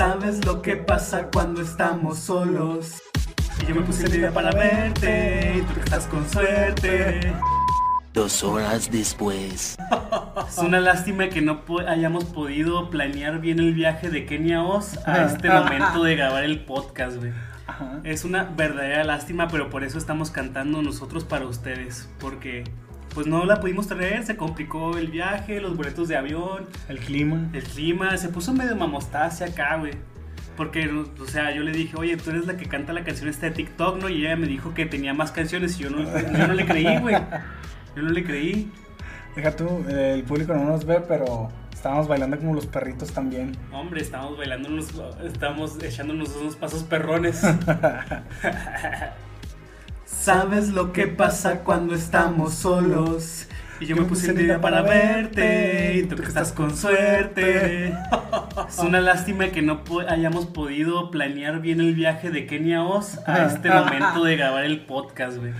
¿Sabes 0.00 0.42
lo 0.46 0.62
que 0.62 0.76
pasa 0.76 1.28
cuando 1.30 1.60
estamos 1.60 2.20
solos? 2.20 3.02
Y 3.62 3.66
yo 3.66 3.74
me 3.74 3.82
puse 3.82 4.06
el 4.06 4.12
día 4.12 4.32
para 4.32 4.50
verte, 4.50 5.56
y 5.58 5.60
tú 5.60 5.74
que 5.74 5.80
estás 5.80 6.06
con 6.06 6.26
suerte. 6.26 7.30
Dos 8.14 8.42
horas 8.42 8.90
después. 8.90 9.76
Es 10.48 10.56
una 10.56 10.80
lástima 10.80 11.28
que 11.28 11.42
no 11.42 11.66
po- 11.66 11.80
hayamos 11.80 12.24
podido 12.24 12.88
planear 12.88 13.42
bien 13.42 13.58
el 13.58 13.74
viaje 13.74 14.08
de 14.08 14.24
Kenia 14.24 14.60
a 14.60 14.62
Oz 14.62 14.96
a 15.06 15.26
este 15.26 15.50
momento 15.50 16.02
de 16.02 16.16
grabar 16.16 16.44
el 16.44 16.64
podcast, 16.64 17.18
güey. 17.18 17.32
Es 18.02 18.24
una 18.24 18.44
verdadera 18.44 19.04
lástima, 19.04 19.48
pero 19.48 19.68
por 19.68 19.84
eso 19.84 19.98
estamos 19.98 20.30
cantando 20.30 20.80
nosotros 20.80 21.24
para 21.24 21.44
ustedes. 21.46 22.08
Porque, 22.18 22.64
pues 23.14 23.26
no 23.26 23.44
la 23.44 23.60
pudimos 23.60 23.86
traer, 23.88 24.24
se 24.24 24.36
complicó 24.36 24.96
el 24.96 25.08
viaje, 25.08 25.60
los 25.60 25.76
boletos 25.76 26.08
de 26.08 26.16
avión, 26.16 26.66
El 26.88 26.98
clima. 26.98 27.48
el 27.52 27.62
clima, 27.62 28.16
se 28.16 28.28
puso 28.28 28.52
medio 28.52 28.76
mamostacia 28.76 29.46
acá, 29.46 29.76
güey. 29.76 29.92
Porque, 30.56 30.88
o 30.88 31.26
sea, 31.26 31.54
yo 31.54 31.62
le 31.62 31.72
dije, 31.72 31.96
oye, 31.96 32.16
tú 32.16 32.30
eres 32.30 32.46
la 32.46 32.56
que 32.56 32.66
canta 32.66 32.92
la 32.92 33.02
canción 33.02 33.28
esta 33.28 33.46
de 33.46 33.52
TikTok, 33.52 34.00
¿no? 34.00 34.08
Y 34.08 34.26
ella 34.26 34.36
me 34.36 34.46
dijo 34.46 34.74
que 34.74 34.84
tenía 34.84 35.14
más 35.14 35.32
canciones 35.32 35.78
y 35.80 35.84
yo 35.84 35.90
no, 35.90 36.02
yo 36.02 36.46
no 36.46 36.54
le 36.54 36.66
creí, 36.66 36.98
güey. 36.98 37.16
Yo 37.96 38.02
no 38.02 38.10
le 38.10 38.22
creí. 38.22 38.70
Deja 39.34 39.56
tú, 39.56 39.84
el 39.88 40.22
público 40.24 40.52
no 40.54 40.64
nos 40.64 40.84
ve, 40.84 41.00
pero 41.06 41.48
estábamos 41.72 42.08
bailando 42.08 42.36
como 42.38 42.54
los 42.54 42.66
perritos 42.66 43.12
también. 43.12 43.56
Hombre, 43.72 44.02
estamos 44.02 44.36
bailando, 44.36 44.68
unos, 44.68 44.88
estamos 45.24 45.82
echándonos 45.82 46.36
unos 46.36 46.56
pasos 46.56 46.82
perrones. 46.84 47.42
¿Sabes 50.18 50.68
lo 50.68 50.92
que 50.92 51.06
pasa 51.06 51.60
cuando 51.60 51.94
estamos 51.94 52.54
solos? 52.54 53.46
Y 53.80 53.86
yo 53.86 53.96
me 53.96 54.02
puse 54.02 54.30
el 54.32 54.36
día 54.36 54.60
para 54.60 54.82
verte, 54.82 55.94
y 55.96 56.02
tú 56.02 56.16
que 56.16 56.24
estás 56.26 56.52
con 56.52 56.76
suerte. 56.76 57.94
Es 58.68 58.78
una 58.78 59.00
lástima 59.00 59.48
que 59.48 59.62
no 59.62 59.84
po- 59.84 60.00
hayamos 60.00 60.44
podido 60.44 61.10
planear 61.10 61.60
bien 61.62 61.80
el 61.80 61.94
viaje 61.94 62.30
de 62.30 62.46
Kenia 62.46 62.82
Oz 62.84 63.18
a 63.26 63.46
este 63.46 63.70
momento 63.70 64.22
de 64.24 64.36
grabar 64.36 64.64
el 64.64 64.80
podcast, 64.80 65.38
güey. 65.38 65.52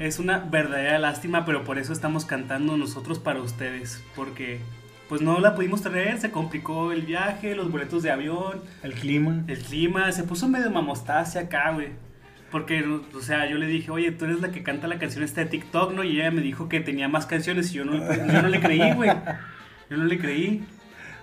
Es 0.00 0.18
una 0.18 0.38
verdadera 0.40 0.98
lástima, 0.98 1.44
pero 1.44 1.62
por 1.62 1.78
eso 1.78 1.92
estamos 1.92 2.24
cantando 2.24 2.76
nosotros 2.76 3.20
para 3.20 3.40
ustedes. 3.40 4.02
Porque, 4.16 4.58
pues 5.08 5.20
no 5.20 5.38
la 5.38 5.54
pudimos 5.54 5.80
traer, 5.82 6.18
se 6.20 6.32
complicó 6.32 6.90
el 6.90 7.02
viaje, 7.02 7.54
los 7.54 7.70
boletos 7.70 8.02
de 8.02 8.10
avión, 8.10 8.60
El 8.82 8.94
clima. 8.94 9.44
el 9.46 9.58
clima, 9.60 10.10
se 10.10 10.24
puso 10.24 10.48
medio 10.48 10.70
mamostacia 10.72 11.42
acá, 11.42 11.70
güey. 11.70 11.90
Porque, 12.54 12.84
o 12.84 13.20
sea, 13.20 13.50
yo 13.50 13.58
le 13.58 13.66
dije, 13.66 13.90
oye, 13.90 14.12
tú 14.12 14.26
eres 14.26 14.40
la 14.40 14.52
que 14.52 14.62
canta 14.62 14.86
la 14.86 15.00
canción 15.00 15.24
esta 15.24 15.40
de 15.40 15.48
TikTok, 15.48 15.92
¿no? 15.92 16.04
Y 16.04 16.20
ella 16.20 16.30
me 16.30 16.40
dijo 16.40 16.68
que 16.68 16.78
tenía 16.78 17.08
más 17.08 17.26
canciones 17.26 17.72
y 17.72 17.78
yo 17.78 17.84
no, 17.84 17.96
yo 17.96 18.42
no 18.42 18.48
le 18.48 18.60
creí, 18.60 18.94
güey. 18.94 19.10
Yo 19.90 19.96
no 19.96 20.04
le 20.04 20.16
creí. 20.20 20.64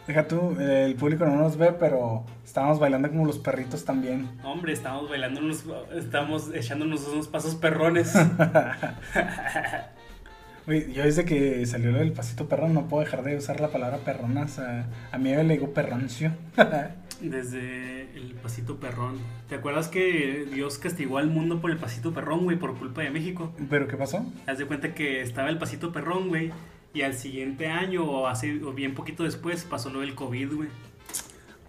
Deja 0.05 0.27
tú, 0.27 0.57
el 0.59 0.93
público 0.95 1.25
no 1.25 1.38
nos 1.38 1.55
ve, 1.55 1.71
pero 1.71 2.25
estábamos 2.43 2.79
bailando 2.79 3.07
como 3.07 3.25
los 3.25 3.39
perritos 3.39 3.85
también. 3.85 4.27
Hombre, 4.43 4.73
estamos 4.73 5.09
bailando, 5.09 5.39
unos, 5.39 5.63
estamos 5.95 6.51
echándonos 6.53 7.07
unos 7.07 7.29
pasos 7.29 7.55
perrones. 7.55 8.13
Oye, 10.67 10.91
yo 10.91 11.03
desde 11.03 11.23
que 11.23 11.66
salió 11.66 11.91
lo 11.91 11.99
del 11.99 12.11
pasito 12.11 12.49
perrón 12.49 12.73
no 12.73 12.89
puedo 12.89 13.05
dejar 13.05 13.23
de 13.23 13.38
usar 13.38 13.61
la 13.61 13.69
palabra 13.69 13.99
perrona. 13.99 14.41
O 14.41 14.49
sea, 14.49 14.85
a 15.13 15.17
mí 15.17 15.33
me 15.33 15.45
le 15.45 15.53
digo 15.53 15.73
perroncio. 15.73 16.33
Desde 17.22 18.09
el 18.16 18.33
pasito 18.41 18.77
perrón. 18.77 19.19
¿Te 19.47 19.55
acuerdas 19.55 19.88
que 19.88 20.47
Dios 20.52 20.77
castigó 20.77 21.17
al 21.17 21.30
mundo 21.30 21.61
por 21.61 21.72
el 21.72 21.78
pasito 21.78 22.13
perrón, 22.13 22.44
güey, 22.44 22.58
por 22.58 22.78
culpa 22.78 23.02
de 23.02 23.11
México? 23.11 23.53
¿Pero 23.69 23.88
qué 23.88 23.97
pasó? 23.97 24.25
Haz 24.47 24.58
de 24.58 24.66
cuenta 24.66 24.94
que 24.94 25.22
estaba 25.22 25.50
el 25.50 25.58
pasito 25.58 25.91
perrón, 25.91 26.30
güey, 26.30 26.52
y 26.94 27.03
al 27.03 27.13
siguiente 27.13 27.67
año 27.67 28.03
o 28.03 28.28
hace 28.28 28.63
o 28.63 28.73
bien 28.73 28.95
poquito 28.95 29.23
después 29.23 29.63
pasó 29.63 29.89
lo 29.89 30.02
del 30.02 30.16
COVID, 30.16 30.53
güey. 30.53 30.69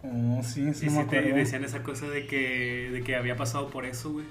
Oh, 0.02 0.42
sí, 0.42 0.66
eso 0.68 0.84
Y 0.84 0.88
no 0.88 0.96
me 0.96 1.02
sí 1.04 1.10
te 1.10 1.22
decían 1.22 1.64
esa 1.64 1.82
cosa 1.82 2.08
de 2.08 2.26
que, 2.26 2.90
de 2.92 3.02
que 3.02 3.14
había 3.14 3.36
pasado 3.36 3.68
por 3.68 3.86
eso, 3.86 4.12
güey. 4.12 4.24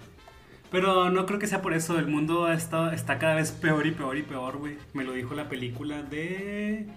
Pero 0.70 1.10
no 1.10 1.26
creo 1.26 1.38
que 1.38 1.48
sea 1.48 1.62
por 1.62 1.74
eso, 1.74 2.00
el 2.00 2.08
mundo 2.08 2.52
está, 2.52 2.94
está 2.94 3.20
cada 3.20 3.36
vez 3.36 3.52
peor 3.52 3.86
y 3.88 3.92
peor 3.92 4.18
y 4.18 4.24
peor, 4.24 4.58
güey. 4.58 4.78
Me 4.94 5.04
lo 5.04 5.14
dijo 5.14 5.36
la 5.36 5.50
película 5.50 6.02
de... 6.02 6.88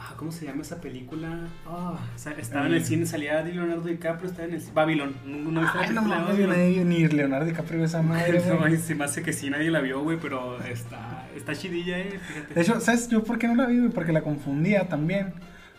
Ah, 0.00 0.14
¿Cómo 0.16 0.30
se 0.30 0.46
llama 0.46 0.62
esa 0.62 0.80
película? 0.80 1.40
Ah, 1.66 1.98
estaba 2.38 2.66
en 2.66 2.74
el 2.74 2.84
cine, 2.84 3.04
salía 3.04 3.42
de 3.42 3.52
Leonardo 3.52 3.82
DiCaprio, 3.82 4.30
estaba 4.30 4.46
en 4.46 4.54
el 4.54 4.62
Babylon. 4.72 5.12
¿No, 5.26 5.60
Ay, 5.74 5.90
no 5.92 6.02
nadie- 6.02 6.84
ni 6.84 7.08
Leonardo 7.08 7.46
DiCaprio 7.46 7.84
esa 7.84 8.00
madre, 8.02 8.40
No, 8.48 8.76
se 8.78 8.94
me 8.94 9.04
hace 9.04 9.22
que 9.22 9.32
sí, 9.32 9.50
nadie 9.50 9.70
la 9.70 9.80
vio, 9.80 10.00
güey, 10.02 10.16
pero 10.20 10.62
está, 10.62 11.26
está 11.36 11.52
chidilla, 11.54 11.98
eh, 11.98 12.20
fíjate. 12.28 12.54
De 12.54 12.60
hecho, 12.60 12.80
¿sabes 12.80 13.08
yo 13.08 13.24
por 13.24 13.38
qué 13.38 13.48
no 13.48 13.56
la 13.56 13.66
vi, 13.66 13.78
güey? 13.78 13.90
Porque 13.90 14.12
la 14.12 14.22
confundía 14.22 14.88
también 14.88 15.32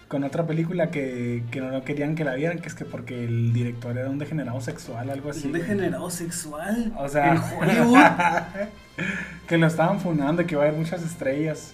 con 0.09 0.23
otra 0.25 0.45
película 0.45 0.91
que, 0.91 1.43
que 1.51 1.61
no 1.61 1.81
querían 1.83 2.15
que 2.15 2.25
la 2.25 2.33
vieran, 2.35 2.59
que 2.59 2.67
es 2.67 2.73
que 2.75 2.83
porque 2.83 3.23
el 3.23 3.53
director 3.53 3.97
era 3.97 4.09
un 4.09 4.17
degenerado 4.19 4.59
sexual, 4.59 5.09
algo 5.09 5.29
así. 5.29 5.47
un 5.47 5.53
degenerado 5.53 6.09
sexual. 6.09 6.91
O 6.97 7.07
sea, 7.07 7.35
en 7.35 7.37
Hollywood. 7.37 7.99
que 9.47 9.57
lo 9.57 9.67
estaban 9.67 9.99
funando, 10.01 10.45
que 10.45 10.55
iba 10.55 10.63
a 10.63 10.67
haber 10.67 10.77
muchas 10.77 11.03
estrellas. 11.03 11.73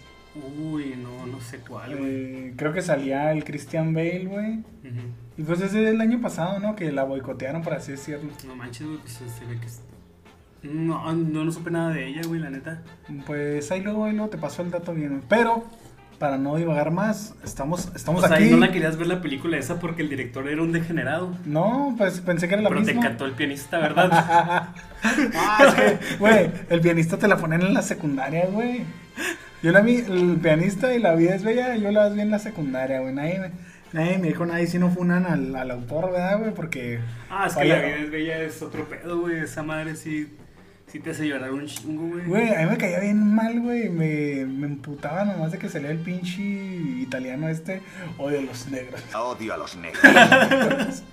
Uy, 0.59 0.95
no, 1.01 1.25
no 1.25 1.39
sé 1.39 1.59
cuál, 1.59 1.95
güey. 1.97 2.09
Eh, 2.11 2.53
creo 2.57 2.73
que 2.73 2.81
salía 2.81 3.31
el 3.31 3.43
Christian 3.45 3.93
Bale, 3.93 4.25
güey. 4.25 4.59
Y 5.37 5.43
pues 5.43 5.61
ese 5.61 5.79
del 5.79 5.99
año 6.01 6.21
pasado, 6.21 6.59
¿no? 6.59 6.75
Que 6.75 6.91
la 6.91 7.03
boicotearon, 7.03 7.61
por 7.61 7.73
así 7.73 7.91
decirlo. 7.93 8.29
No 8.47 8.55
manches, 8.55 8.85
güey, 8.87 8.99
pues 8.99 9.13
se, 9.13 9.45
ve 9.45 9.57
que... 9.59 9.65
es- 9.65 9.81
No, 10.63 11.11
no, 11.13 11.45
no 11.45 11.51
supe 11.51 11.71
nada 11.71 11.89
de 11.91 12.07
ella, 12.07 12.21
güey, 12.27 12.39
la 12.41 12.49
neta. 12.49 12.81
Pues 13.25 13.71
ahí 13.71 13.81
luego, 13.81 14.05
ahí 14.05 14.13
luego 14.13 14.29
te 14.29 14.37
pasó 14.37 14.61
el 14.61 14.71
dato 14.71 14.93
bien. 14.93 15.09
güey. 15.09 15.21
Pero, 15.29 15.65
para 16.19 16.37
no 16.37 16.55
divagar 16.55 16.91
más, 16.91 17.33
estamos, 17.43 17.91
estamos 17.95 18.23
o 18.23 18.27
sea, 18.27 18.37
aquí. 18.37 18.49
no 18.49 18.57
la 18.57 18.71
querías 18.71 18.97
ver 18.97 19.07
la 19.07 19.21
película 19.21 19.57
esa 19.57 19.79
porque 19.79 20.01
el 20.01 20.09
director 20.09 20.47
era 20.47 20.61
un 20.61 20.71
degenerado. 20.71 21.31
No, 21.45 21.93
pues 21.97 22.19
pensé 22.21 22.47
que 22.47 22.53
era 22.55 22.63
la 22.63 22.69
pero 22.69 22.81
te 22.81 22.87
misma. 22.93 23.01
encantó 23.05 23.25
el 23.25 23.33
pianista, 23.33 23.79
¿verdad? 23.79 24.09
Ah, 25.35 25.65
es 25.67 25.73
que, 25.75 26.17
güey, 26.17 26.49
el 26.69 26.81
pianista 26.81 27.17
te 27.17 27.27
la 27.27 27.37
ponen 27.37 27.61
en 27.61 27.73
la 27.73 27.81
secundaria, 27.81 28.45
güey. 28.47 28.83
Yo 29.65 29.71
la 29.71 29.81
vi, 29.81 29.95
el 29.97 30.37
pianista 30.41 30.93
y 30.93 30.99
la 30.99 31.15
vida 31.15 31.33
es 31.33 31.43
bella, 31.43 31.75
yo 31.75 31.91
la 31.91 32.07
vi 32.09 32.21
en 32.21 32.29
la 32.29 32.37
secundaria, 32.37 32.99
güey. 32.99 33.15
Nadie, 33.15 33.39
me- 33.39 33.51
nadie 33.93 34.19
me 34.19 34.27
dijo, 34.27 34.45
nadie 34.45 34.67
si 34.67 34.77
no 34.77 34.91
funan 34.91 35.25
al, 35.25 35.55
al 35.55 35.71
autor, 35.71 36.11
¿verdad, 36.11 36.37
güey? 36.39 36.53
Porque. 36.53 36.99
ah, 37.31 37.45
es 37.47 37.55
que 37.55 37.65
la 37.65 37.75
vida 37.79 37.95
es 37.97 38.11
bella, 38.11 38.41
es 38.43 38.61
otro 38.61 38.85
pedo, 38.87 39.21
güey. 39.21 39.39
Esa 39.39 39.63
madre 39.63 39.95
sí, 39.95 40.27
sí 40.85 40.99
te 40.99 41.09
hace 41.09 41.27
llorar 41.27 41.51
un 41.51 41.65
chingo, 41.65 42.07
güey. 42.09 42.25
Güey, 42.25 42.53
a 42.53 42.59
mí 42.65 42.69
me 42.69 42.77
caía 42.77 42.99
bien 42.99 43.33
mal, 43.33 43.59
güey. 43.59 43.89
Me, 43.89 44.45
me 44.45 44.67
emputaba 44.67 45.25
nomás 45.25 45.51
de 45.51 45.57
que 45.57 45.67
salía 45.67 45.89
el 45.89 45.97
pinche 45.97 46.41
italiano 46.43 47.49
este. 47.49 47.81
Odio 48.19 48.37
a 48.37 48.41
los 48.43 48.67
negros. 48.69 49.01
Odio 49.15 49.53
a 49.55 49.57
los 49.57 49.75
negros. 49.77 50.03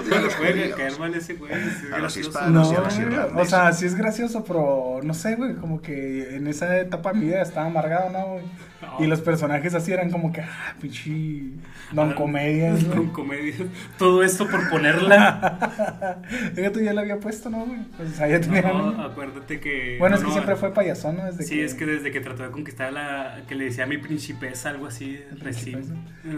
Odio 0.00 0.14
a 0.14 0.18
Le 0.18 0.24
los 0.24 0.34
puede 0.34 0.52
judíos. 0.52 0.76
caer 0.76 0.98
mal 0.98 1.14
ese 1.14 1.34
güey. 1.34 1.52
sí, 1.52 1.58
es 1.86 1.92
A 1.92 1.98
los 1.98 2.00
gracioso. 2.00 2.28
hispanos. 2.30 2.52
No, 2.52 2.64
sí, 2.64 2.74
a 2.76 2.80
los 2.80 2.94
güey, 2.94 3.06
irlandeses. 3.06 3.40
o 3.40 3.44
sea, 3.50 3.72
sí 3.72 3.86
es 3.86 3.94
gracioso, 3.94 4.44
pero 4.44 5.00
no 5.02 5.14
sé, 5.14 5.36
güey, 5.36 5.54
como 5.54 5.80
que 5.82 6.36
en 6.36 6.46
esa 6.46 6.78
etapa 6.78 7.12
de 7.12 7.18
mi 7.18 7.26
vida 7.26 7.42
estaba 7.42 7.66
amargado, 7.66 8.10
¿no, 8.10 8.26
güey? 8.34 8.44
No. 8.82 9.04
Y 9.04 9.06
los 9.06 9.20
personajes 9.20 9.74
así 9.74 9.92
eran 9.92 10.10
como 10.10 10.32
que, 10.32 10.40
ah, 10.40 10.74
pinche 10.80 11.52
don 11.92 12.14
comedias, 12.14 12.82
Con 12.84 12.96
güey. 12.96 13.08
comedia. 13.12 13.54
Todo 13.96 14.22
esto 14.24 14.48
por 14.48 14.68
ponerla. 14.70 16.20
Tú 16.72 16.80
ya 16.80 16.92
la 16.92 17.02
había 17.02 17.18
puesto, 17.20 17.48
¿no, 17.50 17.64
güey? 17.64 17.80
Pues, 17.96 18.10
o 18.10 18.14
sea, 18.14 18.26
ya 18.28 18.40
tenía... 18.40 18.62
No, 18.62 19.02
acuérdate 19.02 19.60
que. 19.60 19.96
bueno, 20.00 20.14
no, 20.16 20.18
es 20.18 20.22
que 20.22 20.28
no, 20.28 20.32
siempre 20.32 20.56
fue 20.56 20.72
payasón, 20.74 21.16
¿no? 21.18 21.24
Desde 21.26 21.44
Sí, 21.44 21.60
es 21.60 21.74
que 21.74 21.86
desde 21.86 22.10
que 22.10 22.20
trató 22.20 22.42
de 22.42 22.50
conquistar 22.50 22.88
a 22.88 22.90
la. 22.90 23.40
que 23.46 23.54
le 23.54 23.64
decía 23.66 23.84
a 23.84 23.86
mi 23.86 23.98
principesa, 23.98 24.70
algo 24.70 24.86
así. 24.86 25.20
Recib. 25.40 25.78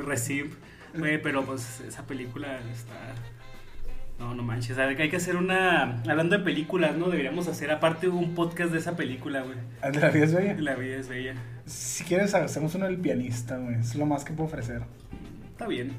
Recib. 0.05 0.55
Güey, 0.97 1.21
pero 1.23 1.45
pues 1.45 1.81
esa 1.89 2.03
película 2.07 2.59
está. 2.73 2.95
No, 4.19 4.35
no 4.35 4.43
manches. 4.43 4.79
Hay 4.79 5.11
que 5.11 5.17
hacer 5.17 5.37
una. 5.37 6.01
Hablando 6.09 6.39
de 6.39 6.45
películas, 6.45 6.97
¿no? 6.97 7.09
Deberíamos 7.09 7.49
hacer 7.49 7.71
aparte 7.71 8.09
un 8.09 8.35
podcast 8.35 8.73
de 8.73 8.79
esa 8.79 8.97
película, 8.97 9.43
güey. 9.43 9.59
¿El 9.83 9.93
de 9.93 10.01
la 10.01 10.11
vida 10.11 10.25
es 10.25 10.35
bella? 10.35 10.55
La 10.61 10.75
vida 10.77 10.97
es 10.97 11.09
bella. 11.09 11.35
Si 11.67 12.05
quieres, 12.05 12.35
hacemos 12.35 12.75
uno 12.75 12.87
del 12.87 12.99
pianista, 12.99 13.57
güey. 13.59 13.77
Es 13.77 13.95
lo 13.97 14.07
más 14.07 14.25
que 14.25 14.33
puedo 14.33 14.47
ofrecer. 14.47 14.83
Está 15.51 15.67
bien. 15.67 15.93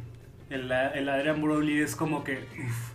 El, 0.50 0.72
el 0.72 1.10
Adrian 1.10 1.42
Brody 1.42 1.82
es 1.82 1.96
como 1.96 2.24
que. 2.24 2.40
uf. 2.40 2.95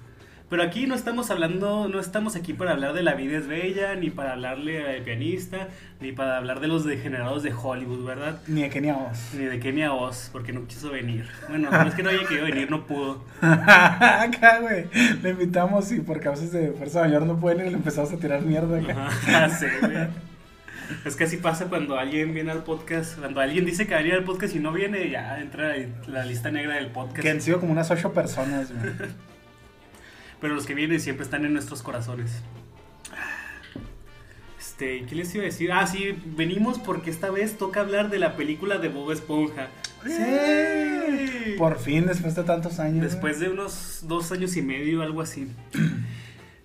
Pero 0.50 0.64
aquí 0.64 0.88
no 0.88 0.97
estamos 0.97 1.31
hablando, 1.31 1.88
no 1.88 2.00
estamos 2.00 2.35
aquí 2.35 2.55
para 2.55 2.73
hablar 2.73 2.93
de 2.93 3.05
La 3.05 3.14
vida 3.14 3.38
es 3.38 3.47
bella, 3.47 3.94
ni 3.94 4.11
para 4.11 4.32
hablarle 4.32 4.97
al 4.97 5.02
pianista, 5.02 5.69
ni 6.00 6.11
para 6.11 6.37
hablar 6.37 6.58
de 6.58 6.67
los 6.67 6.85
degenerados 6.85 7.44
de 7.44 7.52
Hollywood, 7.52 8.05
¿verdad? 8.05 8.41
Ni 8.49 8.62
de 8.62 8.69
Kenia 8.69 8.97
Oz. 8.97 9.32
Ni 9.35 9.44
de 9.44 9.61
Kenia 9.61 9.93
Oz, 9.93 10.29
porque 10.32 10.52
no 10.52 10.67
quiso 10.67 10.91
venir. 10.91 11.29
Bueno, 11.49 11.70
no 11.70 11.88
es 11.88 11.94
que 11.94 12.02
no 12.02 12.11
haya 12.11 12.26
querido 12.26 12.47
venir, 12.47 12.69
no 12.69 12.85
pudo. 12.85 13.25
acá, 13.41 14.58
güey. 14.61 14.87
Le 15.23 15.31
invitamos 15.31 15.93
y 15.93 16.00
por 16.00 16.19
causas 16.19 16.50
de 16.50 16.73
fuerza 16.73 17.03
mayor 17.03 17.26
no 17.26 17.38
pueden 17.38 17.69
y 17.69 17.70
le 17.70 17.76
empezamos 17.76 18.12
a 18.12 18.17
tirar 18.17 18.43
mierda 18.43 18.81
acá. 18.81 19.06
Ajá, 19.06 19.49
sí, 19.50 19.67
güey. 19.81 20.08
Es 21.05 21.14
que 21.14 21.23
así 21.23 21.37
pasa 21.37 21.67
cuando 21.67 21.96
alguien 21.96 22.35
viene 22.35 22.50
al 22.50 22.64
podcast. 22.64 23.17
Cuando 23.20 23.41
alguien 23.41 23.64
dice 23.64 23.87
que 23.87 23.93
va 23.93 24.00
a 24.00 24.03
venir 24.03 24.17
al 24.17 24.25
podcast 24.25 24.56
y 24.56 24.58
no 24.58 24.73
viene, 24.73 25.08
ya 25.11 25.41
entra 25.41 25.76
la 26.08 26.25
lista 26.25 26.50
negra 26.50 26.75
del 26.75 26.88
podcast. 26.88 27.20
Que 27.20 27.31
han 27.31 27.41
sido 27.41 27.61
como 27.61 27.70
unas 27.70 27.88
ocho 27.93 28.12
personas, 28.12 28.73
güey. 28.73 28.94
Pero 30.41 30.55
los 30.55 30.67
que 30.67 30.75
vienen 30.75 31.01
siempre 31.01 31.25
están 31.25 31.45
en 31.45 31.53
nuestros 31.53 31.83
corazones. 31.83 32.43
Este, 34.59 35.05
¿qué 35.05 35.15
les 35.15 35.35
iba 35.35 35.43
a 35.43 35.47
decir? 35.47 35.73
Ah, 35.73 35.87
sí, 35.87 36.17
venimos 36.25 36.79
porque 36.79 37.11
esta 37.11 37.31
vez 37.31 37.59
toca 37.59 37.81
hablar 37.81 38.09
de 38.09 38.19
la 38.19 38.37
película 38.37 38.79
de 38.79 38.89
Bob 38.89 39.13
Esponja. 39.13 39.69
¡Sí! 40.07 41.57
Por 41.59 41.79
fin, 41.79 42.07
después 42.07 42.35
de 42.35 42.45
tantos 42.45 42.79
años. 42.79 43.03
Después 43.03 43.41
de 43.41 43.51
unos 43.51 44.05
dos 44.05 44.33
años 44.33 44.57
y 44.57 44.63
medio, 44.63 45.03
algo 45.03 45.21
así. 45.21 45.49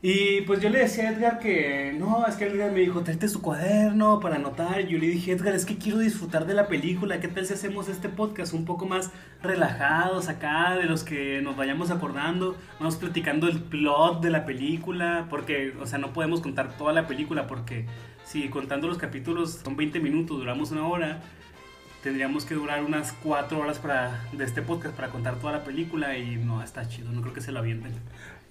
Y 0.07 0.41
pues 0.41 0.61
yo 0.61 0.69
le 0.69 0.77
decía 0.77 1.09
a 1.09 1.13
Edgar 1.13 1.39
que 1.39 1.91
no, 1.97 2.27
es 2.27 2.35
que 2.35 2.45
Edgar 2.45 2.71
me 2.71 2.81
dijo, 2.81 3.01
tráete 3.01 3.27
su 3.27 3.41
cuaderno 3.41 4.19
para 4.19 4.35
anotar. 4.35 4.81
Y 4.81 4.89
yo 4.89 4.99
le 4.99 5.07
dije, 5.07 5.31
Edgar, 5.31 5.55
es 5.55 5.65
que 5.65 5.79
quiero 5.79 5.97
disfrutar 5.97 6.45
de 6.45 6.53
la 6.53 6.67
película. 6.67 7.19
¿Qué 7.19 7.27
tal 7.27 7.43
si 7.43 7.55
hacemos 7.55 7.89
este 7.89 8.07
podcast 8.07 8.53
un 8.53 8.65
poco 8.65 8.85
más 8.85 9.09
relajados 9.41 10.29
acá, 10.29 10.75
de 10.75 10.83
los 10.83 11.03
que 11.03 11.41
nos 11.41 11.57
vayamos 11.57 11.89
acordando? 11.89 12.55
Vamos 12.77 12.97
platicando 12.97 13.47
el 13.47 13.63
plot 13.63 14.21
de 14.21 14.29
la 14.29 14.45
película, 14.45 15.25
porque, 15.27 15.73
o 15.81 15.87
sea, 15.87 15.97
no 15.97 16.13
podemos 16.13 16.39
contar 16.39 16.77
toda 16.77 16.93
la 16.93 17.07
película, 17.07 17.47
porque 17.47 17.87
si 18.25 18.47
contando 18.49 18.87
los 18.87 18.99
capítulos 18.99 19.59
son 19.63 19.75
20 19.75 19.99
minutos, 20.01 20.37
duramos 20.37 20.69
una 20.69 20.87
hora. 20.87 21.21
Tendríamos 22.03 22.45
que 22.45 22.53
durar 22.53 22.83
unas 22.83 23.11
4 23.23 23.57
horas 23.57 23.79
para, 23.79 24.23
de 24.33 24.45
este 24.45 24.61
podcast 24.61 24.95
para 24.95 25.09
contar 25.09 25.39
toda 25.39 25.53
la 25.53 25.63
película 25.63 26.15
y 26.15 26.35
no, 26.35 26.61
está 26.61 26.87
chido, 26.87 27.11
no 27.11 27.21
creo 27.21 27.33
que 27.33 27.41
se 27.41 27.51
lo 27.51 27.57
avienten. 27.57 27.93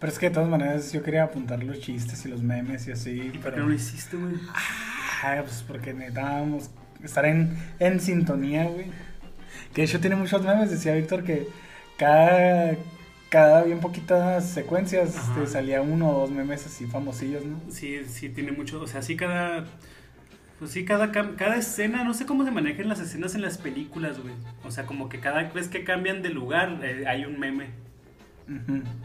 Pero 0.05 0.13
es 0.13 0.19
que 0.19 0.29
de 0.29 0.35
todas 0.35 0.51
maneras 0.51 0.93
yo 0.93 1.03
quería 1.03 1.23
apuntar 1.23 1.65
los 1.65 1.81
chistes 1.81 2.27
y 2.27 2.29
los 2.29 2.43
memes 2.43 2.87
y 2.89 2.93
así. 2.93 3.11
¿Y 3.11 3.31
por 3.31 3.41
pero... 3.41 3.55
qué 3.55 3.61
no 3.63 3.69
lo 3.69 3.75
hiciste, 3.75 4.19
güey? 4.19 4.35
Ah, 5.23 5.41
pues 5.43 5.65
porque 5.67 5.95
necesitábamos 5.95 6.69
estar 7.03 7.25
en, 7.25 7.57
en 7.79 7.99
sintonía, 8.01 8.65
güey. 8.65 8.89
Que 9.73 9.81
de 9.81 9.85
hecho 9.85 10.01
tiene 10.01 10.17
muchos 10.17 10.45
memes, 10.45 10.71
decía 10.71 10.93
Víctor 10.93 11.25
que 11.25 11.49
cada, 11.97 12.77
cada 13.31 13.63
bien 13.63 13.81
poquitas 13.81 14.47
secuencias 14.47 15.17
este, 15.17 15.47
salía 15.47 15.81
uno 15.81 16.11
o 16.11 16.21
dos 16.21 16.31
memes 16.31 16.67
así 16.67 16.85
famosillos, 16.85 17.43
¿no? 17.47 17.59
Sí, 17.71 18.05
sí, 18.07 18.29
tiene 18.29 18.53
mucho. 18.53 18.83
O 18.83 18.87
sea, 18.87 19.01
sí, 19.01 19.17
cada. 19.17 19.65
Pues 20.59 20.71
sí, 20.71 20.85
cada, 20.85 21.13
cada 21.13 21.57
escena. 21.57 22.05
No 22.05 22.13
sé 22.13 22.27
cómo 22.27 22.45
se 22.45 22.51
manejan 22.51 22.91
las 22.91 23.01
escenas 23.01 23.35
en 23.37 23.41
las 23.41 23.57
películas, 23.57 24.21
güey. 24.21 24.35
O 24.65 24.71
sea, 24.71 24.85
como 24.85 25.09
que 25.09 25.21
cada 25.21 25.45
vez 25.45 25.69
que 25.69 25.83
cambian 25.83 26.21
de 26.21 26.29
lugar 26.29 26.81
eh, 26.83 27.07
hay 27.07 27.25
un 27.25 27.41
meme. 27.41 27.84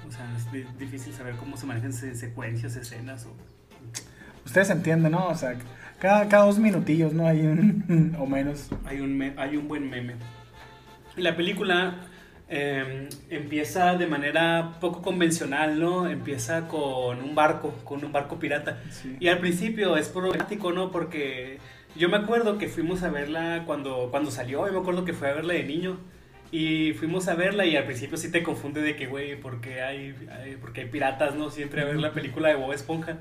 O 0.08 0.12
sea, 0.12 0.26
es 0.36 0.52
di- 0.52 0.66
difícil 0.78 1.14
saber 1.14 1.36
cómo 1.36 1.56
se 1.58 1.66
manejan 1.66 1.94
se- 1.94 2.16
secuencias, 2.16 2.76
escenas. 2.76 3.26
O... 3.26 3.34
Ustedes 4.46 4.70
entienden, 4.70 5.12
¿no? 5.14 5.28
O 5.28 5.36
sea, 5.36 5.56
cada, 6.00 6.28
cada 6.28 6.46
dos 6.46 6.60
minutillos, 6.60 7.14
¿no? 7.14 7.28
Hay 7.28 7.42
un, 7.42 8.16
o 8.20 8.26
menos. 8.26 8.70
Hay 8.86 9.00
un, 9.00 9.18
me- 9.18 9.34
hay 9.38 9.56
un 9.58 9.68
buen 9.68 9.90
meme. 9.90 10.16
Y 11.16 11.22
la 11.22 11.36
película 11.36 11.96
eh, 12.50 13.08
empieza 13.30 13.96
de 13.96 14.08
manera 14.08 14.78
poco 14.82 15.02
convencional, 15.02 15.80
¿no? 15.80 16.08
Empieza 16.10 16.68
con 16.68 17.22
un 17.22 17.36
barco, 17.36 17.72
con 17.84 18.04
un 18.04 18.12
barco 18.12 18.40
pirata. 18.40 18.82
Sí. 18.92 19.16
Y 19.20 19.28
al 19.28 19.40
principio 19.40 19.96
es 19.98 20.10
problemático, 20.10 20.72
¿no? 20.72 20.92
Porque 20.92 21.60
yo 21.96 22.10
me 22.10 22.18
acuerdo 22.18 22.58
que 22.58 22.68
fuimos 22.68 23.04
a 23.04 23.10
verla 23.10 23.64
cuando, 23.66 24.08
cuando 24.12 24.32
salió, 24.32 24.66
yo 24.68 24.74
me 24.74 24.80
acuerdo 24.80 25.06
que 25.06 25.14
fue 25.14 25.30
a 25.30 25.34
verla 25.34 25.54
de 25.54 25.64
niño. 25.64 25.98
Y 26.52 26.94
fuimos 26.94 27.28
a 27.28 27.36
verla 27.36 27.66
y 27.66 27.76
al 27.76 27.84
principio 27.86 28.18
sí 28.18 28.32
te 28.32 28.42
confunde 28.42 28.82
de 28.82 28.96
que, 28.96 29.06
güey, 29.06 29.36
porque 29.40 29.82
hay, 29.84 30.16
hay- 30.32 30.56
porque 30.60 30.82
hay 30.82 30.88
piratas, 30.88 31.36
¿no? 31.36 31.50
Siempre 31.52 31.82
a 31.82 31.86
ver 31.86 31.98
la 31.98 32.12
película 32.12 32.50
de 32.50 32.56
Bob 32.56 32.74
Esponja. 32.74 33.18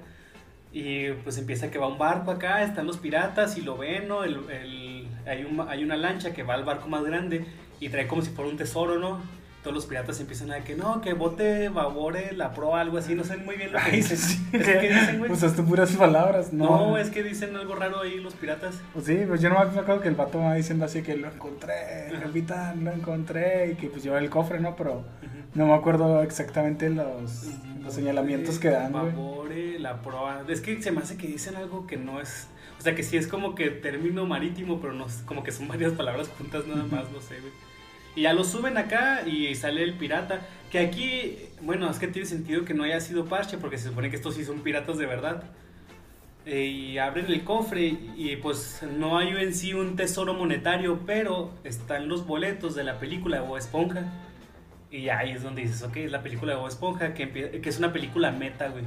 Y 0.73 1.11
pues 1.25 1.37
empieza 1.39 1.71
que 1.71 1.79
va 1.79 1.89
un 1.89 1.99
barco 1.99 2.31
acá, 2.31 2.63
están 2.63 2.87
los 2.87 2.99
piratas 2.99 3.57
y 3.59 3.63
lo 3.63 3.77
ven, 3.77 4.09
¿no? 4.09 4.25
El, 4.25 4.39
el- 4.51 5.09
hay, 5.27 5.45
un- 5.45 5.67
hay 5.69 5.85
una 5.85 5.97
lancha 5.97 6.33
que 6.33 6.43
va 6.43 6.55
al 6.55 6.65
barco 6.65 6.89
más 6.89 7.05
grande 7.05 7.45
y 7.81 7.89
trae 7.91 8.07
como 8.07 8.23
si 8.23 8.31
fuera 8.31 8.51
un 8.51 8.57
tesoro, 8.57 8.99
¿no? 8.99 9.21
Todos 9.69 9.83
los 9.83 9.87
piratas 9.87 10.19
empiezan 10.19 10.51
a 10.51 10.65
que 10.65 10.75
no, 10.75 11.03
que 11.03 11.13
bote, 11.13 11.69
babore, 11.69 12.33
la 12.33 12.55
proa, 12.55 12.81
algo 12.81 12.97
así, 12.97 13.15
no 13.15 13.23
sé 13.23 13.37
muy 13.37 13.57
bien 13.57 13.71
lo 13.71 13.79
que 13.79 13.91
dicen. 13.97 14.17
sí. 14.17 14.43
¿Es 14.51 14.67
que 14.67 14.89
dicen, 14.89 15.19
güey? 15.19 15.31
Usaste 15.31 15.63
puras 15.63 15.95
palabras, 15.95 16.55
¿no? 16.55 16.65
No, 16.65 16.97
es 16.97 17.11
que 17.11 17.23
dicen 17.23 17.55
algo 17.55 17.75
raro 17.75 18.01
ahí 18.01 18.19
los 18.19 18.33
piratas. 18.33 18.81
Pues 18.95 19.05
sí, 19.05 19.25
pues 19.29 19.43
yo 19.43 19.51
no 19.51 19.57
me 19.57 19.61
acuerdo 19.61 20.01
que 20.01 20.09
el 20.09 20.15
vato 20.15 20.39
va 20.39 20.55
diciendo 20.55 20.87
así 20.87 21.03
que 21.03 21.19
lo 21.19 21.29
encontré, 21.31 22.09
capitán, 22.19 22.83
lo 22.83 22.93
encontré, 22.93 23.73
y 23.73 23.75
que 23.75 23.89
pues 23.89 24.03
lleva 24.03 24.19
el 24.21 24.31
cofre, 24.31 24.59
¿no? 24.59 24.75
Pero 24.75 25.05
no 25.53 25.67
me 25.67 25.75
acuerdo 25.75 26.23
exactamente 26.23 26.89
los, 26.89 27.49
los 27.83 27.93
señalamientos 27.93 28.59
que 28.59 28.71
dan, 28.71 28.93
güey. 28.93 29.05
Babore, 29.05 29.79
la 29.81 30.01
proa. 30.01 30.45
Es 30.49 30.63
que 30.63 30.81
se 30.83 30.93
me 30.93 31.03
hace 31.03 31.19
que 31.19 31.27
dicen 31.27 31.57
algo 31.57 31.87
que 31.87 31.99
no 31.99 32.23
es. 32.23 32.49
O 32.79 32.81
sea, 32.81 32.95
que 32.95 33.03
sí 33.03 33.19
es 33.19 33.27
como 33.27 33.55
que 33.55 33.69
término 33.69 34.25
marítimo, 34.25 34.81
pero 34.81 34.95
no 34.95 35.05
como 35.27 35.43
que 35.43 35.53
son 35.53 35.69
varias 35.69 35.93
palabras 35.93 36.31
juntas 36.39 36.67
nada 36.67 36.85
más, 36.85 37.11
no 37.13 37.21
sé, 37.21 37.39
güey. 37.39 37.68
Y 38.19 38.23
ya 38.23 38.33
lo 38.33 38.43
suben 38.43 38.77
acá 38.79 39.23
y 39.29 39.55
sale 39.55 39.85
el 39.85 39.95
pirata. 39.95 40.41
Que 40.73 40.81
aquí, 40.81 41.37
bueno, 41.63 41.89
es 41.89 42.01
que 42.01 42.09
tiene 42.09 42.27
sentido 42.27 42.65
que 42.65 42.75
no 42.75 42.83
haya 42.83 42.99
sido 43.01 43.27
parche, 43.27 43.59
porque 43.59 43.79
se 43.79 43.91
supone 43.91 44.11
que 44.11 44.17
estos 44.17 44.35
sí 44.35 44.45
son 44.45 44.63
piratas 44.63 44.99
de 44.99 45.07
verdad. 45.07 45.45
Eh, 46.45 46.65
y 46.65 46.99
abren 46.99 47.27
el 47.27 47.45
cofre 47.45 47.95
y 48.17 48.35
pues 48.43 48.81
no 48.99 49.19
hay 49.19 49.29
en 49.29 49.55
sí 49.55 49.73
un 49.73 49.95
tesoro 49.95 50.35
monetario, 50.35 50.99
pero 51.07 51.53
están 51.63 52.09
los 52.09 52.27
boletos 52.27 52.75
de 52.75 52.83
la 52.83 52.99
película 52.99 53.41
de 53.41 53.47
Bob 53.47 53.57
Esponja. 53.57 54.03
Y 54.91 55.11
ahí 55.11 55.31
es 55.31 55.45
donde 55.45 55.63
dices, 55.63 55.85
ok, 55.85 55.99
es 55.99 56.11
la 56.11 56.23
película 56.25 56.55
de 56.55 56.59
Bob 56.59 56.67
Esponja, 56.69 57.15
que, 57.15 57.31
que 57.31 57.69
es 57.69 57.79
una 57.79 57.93
película 57.93 58.33
meta, 58.33 58.67
güey. 58.67 58.83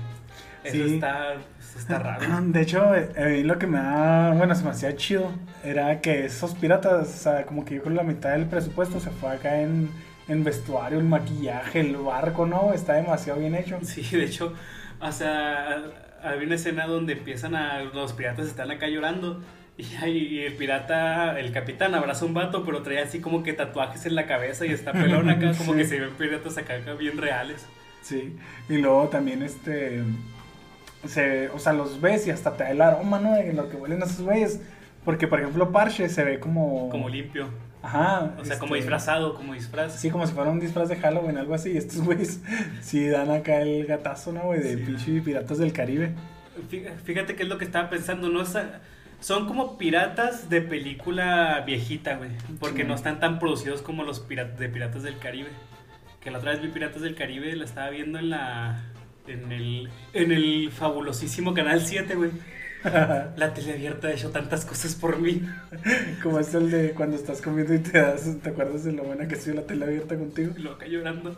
Eso 0.65 0.87
Sí. 0.87 0.95
está, 0.95 1.35
eso 1.71 1.79
está 1.79 1.97
raro. 1.99 2.25
De 2.45 2.61
hecho, 2.61 2.93
eh, 2.95 3.09
a 3.17 3.25
mí 3.25 3.43
lo 3.43 3.57
que 3.57 3.65
me 3.67 3.77
da, 3.79 4.31
bueno, 4.33 4.53
se 4.55 4.63
me 4.63 4.69
hacía 4.69 4.95
chido, 4.95 5.31
era 5.63 5.99
que 6.01 6.25
esos 6.25 6.53
piratas, 6.55 7.07
o 7.09 7.17
sea, 7.17 7.45
como 7.45 7.65
que 7.65 7.75
yo 7.75 7.81
creo 7.81 7.93
que 7.95 8.03
la 8.03 8.07
mitad 8.07 8.31
del 8.31 8.45
presupuesto 8.45 8.99
se 8.99 9.09
fue 9.09 9.31
acá 9.31 9.61
en, 9.61 9.89
en 10.27 10.43
vestuario, 10.43 10.99
el 10.99 11.05
maquillaje, 11.05 11.79
el 11.79 11.95
barco, 11.97 12.45
¿no? 12.45 12.73
Está 12.73 12.93
demasiado 12.93 13.39
bien 13.39 13.55
hecho. 13.55 13.79
Sí, 13.83 14.03
de 14.15 14.25
hecho, 14.25 14.53
o 14.99 15.11
sea, 15.11 15.81
había 16.23 16.45
una 16.45 16.55
escena 16.55 16.85
donde 16.87 17.13
empiezan 17.13 17.55
a. 17.55 17.81
Los 17.83 18.13
piratas 18.13 18.47
están 18.47 18.69
acá 18.71 18.87
llorando. 18.87 19.41
Y, 19.77 20.39
el 20.41 20.53
pirata, 20.57 21.39
el 21.39 21.51
capitán, 21.51 21.95
abraza 21.95 22.25
a 22.25 22.27
un 22.27 22.35
vato, 22.35 22.63
pero 22.63 22.83
trae 22.83 22.99
así 22.99 23.19
como 23.19 23.41
que 23.41 23.53
tatuajes 23.53 24.05
en 24.05 24.13
la 24.13 24.27
cabeza 24.27 24.63
y 24.65 24.69
está 24.71 24.91
pelón 24.91 25.27
acá, 25.29 25.53
como 25.57 25.71
Sí. 25.71 25.79
que 25.79 25.85
se 25.85 25.99
ven 25.99 26.11
piratas 26.11 26.57
acá, 26.59 26.75
acá 26.75 26.93
bien 26.93 27.17
reales. 27.17 27.65
Sí, 28.03 28.37
y 28.69 28.77
luego 28.77 29.07
también 29.07 29.41
este, 29.41 30.03
se, 31.05 31.49
o 31.49 31.59
sea, 31.59 31.73
los 31.73 31.99
ves 32.01 32.27
y 32.27 32.31
hasta 32.31 32.55
te 32.55 32.63
da 32.63 32.71
el 32.71 32.81
aroma, 32.81 33.19
¿no? 33.19 33.33
De 33.33 33.53
lo 33.53 33.69
que 33.69 33.77
huelen 33.77 34.01
esos 34.03 34.21
güeyes. 34.21 34.61
Porque, 35.05 35.27
por 35.27 35.39
ejemplo, 35.39 35.71
Parche 35.71 36.09
se 36.09 36.23
ve 36.23 36.39
como... 36.39 36.89
Como 36.89 37.09
limpio. 37.09 37.47
Ajá. 37.81 38.33
O 38.39 38.45
sea, 38.45 38.59
como 38.59 38.75
este, 38.75 38.83
disfrazado, 38.85 39.33
como 39.33 39.53
disfraz. 39.55 39.95
Sí, 39.99 40.11
como 40.11 40.27
si 40.27 40.33
fuera 40.33 40.51
un 40.51 40.59
disfraz 40.59 40.89
de 40.89 40.97
Halloween, 40.97 41.37
algo 41.37 41.55
así. 41.55 41.71
Y 41.71 41.77
estos 41.77 42.01
güeyes 42.03 42.39
sí 42.81 43.07
dan 43.07 43.31
acá 43.31 43.61
el 43.61 43.85
gatazo, 43.87 44.31
¿no, 44.31 44.41
güey? 44.41 44.59
De 44.59 44.77
Sí. 44.77 44.83
pinche 44.85 45.21
piratas 45.21 45.57
del 45.57 45.73
Caribe. 45.73 46.11
Fí- 46.69 46.85
Fíjate 47.03 47.35
qué 47.35 47.43
es 47.43 47.49
lo 47.49 47.57
que 47.57 47.65
estaba 47.65 47.89
pensando, 47.89 48.29
¿no? 48.29 48.43
Son 49.19 49.47
como 49.47 49.77
piratas 49.79 50.49
de 50.49 50.61
película 50.61 51.63
viejita, 51.65 52.17
güey. 52.17 52.29
Porque 52.59 52.83
Sí. 52.83 52.87
no 52.87 52.93
están 52.93 53.19
tan 53.19 53.39
producidos 53.39 53.81
como 53.81 54.03
los 54.03 54.19
piratas 54.19 54.59
de 54.59 54.69
Piratas 54.69 55.01
del 55.01 55.17
Caribe. 55.17 55.49
Que 56.19 56.29
la 56.29 56.37
otra 56.37 56.51
vez 56.51 56.61
vi 56.61 56.67
Piratas 56.67 57.01
del 57.01 57.15
Caribe, 57.15 57.55
la 57.55 57.65
estaba 57.65 57.89
viendo 57.89 58.19
en 58.19 58.29
la. 58.29 58.83
En 59.27 59.51
el, 59.51 59.89
en 60.13 60.31
el 60.31 60.71
fabulosísimo 60.71 61.53
Canal 61.53 61.81
7, 61.81 62.15
güey. 62.15 62.31
La 62.83 63.53
tele 63.53 63.73
abierta 63.73 64.07
ha 64.07 64.11
hecho 64.11 64.31
tantas 64.31 64.65
cosas 64.65 64.95
por 64.95 65.19
mí. 65.19 65.41
como 66.23 66.39
es 66.39 66.53
el 66.55 66.71
de 66.71 66.91
cuando 66.91 67.15
estás 67.15 67.41
comiendo 67.41 67.73
y 67.73 67.79
te 67.79 67.99
das, 67.99 68.37
¿te 68.41 68.49
acuerdas 68.49 68.83
de 68.83 68.93
lo 68.93 69.03
buena 69.03 69.27
que 69.27 69.35
estoy 69.35 69.53
la 69.53 69.67
tele 69.67 69.85
abierta 69.85 70.17
contigo? 70.17 70.53
Loca 70.57 70.87
llorando. 70.87 71.35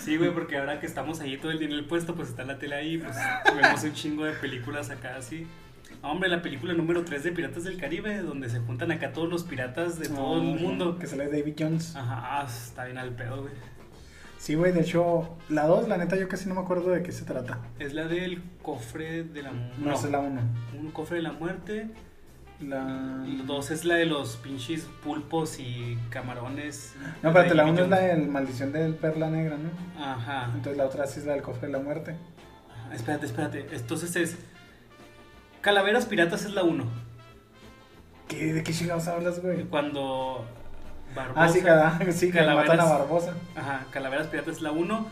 Sí, 0.00 0.16
güey, 0.16 0.32
porque 0.32 0.56
ahora 0.56 0.80
que 0.80 0.86
estamos 0.86 1.20
ahí 1.20 1.36
todo 1.36 1.50
el 1.50 1.58
día 1.58 1.68
en 1.68 1.74
el 1.74 1.84
puesto, 1.84 2.14
pues 2.14 2.30
está 2.30 2.44
la 2.44 2.58
tele 2.58 2.76
ahí, 2.76 2.98
pues 2.98 3.14
vemos 3.54 3.84
un 3.84 3.92
chingo 3.92 4.24
de 4.24 4.32
películas 4.32 4.88
acá 4.90 5.16
así. 5.16 5.46
Hombre, 6.02 6.28
la 6.28 6.40
película 6.40 6.72
número 6.72 7.04
3 7.04 7.24
de 7.24 7.32
Piratas 7.32 7.64
del 7.64 7.78
Caribe, 7.78 8.18
donde 8.18 8.48
se 8.48 8.60
juntan 8.60 8.92
acá 8.92 9.12
todos 9.12 9.28
los 9.28 9.44
piratas 9.44 9.98
de 9.98 10.08
todo 10.08 10.36
el 10.36 10.60
mundo. 10.60 10.98
Que 10.98 11.06
sale 11.06 11.26
David 11.26 11.54
Jones. 11.58 11.96
Ajá, 11.96 12.40
ah, 12.40 12.46
está 12.46 12.84
bien 12.84 12.98
al 12.98 13.10
pedo, 13.10 13.42
güey. 13.42 13.54
Sí, 14.38 14.54
güey, 14.54 14.72
de 14.72 14.80
hecho, 14.80 15.36
la 15.48 15.66
2, 15.66 15.88
la 15.88 15.96
neta, 15.96 16.16
yo 16.16 16.28
casi 16.28 16.48
no 16.48 16.54
me 16.54 16.60
acuerdo 16.60 16.90
de 16.90 17.02
qué 17.02 17.12
se 17.12 17.24
trata. 17.24 17.58
Es 17.78 17.94
la 17.94 18.06
del 18.06 18.42
cofre 18.62 19.24
de 19.24 19.42
la 19.42 19.52
No, 19.52 19.94
esa 19.94 20.06
es 20.06 20.12
la 20.12 20.20
1. 20.20 20.40
Un 20.78 20.90
cofre 20.90 21.16
de 21.16 21.22
la 21.22 21.32
muerte. 21.32 21.88
La... 22.60 23.22
Y 23.26 23.42
dos 23.46 23.70
es 23.70 23.84
la 23.84 23.96
de 23.96 24.06
los 24.06 24.36
pinches 24.36 24.88
pulpos 25.02 25.58
y 25.58 25.98
camarones. 26.08 26.94
No, 27.22 27.28
espérate, 27.28 27.54
la 27.54 27.64
de 27.64 27.70
1 27.70 27.82
es 27.82 27.88
la 27.88 27.98
de 27.98 28.16
Maldición 28.16 28.72
del 28.72 28.94
Perla 28.94 29.28
Negra, 29.28 29.56
¿no? 29.58 30.02
Ajá. 30.02 30.44
Entonces 30.46 30.76
la 30.76 30.86
otra 30.86 31.06
sí 31.06 31.20
es 31.20 31.26
la 31.26 31.32
del 31.32 31.42
Cofre 31.42 31.66
de 31.66 31.72
la 31.72 31.80
Muerte. 31.80 32.16
Ajá, 32.70 32.94
Espérate, 32.94 33.26
espérate. 33.26 33.66
Entonces 33.72 34.16
es. 34.16 34.36
Calaveras 35.60 36.06
Piratas 36.06 36.44
es 36.44 36.52
la 36.52 36.62
1. 36.62 36.84
¿Qué, 38.28 38.54
¿De 38.54 38.62
qué 38.62 38.72
chingados 38.72 39.06
hablas, 39.08 39.42
güey? 39.42 39.64
Cuando. 39.64 40.46
Barbosa, 41.16 41.42
Ah, 41.42 41.48
sí, 41.48 41.60
cada, 41.62 41.98
sí 42.12 42.26
que 42.28 42.38
Calaveras. 42.38 42.68
matan 42.76 42.86
a 42.86 42.98
Barbosa. 42.98 43.34
Ajá, 43.56 43.86
Calaveras 43.90 44.28
Piratas 44.28 44.56
es 44.56 44.62
la 44.62 44.70
1. 44.70 45.06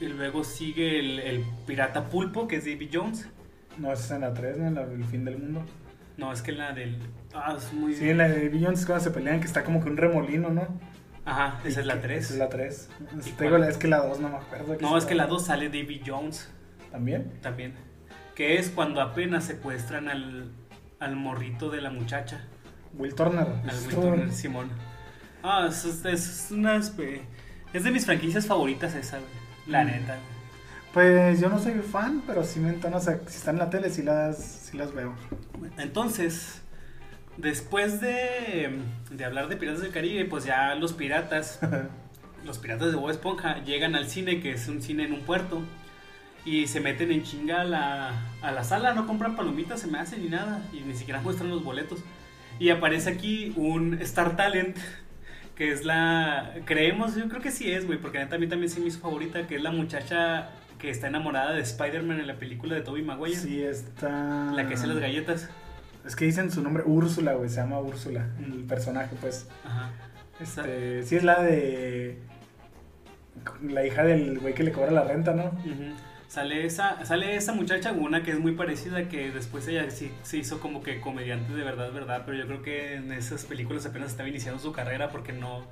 Y 0.00 0.06
luego 0.06 0.44
sigue 0.44 0.98
el, 1.00 1.18
el 1.18 1.44
pirata 1.66 2.04
pulpo, 2.04 2.46
que 2.46 2.56
es 2.56 2.64
Davy 2.64 2.88
Jones. 2.92 3.28
No, 3.76 3.92
esa 3.92 4.04
es 4.04 4.10
en 4.12 4.20
la 4.22 4.32
3, 4.34 4.56
¿no? 4.58 4.66
En 4.68 4.74
la, 4.76 4.82
el 4.82 5.04
fin 5.04 5.24
del 5.24 5.38
mundo. 5.38 5.62
No, 6.16 6.32
es 6.32 6.42
que 6.42 6.52
la 6.52 6.72
del. 6.72 6.98
Ah, 7.34 7.54
es 7.56 7.72
muy. 7.72 7.94
Sí, 7.94 8.08
en 8.10 8.18
la 8.18 8.28
de 8.28 8.48
Billions 8.48 8.80
es 8.80 8.86
cuando 8.86 9.02
se 9.04 9.10
pelean, 9.10 9.40
que 9.40 9.46
está 9.46 9.64
como 9.64 9.82
que 9.82 9.88
un 9.90 9.96
remolino, 9.96 10.50
¿no? 10.50 10.68
Ajá, 11.24 11.60
esa 11.64 11.80
es 11.80 11.86
la 11.86 11.94
Esa 11.94 12.02
3. 12.02 12.30
es 12.30 12.36
la 12.38 12.48
3. 12.48 12.88
¿Y 13.26 13.30
Te 13.32 13.44
digo, 13.44 13.56
cuál? 13.56 13.68
es 13.68 13.76
que 13.76 13.88
la 13.88 13.98
2 14.06 14.20
no 14.20 14.28
me 14.30 14.36
acuerdo. 14.36 14.76
No, 14.80 14.96
es 14.96 15.04
que 15.06 15.14
la 15.14 15.26
2 15.26 15.44
sale 15.46 15.66
Davy 15.68 16.00
Jones 16.04 16.50
¿También? 16.90 17.30
también. 17.42 17.74
Que 18.34 18.58
es 18.58 18.70
cuando 18.70 19.00
apenas 19.02 19.44
secuestran 19.44 20.08
al, 20.08 20.50
al 20.98 21.16
morrito 21.16 21.68
de 21.70 21.80
la 21.82 21.90
muchacha. 21.90 22.40
Will 22.94 23.14
Turner. 23.14 23.46
Al 23.46 23.76
Will 23.86 23.94
Turner 23.94 24.32
Simón. 24.32 24.70
Ah, 25.42 25.66
es, 25.68 25.84
es- 26.04 26.48
una. 26.50 26.76
Es 26.76 27.84
de 27.84 27.90
mis 27.90 28.04
franquicias 28.04 28.46
favoritas 28.46 28.94
esa, 28.94 29.18
güey. 29.18 29.30
La 29.66 29.84
Mm. 29.84 29.86
neta. 29.86 30.18
Pues 30.92 31.40
yo 31.40 31.48
no 31.48 31.58
soy 31.60 31.74
fan, 31.74 32.22
pero 32.26 32.42
sí 32.44 32.58
me 32.58 32.70
entona, 32.70 32.96
o 32.96 33.00
sea, 33.00 33.20
si 33.28 33.36
están 33.36 33.54
en 33.54 33.58
la 33.60 33.70
tele 33.70 33.90
sí 33.90 34.02
las, 34.02 34.38
sí 34.38 34.76
las 34.76 34.92
veo. 34.92 35.14
Entonces, 35.78 36.62
después 37.36 38.00
de, 38.00 38.80
de 39.10 39.24
hablar 39.24 39.48
de 39.48 39.56
Piratas 39.56 39.82
del 39.82 39.92
Caribe, 39.92 40.24
pues 40.24 40.44
ya 40.44 40.74
los 40.74 40.92
piratas, 40.92 41.60
los 42.44 42.58
piratas 42.58 42.90
de 42.90 42.96
Bob 42.96 43.10
Esponja, 43.10 43.62
llegan 43.62 43.94
al 43.94 44.08
cine, 44.08 44.40
que 44.40 44.50
es 44.52 44.66
un 44.66 44.82
cine 44.82 45.04
en 45.04 45.12
un 45.12 45.20
puerto, 45.20 45.62
y 46.44 46.66
se 46.66 46.80
meten 46.80 47.12
en 47.12 47.22
chinga 47.22 47.60
a 47.60 47.64
la, 47.64 48.10
a 48.42 48.50
la 48.50 48.64
sala, 48.64 48.92
no 48.92 49.06
compran 49.06 49.36
palomitas, 49.36 49.80
se 49.80 49.86
me 49.86 49.98
hace 50.00 50.16
ni 50.18 50.28
nada, 50.28 50.60
y 50.72 50.80
ni 50.80 50.94
siquiera 50.96 51.20
muestran 51.22 51.50
los 51.50 51.62
boletos. 51.62 52.00
Y 52.58 52.70
aparece 52.70 53.10
aquí 53.10 53.52
un 53.56 53.94
Star 54.02 54.34
Talent, 54.36 54.76
que 55.60 55.70
es 55.70 55.84
la, 55.84 56.54
creemos, 56.64 57.16
yo 57.16 57.28
creo 57.28 57.42
que 57.42 57.50
sí 57.50 57.70
es, 57.70 57.86
güey, 57.86 57.98
porque 57.98 58.18
a 58.18 58.24
mí 58.38 58.48
también 58.48 58.70
sí 58.70 58.80
me 58.80 58.86
hizo 58.86 58.98
favorita, 58.98 59.46
que 59.46 59.56
es 59.56 59.62
la 59.62 59.70
muchacha 59.70 60.52
que 60.78 60.88
está 60.88 61.08
enamorada 61.08 61.52
de 61.52 61.60
Spider-Man 61.60 62.18
en 62.18 62.26
la 62.26 62.36
película 62.36 62.74
de 62.74 62.80
Tobey 62.80 63.02
Maguire. 63.02 63.36
Sí, 63.36 63.62
está... 63.62 64.52
La 64.52 64.66
que 64.66 64.72
hace 64.72 64.86
las 64.86 64.96
galletas. 64.96 65.50
Es 66.06 66.16
que 66.16 66.24
dicen 66.24 66.50
su 66.50 66.62
nombre, 66.62 66.82
Úrsula, 66.86 67.34
güey, 67.34 67.50
se 67.50 67.56
llama 67.56 67.78
Úrsula, 67.78 68.26
el 68.42 68.64
personaje, 68.64 69.14
pues. 69.20 69.48
Ajá. 69.62 69.90
Este, 70.40 71.02
sí 71.02 71.16
es 71.16 71.24
la 71.24 71.42
de... 71.42 72.18
La 73.62 73.84
hija 73.84 74.02
del 74.02 74.38
güey 74.38 74.54
que 74.54 74.62
le 74.62 74.72
cobra 74.72 74.92
la 74.92 75.04
renta, 75.04 75.34
¿no? 75.34 75.48
Ujú. 75.48 75.94
Sale 76.30 76.64
esa, 76.64 77.04
sale 77.04 77.34
esa 77.34 77.52
muchacha, 77.52 77.90
una 77.90 78.22
que 78.22 78.30
es 78.30 78.38
muy 78.38 78.52
parecida, 78.52 79.08
que 79.08 79.32
después 79.32 79.66
ella 79.66 79.90
sí 79.90 80.12
se 80.22 80.36
hizo 80.36 80.60
como 80.60 80.80
que 80.80 81.00
comediante 81.00 81.52
de 81.52 81.64
verdad, 81.64 81.92
verdad, 81.92 82.22
pero 82.24 82.38
yo 82.38 82.46
creo 82.46 82.62
que 82.62 82.94
en 82.94 83.10
esas 83.10 83.44
películas 83.44 83.84
apenas 83.84 84.12
estaba 84.12 84.28
iniciando 84.28 84.60
su 84.60 84.70
carrera 84.70 85.10
porque 85.10 85.32
no, 85.32 85.64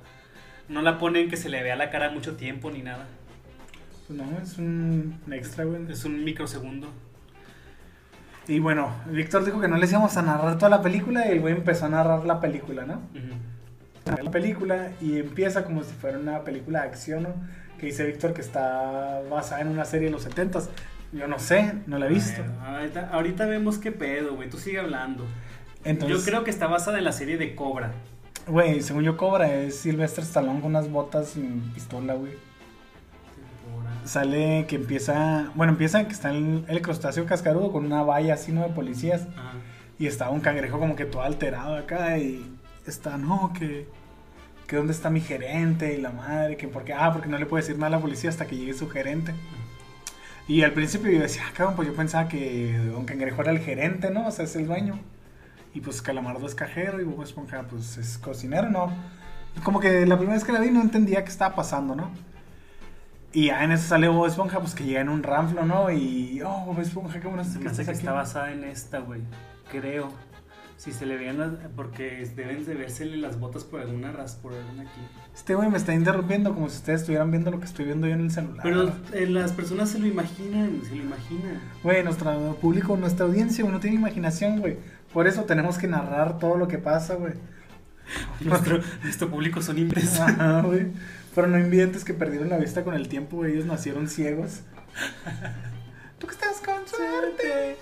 no 0.67 0.81
la 0.81 0.97
ponen 0.97 1.29
que 1.29 1.37
se 1.37 1.47
le 1.47 1.63
vea 1.63 1.77
la 1.77 1.89
cara 1.89 2.09
mucho 2.09 2.35
tiempo 2.35 2.71
ni 2.71 2.81
nada. 2.81 3.07
Pues 4.05 4.19
no, 4.19 4.37
es 4.37 4.57
un 4.57 5.15
extra, 5.31 5.63
güey. 5.63 5.89
Es 5.89 6.03
un 6.03 6.25
microsegundo. 6.25 6.89
Y 8.45 8.59
bueno, 8.59 8.93
Víctor 9.05 9.45
dijo 9.45 9.61
que 9.61 9.69
no 9.69 9.77
les 9.77 9.91
íbamos 9.91 10.17
a 10.17 10.23
narrar 10.23 10.57
toda 10.57 10.71
la 10.71 10.81
película 10.81 11.25
y 11.25 11.31
el 11.31 11.39
güey 11.39 11.53
empezó 11.53 11.85
a 11.85 11.89
narrar 11.89 12.25
la 12.25 12.41
película, 12.41 12.85
¿no? 12.85 12.95
Ujú. 13.15 14.23
La 14.23 14.29
película 14.29 14.91
y 14.99 15.19
empieza 15.19 15.63
como 15.63 15.85
si 15.85 15.93
fuera 15.93 16.19
una 16.19 16.43
película 16.43 16.81
de 16.81 16.89
acción, 16.89 17.23
¿no? 17.23 17.29
Que 17.79 17.87
dice 17.87 18.05
Víctor 18.05 18.33
que 18.33 18.41
está 18.41 19.21
basada 19.29 19.61
en 19.61 19.69
una 19.69 19.85
serie 19.85 20.07
de 20.07 20.11
los 20.11 20.23
70 20.23 20.59
Yo 21.13 21.27
no 21.27 21.39
sé, 21.39 21.73
no 21.87 21.97
la 21.97 22.07
he 22.07 22.09
visto. 22.09 22.43
Ahorita, 22.63 23.09
ahorita 23.11 23.45
vemos 23.45 23.77
qué 23.77 23.91
pedo, 23.91 24.35
güey, 24.35 24.49
tú 24.49 24.57
sigue 24.57 24.79
hablando. 24.79 25.25
Entonces, 25.83 26.17
yo 26.17 26.25
creo 26.25 26.43
que 26.43 26.51
está 26.51 26.67
basada 26.67 26.97
en 26.97 27.05
la 27.05 27.13
serie 27.13 27.37
de 27.37 27.55
Cobra. 27.55 27.93
güey, 28.47 28.81
según 28.81 29.03
yo 29.03 29.15
Cobra 29.15 29.53
es 29.53 29.77
Sylvester 29.79 30.23
Stallone 30.23 30.59
con 30.59 30.71
unas 30.71 30.91
botas 30.91 31.37
y 31.37 31.41
pistola, 31.73 32.13
güey. 32.15 32.33
Sale 34.03 34.65
que 34.67 34.75
empieza, 34.75 35.51
bueno, 35.55 35.73
empieza 35.73 36.05
que 36.05 36.13
está 36.13 36.31
el, 36.31 36.65
el 36.67 36.81
crustáceo 36.81 37.25
cascarudo 37.25 37.71
con 37.71 37.85
una 37.85 38.01
valla 38.01 38.33
así, 38.33 38.51
¿no? 38.51 38.63
De 38.63 38.69
policías. 38.69 39.27
Ajá. 39.37 39.53
Y 39.99 40.07
está 40.07 40.29
un 40.29 40.39
cangrejo 40.39 40.79
como 40.79 40.95
que 40.95 41.05
todo 41.05 41.21
alterado 41.21 41.75
acá 41.75 42.17
y 42.17 42.49
está, 42.87 43.17
no, 43.17 43.51
que, 43.53 43.85
que 44.69 44.75
dónde 44.75 44.93
está 44.93 45.09
mi 45.09 45.19
gerente 45.19 45.95
y 45.95 45.97
la 45.99 46.11
madre, 46.11 46.55
que 46.55 46.67
porque, 46.67 46.93
ah, 46.93 47.11
porque 47.11 47.27
no 47.27 47.39
le 47.39 47.47
puede 47.47 47.63
decir 47.63 47.75
nada 47.77 47.87
a 47.87 47.97
la 47.97 47.99
policía 47.99 48.29
hasta 48.29 48.45
que 48.45 48.55
llegue 48.55 48.75
su 48.75 48.87
gerente. 48.87 49.33
Y 50.47 50.61
al 50.61 50.73
principio 50.73 51.11
yo 51.11 51.19
decía, 51.19 51.41
ah, 51.47 51.51
cabrón, 51.55 51.75
pues 51.75 51.87
yo 51.87 51.95
pensaba 51.95 52.29
que 52.29 52.77
Don 52.77 53.05
Cangrejo 53.05 53.41
era 53.41 53.49
el 53.51 53.59
gerente, 53.59 54.11
¿no? 54.11 54.27
O 54.27 54.31
sea, 54.31 54.45
es 54.45 54.55
el 54.55 54.67
dueño. 54.67 54.99
Y 55.73 55.81
pues 55.81 56.03
Calamardo 56.03 56.45
es 56.45 56.53
cajero 56.53 57.01
y 57.01 57.03
Bob 57.03 57.23
Esponja 57.23 57.63
pues 57.63 57.97
es 57.97 58.19
cocinero, 58.19 58.69
¿no? 58.69 58.93
Como 59.63 59.79
que 59.79 60.05
la 60.05 60.17
primera 60.17 60.35
vez 60.35 60.43
que 60.43 60.51
la 60.51 60.59
vi 60.59 60.69
no 60.69 60.81
entendía 60.81 61.23
qué 61.23 61.31
estaba 61.31 61.55
pasando, 61.55 61.95
¿no? 61.95 62.11
Y 63.33 63.47
ya 63.47 63.63
en 63.63 63.71
eso 63.71 63.87
sale 63.87 64.07
Bob 64.07 64.27
Esponja, 64.27 64.59
pues 64.59 64.75
que 64.75 64.83
llega 64.83 65.01
en 65.01 65.09
un 65.09 65.23
ranflo, 65.23 65.65
¿no? 65.65 65.89
Y, 65.89 66.43
oh, 66.43 66.65
Bob 66.65 66.79
Esponja, 66.79 67.19
qué 67.19 67.27
bueno 67.27 67.43
Se 67.43 67.57
que 67.57 67.65
me 67.69 67.71
que 67.75 67.81
aquí. 67.81 67.91
está 67.91 68.11
basada 68.11 68.51
en 68.51 68.63
esta, 68.65 68.99
güey. 68.99 69.21
Creo. 69.71 70.09
Si 70.79 70.93
se 70.93 71.05
le 71.05 71.17
veían 71.17 71.37
las. 71.37 71.51
Porque 71.75 72.25
deben 72.37 72.65
de 72.65 72.73
versele 72.73 73.17
las 73.17 73.37
botas 73.37 73.65
por 73.65 73.81
alguna 73.81 74.13
ras, 74.13 74.35
por 74.35 74.53
alguna 74.53 74.83
aquí. 74.83 75.01
Este 75.35 75.53
güey 75.53 75.69
me 75.69 75.77
está 75.77 75.93
interrumpiendo 75.93 76.53
como 76.53 76.69
si 76.69 76.77
ustedes 76.77 77.01
estuvieran 77.01 77.31
viendo 77.31 77.51
lo 77.51 77.59
que 77.59 77.65
estoy 77.65 77.83
viendo 77.83 78.07
yo 78.07 78.13
en 78.13 78.21
el 78.21 78.31
celular. 78.31 78.61
Pero 78.63 78.89
eh, 79.11 79.27
las 79.27 79.51
personas 79.51 79.89
se 79.89 79.99
lo 79.99 80.07
imaginan, 80.07 80.81
se 80.87 80.95
lo 80.95 81.03
imaginan. 81.03 81.59
Güey, 81.83 82.01
nuestro 82.05 82.55
público, 82.61 82.95
nuestra 82.95 83.25
audiencia, 83.25 83.61
güey, 83.61 83.73
no 83.73 83.81
tiene 83.81 83.97
imaginación, 83.97 84.61
güey. 84.61 84.77
Por 85.11 85.27
eso 85.27 85.43
tenemos 85.43 85.77
que 85.77 85.87
narrar 85.87 86.39
todo 86.39 86.55
lo 86.55 86.69
que 86.69 86.77
pasa, 86.77 87.15
güey. 87.15 87.33
Nuestro, 88.39 88.79
nuestro 89.03 89.29
público 89.29 89.61
son 89.61 89.79
imbéciles. 89.79 90.17
Ajá, 90.21 90.61
güey. 90.61 90.87
Pero 91.35 91.47
no 91.47 91.59
invidentes 91.59 92.05
que 92.05 92.13
perdieron 92.13 92.47
la 92.47 92.57
vista 92.57 92.85
con 92.85 92.95
el 92.95 93.09
tiempo, 93.09 93.35
güey. 93.35 93.51
Ellos 93.51 93.65
nacieron 93.65 94.07
ciegos. 94.07 94.61
Tú 96.19 96.27
que 96.27 96.33
estás 96.33 96.59
con 96.59 96.85
suerte. 96.87 97.77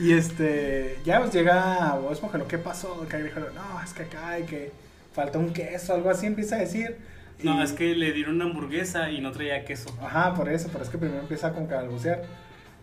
Y 0.00 0.12
este, 0.12 0.98
ya 1.04 1.20
pues 1.20 1.32
llega 1.32 1.94
Bob 1.96 2.12
Esponja, 2.12 2.38
lo 2.38 2.48
que 2.48 2.58
pasó, 2.58 3.02
el 3.02 3.08
cangrejo, 3.08 3.40
no, 3.40 3.82
es 3.82 3.92
que 3.92 4.04
acá 4.04 4.30
hay 4.30 4.44
que 4.44 4.72
falta 5.12 5.38
un 5.38 5.52
queso, 5.52 5.94
algo 5.94 6.10
así 6.10 6.26
empieza 6.26 6.56
a 6.56 6.58
decir. 6.60 6.96
No, 7.42 7.62
es 7.62 7.72
que 7.72 7.94
le 7.94 8.12
dieron 8.12 8.36
una 8.36 8.44
hamburguesa 8.44 9.10
y 9.10 9.20
no 9.20 9.32
traía 9.32 9.64
queso. 9.64 9.90
Ajá, 10.00 10.34
por 10.34 10.48
eso, 10.48 10.68
pero 10.72 10.84
es 10.84 10.90
que 10.90 10.98
primero 10.98 11.20
empieza 11.20 11.48
a 11.48 11.50
balbucear. 11.50 12.22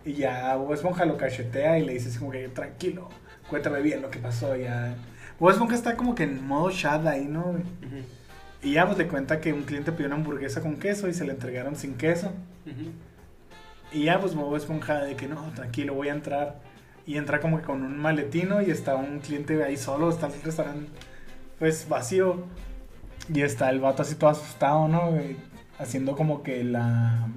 Y 0.05 0.13
ya 0.13 0.55
Bob 0.55 0.73
Esponja 0.73 1.05
lo 1.05 1.17
cachetea 1.17 1.79
y 1.79 1.85
le 1.85 1.93
dice 1.93 2.09
así 2.09 2.19
como 2.19 2.31
que 2.31 2.47
tranquilo, 2.49 3.09
cuéntame 3.49 3.81
bien 3.81 4.01
lo 4.01 4.09
que 4.09 4.19
pasó 4.19 4.55
ya. 4.55 4.95
Bob 5.39 5.51
Esponja 5.51 5.75
está 5.75 5.95
como 5.95 6.15
que 6.15 6.23
en 6.23 6.45
modo 6.45 6.69
chat 6.71 7.05
ahí, 7.05 7.25
¿no? 7.25 7.55
Y 8.61 8.73
ya 8.73 8.85
pues 8.85 8.97
le 8.97 9.07
cuenta 9.07 9.39
que 9.39 9.53
un 9.53 9.63
cliente 9.63 9.91
pidió 9.91 10.07
una 10.07 10.15
hamburguesa 10.15 10.61
con 10.61 10.77
queso 10.77 11.07
y 11.07 11.13
se 11.13 11.25
le 11.25 11.31
entregaron 11.31 11.75
sin 11.75 11.95
queso. 11.95 12.33
ujú. 12.65 12.91
Y 13.91 14.05
ya 14.05 14.19
pues 14.19 14.35
Bob 14.35 14.55
Esponja 14.55 15.01
de 15.01 15.15
que 15.15 15.27
no, 15.27 15.51
tranquilo, 15.53 15.93
voy 15.93 16.09
a 16.09 16.13
entrar. 16.13 16.59
Y 17.05 17.17
entra 17.17 17.39
como 17.39 17.57
que 17.57 17.63
con 17.63 17.83
un 17.83 17.97
maletino 17.97 18.61
y 18.61 18.71
está 18.71 18.95
un 18.95 19.19
cliente 19.19 19.61
ahí 19.63 19.75
solo, 19.75 20.09
está 20.09 20.27
el 20.27 20.41
restaurante 20.41 20.87
pues 21.61 21.87
vacío. 21.87 22.45
Y 23.31 23.41
está 23.41 23.69
el 23.69 23.79
vato 23.79 24.01
así 24.01 24.15
todo 24.15 24.31
asustado, 24.31 24.87
¿no? 24.87 25.11
güey? 25.11 25.37
Haciendo 25.77 26.15
como 26.15 26.41
que 26.41 26.63
la 26.63 27.27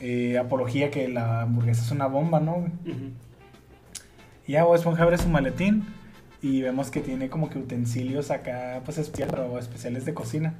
eh, 0.00 0.36
apología 0.36 0.90
que 0.90 1.06
la 1.06 1.42
hamburguesa 1.42 1.82
es 1.82 1.90
una 1.92 2.06
bomba, 2.06 2.40
¿no? 2.40 2.66
Y 4.46 4.52
ya 4.52 4.64
Bob 4.64 4.74
Esponja 4.74 5.04
abre 5.04 5.16
su 5.16 5.28
maletín 5.28 5.84
y 6.42 6.60
vemos 6.62 6.90
que 6.90 7.00
tiene 7.00 7.30
como 7.30 7.50
que 7.50 7.60
utensilios 7.60 8.32
acá, 8.32 8.82
pues 8.84 8.98
especiales, 8.98 9.36
pero 9.36 9.58
especiales 9.60 10.04
de 10.04 10.14
cocina. 10.14 10.54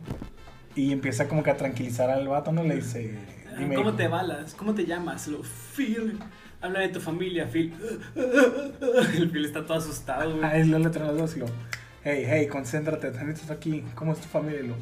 Y 0.77 0.93
empieza 0.93 1.27
como 1.27 1.43
que 1.43 1.51
a 1.51 1.57
tranquilizar 1.57 2.09
al 2.09 2.29
vato, 2.29 2.53
¿no? 2.53 2.63
Le 2.63 2.77
dice... 2.77 3.19
"Dime, 3.59 3.75
¿Cómo 3.75 3.91
hijo". 3.91 3.97
te 3.97 4.09
balas? 4.09 4.55
¿Cómo 4.55 4.75
te 4.75 4.85
llamas? 4.87 5.29
Lo, 5.29 5.43
Phil. 5.43 6.19
Habla 6.61 6.81
de 6.81 6.89
tu 6.89 7.01
familia, 7.01 7.49
Phil. 7.49 7.75
El 9.17 9.31
Phil 9.31 9.45
está 9.45 9.67
todo 9.67 9.79
asustado, 9.79 10.37
güey. 10.37 10.45
Ah, 10.45 10.57
es 10.57 10.69
lo 10.69 10.79
le 10.79 10.91
trae 10.91 11.09
los 11.09 11.19
dos 11.19 11.37
y 11.37 11.41
lo... 11.41 11.47
Hey, 12.05 12.25
hey, 12.27 12.47
concéntrate, 12.47 13.09
estás 13.09 13.51
aquí. 13.51 13.85
¿Cómo 13.95 14.13
es 14.13 14.21
tu 14.21 14.29
familia? 14.29 14.63
Lo... 14.63 14.75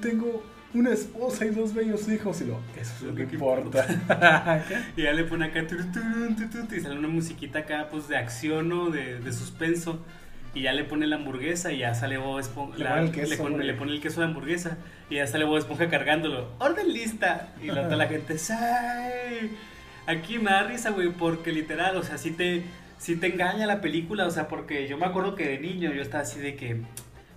Tengo 0.00 0.42
una 0.74 0.92
esposa 0.92 1.46
y 1.46 1.50
dos 1.50 1.72
bellos 1.72 2.08
hijos. 2.08 2.40
Y 2.42 2.46
lo... 2.46 2.58
Eso 2.78 2.92
es 2.96 3.02
lo 3.02 3.14
que 3.14 3.22
importa. 3.22 3.86
Y 4.96 5.02
ya 5.02 5.12
le 5.12 5.24
pone 5.24 5.46
acá 5.46 5.62
y 5.62 6.80
sale 6.80 6.98
una 6.98 7.08
musiquita 7.08 7.60
acá 7.60 7.88
pues 7.90 8.08
de 8.08 8.16
acción 8.16 8.70
o 8.72 8.90
de, 8.90 9.18
de 9.20 9.32
suspenso. 9.32 10.00
Y 10.54 10.62
ya 10.62 10.72
le 10.72 10.84
pone 10.84 11.06
la 11.08 11.16
hamburguesa 11.16 11.72
y 11.72 11.78
ya 11.78 11.94
sale 11.94 12.16
Bob 12.16 12.38
Esponja. 12.38 12.78
Le 12.78 12.84
la- 12.84 12.90
pone 12.94 13.06
el 13.06 13.12
queso, 13.12 13.30
le, 13.30 13.36
pone, 13.36 13.54
güey. 13.56 13.66
le 13.66 13.74
pone 13.74 13.92
el 13.92 14.00
queso 14.00 14.20
a 14.20 14.24
la 14.24 14.28
hamburguesa. 14.30 14.78
Y 15.10 15.16
ya 15.16 15.26
sale 15.26 15.44
Bob 15.44 15.58
Esponja 15.58 15.88
cargándolo. 15.88 16.48
¡Orden 16.60 16.92
lista! 16.92 17.48
Y 17.62 17.66
la 17.66 17.82
otra 17.82 17.96
la 17.96 18.06
gente, 18.06 18.36
¡ay! 18.50 19.50
Aquí 20.06 20.38
me 20.38 20.50
da 20.50 20.62
risa, 20.64 20.90
güey, 20.90 21.10
porque 21.10 21.50
literal, 21.52 21.96
o 21.96 22.02
sea, 22.02 22.18
sí 22.18 22.30
te, 22.30 22.62
sí 22.98 23.16
te 23.16 23.26
engaña 23.32 23.66
la 23.66 23.80
película. 23.80 24.26
O 24.26 24.30
sea, 24.30 24.48
porque 24.48 24.86
yo 24.86 24.96
me 24.98 25.06
acuerdo 25.06 25.34
que 25.34 25.48
de 25.48 25.58
niño 25.58 25.92
yo 25.92 26.02
estaba 26.02 26.22
así 26.22 26.38
de 26.40 26.54
que, 26.56 26.82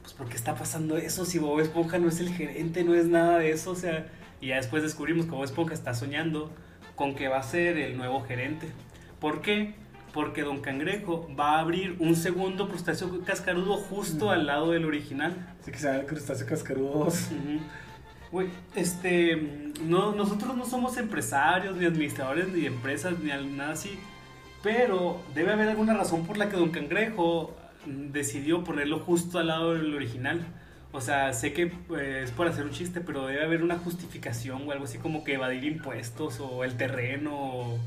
pues, 0.02 0.14
¿por 0.14 0.28
qué 0.30 0.36
está 0.36 0.56
pasando 0.56 0.98
eso? 0.98 1.26
Si 1.26 1.40
Bob 1.40 1.60
Esponja 1.60 1.98
no 1.98 2.10
es 2.10 2.20
el 2.20 2.30
gerente, 2.34 2.84
no 2.84 2.94
es 2.94 3.06
nada 3.06 3.40
de 3.40 3.52
eso, 3.52 3.72
o 3.72 3.76
sea. 3.76 4.06
Y 4.42 4.48
ya 4.48 4.58
después 4.58 4.84
descubrimos 4.84 5.26
que 5.26 5.32
Bob 5.32 5.44
Esponja 5.44 5.74
está 5.74 5.94
soñando 5.96 6.52
con 6.96 7.16
que 7.16 7.28
va 7.28 7.38
a 7.40 7.44
ser 7.44 7.78
el 7.78 7.98
nuevo 7.98 8.22
gerente. 8.22 8.68
¿Por 9.20 9.42
qué? 9.42 9.74
Porque 10.18 10.42
Don 10.42 10.62
Cangrejo 10.62 11.30
va 11.40 11.58
a 11.58 11.60
abrir 11.60 11.96
un 12.00 12.16
segundo 12.16 12.68
crustáceo 12.68 13.24
cascarudo 13.24 13.78
justo 13.78 14.32
al 14.32 14.48
lado 14.48 14.72
del 14.72 14.86
original. 14.86 15.36
Así 15.62 15.72
que 15.72 15.78
se 15.78 15.86
llama 15.86 16.00
el 16.00 16.06
crustáceo. 16.08 16.48
Güey, 18.32 18.48
este, 18.74 19.72
no, 19.84 20.16
nosotros 20.16 20.58
no 20.58 20.66
somos 20.66 20.98
empresarios, 20.98 21.78
ni 21.78 21.86
administradores, 21.86 22.48
ni 22.48 22.66
empresas, 22.66 23.14
ni 23.20 23.30
nada 23.30 23.74
así. 23.74 24.00
Pero 24.64 25.22
debe 25.36 25.54
haber 25.54 25.70
alguna 25.70 25.94
razón 25.94 26.26
por 26.26 26.38
la 26.38 26.50
que 26.50 26.58
Don 26.58 26.72
Cangrejo 26.72 27.56
decidió 27.86 28.64
ponerlo 28.64 28.98
justo 28.98 29.38
al 29.38 29.46
lado 29.46 29.76
del 29.76 29.94
original. 29.94 30.42
O 30.94 31.00
sea, 31.00 31.32
sé 31.34 31.54
que 31.54 31.72
eh, 31.96 32.22
es 32.24 32.32
por 32.32 32.48
hacer 32.48 32.66
un 32.66 32.72
chiste, 32.72 33.02
pero 33.02 33.28
debe 33.28 33.44
haber 33.44 33.62
una 33.62 33.78
justificación 33.78 34.68
o 34.68 34.72
algo 34.72 34.86
así 34.86 34.98
como 34.98 35.24
que 35.24 35.36
evadir 35.36 35.64
impuestos 35.64 36.40
o 36.40 36.64
el 36.64 36.76
terreno 36.76 37.36
o, 37.36 37.80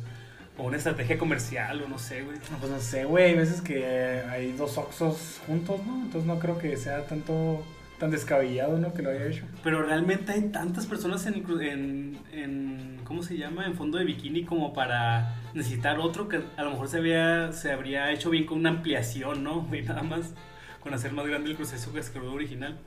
O 0.59 0.65
una 0.65 0.77
estrategia 0.77 1.17
comercial, 1.17 1.83
o 1.83 1.89
no 1.89 1.99
sé, 1.99 2.23
güey. 2.23 2.37
No, 2.51 2.59
Pues 2.59 2.71
no 2.71 2.81
sé, 2.81 3.05
güey, 3.05 3.25
hay 3.31 3.37
veces 3.37 3.61
que 3.63 3.85
hay 4.29 4.53
dos 4.53 4.77
Oxos 4.79 5.41
juntos, 5.47 5.81
¿no? 5.87 5.97
Entonces 6.03 6.25
no 6.27 6.39
creo 6.39 6.59
que 6.59 6.77
sea 6.77 7.07
tanto, 7.07 7.65
tan 7.99 8.11
descabellado, 8.11 8.77
¿no? 8.79 8.93
Que 8.93 9.01
lo 9.03 9.11
haya 9.11 9.27
hecho. 9.27 9.45
Pero 9.65 9.83
realmente 9.83 10.33
hay 10.33 10.43
tantas 10.51 10.87
personas 10.87 11.25
en, 11.27 11.45
en, 11.63 12.19
en- 12.33 13.01
¿cómo 13.05 13.23
se 13.23 13.37
llama? 13.39 13.65
En 13.67 13.75
fondo 13.75 13.97
de 13.99 14.05
bikini 14.05 14.45
como 14.45 14.73
para 14.75 15.35
necesitar 15.55 15.99
otro 15.99 16.29
que 16.29 16.43
a 16.57 16.63
lo 16.63 16.71
mejor 16.73 16.89
se, 16.89 16.99
había, 16.99 17.53
se 17.53 17.73
habría 17.73 18.13
hecho 18.13 18.29
bien 18.31 18.45
con 18.45 18.59
una 18.59 18.69
ampliación, 18.71 19.43
¿no? 19.43 19.67
Y 19.75 19.83
nada 19.83 20.03
más 20.03 20.35
con 20.81 20.93
hacer 20.95 21.13
más 21.13 21.27
grande 21.27 21.51
el 21.51 21.57
proceso 21.57 21.93
que 21.93 22.01
escribió 22.01 22.33
original. 22.33 22.79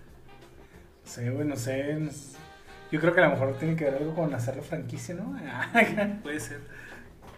Sé, 1.06 1.30
güey, 1.32 1.48
no 1.48 1.56
sé. 1.56 1.96
no 1.96 2.12
sé. 2.12 2.38
Yo 2.92 3.00
creo 3.00 3.14
que 3.14 3.22
a 3.22 3.26
lo 3.26 3.32
mejor 3.32 3.58
tiene 3.58 3.76
que 3.76 3.86
ver 3.86 3.96
algo 3.96 4.14
con 4.14 4.34
hacer 4.36 4.56
la 4.56 4.62
franquicia, 4.62 5.16
¿no? 5.16 5.36
Puede 6.24 6.40
ser. 6.40 6.60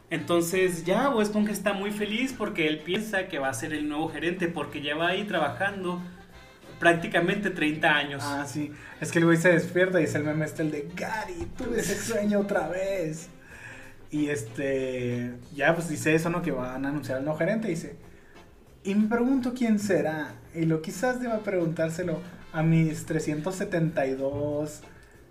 Entonces 0.10 0.86
ya 0.86 1.10
Bob 1.10 1.22
Esponja 1.22 1.52
está 1.52 1.74
muy 1.74 1.92
feliz 1.92 2.34
porque 2.38 2.68
él 2.68 2.80
piensa 2.80 3.28
que 3.28 3.40
va 3.40 3.50
a 3.50 3.54
ser 3.54 3.74
el 3.74 3.90
nuevo 3.90 4.10
gerente 4.10 4.48
porque 4.48 4.82
lleva 4.82 5.08
ahí 5.08 5.24
trabajando 5.24 6.02
prácticamente 6.80 7.50
30 7.50 7.90
años. 7.90 8.24
ah, 8.26 8.46
sí. 8.48 8.72
Es 9.02 9.12
que 9.12 9.20
el 9.20 9.26
güey 9.26 9.38
se 9.38 9.50
despierta 9.50 10.00
y 10.00 10.04
es 10.04 10.16
el 10.16 10.24
meme 10.24 10.46
este, 10.46 10.62
el 10.62 10.72
de 10.72 10.90
Gary, 10.96 11.48
tuve 11.58 11.80
ese 11.80 11.96
sueño 11.96 12.40
otra 12.40 12.68
vez. 12.68 13.30
Y 14.12 14.30
este, 14.30 15.34
ya 15.54 15.74
pues 15.74 15.90
dice 15.90 16.14
eso, 16.16 16.30
¿no? 16.30 16.42
Que 16.42 16.52
van 16.52 16.86
a 16.86 16.90
anunciar 16.90 17.18
al 17.18 17.26
nuevo 17.26 17.40
gerente. 17.40 17.68
Dice, 17.68 17.96
y 18.84 18.94
me 18.96 19.10
pregunto 19.10 19.54
quién 19.54 19.80
será. 19.80 20.36
Y 20.54 20.66
lo 20.66 20.82
quizás 20.82 21.20
deba 21.20 21.40
preguntárselo 21.40 22.22
a 22.54 22.62
mis 22.64 23.06
372 23.06 24.82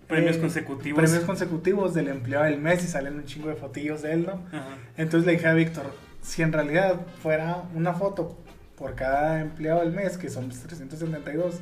Premios 0.07 0.35
eh, 0.37 0.39
consecutivos. 0.41 1.01
Premios 1.03 1.23
consecutivos 1.23 1.93
del 1.93 2.07
empleado 2.09 2.45
del 2.45 2.59
mes 2.59 2.83
y 2.83 2.87
salen 2.87 3.15
un 3.15 3.25
chingo 3.25 3.49
de 3.49 3.55
fotillos 3.55 4.01
de 4.01 4.13
él, 4.13 4.25
¿no? 4.25 4.33
Ajá. 4.57 4.77
Entonces 4.97 5.25
le 5.25 5.33
dije 5.33 5.47
a 5.47 5.53
Víctor, 5.53 5.85
si 6.21 6.41
en 6.41 6.51
realidad 6.53 7.01
fuera 7.21 7.63
una 7.73 7.93
foto 7.93 8.37
por 8.77 8.95
cada 8.95 9.39
empleado 9.41 9.79
del 9.81 9.91
mes, 9.93 10.17
que 10.17 10.29
son 10.29 10.49
372, 10.49 11.61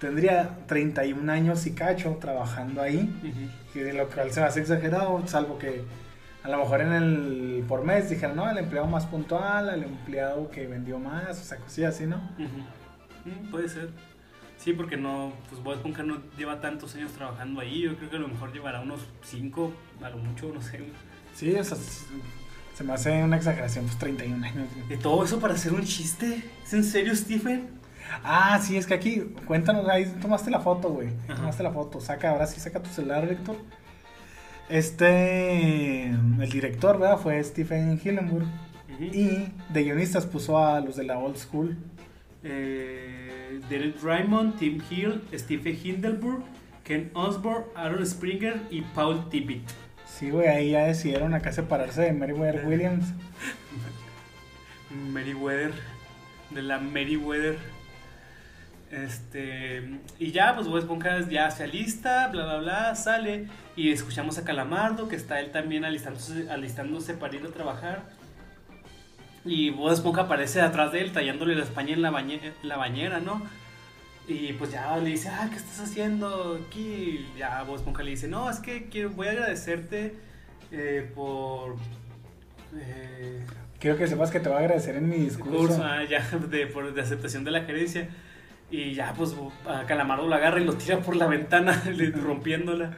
tendría 0.00 0.58
31 0.66 1.30
años 1.30 1.66
y 1.66 1.72
cacho 1.72 2.16
trabajando 2.20 2.82
ahí, 2.82 3.08
Ujú. 3.22 3.78
y 3.78 3.82
de 3.82 3.92
lo 3.92 4.08
cual 4.08 4.30
se 4.32 4.40
me 4.40 4.46
hace 4.46 4.60
exagerado, 4.60 5.22
salvo 5.26 5.58
que 5.58 5.82
a 6.42 6.48
lo 6.48 6.58
mejor 6.58 6.80
en 6.80 6.92
el 6.92 7.64
por 7.68 7.84
mes 7.84 8.08
dijeron, 8.08 8.34
no, 8.36 8.50
el 8.50 8.56
empleado 8.58 8.86
más 8.88 9.06
puntual, 9.06 9.68
el 9.68 9.84
empleado 9.84 10.50
que 10.50 10.66
vendió 10.66 10.98
más, 10.98 11.38
o 11.40 11.44
sea, 11.44 11.58
cosillas 11.58 11.94
así, 11.94 12.06
¿no? 12.06 12.16
Ujú. 12.38 13.28
Mm, 13.46 13.50
puede 13.50 13.68
ser. 13.68 13.90
Sí, 14.62 14.74
porque 14.74 14.98
no, 14.98 15.32
pues 15.48 15.62
Bob 15.62 15.74
Esponja 15.74 16.02
no 16.02 16.18
lleva 16.36 16.60
tantos 16.60 16.94
años 16.94 17.12
trabajando 17.12 17.60
ahí. 17.60 17.80
Yo 17.80 17.96
creo 17.96 18.10
que 18.10 18.16
a 18.16 18.20
lo 18.20 18.28
mejor 18.28 18.52
llevará 18.52 18.80
unos 18.80 19.00
5, 19.22 19.72
a 20.02 20.10
lo 20.10 20.18
mucho, 20.18 20.52
no 20.52 20.60
sé. 20.60 20.80
Sí, 21.34 21.54
o 21.54 21.64
sea, 21.64 21.78
se 22.74 22.84
me 22.84 22.92
hace 22.92 23.22
una 23.22 23.36
exageración, 23.36 23.86
pues 23.86 23.98
31 23.98 24.44
años. 24.44 24.68
¿Y 24.90 24.96
todo 24.96 25.24
eso 25.24 25.40
para 25.40 25.54
hacer 25.54 25.72
un 25.72 25.84
chiste? 25.84 26.44
¿Es 26.62 26.74
en 26.74 26.84
serio, 26.84 27.16
Stephen? 27.16 27.70
Ah, 28.22 28.60
sí, 28.62 28.76
es 28.76 28.86
que 28.86 28.92
aquí, 28.92 29.20
cuéntanos, 29.46 29.88
ahí 29.88 30.04
tomaste 30.20 30.50
la 30.50 30.60
foto, 30.60 30.90
güey. 30.90 31.08
Tomaste 31.26 31.62
la 31.62 31.70
foto. 31.70 31.98
Saca, 32.00 32.30
ahora 32.30 32.46
sí, 32.46 32.60
saca 32.60 32.82
tu 32.82 32.90
celular, 32.90 33.26
Víctor. 33.26 33.56
Este, 34.68 36.10
el 36.10 36.50
director, 36.50 36.98
¿verdad? 36.98 37.18
Fue 37.18 37.42
Stephen 37.42 37.98
Hillenburg. 38.02 38.46
Y 39.00 39.48
de 39.70 39.84
guionistas 39.84 40.26
puso 40.26 40.58
a 40.58 40.80
los 40.80 40.96
de 40.96 41.04
la 41.04 41.18
old 41.18 41.38
school. 41.38 41.78
Eh, 42.42 43.29
Derek 43.68 44.02
Raymond, 44.02 44.58
Tim 44.58 44.82
Hill, 44.90 45.22
Stephen 45.34 45.78
Hindelburg, 45.82 46.42
Ken 46.84 47.10
Osborne, 47.14 47.66
Aaron 47.74 48.06
Springer 48.06 48.60
y 48.70 48.82
Paul 48.82 49.28
Tippett. 49.30 49.62
Sí, 50.06 50.30
güey, 50.30 50.48
ahí 50.48 50.70
ya 50.70 50.86
decidieron 50.86 51.34
acá 51.34 51.52
separarse 51.52 52.02
de 52.02 52.12
Meriwether 52.12 52.66
Williams. 52.66 53.06
Meriwether, 54.90 55.72
de 56.50 56.62
la 56.62 56.78
Meriwether. 56.78 57.58
Este, 58.90 59.88
y 60.18 60.32
ya, 60.32 60.54
pues 60.56 60.66
Bob 60.66 60.78
Esponja 60.78 61.20
ya 61.28 61.48
se 61.52 61.62
alista, 61.62 62.26
bla, 62.28 62.44
bla, 62.44 62.58
bla, 62.58 62.94
sale. 62.96 63.46
Y 63.76 63.92
escuchamos 63.92 64.36
a 64.38 64.44
Calamardo, 64.44 65.08
que 65.08 65.14
está 65.16 65.40
él 65.40 65.52
también 65.52 65.84
alistándose, 65.84 66.50
alistándose 66.50 67.14
para 67.14 67.36
ir 67.36 67.46
a 67.46 67.50
trabajar. 67.50 68.02
Y 69.44 69.70
Bob 69.70 69.92
Esponja 69.92 70.22
aparece 70.22 70.60
atrás 70.60 70.92
de 70.92 71.00
él, 71.00 71.12
tallándole 71.12 71.54
la 71.54 71.62
españa 71.64 71.94
en 71.94 72.02
la, 72.02 72.10
bañe- 72.10 72.52
la 72.62 72.76
bañera, 72.76 73.20
¿no? 73.20 73.42
Y 74.28 74.52
pues 74.52 74.70
ya 74.70 74.96
le 74.98 75.10
dice, 75.10 75.28
ah, 75.30 75.48
¿qué 75.50 75.56
estás 75.56 75.80
haciendo 75.80 76.60
aquí? 76.66 77.26
Y 77.34 77.38
ya 77.38 77.62
Bob 77.62 77.76
Esponja 77.76 78.02
le 78.02 78.10
dice, 78.10 78.28
no, 78.28 78.50
es 78.50 78.58
que 78.60 78.88
quiero, 78.88 79.10
voy 79.10 79.28
a 79.28 79.30
agradecerte 79.30 80.14
eh, 80.70 81.10
por... 81.14 81.76
eh, 82.76 83.44
Quiero 83.80 83.96
que 83.96 84.06
sepas 84.06 84.30
que 84.30 84.40
te 84.40 84.48
voy 84.50 84.58
a 84.58 84.60
agradecer 84.60 84.96
en 84.96 85.08
mi 85.08 85.16
discurso. 85.16 85.56
curso 85.58 85.82
ah, 85.84 86.04
ya, 86.04 86.20
de, 86.50 86.66
por- 86.66 86.92
de 86.92 87.00
aceptación 87.00 87.44
de 87.44 87.50
la 87.50 87.62
gerencia. 87.62 88.08
Y 88.70 88.92
ya, 88.94 89.14
pues, 89.14 89.34
a 89.66 89.84
Calamardo 89.86 90.28
lo 90.28 90.34
agarra 90.36 90.60
y 90.60 90.64
lo 90.64 90.74
tira 90.74 90.98
por 91.00 91.16
la 91.16 91.26
ventana, 91.26 91.82
rompiéndola. 92.22 92.96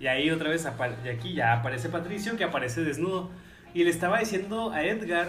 Y 0.00 0.06
ahí 0.06 0.30
otra 0.30 0.48
vez, 0.50 0.66
y 1.04 1.08
aquí 1.08 1.34
ya 1.34 1.52
aparece 1.54 1.88
Patricio, 1.88 2.36
que 2.36 2.44
aparece 2.44 2.82
desnudo. 2.82 3.30
Y 3.74 3.84
le 3.84 3.90
estaba 3.90 4.18
diciendo 4.18 4.70
a 4.72 4.82
Edgar 4.84 5.28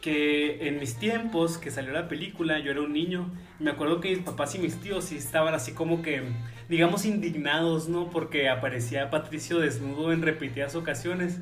que 0.00 0.66
en 0.68 0.78
mis 0.80 0.96
tiempos 0.96 1.58
que 1.58 1.70
salió 1.70 1.92
la 1.92 2.08
película, 2.08 2.58
yo 2.58 2.70
era 2.70 2.80
un 2.80 2.92
niño. 2.92 3.30
Me 3.58 3.70
acuerdo 3.70 4.00
que 4.00 4.10
mis 4.10 4.20
papás 4.20 4.54
y 4.54 4.58
mis 4.58 4.76
tíos 4.80 5.04
sí 5.04 5.16
estaban 5.16 5.54
así 5.54 5.72
como 5.72 6.02
que, 6.02 6.22
digamos, 6.68 7.04
indignados, 7.04 7.88
¿no? 7.88 8.08
Porque 8.10 8.48
aparecía 8.48 9.10
Patricio 9.10 9.58
desnudo 9.58 10.12
en 10.12 10.22
repetidas 10.22 10.74
ocasiones. 10.74 11.40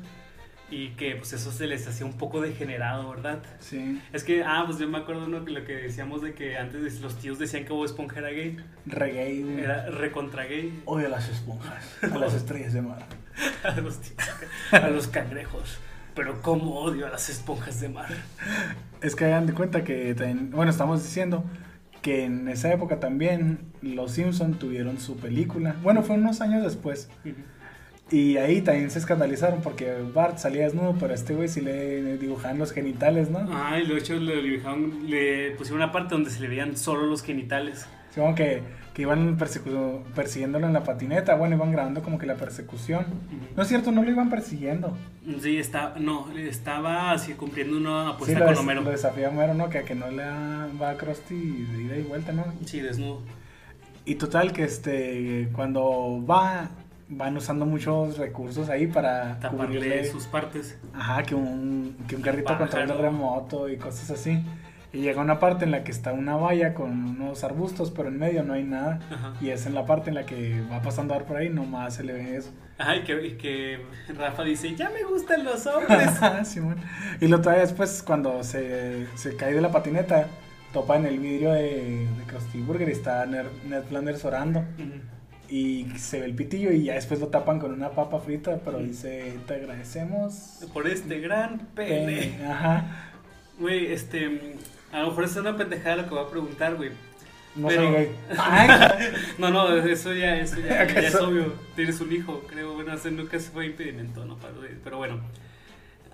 Y 0.71 0.89
que 0.89 1.15
pues 1.15 1.33
eso 1.33 1.51
se 1.51 1.65
les 1.65 1.87
hacía 1.87 2.05
un 2.05 2.13
poco 2.15 2.41
degenerado, 2.41 3.09
¿verdad? 3.09 3.41
Sí, 3.59 3.99
Es 4.13 4.23
que, 4.23 4.43
ah, 4.43 4.65
pues 4.67 4.77
yo 4.77 4.87
me 4.87 4.99
acuerdo 4.99 5.27
¿no? 5.27 5.39
lo 5.39 5.65
que 5.65 5.73
decíamos 5.73 6.21
de 6.21 6.35
que 6.35 6.57
antes 6.57 7.01
los 7.01 7.17
tíos 7.17 7.39
decían 7.39 7.65
que 7.65 7.73
Bob 7.73 7.85
Esponja 7.85 8.19
era 8.19 8.29
gay. 8.29 8.55
reggae. 8.85 9.41
güey. 9.41 9.61
Era 9.61 9.89
recontra 9.89 10.43
gay. 10.43 10.79
Odio 10.85 11.07
a 11.07 11.09
las 11.09 11.27
esponjas, 11.27 11.97
a 12.03 12.15
las 12.19 12.33
estrellas 12.35 12.73
de 12.73 12.83
mar. 12.83 13.03
A 13.63 13.81
los, 13.81 13.99
tíos, 13.99 14.29
a 14.71 14.89
los 14.89 15.07
cangrejos. 15.07 15.79
Pero 16.19 16.41
cómo 16.41 16.81
odio 16.81 17.07
a 17.07 17.09
las 17.09 17.29
esponjas 17.29 17.79
de 17.79 17.87
mar. 17.87 18.09
Es 19.01 19.15
que 19.15 19.23
hagan 19.23 19.45
de 19.47 19.53
cuenta 19.53 19.85
que, 19.85 20.13
bueno, 20.51 20.69
estamos 20.69 21.01
diciendo 21.01 21.45
que 22.01 22.25
en 22.25 22.49
esa 22.49 22.73
época 22.73 22.99
también 22.99 23.59
los 23.81 24.11
Simpson 24.11 24.55
tuvieron 24.59 24.99
su 24.99 25.15
película. 25.15 25.77
Bueno, 25.81 26.03
fue 26.03 26.17
unos 26.17 26.41
años 26.41 26.61
después. 26.61 27.09
Y 28.11 28.35
ahí 28.35 28.61
también 28.61 28.91
se 28.91 28.99
escandalizaron 28.99 29.61
porque 29.61 29.93
Bart 30.13 30.39
salía 30.39 30.65
desnudo, 30.65 30.93
pero 30.99 31.13
a 31.13 31.15
este 31.15 31.33
güey 31.35 31.47
sí 31.47 31.61
le 31.61 32.17
dibujaban 32.17 32.59
los 32.59 32.73
genitales, 32.73 33.29
¿no? 33.29 33.47
Ah, 33.53 33.79
y 33.79 33.85
lo 33.87 33.95
hecho 33.95 34.15
le, 34.15 34.43
dibujaron- 34.43 35.03
le 35.07 35.51
pusieron 35.51 35.81
una 35.81 35.93
parte 35.93 36.15
donde 36.15 36.31
se 36.31 36.41
le 36.41 36.49
veían 36.49 36.75
solo 36.75 37.05
los 37.05 37.23
genitales. 37.23 37.85
Sí, 38.13 38.19
como 38.19 38.35
que, 38.35 38.61
que 38.93 39.03
iban 39.03 39.37
persiguiéndolo 40.15 40.67
en 40.67 40.73
la 40.73 40.83
patineta. 40.83 41.35
Bueno, 41.35 41.55
iban 41.55 41.71
grabando 41.71 42.01
como 42.01 42.17
que 42.17 42.25
la 42.25 42.35
persecución. 42.35 43.05
No 43.55 43.61
es 43.63 43.69
cierto, 43.69 43.91
no 43.91 44.03
lo 44.03 44.09
iban 44.11 44.29
persiguiendo. 44.29 44.97
Sí, 45.41 45.57
está, 45.57 45.93
no, 45.99 46.31
estaba 46.35 47.11
así 47.11 47.33
cumpliendo 47.33 47.77
una 47.77 48.05
Sí, 48.05 48.11
apuesta 48.13 48.39
lo, 48.39 48.45
con 48.45 48.53
des- 48.55 48.63
Homero. 48.63 48.81
lo 48.81 48.89
desafía 48.91 49.27
a 49.27 49.29
Homero, 49.29 49.53
¿no? 49.53 49.69
Que, 49.69 49.83
que 49.83 49.95
no 49.95 50.09
le 50.09 50.23
va 50.81 50.89
a 50.91 50.97
Krusty 50.97 51.35
de 51.35 51.83
ida 51.83 51.97
y 51.97 52.01
vuelta, 52.03 52.31
¿no? 52.31 52.45
Sí, 52.65 52.79
desnudo. 52.81 53.21
Y 54.05 54.15
total 54.15 54.51
que 54.53 54.63
este 54.63 55.49
cuando 55.53 56.23
va 56.27 56.69
van 57.11 57.35
usando 57.37 57.65
muchos 57.65 58.17
recursos 58.19 58.69
ahí 58.69 58.85
para 58.87 59.39
Taparle 59.39 59.79
cubrirle- 59.79 60.11
sus 60.11 60.25
partes. 60.27 60.77
ajá, 60.93 61.23
que 61.23 61.35
un 61.35 61.95
que 62.07 62.15
un 62.15 62.21
carrito 62.21 62.55
control 62.57 62.97
remoto 62.99 63.69
y 63.69 63.77
cosas 63.77 64.11
así. 64.11 64.43
Y 64.91 65.01
llega 65.01 65.21
una 65.21 65.39
parte 65.39 65.65
en 65.65 65.71
la 65.71 65.83
que 65.83 65.91
está 65.91 66.13
una 66.13 66.35
valla 66.35 66.73
con 66.73 66.91
unos 66.91 67.43
arbustos, 67.43 67.91
pero 67.91 68.09
en 68.09 68.17
medio 68.17 68.43
no 68.43 68.53
hay 68.53 68.63
nada. 68.63 68.99
Ajá. 69.11 69.33
Y 69.39 69.49
es 69.49 69.67
en 69.67 69.75
la 69.75 69.85
parte 69.85 70.09
en 70.09 70.15
la 70.15 70.25
que 70.25 70.61
va 70.71 70.81
pasando 70.81 71.13
a 71.13 71.17
ver 71.19 71.27
por 71.27 71.37
ahí, 71.37 71.49
nomás 71.49 71.95
se 71.95 72.03
le 72.03 72.13
ve 72.13 72.35
eso. 72.37 72.51
Ajá, 72.79 72.95
y 72.95 73.03
que, 73.03 73.37
que 73.37 73.85
Rafa 74.17 74.43
dice, 74.43 74.75
ya 74.75 74.89
me 74.89 75.03
gustan 75.03 75.43
los 75.43 75.67
hombres. 75.67 76.09
Simón. 76.47 76.77
Y 77.21 77.27
lo 77.27 77.39
trae 77.41 77.59
después 77.59 78.01
cuando 78.01 78.43
se, 78.43 79.05
se 79.15 79.35
cae 79.35 79.53
de 79.53 79.61
la 79.61 79.71
patineta, 79.71 80.27
topa 80.73 80.95
en 80.95 81.05
el 81.05 81.19
vidrio 81.19 81.51
de, 81.51 82.07
de 82.07 82.23
Krusty 82.25 82.61
Burger 82.61 82.89
y 82.89 82.93
está 82.93 83.25
Ned, 83.27 83.45
Flanders 83.87 84.25
orando. 84.25 84.63
Y 85.49 85.87
se 85.97 86.19
ve 86.19 86.25
el 86.25 86.35
pitillo 86.35 86.71
y 86.71 86.85
ya 86.85 86.93
después 86.93 87.19
lo 87.19 87.27
tapan 87.27 87.59
con 87.59 87.73
una 87.73 87.89
papa 87.89 88.19
frita, 88.19 88.59
pero 88.63 88.79
dice, 88.79 89.37
te 89.47 89.55
agradecemos. 89.55 90.63
Por 90.73 90.87
este 90.87 91.19
gran 91.19 91.59
pene. 91.75 92.05
Pene. 92.05 92.47
Ajá. 92.47 93.11
Güey, 93.59 93.91
este. 93.91 94.55
A 94.91 95.01
lo 95.01 95.07
mejor 95.09 95.23
es 95.25 95.35
una 95.35 95.55
pendejada 95.55 95.97
lo 95.97 96.03
que 96.03 96.09
voy 96.15 96.23
a 96.25 96.29
preguntar, 96.29 96.75
güey. 96.75 96.91
No 97.55 97.67
Pero- 97.67 97.83
soy 97.83 97.91
gay. 97.93 98.11
Ay, 98.37 98.69
No, 99.37 99.49
no, 99.49 99.75
eso 99.75 100.13
ya, 100.13 100.37
eso 100.39 100.59
ya, 100.59 100.83
es 100.83 101.15
obvio. 101.15 101.53
Tienes 101.75 101.99
un 102.01 102.11
hijo, 102.11 102.43
creo. 102.47 102.73
Bueno, 102.73 102.93
eso 102.93 103.09
nunca 103.11 103.39
se 103.39 103.49
fue 103.49 103.65
impedimento, 103.65 104.25
¿no? 104.25 104.37
Pero 104.83 104.97
bueno. 104.97 105.19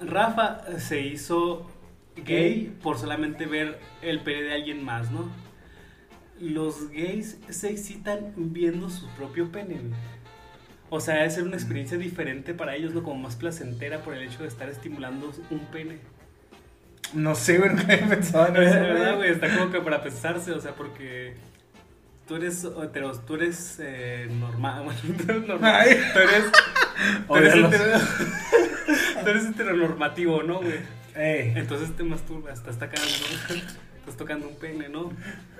Rafa 0.01 0.61
se 0.79 1.01
hizo 1.01 1.69
gay 2.17 2.73
por 2.81 2.97
solamente 2.97 3.45
ver 3.45 3.79
el 4.01 4.21
pene 4.21 4.43
de 4.43 4.53
alguien 4.53 4.83
más, 4.83 5.11
¿no? 5.11 5.29
Los 6.39 6.89
gays 6.89 7.37
se 7.49 7.69
excitan 7.69 8.33
viendo 8.35 8.89
su 8.89 9.07
propio 9.09 9.51
pene, 9.51 9.75
güey. 9.75 9.93
O 10.89 10.99
sea, 10.99 11.15
debe 11.15 11.29
ser 11.29 11.43
una 11.43 11.55
experiencia 11.55 11.97
diferente 11.97 12.53
para 12.53 12.75
ellos, 12.75 12.93
¿no? 12.93 13.03
Como 13.03 13.15
más 13.21 13.35
placentera 13.35 14.01
por 14.03 14.13
el 14.13 14.23
hecho 14.23 14.43
de 14.43 14.47
estar 14.49 14.69
estimulando 14.69 15.31
un 15.49 15.59
pene. 15.71 15.97
No 17.13 17.35
sé, 17.35 17.57
güey, 17.57 17.69
nunca 17.75 17.93
había 17.93 18.07
pensado 18.09 18.47
en 18.47 18.55
eso. 18.63 18.79
verdad, 18.79 19.15
güey. 19.17 19.31
está 19.31 19.55
como 19.57 19.71
que 19.71 19.79
para 19.81 20.01
pensarse, 20.03 20.51
o 20.51 20.59
sea, 20.59 20.73
porque 20.73 21.35
tú 22.27 22.35
eres 22.35 22.65
hetero, 22.83 23.11
tú 23.19 23.35
eres 23.35 23.77
eh, 23.81 24.27
normal, 24.39 24.83
bueno, 24.85 24.99
tú 25.17 25.23
eres 25.31 25.47
normal, 25.47 25.87
tú 26.13 26.19
eres, 26.19 26.43
tú 27.27 27.35
eres, 27.37 27.55
hetero- 27.55 27.99
tú 29.23 29.29
eres 29.29 29.45
heteronormativo, 29.45 30.43
¿no, 30.43 30.59
güey? 30.61 30.79
Ey, 31.15 31.53
Entonces 31.55 31.95
te 31.95 32.03
masturbas, 32.03 32.59
estás 32.59 32.75
tocando, 32.77 33.01
estás 33.99 34.17
tocando 34.17 34.49
un 34.49 34.55
pene, 34.57 34.89
¿no? 34.89 35.11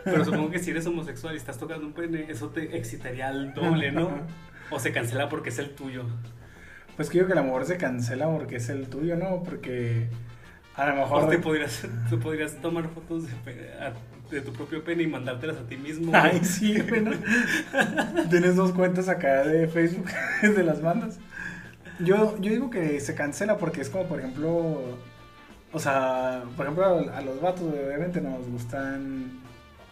Pero 0.03 0.25
supongo 0.25 0.51
que 0.51 0.59
si 0.59 0.71
eres 0.71 0.85
homosexual 0.85 1.33
y 1.33 1.37
estás 1.37 1.57
tocando 1.57 1.85
un 1.87 1.93
pene, 1.93 2.25
eso 2.29 2.49
te 2.49 2.75
excitaría 2.77 3.29
al 3.29 3.53
doble, 3.53 3.91
¿no? 3.91 4.11
O 4.69 4.79
se 4.79 4.91
cancela 4.91 5.29
porque 5.29 5.49
es 5.49 5.59
el 5.59 5.69
tuyo. 5.69 6.03
Pues 6.97 7.09
digo 7.09 7.25
que 7.25 7.31
el 7.33 7.37
amor 7.39 7.65
se 7.65 7.77
cancela 7.77 8.27
porque 8.29 8.57
es 8.57 8.67
el 8.69 8.87
tuyo, 8.89 9.15
¿no? 9.15 9.43
Porque 9.43 10.07
a 10.75 10.87
lo 10.87 10.95
mejor... 10.95 11.23
O 11.23 11.27
te 11.27 11.39
podrías, 11.39 11.83
tú 12.09 12.19
podrías 12.19 12.53
tomar 12.61 12.89
fotos 12.89 13.23
de, 14.29 14.41
tu 14.41 14.51
propio 14.53 14.83
pene 14.83 15.03
y 15.03 15.07
mandártelas 15.07 15.57
a 15.57 15.67
ti 15.67 15.77
mismo. 15.77 16.11
güey. 16.11 16.21
Ay, 16.21 16.43
sí, 16.43 16.79
güey, 16.81 17.01
¿no? 17.01 17.11
Tienes 18.29 18.55
dos 18.55 18.71
cuentas 18.73 19.07
acá 19.07 19.43
de 19.43 19.67
Facebook 19.67 20.07
de 20.41 20.63
las 20.63 20.81
bandas. 20.81 21.19
Yo, 21.99 22.37
yo 22.39 22.51
digo 22.51 22.69
que 22.69 22.99
se 22.99 23.15
cancela 23.15 23.57
porque 23.57 23.81
es 23.81 23.89
como, 23.89 24.05
por 24.05 24.19
ejemplo, 24.19 24.97
o 25.71 25.79
sea, 25.79 26.43
por 26.57 26.65
ejemplo, 26.65 26.85
a, 26.85 27.21
los 27.21 27.39
vatos, 27.41 27.63
obviamente 27.63 28.19
nos 28.19 28.47
gustan, 28.49 29.41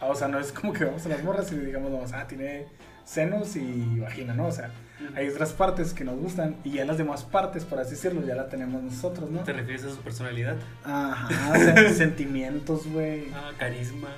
o 0.00 0.14
sea, 0.14 0.28
no 0.28 0.38
es 0.38 0.52
como 0.52 0.72
que 0.72 0.84
vamos 0.84 1.06
a 1.06 1.08
las 1.08 1.22
morras 1.22 1.50
y 1.52 1.56
digamos, 1.56 1.92
vamos, 1.92 2.12
ah, 2.12 2.26
tiene 2.26 2.66
senos 3.04 3.56
y 3.56 4.00
vagina, 4.00 4.34
¿no? 4.34 4.46
O 4.46 4.52
sea, 4.52 4.70
hay 5.16 5.28
otras 5.28 5.52
partes 5.52 5.92
que 5.92 6.04
nos 6.04 6.16
gustan 6.18 6.56
y 6.64 6.70
ya 6.72 6.84
las 6.84 6.98
demás 6.98 7.24
partes, 7.24 7.64
por 7.64 7.78
así 7.80 7.92
decirlo, 7.92 8.24
ya 8.24 8.34
la 8.34 8.48
tenemos 8.48 8.82
nosotros, 8.82 9.30
¿no? 9.30 9.40
¿Te 9.40 9.52
refieres 9.52 9.84
a 9.84 9.90
su 9.90 9.98
personalidad? 9.98 10.56
Ajá, 10.84 11.28
sen- 11.54 11.90
sentimientos, 11.92 12.86
güey. 12.86 13.26
Ah, 13.34 13.50
carisma. 13.58 14.08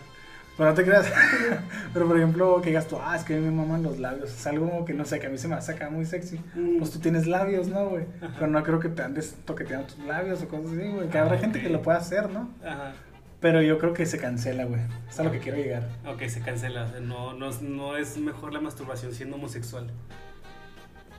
Pero 0.57 0.71
no 0.71 0.75
te 0.75 0.85
creas. 0.85 1.07
Pero 1.93 2.07
por 2.07 2.17
ejemplo, 2.17 2.61
que 2.63 2.71
digas 2.71 2.87
tú, 2.89 2.99
ah, 3.03 3.15
es 3.17 3.25
que 3.25 3.35
a 3.35 3.37
mí 3.39 3.45
me 3.45 3.51
maman 3.51 3.83
los 3.83 3.99
labios. 3.99 4.31
Es 4.31 4.47
algo 4.47 4.85
que 4.87 4.95
no 4.95 5.05
sé, 5.05 5.19
que 5.21 5.27
a 5.27 5.31
mí 5.31 5.37
se 5.37 5.49
me 5.49 5.61
saca 5.61 5.91
muy 5.91 6.07
sexy. 6.07 6.41
Mm. 6.55 6.79
Pues 6.79 6.91
tú 6.93 6.99
tienes 6.99 7.27
labios, 7.27 7.69
¿no, 7.69 7.89
güey? 7.91 8.05
Pero 8.21 8.47
no 8.47 8.63
creo 8.63 8.81
que 8.81 8.89
te 8.89 9.03
andes 9.03 9.37
toqueteando 9.45 9.87
tus 9.89 9.99
labios 10.07 10.43
o 10.43 10.49
cosas 10.49 10.73
así, 10.73 10.89
güey. 10.89 11.09
Que 11.11 11.19
habrá 11.19 11.35
Ah, 11.37 11.39
gente 11.39 11.61
que 11.61 11.69
lo 11.69 11.83
pueda 11.83 11.99
hacer, 11.99 12.31
¿no? 12.31 12.49
Ajá. 12.65 12.95
Pero 13.41 13.61
yo 13.61 13.77
creo 13.79 13.93
que 13.93 14.07
se 14.07 14.17
cancela, 14.19 14.65
güey. 14.65 14.81
Es 15.11 15.21
a 15.21 15.25
lo 15.25 15.31
que 15.31 15.41
quiero 15.41 15.59
llegar. 15.59 15.89
Ok, 16.07 16.23
se 16.27 16.41
cancela. 16.41 16.87
No, 17.03 17.35
no, 17.35 17.51
no 17.61 17.97
es 17.99 18.17
mejor 18.17 18.55
la 18.55 18.61
masturbación 18.63 19.13
siendo 19.13 19.37
homosexual. 19.37 19.91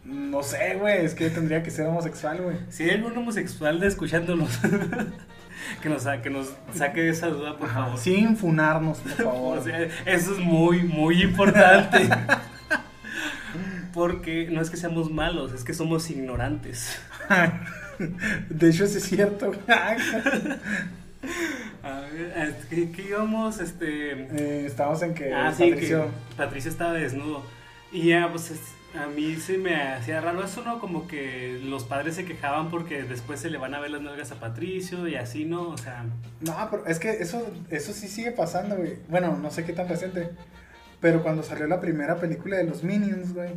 No 0.08 0.42
sé, 0.44 0.76
güey. 0.80 1.06
Es 1.06 1.14
que 1.14 1.30
tendría 1.30 1.62
que 1.64 1.70
ser 1.72 1.86
homosexual, 1.88 2.42
güey. 2.42 2.58
Si 2.70 2.84
hay 2.84 2.92
algún 2.92 3.18
homosexual 3.18 3.80
de 3.80 3.88
escuchándonos, 3.88 4.58
que, 5.82 5.90
nos, 5.90 6.06
que 6.24 6.30
nos 6.30 6.54
saque 6.74 7.02
de 7.02 7.10
esa 7.10 7.28
duda, 7.28 7.58
por 7.58 7.68
Ajá, 7.70 7.84
favor. 7.86 8.00
Sin 8.00 8.38
funarnos, 8.38 9.00
por 9.00 9.12
favor. 9.26 9.58
O 9.58 9.64
sea, 9.64 9.84
eso 10.06 10.32
es 10.34 10.40
muy, 10.40 10.84
muy 10.84 11.22
importante. 11.22 12.08
Porque 13.94 14.48
no 14.52 14.62
es 14.62 14.70
que 14.70 14.78
seamos 14.78 15.10
malos, 15.12 15.54
es 15.54 15.64
que 15.64 15.74
somos 15.74 16.10
ignorantes. 16.12 17.00
de 18.50 18.70
hecho, 18.70 18.86
sí 18.86 18.98
es 19.00 19.04
cierto. 19.06 19.52
A 21.84 22.02
ver, 22.02 22.56
¿qué, 22.70 22.92
qué 22.92 23.02
íbamos? 23.10 23.60
Este. 23.60 24.12
Eh, 24.12 24.66
estamos 24.68 25.02
en 25.02 25.14
que 25.16 25.34
Ah, 25.34 25.52
sí, 25.56 25.72
Patricio. 25.72 26.06
que 26.06 26.36
Patricio 26.38 26.70
estaba 26.72 26.94
desnudo. 26.94 27.44
Y 27.92 28.10
ya, 28.10 28.30
pues 28.32 28.52
es- 28.52 28.74
a 29.00 29.08
mí 29.08 29.36
se 29.36 29.58
me 29.58 29.76
hacía 29.76 30.22
raro 30.22 30.44
eso, 30.44 30.64
¿no? 30.64 30.80
Como 30.80 31.08
que 31.08 31.60
los 31.64 31.84
padres 31.84 32.16
se 32.16 32.26
quejaban 32.26 32.70
porque 32.70 33.04
después 33.04 33.40
se 33.40 33.50
le 33.50 33.58
van 33.58 33.76
a 33.76 33.80
ver 33.80 33.92
las 33.92 34.02
nalgas 34.02 34.32
a 34.32 34.40
Patricio 34.40 35.08
y 35.08 35.16
así, 35.16 35.46
¿no? 35.46 35.70
O 35.70 35.78
sea, 35.78 36.06
No, 36.42 36.56
pero 36.72 36.86
es 36.88 36.98
que 37.00 37.12
eso, 37.12 37.46
eso 37.70 37.94
sí 37.94 38.08
sigue 38.08 38.32
pasando, 38.32 38.76
güey. 38.78 38.96
Bueno, 39.10 39.38
no 39.38 39.52
sé 39.52 39.66
qué 39.66 39.74
tan 39.74 39.88
reciente. 39.88 40.30
Pero 41.00 41.22
cuando 41.22 41.44
salió 41.44 41.68
la 41.68 41.80
primera 41.80 42.16
película 42.16 42.58
de 42.58 42.64
los 42.64 42.84
Minions, 42.84 43.34
güey. 43.34 43.52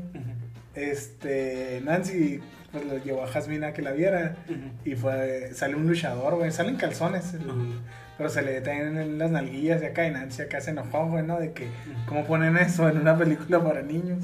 Este, 0.74 1.80
Nancy 1.84 2.40
pues 2.70 2.84
lo 2.86 2.98
llevó 2.98 3.24
a 3.24 3.26
Jasmine 3.26 3.66
a 3.66 3.72
que 3.72 3.82
la 3.82 3.90
viera 3.92 4.36
y 4.84 4.94
fue, 4.94 5.50
sale 5.54 5.74
un 5.74 5.88
luchador, 5.88 6.36
güey, 6.36 6.52
salen 6.52 6.76
calzones, 6.76 7.34
ujú. 7.34 7.74
Pero 8.20 8.28
se 8.28 8.42
le 8.42 8.60
traen 8.60 8.98
en 8.98 9.18
las 9.18 9.30
nalguillas 9.30 9.80
y 9.80 9.86
acá 9.86 10.06
y 10.06 10.10
Nancy 10.10 10.42
acá 10.42 10.60
se 10.60 10.72
enojó, 10.72 11.06
güey, 11.06 11.24
¿no? 11.24 11.40
De 11.40 11.54
que, 11.54 11.70
¿cómo 12.04 12.26
ponen 12.26 12.58
eso 12.58 12.86
en 12.86 12.98
una 12.98 13.16
película 13.16 13.64
para 13.64 13.80
niños? 13.80 14.22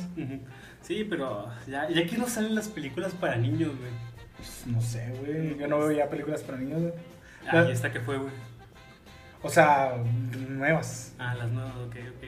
Sí, 0.83 1.07
pero 1.09 1.49
ya, 1.67 1.89
ya 1.89 2.07
que 2.07 2.19
no 2.19 2.29
salen 2.29 2.55
las 2.55 2.69
películas 2.69 3.15
para 3.15 3.39
niños, 3.39 3.71
güey. 3.79 3.91
Pues, 4.37 4.65
no 4.67 4.83
sé, 4.83 5.15
güey, 5.19 5.57
yo 5.59 5.67
no 5.67 5.79
veo 5.79 5.93
ya 5.93 6.11
películas 6.11 6.43
para 6.43 6.59
niños, 6.59 6.83
güey. 6.83 6.93
Ah, 7.49 7.65
y 7.67 7.73
esta 7.73 7.91
que 7.91 8.01
fue, 8.01 8.19
güey. 8.19 8.33
O 9.43 9.49
sea, 9.49 9.95
nuevas. 10.47 11.15
Ah, 11.19 11.35
las 11.35 11.51
nuevas, 11.51 11.73
ok, 11.77 11.97
ok. 12.19 12.25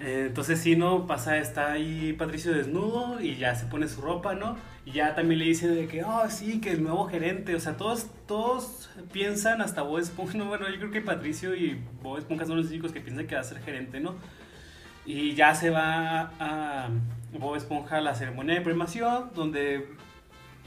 Eh, 0.00 0.24
entonces 0.28 0.58
sí, 0.58 0.74
¿no? 0.74 1.06
Pasa, 1.06 1.36
está 1.36 1.72
ahí 1.72 2.14
Patricio 2.14 2.54
desnudo 2.54 3.20
y 3.20 3.36
ya 3.36 3.54
se 3.56 3.66
pone 3.66 3.88
su 3.88 4.00
ropa, 4.00 4.34
¿no? 4.34 4.56
Y 4.84 4.92
ya 4.92 5.14
también 5.14 5.38
le 5.38 5.44
dice 5.44 5.68
de 5.68 5.86
que, 5.86 6.04
oh, 6.04 6.28
sí, 6.30 6.60
que 6.60 6.72
el 6.72 6.82
nuevo 6.82 7.06
gerente, 7.06 7.54
o 7.54 7.60
sea, 7.60 7.76
todos, 7.76 8.06
todos 8.26 8.90
piensan, 9.12 9.60
hasta 9.60 9.82
Bob 9.82 9.98
Esponja, 9.98 10.38
no, 10.38 10.44
bueno, 10.48 10.68
yo 10.70 10.78
creo 10.78 10.90
que 10.90 11.00
Patricio 11.00 11.54
y 11.54 11.80
Bob 12.02 12.18
Esponja 12.18 12.46
son 12.46 12.56
los 12.56 12.66
únicos 12.68 12.92
que 12.92 13.00
piensan 13.00 13.26
que 13.26 13.34
va 13.34 13.42
a 13.42 13.44
ser 13.44 13.60
gerente, 13.60 14.00
¿no? 14.00 14.14
Y 15.04 15.34
ya 15.34 15.54
se 15.54 15.70
va 15.70 16.32
a 16.38 16.88
Bob 17.38 17.56
Esponja 17.56 17.98
a 17.98 18.00
la 18.00 18.14
ceremonia 18.14 18.54
de 18.54 18.60
premiación, 18.60 19.30
donde 19.34 19.86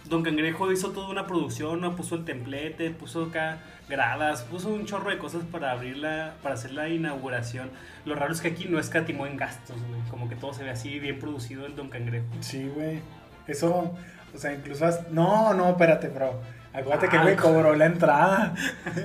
Don 0.06 0.22
Cangrejo 0.22 0.72
hizo 0.72 0.92
toda 0.92 1.10
una 1.10 1.28
producción, 1.28 1.80
¿no? 1.82 1.96
Puso 1.96 2.16
el 2.16 2.26
templete, 2.26 2.92
puso 2.92 3.26
acá 3.26 3.60
gradas, 3.88 4.44
puso 4.44 4.70
un 4.70 4.86
chorro 4.86 5.10
de 5.12 5.18
cosas 5.18 5.44
para 5.46 5.72
abrirla, 5.72 6.36
para 6.42 6.56
hacer 6.56 6.74
la 6.74 6.90
inauguración. 6.90 7.72
Lo 8.06 8.16
raro 8.16 8.34
es 8.34 8.42
que 8.42 8.50
aquí 8.50 8.66
no 8.66 8.80
escatimó 8.80 9.26
en 9.28 9.38
gastos, 9.38 9.78
güey. 9.88 10.02
Como 10.10 10.28
que 10.28 10.36
todo 10.36 10.54
se 10.54 10.64
ve 10.64 10.72
así 10.72 11.00
bien 11.00 11.20
producido 11.20 11.66
el 11.66 11.76
Don 11.76 11.90
Cangrejo. 11.90 12.28
Sí, 12.42 12.70
güey. 12.76 13.00
Eso, 13.48 13.96
o 14.34 14.38
sea, 14.38 14.54
incluso... 14.54 14.86
has- 14.86 15.10
No, 15.12 15.54
no, 15.54 15.70
espérate, 15.70 16.08
bro. 16.10 16.40
Acuérdate 16.76 17.08
que 17.08 17.18
Ah. 17.18 17.22
güey 17.22 17.36
cobró 17.36 17.76
la 17.76 17.86
entrada 17.86 18.56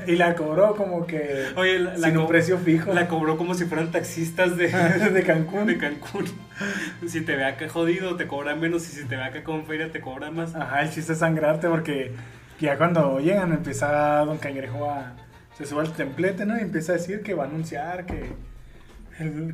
y 0.07 0.17
la 0.17 0.35
cobró 0.35 0.75
como 0.75 1.07
que 1.07 1.49
Oye, 1.55 1.79
la, 1.79 1.99
la 1.99 2.09
sin 2.09 2.17
un 2.17 2.27
precio 2.27 2.57
fijo. 2.59 2.95
La 2.95 3.09
cobró 3.09 3.37
como 3.37 3.53
si 3.53 3.67
fueran 3.67 3.91
taxistas 3.91 4.57
de, 4.57 4.69
de 5.13 5.23
Cancún. 5.23 5.67
de 5.67 5.77
Cancún. 5.77 6.25
Si 7.07 7.21
te 7.21 7.37
ve 7.37 7.45
acá 7.45 7.69
jodido, 7.69 8.17
te 8.17 8.27
cobra 8.27 8.55
menos. 8.55 8.89
Y 8.89 8.93
si 8.97 9.05
te 9.05 9.17
ve 9.17 9.23
acá 9.23 9.45
con 9.45 9.67
feria, 9.67 9.93
te 9.93 10.01
cobra 10.01 10.31
más. 10.31 10.55
Ajá, 10.55 10.81
el 10.81 10.91
chiste 10.91 11.13
es 11.13 11.19
sangrarte 11.19 11.69
porque 11.69 12.15
ya 12.59 12.79
cuando 12.79 13.21
llegan 13.21 13.53
empieza 13.53 14.19
Don 14.25 14.39
Cangrejo 14.39 14.91
a... 14.91 15.13
Se 15.59 15.67
sube 15.67 15.81
al 15.83 15.93
templete, 15.93 16.47
¿no? 16.47 16.57
Y 16.57 16.63
empieza 16.63 16.93
a 16.93 16.95
decir 16.95 17.23
que 17.23 17.35
va 17.35 17.45
a 17.45 17.49
anunciar 17.49 18.07
que, 18.07 18.31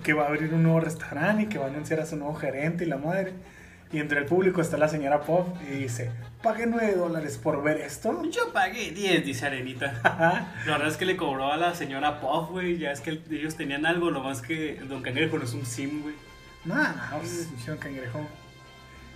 que 0.05 0.13
va 0.13 0.25
a 0.25 0.29
abrir 0.29 0.53
un 0.55 0.63
nuevo 0.63 0.79
restaurante 0.81 1.45
y 1.45 1.47
que 1.47 1.59
va 1.59 1.65
a 1.65 1.69
anunciar 1.69 1.99
a 2.01 2.07
su 2.07 2.17
nuevo 2.17 2.35
gerente 2.35 2.85
y 2.85 2.87
la 2.87 2.99
madre. 2.99 3.33
Y 3.95 4.01
entre 4.01 4.19
el 4.19 4.27
público 4.27 4.61
está 4.61 4.77
la 4.77 4.89
señora 4.89 5.21
Pop 5.21 5.57
y 5.71 5.77
dice, 5.77 6.11
pague 6.43 6.67
9 6.67 6.97
dólares 6.97 7.39
por 7.39 7.63
ver 7.63 7.77
esto. 7.77 8.25
Yo 8.29 8.53
pagué 8.53 8.91
10, 8.91 9.25
dice 9.25 9.47
Arenita. 9.47 10.49
La 10.67 10.73
verdad 10.73 10.89
es 10.89 10.97
que 10.97 11.05
le 11.05 11.17
cobró 11.17 11.53
a 11.53 11.57
la 11.57 11.77
señora 11.77 12.21
Puff, 12.21 12.51
güey. 12.51 12.77
Ya 12.77 12.91
es 12.91 13.01
que 13.01 13.23
ellos 13.31 13.55
tenían 13.55 13.87
algo, 13.87 14.11
lo 14.11 14.21
más 14.21 14.43
que 14.43 14.81
Don 14.89 15.01
Cangrejo 15.01 15.39
no 15.39 15.45
es 15.45 15.55
un 15.55 15.65
sim, 15.65 16.03
güey. 16.03 16.17
Nah, 16.65 16.93
pues, 17.21 17.47
pinche 17.49 17.71
Don 17.71 17.79
Cangrejo. 17.79 18.27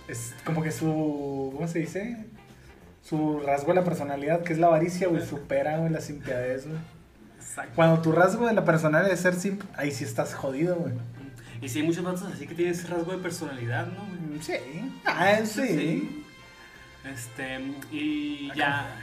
Es 0.07 0.33
como 0.45 0.63
que 0.63 0.71
su... 0.71 1.51
¿Cómo 1.53 1.67
se 1.67 1.79
dice? 1.79 2.25
Su 3.03 3.41
rasgo 3.41 3.73
de 3.73 3.81
la 3.81 3.83
personalidad, 3.83 4.43
que 4.43 4.53
es 4.53 4.59
la 4.59 4.67
avaricia, 4.67 5.09
güey, 5.09 5.25
supera, 5.25 5.77
güey, 5.77 5.91
la 5.91 5.99
simpiadez, 5.99 6.67
güey. 6.67 6.79
Exacto. 7.35 7.73
Cuando 7.75 8.01
tu 8.01 8.13
rasgo 8.13 8.47
de 8.47 8.53
la 8.53 8.63
personalidad 8.63 9.11
es 9.11 9.19
ser 9.19 9.33
simp, 9.33 9.61
ahí 9.75 9.91
sí 9.91 10.05
estás 10.05 10.33
jodido, 10.33 10.77
güey. 10.77 10.93
Y 11.61 11.69
sí, 11.69 11.79
hay 11.79 11.85
muchos 11.85 12.03
vatos 12.03 12.23
así 12.23 12.47
que 12.47 12.55
tienen 12.55 12.73
ese 12.73 12.87
rasgo 12.87 13.11
de 13.11 13.17
personalidad, 13.17 13.87
¿no, 13.87 14.05
güey? 14.05 14.41
Sí. 14.41 14.53
Ah, 15.05 15.39
sí. 15.45 16.23
Este, 17.05 17.59
y 17.91 18.51
ya. 18.55 18.95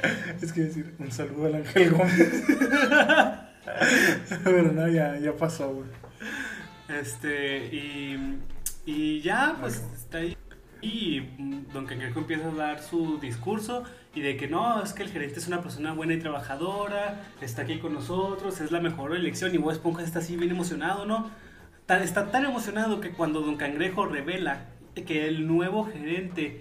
Es 0.40 0.52
que 0.52 0.60
decir, 0.60 0.94
un 1.00 1.10
saludo 1.10 1.46
al 1.46 1.56
Ángel 1.56 1.90
Gómez. 1.90 2.44
Pero 4.44 4.72
no, 4.72 4.88
ya, 4.88 5.18
ya 5.18 5.36
pasó, 5.36 5.70
güey. 5.72 5.88
Este, 6.88 7.66
y, 7.66 8.38
y 8.86 9.20
ya, 9.20 9.56
pues 9.60 9.82
está 9.96 10.18
ahí. 10.18 10.36
Y 10.80 11.20
mm, 11.38 11.72
Don 11.72 11.86
Cangrejo 11.86 12.20
empieza 12.20 12.48
a 12.48 12.54
dar 12.54 12.82
su 12.82 13.18
discurso 13.18 13.84
y 14.14 14.20
de 14.20 14.36
que 14.36 14.48
no, 14.48 14.82
es 14.82 14.92
que 14.92 15.02
el 15.02 15.10
gerente 15.10 15.38
es 15.38 15.46
una 15.48 15.62
persona 15.62 15.92
buena 15.92 16.14
y 16.14 16.18
trabajadora, 16.18 17.24
está 17.40 17.62
aquí 17.62 17.78
con 17.78 17.94
nosotros, 17.94 18.60
es 18.60 18.70
la 18.70 18.80
mejor 18.80 19.14
elección. 19.14 19.54
Y 19.54 19.58
Bob 19.58 19.72
Esponja 19.72 20.02
está 20.02 20.20
así 20.20 20.36
bien 20.36 20.50
emocionado, 20.50 21.06
¿no? 21.06 21.30
Está 21.88 22.30
tan 22.30 22.44
emocionado 22.44 23.00
que 23.00 23.12
cuando 23.12 23.40
Don 23.40 23.56
Cangrejo 23.56 24.06
revela 24.06 24.66
que 25.06 25.28
el 25.28 25.46
nuevo 25.46 25.84
gerente 25.84 26.60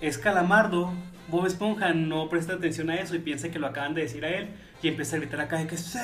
es 0.00 0.18
Calamardo, 0.18 0.92
Bob 1.28 1.46
Esponja 1.46 1.92
no 1.92 2.28
presta 2.28 2.54
atención 2.54 2.90
a 2.90 2.96
eso 2.96 3.16
y 3.16 3.18
piensa 3.18 3.48
que 3.48 3.58
lo 3.58 3.66
acaban 3.66 3.94
de 3.94 4.02
decir 4.02 4.24
a 4.24 4.28
él 4.28 4.48
y 4.82 4.88
empieza 4.88 5.16
a 5.16 5.18
gritar 5.18 5.40
acá 5.40 5.58
de 5.58 5.66
que 5.66 5.76
sí, 5.76 5.98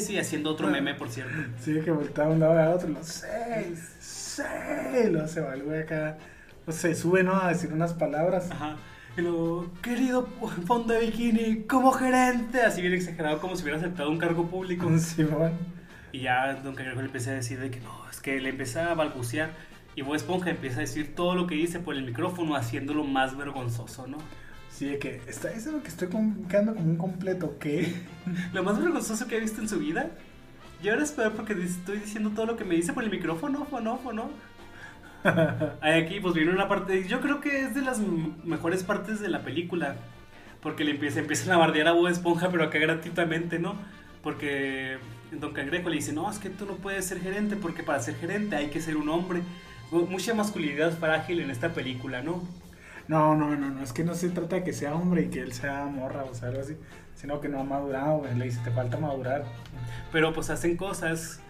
sí, 0.00 0.18
haciendo 0.18 0.50
otro 0.50 0.68
meme, 0.68 0.94
por 0.94 1.08
cierto. 1.10 1.32
Sí, 1.60 1.80
que 1.84 1.90
voltea 1.90 2.28
un 2.28 2.40
lado 2.40 2.58
a 2.58 2.70
otro, 2.70 2.88
lo 2.88 3.02
sé, 3.04 3.74
sé, 4.00 5.10
lo 5.10 5.24
el 5.24 5.62
güey 5.62 5.82
acá, 5.82 6.18
o 6.68 6.72
se 6.72 6.94
sube, 6.94 7.22
¿no? 7.22 7.34
A 7.34 7.48
decir 7.48 7.72
unas 7.72 7.94
palabras. 7.94 8.50
Ajá. 8.50 8.76
Y 9.16 9.22
luego, 9.22 9.72
querido 9.82 10.28
fondo 10.66 10.94
de 10.94 11.00
bikini, 11.06 11.62
como 11.64 11.90
gerente, 11.90 12.62
así 12.62 12.82
bien 12.82 12.92
exagerado, 12.92 13.40
como 13.40 13.56
si 13.56 13.62
hubiera 13.62 13.78
aceptado 13.78 14.10
un 14.10 14.18
cargo 14.18 14.46
público. 14.46 14.88
Sí, 14.98 15.24
bueno. 15.24 15.56
Y 16.12 16.20
ya 16.20 16.54
Don 16.54 16.74
Cangrejo 16.74 17.00
le 17.00 17.06
empieza 17.06 17.30
a 17.30 17.34
decir 17.34 17.58
de 17.58 17.70
que 17.70 17.80
no, 17.80 18.08
es 18.10 18.20
que 18.20 18.40
le 18.40 18.50
empieza 18.50 18.90
a 18.90 18.94
balbucear. 18.94 19.50
Y 19.96 20.02
Bob 20.02 20.14
Esponja 20.14 20.50
empieza 20.50 20.78
a 20.78 20.80
decir 20.80 21.14
todo 21.14 21.34
lo 21.34 21.46
que 21.46 21.56
dice 21.56 21.80
por 21.80 21.96
el 21.96 22.04
micrófono, 22.04 22.54
haciéndolo 22.54 23.02
más 23.02 23.36
vergonzoso, 23.36 24.06
¿no? 24.06 24.18
Sí, 24.70 24.86
de 24.86 24.98
que 24.98 25.20
está 25.26 25.48
diciendo 25.48 25.82
que 25.82 25.88
estoy 25.88 26.08
quedando 26.48 26.74
como 26.74 26.86
un 26.86 26.96
completo, 26.96 27.56
¿qué? 27.58 27.92
Lo 28.52 28.62
más 28.62 28.80
vergonzoso 28.80 29.26
que 29.26 29.36
ha 29.36 29.40
visto 29.40 29.60
en 29.60 29.68
su 29.68 29.80
vida. 29.80 30.10
Y 30.80 30.88
ahora 30.88 31.02
es 31.02 31.10
peor 31.10 31.32
porque 31.32 31.54
estoy 31.54 31.98
diciendo 31.98 32.30
todo 32.30 32.46
lo 32.46 32.56
que 32.56 32.64
me 32.64 32.76
dice 32.76 32.92
por 32.92 33.02
el 33.02 33.10
micrófono, 33.10 33.66
¿o 33.68 33.80
no? 34.12 34.30
aquí 35.80 36.20
pues 36.20 36.34
viene 36.34 36.52
una 36.52 36.68
parte, 36.68 37.06
yo 37.08 37.20
creo 37.20 37.40
que 37.40 37.62
es 37.62 37.74
de 37.74 37.82
las 37.82 37.98
mejores 37.98 38.84
partes 38.84 39.20
de 39.20 39.28
la 39.28 39.40
película. 39.42 39.96
Porque 40.60 40.84
le 40.84 40.90
empieza, 40.90 41.20
empiezan 41.20 41.52
a 41.52 41.56
bardear 41.56 41.86
a 41.88 41.92
Bob 41.92 42.08
Esponja, 42.08 42.50
pero 42.50 42.64
acá 42.64 42.78
gratuitamente, 42.78 43.60
¿no? 43.60 43.76
Porque 44.22 44.98
Don 45.30 45.52
Cangrejo 45.52 45.88
le 45.88 45.96
dice, 45.96 46.12
no, 46.12 46.28
es 46.28 46.38
que 46.38 46.50
tú 46.50 46.66
no 46.66 46.74
puedes 46.74 47.04
ser 47.04 47.20
gerente, 47.20 47.54
porque 47.54 47.84
para 47.84 48.00
ser 48.00 48.16
gerente 48.16 48.56
hay 48.56 48.68
que 48.68 48.80
ser 48.80 48.96
un 48.96 49.08
hombre. 49.08 49.42
Mucha 49.90 50.34
masculinidad 50.34 50.92
frágil 50.98 51.40
en 51.40 51.50
esta 51.50 51.72
película, 51.72 52.22
¿no? 52.22 52.42
No, 53.06 53.36
no, 53.36 53.56
no, 53.56 53.70
no, 53.70 53.82
es 53.82 53.92
que 53.92 54.04
no 54.04 54.14
se 54.14 54.28
trata 54.30 54.56
de 54.56 54.64
que 54.64 54.72
sea 54.72 54.94
hombre 54.94 55.22
y 55.22 55.28
que 55.28 55.40
él 55.40 55.52
sea 55.52 55.86
morra 55.86 56.24
o 56.24 56.34
sea, 56.34 56.48
algo 56.48 56.60
así, 56.60 56.76
sino 57.14 57.40
que 57.40 57.48
no 57.48 57.60
ha 57.60 57.64
madurado, 57.64 58.18
güey. 58.18 58.34
Le 58.34 58.46
dice, 58.46 58.60
te 58.64 58.70
falta 58.70 58.98
madurar. 58.98 59.44
pero 60.12 60.34
pues 60.34 60.50
hacen 60.50 60.76
cosas 60.76 61.40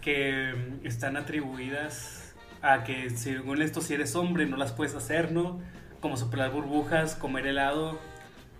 que 0.00 0.54
mm, 0.54 0.86
están 0.86 1.16
atribuidas 1.16 2.19
a 2.62 2.84
que 2.84 3.10
según 3.10 3.62
esto 3.62 3.80
si 3.80 3.94
eres 3.94 4.14
hombre 4.16 4.46
no 4.46 4.56
las 4.56 4.72
puedes 4.72 4.94
hacer, 4.94 5.32
¿no? 5.32 5.60
Como 6.00 6.16
soplar 6.16 6.50
burbujas, 6.50 7.14
comer 7.14 7.46
helado. 7.46 7.98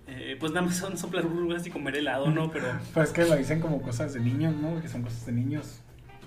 Eh, 0.06 0.36
pues 0.40 0.52
nada 0.52 0.66
más 0.66 0.76
son 0.76 0.98
soplar 0.98 1.24
burbujas 1.24 1.66
y 1.66 1.70
comer 1.70 1.96
helado, 1.96 2.30
¿no? 2.30 2.50
Pero... 2.50 2.66
Pues 2.94 3.08
es 3.08 3.14
que 3.14 3.24
lo 3.24 3.36
dicen 3.36 3.60
como 3.60 3.80
cosas 3.80 4.12
de 4.14 4.20
niños, 4.20 4.54
¿no? 4.56 4.80
Que 4.82 4.88
son 4.88 5.02
cosas 5.02 5.24
de 5.26 5.32
niños. 5.32 5.80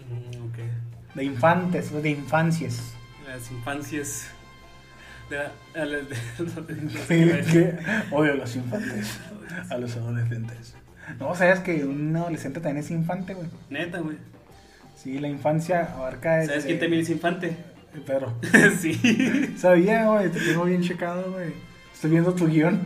mm, 0.10 0.46
ok. 0.46 0.58
De 1.16 1.24
infantes, 1.24 1.92
de 1.92 2.10
infancias. 2.10 2.94
Las 3.28 3.52
infancias... 3.52 4.28
De, 5.30 5.38
odio 8.12 8.34
a 8.34 8.36
los 8.36 8.56
infantes, 8.56 9.20
a 9.70 9.78
los 9.78 9.96
adolescentes. 9.96 10.76
No, 11.20 11.34
sabes 11.34 11.60
que 11.62 11.84
un 11.86 12.16
adolescente 12.16 12.60
también 12.60 12.84
es 12.84 12.92
infante, 12.92 13.34
güey. 13.34 13.48
Neta, 13.70 14.00
güey. 14.00 14.18
Sí, 15.04 15.20
la 15.20 15.28
infancia 15.28 15.94
abarca. 15.96 16.46
¿Sabes 16.46 16.64
quién 16.66 16.80
también 16.80 17.02
es 17.02 17.10
infante? 17.10 17.58
El 17.94 18.02
perro. 18.02 18.34
sí. 18.80 19.54
Sabía, 19.58 20.06
güey, 20.08 20.32
te 20.32 20.40
tengo 20.40 20.64
bien 20.66 20.82
checado, 20.82 21.32
güey. 21.34 21.52
Estoy 21.94 22.12
viendo 22.12 22.34
tu 22.34 22.48
guion. 22.48 22.80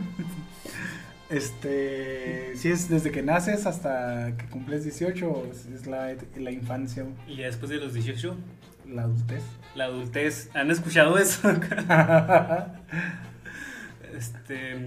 Este. 1.30 2.52
Sí, 2.56 2.70
es 2.70 2.88
desde 2.88 3.10
que 3.10 3.22
naces 3.22 3.66
hasta 3.66 4.32
que 4.36 4.46
cumples 4.46 4.82
18, 4.84 5.46
es- 5.52 5.86
la, 5.86 6.14
la 6.36 6.50
infancia. 6.50 7.04
Y 7.26 7.36
ya 7.36 7.46
después 7.46 7.70
de 7.70 7.76
los 7.76 7.94
18, 7.94 8.34
la 8.90 9.02
adultez. 9.02 9.42
la 9.74 9.84
adultez. 9.84 10.50
¿Han 10.54 10.70
escuchado 10.70 11.18
eso? 11.18 11.48
Este. 14.16 14.86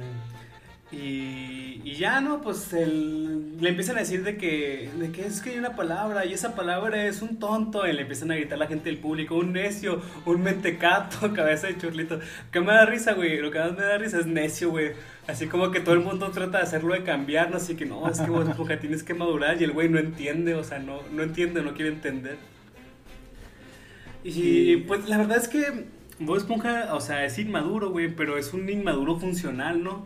Y, 0.91 1.79
y 1.85 1.93
ya, 1.97 2.19
¿no? 2.19 2.41
Pues 2.41 2.73
el- 2.73 3.57
le 3.61 3.69
empiezan 3.69 3.95
a 3.95 3.99
decir 4.01 4.23
de 4.23 4.35
que, 4.35 4.89
de 4.99 5.11
que 5.13 5.25
es 5.25 5.39
que 5.39 5.51
hay 5.51 5.57
una 5.57 5.73
palabra 5.75 6.25
y 6.25 6.33
esa 6.33 6.53
palabra 6.53 7.05
es 7.05 7.21
un 7.21 7.37
tonto. 7.39 7.87
Y 7.87 7.93
le 7.93 8.01
empiezan 8.01 8.29
a 8.31 8.35
gritar 8.35 8.57
la 8.57 8.67
gente 8.67 8.89
del 8.89 8.97
público, 8.99 9.35
un 9.35 9.53
necio, 9.53 10.01
un 10.25 10.41
mentecato, 10.43 11.31
cabeza 11.33 11.67
de 11.67 11.77
churlito. 11.77 12.19
Que 12.51 12.59
me 12.59 12.73
da 12.73 12.85
risa, 12.85 13.13
güey. 13.13 13.37
Lo 13.37 13.51
que 13.51 13.59
más 13.59 13.71
me 13.77 13.83
da 13.83 13.97
risa 13.97 14.19
es 14.19 14.25
necio, 14.25 14.69
güey. 14.71 14.91
Así 15.27 15.47
como 15.47 15.71
que 15.71 15.79
todo 15.79 15.93
el 15.95 16.01
mundo 16.01 16.29
trata 16.31 16.57
de 16.57 16.63
hacerlo 16.65 16.93
de 16.93 17.03
cambiar, 17.03 17.49
¿no? 17.51 17.57
Así 17.57 17.75
que 17.75 17.85
no, 17.85 18.09
es 18.09 18.19
que 18.19 18.29
vos, 18.29 18.45
Esponja, 18.49 18.77
tienes 18.79 19.03
que 19.03 19.13
madurar. 19.13 19.61
Y 19.61 19.63
el 19.63 19.71
güey 19.71 19.87
no 19.87 19.97
entiende, 19.99 20.55
o 20.55 20.63
sea, 20.65 20.79
no, 20.79 20.99
no 21.13 21.23
entiende, 21.23 21.61
no 21.61 21.73
quiere 21.73 21.91
entender. 21.91 22.35
Y 24.23 24.31
Sí. 24.31 24.83
pues 24.87 25.07
la 25.07 25.17
verdad 25.17 25.37
es 25.37 25.47
que 25.47 25.85
Bob 26.19 26.37
Esponja, 26.37 26.93
o 26.93 27.01
sea, 27.01 27.25
es 27.25 27.39
inmaduro, 27.39 27.89
güey, 27.91 28.13
pero 28.13 28.37
es 28.37 28.53
un 28.53 28.69
inmaduro 28.69 29.15
funcional, 29.17 29.83
¿no? 29.83 30.05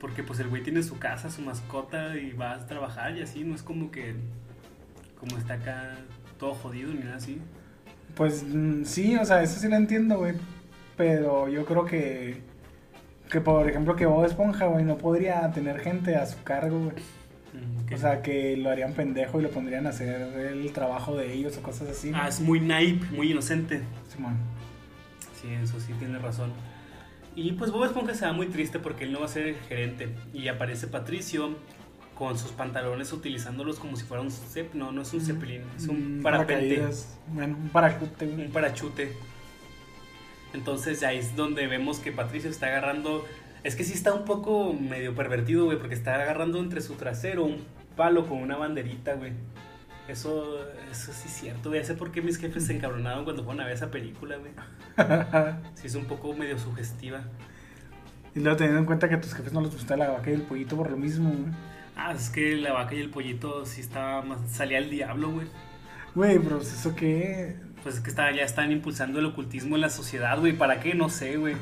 Porque 0.00 0.22
pues 0.22 0.38
el 0.40 0.48
güey 0.48 0.62
tiene 0.62 0.82
su 0.82 0.98
casa, 0.98 1.28
su 1.30 1.42
mascota 1.42 2.16
y 2.16 2.32
va 2.32 2.52
a 2.52 2.66
trabajar 2.66 3.16
y 3.16 3.22
así, 3.22 3.42
no 3.44 3.54
es 3.54 3.62
como 3.62 3.90
que 3.90 4.14
como 5.18 5.36
está 5.36 5.54
acá 5.54 5.96
todo 6.38 6.54
jodido 6.54 6.92
ni 6.92 7.00
nada 7.00 7.16
así. 7.16 7.38
Pues 8.14 8.44
mm, 8.44 8.84
sí, 8.84 9.16
o 9.16 9.24
sea, 9.24 9.42
eso 9.42 9.58
sí 9.58 9.68
lo 9.68 9.76
entiendo, 9.76 10.18
güey. 10.18 10.34
Pero 10.96 11.48
yo 11.48 11.64
creo 11.64 11.84
que. 11.84 12.40
Que 13.30 13.40
por 13.40 13.68
ejemplo, 13.68 13.94
que 13.94 14.06
Bob 14.06 14.24
Esponja, 14.24 14.66
güey, 14.66 14.84
no 14.84 14.96
podría 14.96 15.50
tener 15.52 15.80
gente 15.80 16.16
a 16.16 16.24
su 16.26 16.42
cargo, 16.44 16.78
güey. 16.78 16.96
Mm, 17.52 17.86
que- 17.86 17.94
O 17.94 17.98
sea, 17.98 18.22
que 18.22 18.56
lo 18.56 18.70
harían 18.70 18.92
pendejo 18.94 19.38
y 19.40 19.42
lo 19.42 19.50
pondrían 19.50 19.86
a 19.86 19.90
hacer 19.90 20.20
el 20.52 20.72
trabajo 20.72 21.16
de 21.16 21.32
ellos 21.34 21.56
o 21.58 21.62
cosas 21.62 21.88
así. 21.88 22.12
ah, 22.14 22.28
es 22.28 22.40
muy 22.40 22.60
naive, 22.60 23.04
muy 23.10 23.32
inocente. 23.32 23.82
Simón. 24.14 24.36
Sí, 25.40 25.48
eso 25.52 25.78
sí 25.80 25.92
tiene 25.98 26.18
razón. 26.18 26.52
Y 27.38 27.52
pues 27.52 27.70
Bob 27.70 27.84
Esponja 27.84 28.14
se 28.14 28.26
va 28.26 28.32
muy 28.32 28.48
triste 28.48 28.80
porque 28.80 29.04
él 29.04 29.12
no 29.12 29.20
va 29.20 29.26
a 29.26 29.28
ser 29.28 29.46
el 29.46 29.54
gerente. 29.68 30.08
Y 30.34 30.48
aparece 30.48 30.88
Patricio 30.88 31.56
con 32.16 32.36
sus 32.36 32.50
pantalones 32.50 33.12
utilizándolos 33.12 33.78
como 33.78 33.96
si 33.96 34.04
fuera 34.04 34.24
un 34.24 34.32
cep... 34.32 34.74
No, 34.74 34.90
no 34.90 35.02
es 35.02 35.14
un 35.14 35.20
zeppelin, 35.20 35.62
es 35.76 35.86
un 35.86 36.18
Mm, 36.18 36.22
parapente. 36.24 36.82
Bueno, 37.28 37.56
un 37.56 37.68
parachute, 37.68 38.24
un 38.26 38.50
parachute. 38.50 39.12
Entonces 40.52 41.04
ahí 41.04 41.18
es 41.18 41.36
donde 41.36 41.68
vemos 41.68 42.00
que 42.00 42.10
Patricio 42.10 42.50
está 42.50 42.66
agarrando. 42.66 43.24
Es 43.62 43.76
que 43.76 43.84
sí 43.84 43.92
está 43.92 44.12
un 44.12 44.24
poco 44.24 44.72
medio 44.72 45.14
pervertido, 45.14 45.66
güey, 45.66 45.78
porque 45.78 45.94
está 45.94 46.16
agarrando 46.16 46.58
entre 46.58 46.80
su 46.80 46.94
trasero 46.94 47.44
un 47.44 47.58
palo 47.94 48.26
con 48.26 48.38
una 48.38 48.56
banderita, 48.56 49.14
güey. 49.14 49.30
Eso, 50.08 50.58
eso 50.90 51.12
sí 51.12 51.24
es 51.26 51.32
cierto, 51.34 51.68
güey. 51.68 51.80
Ya 51.82 51.86
sé 51.86 51.94
por 51.94 52.10
qué 52.10 52.22
mis 52.22 52.38
jefes 52.38 52.66
se 52.66 52.74
encabronaron 52.74 53.24
cuando 53.24 53.44
fueron 53.44 53.60
a 53.60 53.64
ver 53.66 53.74
esa 53.74 53.90
película, 53.90 54.36
güey. 54.36 54.52
Sí, 55.74 55.86
es 55.86 55.94
un 55.94 56.06
poco 56.06 56.32
medio 56.34 56.58
sugestiva. 56.58 57.22
y 58.34 58.40
luego 58.40 58.56
teniendo 58.56 58.80
en 58.80 58.86
cuenta 58.86 59.08
que 59.08 59.14
a 59.16 59.20
tus 59.20 59.34
jefes 59.34 59.52
no 59.52 59.60
les 59.60 59.72
gusta 59.72 59.96
la 59.96 60.10
vaca 60.10 60.30
y 60.30 60.34
el 60.34 60.42
pollito 60.42 60.76
por 60.76 60.90
lo 60.90 60.96
mismo, 60.96 61.30
güey. 61.30 61.52
Ah, 61.96 62.12
es 62.12 62.30
que 62.30 62.56
la 62.56 62.72
vaca 62.72 62.94
y 62.94 63.00
el 63.00 63.10
pollito 63.10 63.66
sí 63.66 63.80
estaba 63.80 64.22
más. 64.22 64.40
salía 64.50 64.78
el 64.78 64.88
diablo, 64.90 65.30
güey. 65.30 65.46
Güey, 66.14 66.38
pero 66.38 66.56
pues, 66.56 66.72
eso 66.72 66.94
qué. 66.96 67.56
Pues 67.82 67.96
es 67.96 68.00
que 68.00 68.10
está, 68.10 68.30
ya 68.32 68.42
están 68.42 68.72
impulsando 68.72 69.18
el 69.18 69.26
ocultismo 69.26 69.74
en 69.76 69.82
la 69.82 69.90
sociedad, 69.90 70.38
güey. 70.38 70.52
¿Para 70.52 70.80
qué? 70.80 70.94
No 70.94 71.08
sé, 71.10 71.36
güey. 71.36 71.54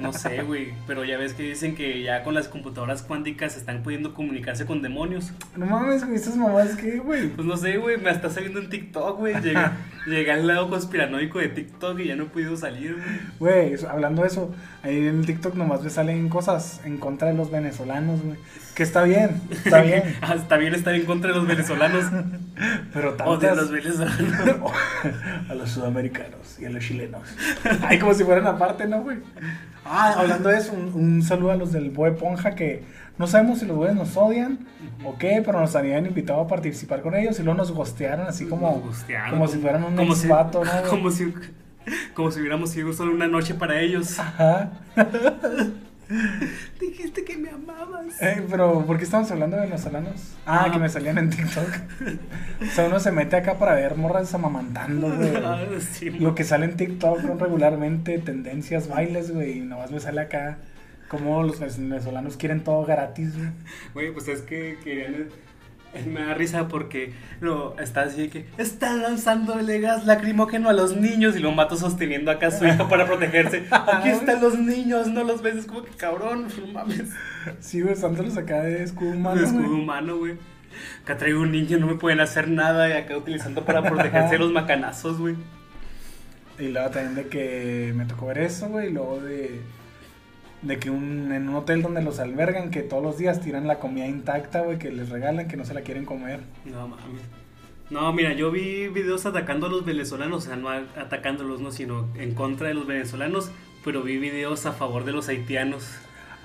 No 0.00 0.12
sé, 0.12 0.42
güey. 0.42 0.72
Pero 0.86 1.04
ya 1.04 1.18
ves 1.18 1.34
que 1.34 1.42
dicen 1.42 1.74
que 1.74 2.02
ya 2.02 2.22
con 2.22 2.34
las 2.34 2.48
computadoras 2.48 3.02
cuánticas 3.02 3.56
están 3.56 3.82
pudiendo 3.82 4.14
comunicarse 4.14 4.66
con 4.66 4.82
demonios. 4.82 5.32
No 5.56 5.66
mames, 5.66 6.04
güey, 6.04 6.16
esas 6.16 6.36
mamás, 6.36 6.76
¿qué, 6.76 6.98
güey? 6.98 7.28
Pues 7.28 7.46
no 7.46 7.56
sé, 7.56 7.76
güey. 7.76 7.96
Me 7.98 8.10
está 8.10 8.30
saliendo 8.30 8.60
en 8.60 8.68
TikTok, 8.68 9.18
güey. 9.18 9.34
Llegué, 9.40 9.60
llegué 10.06 10.32
al 10.32 10.46
lado 10.46 10.70
conspiranoico 10.70 11.38
de 11.38 11.48
TikTok 11.48 11.98
y 12.00 12.06
ya 12.06 12.16
no 12.16 12.24
he 12.24 12.26
podido 12.26 12.56
salir, 12.56 12.96
güey. 13.38 13.68
Güey, 13.70 13.84
hablando 13.86 14.22
de 14.22 14.28
eso, 14.28 14.54
ahí 14.82 14.98
en 14.98 15.20
el 15.20 15.26
TikTok 15.26 15.54
nomás 15.54 15.82
me 15.82 15.90
salen 15.90 16.28
cosas 16.28 16.80
en 16.84 16.98
contra 16.98 17.28
de 17.28 17.34
los 17.34 17.50
venezolanos, 17.50 18.22
güey. 18.22 18.38
Que 18.78 18.84
está 18.84 19.02
bien, 19.02 19.40
está 19.50 19.82
bien. 19.82 20.04
Hasta 20.22 20.56
bien 20.56 20.72
estar 20.72 20.94
en 20.94 21.04
contra 21.04 21.32
de 21.32 21.36
los 21.36 21.48
venezolanos. 21.48 22.04
Pero 22.94 23.08
O 23.24 23.36
de 23.36 23.48
tantas... 23.48 23.56
los 23.56 23.70
venezolanos. 23.72 24.70
a 25.50 25.54
los 25.54 25.68
sudamericanos 25.68 26.60
y 26.60 26.64
a 26.64 26.70
los 26.70 26.84
chilenos. 26.84 27.22
Ay, 27.82 27.98
como 27.98 28.14
si 28.14 28.22
fueran 28.22 28.46
aparte, 28.46 28.86
¿no, 28.86 29.02
güey? 29.02 29.18
Ah, 29.84 30.14
hablando 30.16 30.48
de 30.50 30.58
eso, 30.58 30.74
un, 30.74 30.92
un 30.94 31.22
saludo 31.24 31.50
a 31.50 31.56
los 31.56 31.72
del 31.72 31.90
Boe 31.90 32.12
Ponja 32.12 32.54
que 32.54 32.84
no 33.18 33.26
sabemos 33.26 33.58
si 33.58 33.66
los 33.66 33.76
güeyes 33.76 33.96
nos 33.96 34.16
odian 34.16 34.60
o 35.04 35.18
qué, 35.18 35.42
pero 35.44 35.58
nos 35.58 35.74
habían 35.74 36.06
invitado 36.06 36.40
a 36.40 36.46
participar 36.46 37.02
con 37.02 37.16
ellos 37.16 37.36
y 37.40 37.42
luego 37.42 37.58
nos 37.58 37.72
gostearon 37.72 38.28
así 38.28 38.46
como, 38.46 38.70
Nos 38.76 38.82
gustearon, 38.84 39.30
como 39.30 39.48
si 39.48 39.58
fueran 39.58 39.82
un 39.82 39.96
como 39.96 40.14
si- 40.14 40.28
¿no? 40.28 40.62
Como 40.88 41.10
si, 41.10 41.34
como 42.14 42.30
si 42.30 42.38
hubiéramos 42.38 42.70
sido 42.70 42.92
solo 42.92 43.10
una 43.10 43.26
noche 43.26 43.54
para 43.54 43.80
ellos. 43.80 44.20
Ajá. 44.20 44.70
Dijiste 46.80 47.24
que 47.24 47.36
me 47.36 47.50
amabas. 47.50 48.20
Eh, 48.20 48.42
pero, 48.50 48.84
¿por 48.86 48.96
qué 48.98 49.04
estamos 49.04 49.30
hablando 49.30 49.56
de 49.56 49.62
venezolanos? 49.64 50.34
Ah, 50.46 50.64
Ah. 50.66 50.72
que 50.72 50.78
me 50.78 50.88
salían 50.88 51.18
en 51.18 51.30
TikTok. 51.30 51.68
o 52.62 52.70
sea, 52.74 52.86
uno 52.86 52.98
se 53.00 53.12
mete 53.12 53.36
acá 53.36 53.58
para 53.58 53.74
ver 53.74 53.96
morras 53.96 54.32
amamantando, 54.34 55.14
güey. 55.14 55.36
Ah, 55.36 55.66
sí, 55.92 56.10
Lo 56.10 56.34
que 56.34 56.44
sale 56.44 56.64
en 56.66 56.76
TikTok 56.76 57.20
son 57.22 57.38
regularmente 57.38 58.18
tendencias, 58.18 58.88
bailes, 58.88 59.30
güey. 59.32 59.58
Y 59.58 59.60
nomás 59.60 59.90
me 59.90 60.00
sale 60.00 60.20
acá 60.22 60.58
como 61.08 61.42
los 61.42 61.58
venezolanos 61.60 62.36
quieren 62.36 62.64
todo 62.64 62.84
gratis, 62.84 63.36
güey. 63.36 63.50
Güey, 63.94 64.12
pues 64.12 64.28
es 64.28 64.40
que 64.42 64.78
querían. 64.82 65.28
Me 66.06 66.20
da 66.24 66.34
risa 66.34 66.68
porque 66.68 67.12
lo 67.40 67.78
está 67.78 68.02
así 68.02 68.22
de 68.22 68.28
que 68.30 68.46
están 68.58 69.02
lanzándole 69.02 69.80
gas 69.80 70.06
lacrimógeno 70.06 70.68
a 70.68 70.72
los 70.72 70.96
niños 70.96 71.36
y 71.36 71.40
lo 71.40 71.52
mato 71.52 71.76
sosteniendo 71.76 72.30
acá 72.30 72.48
a 72.48 72.50
su 72.50 72.66
hijo 72.66 72.88
para 72.88 73.06
protegerse. 73.06 73.64
Aquí 73.70 74.10
están 74.10 74.40
los 74.40 74.58
niños, 74.58 75.08
no 75.08 75.24
los 75.24 75.42
ves, 75.42 75.56
es 75.56 75.66
como 75.66 75.82
que 75.84 75.90
cabrón, 75.92 76.48
no 76.60 76.72
mames. 76.72 77.10
Sí, 77.60 77.80
güey, 77.80 77.94
usándolos 77.94 78.36
acá 78.36 78.62
de 78.62 78.82
escudo 78.82 79.10
humano. 79.10 79.40
De 79.40 79.46
escudo 79.46 79.74
humano, 79.74 80.18
güey. 80.18 80.36
Acá 81.02 81.16
traigo 81.16 81.40
un 81.40 81.52
niño, 81.52 81.78
no 81.78 81.86
me 81.86 81.94
pueden 81.94 82.20
hacer 82.20 82.48
nada 82.48 82.88
y 82.88 82.92
acá 82.92 83.16
utilizando 83.16 83.64
para 83.64 83.82
protegerse 83.82 84.32
de 84.32 84.38
los 84.38 84.52
macanazos, 84.52 85.18
güey. 85.18 85.36
Y 86.58 86.68
luego 86.68 86.90
también 86.90 87.14
de 87.14 87.28
que 87.28 87.92
me 87.96 88.04
tocó 88.04 88.26
ver 88.26 88.38
eso, 88.38 88.68
güey. 88.68 88.88
Y 88.88 88.92
luego 88.92 89.20
de, 89.20 89.60
de 90.62 90.78
que 90.78 90.90
un, 90.90 91.32
en 91.32 91.48
un 91.48 91.54
hotel 91.54 91.82
donde 91.82 92.02
los 92.02 92.18
albergan, 92.18 92.70
que 92.70 92.82
todos 92.82 93.02
los 93.02 93.18
días 93.18 93.40
tiran 93.40 93.66
la 93.66 93.78
comida 93.78 94.06
intacta, 94.06 94.62
güey, 94.62 94.78
que 94.78 94.90
les 94.90 95.08
regalan, 95.08 95.48
que 95.48 95.56
no 95.56 95.64
se 95.64 95.74
la 95.74 95.82
quieren 95.82 96.04
comer. 96.04 96.40
No 96.64 96.88
mames. 96.88 97.22
No, 97.90 98.12
mira, 98.12 98.34
yo 98.34 98.50
vi 98.50 98.88
videos 98.88 99.24
atacando 99.24 99.66
a 99.66 99.70
los 99.70 99.84
venezolanos, 99.84 100.44
o 100.44 100.46
sea, 100.46 100.56
no 100.56 100.68
atacándolos, 100.68 101.60
no, 101.60 101.72
sino 101.72 102.06
en 102.16 102.34
contra 102.34 102.68
de 102.68 102.74
los 102.74 102.86
venezolanos, 102.86 103.50
pero 103.84 104.02
vi 104.02 104.18
videos 104.18 104.66
a 104.66 104.72
favor 104.72 105.04
de 105.04 105.12
los 105.12 105.28
haitianos. 105.28 105.88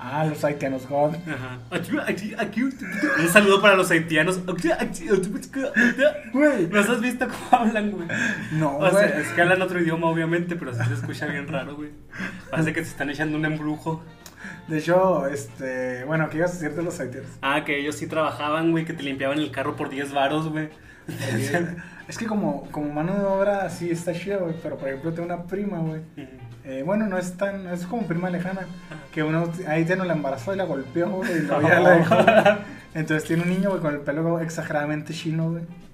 Ah, 0.06 0.26
los 0.26 0.44
haitianos 0.44 0.86
God. 0.86 1.14
Ajá. 1.26 1.58
Aquí, 1.70 1.92
aquí, 2.06 2.34
aquí. 2.36 2.62
Un 2.62 3.28
saludo 3.32 3.62
para 3.62 3.74
los 3.74 3.90
haitianos. 3.90 4.38
Güey. 6.32 6.68
¿Los 6.68 6.88
has 6.88 7.00
visto 7.00 7.26
cómo 7.26 7.62
hablan, 7.62 7.90
güey? 7.90 8.06
No, 8.52 8.76
O 8.76 8.78
güey. 8.80 8.90
sea, 8.92 9.06
es 9.20 9.28
que 9.28 9.40
hablan 9.42 9.62
otro 9.62 9.80
idioma, 9.80 10.08
obviamente, 10.08 10.56
pero 10.56 10.74
sí 10.74 10.80
se 10.86 10.94
escucha 10.94 11.26
bien 11.26 11.48
raro, 11.48 11.76
güey. 11.76 11.90
Parece 12.50 12.72
que 12.72 12.84
se 12.84 12.90
están 12.90 13.10
echando 13.10 13.38
un 13.38 13.44
embrujo. 13.46 14.02
De 14.68 14.78
hecho, 14.78 15.26
este. 15.26 16.04
Bueno, 16.04 16.28
¿qué 16.30 16.38
ibas 16.38 16.50
a 16.50 16.54
decir 16.54 16.72
de 16.76 16.82
los 16.82 17.00
haitianos? 17.00 17.30
Ah, 17.42 17.64
que 17.64 17.78
ellos 17.80 17.96
sí 17.96 18.06
trabajaban, 18.06 18.70
güey, 18.72 18.84
que 18.84 18.92
te 18.92 19.02
limpiaban 19.02 19.38
el 19.38 19.50
carro 19.50 19.74
por 19.76 19.88
10 19.88 20.12
varos, 20.12 20.48
güey. 20.48 20.68
Es 22.08 22.18
que 22.18 22.26
como, 22.26 22.70
como 22.70 22.92
mano 22.92 23.14
de 23.14 23.24
obra 23.24 23.68
sí 23.70 23.90
está 23.90 24.12
chido, 24.12 24.40
güey. 24.40 24.54
Pero 24.62 24.76
por 24.76 24.88
ejemplo, 24.88 25.12
tengo 25.12 25.26
una 25.26 25.44
prima, 25.44 25.78
güey. 25.78 26.02
Eh, 26.64 26.82
bueno, 26.84 27.06
no 27.06 27.18
es 27.18 27.36
tan, 27.36 27.66
es 27.66 27.84
como 27.86 28.06
prima 28.06 28.30
lejana, 28.30 28.62
que 29.12 29.22
uno 29.22 29.52
ahí 29.68 29.84
tiene 29.84 30.04
la 30.06 30.14
embarazó 30.14 30.54
y 30.54 30.56
la 30.56 30.64
golpeó, 30.64 31.10
güey, 31.10 31.30
y 31.36 31.40
luego 31.42 31.62
ya 31.68 31.80
la 31.80 31.90
dejó. 31.96 32.16
Entonces 32.94 33.28
tiene 33.28 33.42
un 33.42 33.50
niño, 33.50 33.68
güey, 33.70 33.82
con 33.82 33.92
el 33.94 34.00
pelo 34.00 34.40
exageradamente 34.40 35.12
chino, 35.12 35.50
güey. 35.50 35.62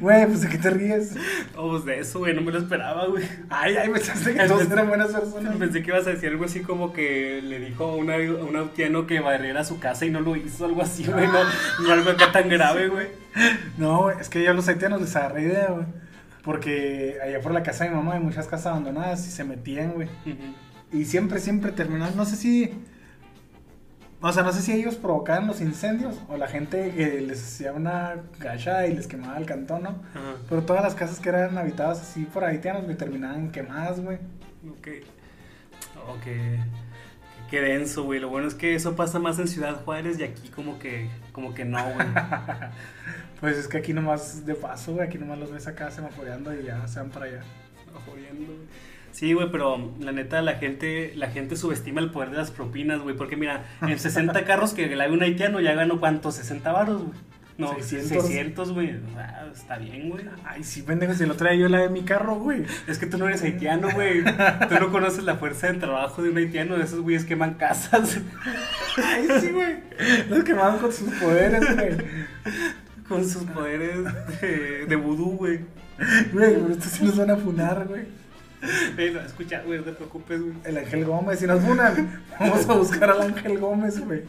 Güey, 0.00 0.26
pues 0.26 0.42
de 0.42 0.48
qué 0.48 0.58
te 0.58 0.70
ríes. 0.70 1.14
Oh, 1.56 1.70
pues 1.70 1.84
de 1.84 2.00
eso, 2.00 2.20
güey, 2.20 2.34
no 2.34 2.42
me 2.42 2.52
lo 2.52 2.58
esperaba, 2.58 3.06
güey. 3.06 3.24
Ay, 3.48 3.76
ay, 3.76 3.88
pensaste 3.90 4.34
que 4.34 4.44
todos 4.48 4.70
eran 4.70 4.88
buenas 4.88 5.08
personas. 5.08 5.56
Pensé 5.56 5.82
que 5.82 5.90
ibas 5.90 6.06
a 6.06 6.10
decir 6.10 6.28
algo 6.30 6.44
así 6.44 6.60
como 6.60 6.92
que 6.92 7.40
le 7.42 7.58
dijo 7.58 7.84
a, 7.84 7.96
una- 7.96 8.16
a 8.16 8.44
un 8.44 8.56
haitiano 8.56 9.06
que 9.06 9.20
barriera 9.20 9.64
su 9.64 9.80
casa 9.80 10.04
y 10.06 10.10
no 10.10 10.20
lo 10.20 10.36
hizo, 10.36 10.66
algo 10.66 10.82
así, 10.82 11.04
güey. 11.04 11.26
No, 11.26 11.38
no 11.82 11.92
algo 11.92 12.10
acá 12.10 12.30
tan 12.32 12.48
grave, 12.48 12.88
güey. 12.88 13.08
No, 13.78 14.02
güey, 14.02 14.16
es 14.20 14.28
que 14.28 14.42
yo 14.44 14.50
a 14.50 14.54
los 14.54 14.68
haitianos 14.68 15.00
les 15.00 15.16
agarré 15.16 15.42
idea, 15.42 15.68
güey. 15.70 15.86
Porque 16.42 17.18
allá 17.22 17.40
por 17.40 17.52
la 17.52 17.62
casa 17.62 17.84
de 17.84 17.90
mi 17.90 17.96
mamá 17.96 18.14
hay 18.14 18.20
muchas 18.20 18.46
casas 18.46 18.66
abandonadas 18.66 19.26
y 19.26 19.30
se 19.30 19.44
metían, 19.44 19.92
güey. 19.92 20.08
Y 20.92 21.04
siempre, 21.04 21.38
siempre 21.38 21.72
terminaban, 21.72 22.16
no 22.16 22.24
sé 22.24 22.36
si... 22.36 22.72
O 24.22 24.30
sea, 24.32 24.42
no 24.42 24.52
sé 24.52 24.60
si 24.60 24.72
ellos 24.72 24.96
provocaban 24.96 25.46
los 25.46 25.62
incendios 25.62 26.20
o 26.28 26.36
la 26.36 26.46
gente 26.46 26.90
que 26.90 27.22
les 27.22 27.42
hacía 27.42 27.72
una 27.72 28.16
gacha 28.38 28.86
y 28.86 28.94
les 28.94 29.06
quemaba 29.06 29.38
el 29.38 29.46
cantón, 29.46 29.82
¿no? 29.82 29.90
Ajá. 30.14 30.36
Pero 30.46 30.62
todas 30.62 30.82
las 30.82 30.94
casas 30.94 31.20
que 31.20 31.30
eran 31.30 31.56
habitadas 31.56 32.02
así 32.02 32.24
por 32.24 32.44
haitianos, 32.44 32.86
me 32.86 32.94
terminaban 32.94 33.50
quemadas, 33.50 33.98
güey. 34.00 34.18
Ok. 34.68 34.88
Ok. 36.06 36.26
Qué 37.50 37.60
denso, 37.60 38.04
güey. 38.04 38.20
Lo 38.20 38.28
bueno 38.28 38.46
es 38.46 38.54
que 38.54 38.74
eso 38.74 38.94
pasa 38.94 39.18
más 39.18 39.38
en 39.40 39.48
Ciudad 39.48 39.82
Juárez 39.84 40.18
y 40.20 40.22
aquí 40.22 40.48
como 40.50 40.78
que, 40.78 41.08
como 41.32 41.52
que 41.52 41.64
no, 41.64 41.82
güey. 41.82 42.06
Pues 43.40 43.56
es 43.56 43.68
que 43.68 43.78
aquí 43.78 43.94
nomás 43.94 44.44
de 44.44 44.54
paso, 44.54 44.92
güey, 44.92 45.06
aquí 45.06 45.16
nomás 45.16 45.38
los 45.38 45.50
ves 45.50 45.66
acá 45.66 45.90
semaforeando 45.90 46.52
y 46.52 46.62
ya 46.62 46.86
se 46.86 47.00
van 47.00 47.08
para 47.08 47.24
allá. 47.24 47.40
Jodiendo, 48.04 48.52
güey. 48.52 48.66
Sí, 49.12 49.32
güey, 49.32 49.50
pero 49.50 49.92
la 49.98 50.12
neta, 50.12 50.42
la 50.42 50.56
gente, 50.56 51.14
la 51.16 51.30
gente 51.30 51.56
subestima 51.56 52.02
el 52.02 52.10
poder 52.10 52.30
de 52.30 52.36
las 52.36 52.50
propinas, 52.50 53.00
güey. 53.00 53.16
Porque 53.16 53.36
mira, 53.36 53.64
en 53.80 53.98
60 53.98 54.44
carros 54.44 54.74
que 54.74 54.94
le 54.94 55.02
haga 55.02 55.12
un 55.12 55.22
haitiano 55.22 55.58
ya 55.60 55.72
ganó 55.72 55.98
cuánto, 56.00 56.30
60 56.30 56.70
varos, 56.70 57.02
güey. 57.02 57.18
No, 57.60 57.74
600. 57.74 58.08
600, 58.26 58.72
güey. 58.72 58.96
Está 59.52 59.78
bien, 59.78 60.10
güey. 60.10 60.24
Ay, 60.44 60.64
sí, 60.64 60.82
pendejo, 60.82 61.14
si 61.14 61.24
el 61.24 61.30
otro 61.30 61.48
día 61.48 61.58
yo 61.58 61.68
la 61.68 61.78
de 61.80 61.88
mi 61.88 62.02
carro, 62.02 62.36
güey. 62.36 62.64
Es 62.86 62.98
que 62.98 63.06
tú 63.06 63.18
no 63.18 63.28
eres 63.28 63.42
haitiano, 63.42 63.90
güey. 63.90 64.24
Tú 64.24 64.74
no 64.80 64.90
conoces 64.90 65.24
la 65.24 65.36
fuerza 65.36 65.68
de 65.68 65.78
trabajo 65.78 66.22
de 66.22 66.30
un 66.30 66.36
haitiano. 66.38 66.76
De 66.76 66.84
esos 66.84 67.00
güeyes 67.00 67.24
queman 67.24 67.54
casas 67.54 68.18
Ay, 68.96 69.28
sí, 69.40 69.50
güey. 69.50 69.76
Los 70.28 70.44
quemaban 70.44 70.78
con 70.78 70.92
sus 70.92 71.12
poderes, 71.14 71.76
güey. 71.76 71.96
con 73.08 73.28
sus 73.28 73.44
poderes 73.44 73.98
de, 74.40 74.86
de 74.86 74.96
vudú, 74.96 75.36
güey. 75.36 75.60
Güey, 76.32 76.54
pero 76.54 76.70
estos 76.70 76.92
sí 76.92 77.04
nos 77.04 77.16
van 77.16 77.30
a 77.30 77.36
funar, 77.36 77.86
güey. 77.86 78.04
Ey, 78.96 79.12
no, 79.12 79.20
escucha, 79.20 79.62
güey, 79.64 79.78
no 79.78 79.84
te 79.84 79.92
preocupes, 79.92 80.40
güey. 80.40 80.54
El 80.64 80.78
Ángel 80.78 81.04
Gómez, 81.04 81.38
si 81.38 81.46
nos 81.46 81.62
funan, 81.62 82.22
vamos 82.38 82.68
a 82.68 82.74
buscar 82.74 83.10
al 83.10 83.22
Ángel 83.22 83.58
Gómez, 83.58 83.98
güey. 84.04 84.22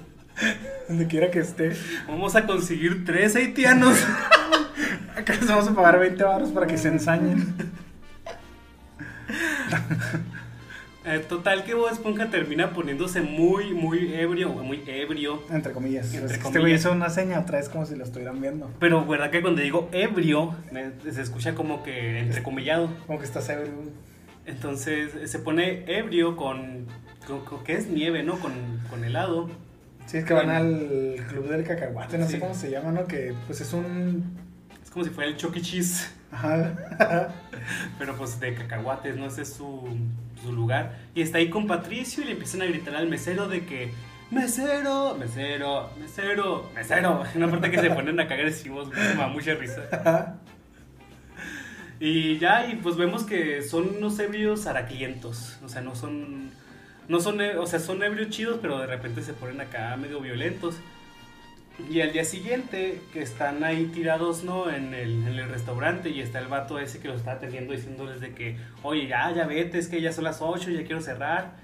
Donde 0.88 1.08
quiera 1.08 1.32
que 1.32 1.40
esté. 1.40 1.72
Vamos 2.08 2.36
a 2.36 2.46
conseguir 2.46 3.06
tres 3.06 3.36
haitianos. 3.36 3.98
Acá 5.16 5.34
les 5.34 5.48
vamos 5.48 5.68
a 5.68 5.74
pagar 5.76 6.00
20 6.00 6.24
baros 6.24 6.50
para 6.52 6.68
que 6.68 6.78
se 6.78 6.88
ensañen. 6.88 7.54
Eh, 11.04 11.18
total 11.28 11.64
que 11.64 11.74
Bob 11.74 11.90
Esponja 11.92 12.30
termina 12.30 12.74
poniéndose 12.74 13.22
muy, 13.22 13.74
muy 13.74 14.14
ebrio, 14.14 14.50
muy 14.50 14.84
ebrio. 14.86 15.42
Entre 15.50 15.72
comillas. 15.74 16.14
Entre 16.14 16.26
Es 16.28 16.34
que 16.34 16.40
comillas. 16.40 16.46
Este 16.46 16.60
güey 16.60 16.74
hizo 16.76 16.92
una 16.92 17.10
seña 17.10 17.40
otra 17.40 17.58
vez 17.58 17.70
como 17.70 17.86
si 17.88 17.96
lo 17.96 18.04
estuvieran 18.04 18.40
viendo. 18.40 18.70
Pero 18.80 19.04
verdad 19.06 19.32
que 19.32 19.42
cuando 19.42 19.62
digo 19.62 19.90
ebrio, 19.94 20.56
se 21.10 21.22
escucha 21.22 21.56
como 21.56 21.82
que 21.82 22.20
entrecomillado. 22.20 22.90
Como 23.08 23.18
que 23.18 23.26
está 23.26 23.42
severo. 23.42 23.72
güey. 23.76 23.90
Entonces 24.46 25.30
se 25.30 25.40
pone 25.40 25.86
ebrio 25.88 26.36
con, 26.36 26.86
con, 27.26 27.46
con- 27.46 27.64
¿qué 27.64 27.74
es? 27.74 27.88
Nieve, 27.88 28.22
¿no? 28.22 28.40
Con, 28.40 28.52
con 28.90 29.04
helado. 29.04 29.50
Sí, 30.12 30.18
es 30.18 30.26
que 30.26 30.34
van 30.34 30.50
al 30.50 31.16
club 31.30 31.48
del 31.48 31.64
cacahuate, 31.64 32.18
no 32.18 32.26
Sí. 32.26 32.34
sé 32.34 32.40
cómo 32.42 32.54
se 32.54 32.70
llama, 32.70 32.92
¿no? 32.92 33.06
Que 33.08 33.34
pues 33.48 33.62
es 33.62 33.72
un. 33.72 34.38
Es 34.84 34.92
como 34.92 35.06
si 35.06 35.12
fuera 35.12 35.30
el 35.30 35.38
Chuck 35.38 35.56
E. 35.56 35.62
Cheese, 35.62 36.10
Ajá. 36.34 36.74
pero 37.98 38.18
pues 38.18 38.38
de 38.42 38.54
cacahuates, 38.54 39.16
¿no? 39.16 39.28
Ese 39.28 39.44
es 39.44 39.54
su, 39.54 39.88
su 40.44 40.52
lugar. 40.52 40.98
Y 41.16 41.22
está 41.22 41.38
ahí 41.38 41.50
con 41.50 41.66
Patricio 41.66 42.24
y 42.24 42.26
le 42.26 42.32
empiezan 42.34 42.62
a 42.62 42.66
gritar 42.66 42.94
al 42.98 43.08
mesero 43.08 43.48
de 43.48 43.66
que... 43.66 43.94
Mesero, 44.32 45.16
mesero, 45.18 45.92
mesero, 45.98 46.70
mesero. 46.76 47.24
Una 47.36 47.50
parte 47.50 47.72
que 47.72 47.80
se 47.80 47.90
ponen 47.92 48.20
acá 48.20 48.34
agresivos, 48.34 48.90
güey, 48.90 49.00
me 49.00 49.16
da 49.16 49.28
mucha 49.28 49.54
risa. 49.54 50.36
Y 52.02 52.38
ya, 52.40 52.68
y 52.68 52.76
pues 52.78 52.98
vemos 52.98 53.24
que 53.24 53.62
son 53.62 53.96
unos 53.98 54.20
ebrios 54.20 54.68
araclientos. 54.68 55.58
O 55.64 55.70
sea, 55.70 55.82
no 55.82 55.96
son. 55.96 56.51
No 57.12 57.20
son. 57.20 57.42
e- 57.42 57.58
O 57.58 57.68
sea, 57.68 57.80
son 57.80 58.02
ebrios 58.04 58.30
chidos, 58.30 58.60
pero 58.62 58.80
de 58.80 58.88
repente 58.88 59.22
se 59.22 59.34
ponen 59.34 59.60
acá 59.60 59.98
medio 59.98 60.22
violentos. 60.22 60.78
Y 61.90 62.00
al 62.00 62.14
día 62.14 62.24
siguiente, 62.24 63.02
que 63.12 63.22
están 63.22 63.66
ahí 63.66 63.86
tirados, 63.94 64.46
¿no? 64.46 64.70
En 64.70 64.94
el, 64.94 65.28
en 65.28 65.40
el 65.40 65.50
restaurante, 65.50 66.10
y 66.10 66.22
está 66.22 66.40
el 66.40 66.48
vato 66.48 66.80
ese 66.80 67.00
que 67.00 67.10
lo 67.10 67.16
está 67.16 67.34
atendiendo 67.34 67.74
diciéndoles 67.74 68.22
de 68.22 68.34
que, 68.34 68.56
oye, 68.82 69.08
ya, 69.08 69.30
ya 69.34 69.46
vete, 69.46 69.78
es 69.78 69.90
que 69.90 70.00
ya 70.02 70.14
son 70.14 70.24
las 70.24 70.42
8, 70.42 70.70
ya 70.70 70.86
quiero 70.86 71.02
cerrar. 71.02 71.56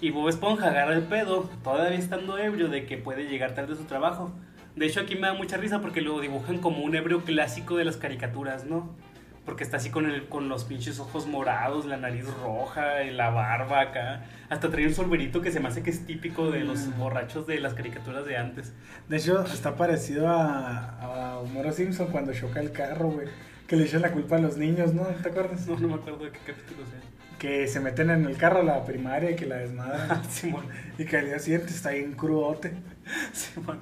Y 0.00 0.10
Bob 0.10 0.28
Esponja 0.30 0.68
agarra 0.68 0.94
el 0.94 1.02
pedo, 1.02 1.50
todavía 1.62 1.98
estando 1.98 2.38
ebrio, 2.38 2.68
de 2.68 2.86
que 2.86 2.96
puede 2.96 3.24
llegar 3.28 3.54
tarde 3.54 3.74
a 3.74 3.76
su 3.76 3.84
trabajo. 3.84 4.32
De 4.74 4.86
hecho, 4.86 5.00
aquí 5.00 5.16
me 5.16 5.26
da 5.26 5.34
mucha 5.34 5.58
risa 5.58 5.82
porque 5.82 6.00
lo 6.00 6.18
dibujan 6.20 6.58
como 6.58 6.82
un 6.82 6.94
ebrio 6.96 7.24
clásico 7.24 7.76
de 7.76 7.84
las 7.84 7.98
caricaturas, 7.98 8.64
¿no? 8.64 8.96
Porque 9.44 9.62
está 9.62 9.76
así 9.76 9.90
con, 9.90 10.06
el, 10.06 10.26
con 10.28 10.48
los 10.48 10.64
pinches 10.64 10.98
ojos 11.00 11.26
morados, 11.26 11.84
la 11.84 11.98
nariz 11.98 12.24
roja, 12.42 13.02
la 13.12 13.28
barba 13.30 13.80
acá. 13.82 14.24
Hasta 14.48 14.70
trae 14.70 14.86
un 14.86 14.94
solverito 14.94 15.42
que 15.42 15.50
se 15.52 15.60
me 15.60 15.68
hace 15.68 15.82
que 15.82 15.90
es 15.90 16.06
típico 16.06 16.50
de 16.50 16.60
los 16.60 16.86
Mm. 16.86 16.98
borrachos 16.98 17.46
de 17.46 17.60
las 17.60 17.74
caricaturas 17.74 18.24
de 18.24 18.38
antes. 18.38 18.72
De 19.08 19.18
hecho, 19.18 19.42
está 19.44 19.76
parecido 19.76 20.28
a, 20.28 20.88
a 21.00 21.38
Homero 21.40 21.72
Simpson 21.72 22.06
cuando 22.08 22.32
choca 22.32 22.60
el 22.60 22.72
carro, 22.72 23.10
güey. 23.10 23.28
Que 23.66 23.76
le 23.76 23.84
echan 23.84 24.00
la 24.02 24.12
culpa 24.12 24.36
a 24.36 24.38
los 24.38 24.56
niños, 24.56 24.94
¿no? 24.94 25.02
¿Te 25.04 25.28
acuerdas? 25.28 25.66
No, 25.66 25.78
no 25.78 25.88
me 25.88 25.94
acuerdo 25.94 26.24
de 26.24 26.30
qué 26.30 26.38
capítulo 26.46 26.86
sea. 26.86 27.00
Que 27.38 27.66
se 27.66 27.80
meten 27.80 28.08
en 28.10 28.24
el 28.24 28.36
carro 28.38 28.60
a 28.60 28.62
la 28.62 28.84
primaria 28.84 29.30
y 29.30 29.36
que 29.36 29.44
la 29.46 29.56
desmadran. 29.56 30.24
Simón, 30.30 30.64
y 30.98 31.04
que 31.04 31.18
al 31.18 31.26
día 31.26 31.38
siguiente 31.38 31.68
está 31.68 31.90
ahí 31.90 32.00
en 32.02 32.12
crudote. 32.12 32.72
Simón. 33.32 33.80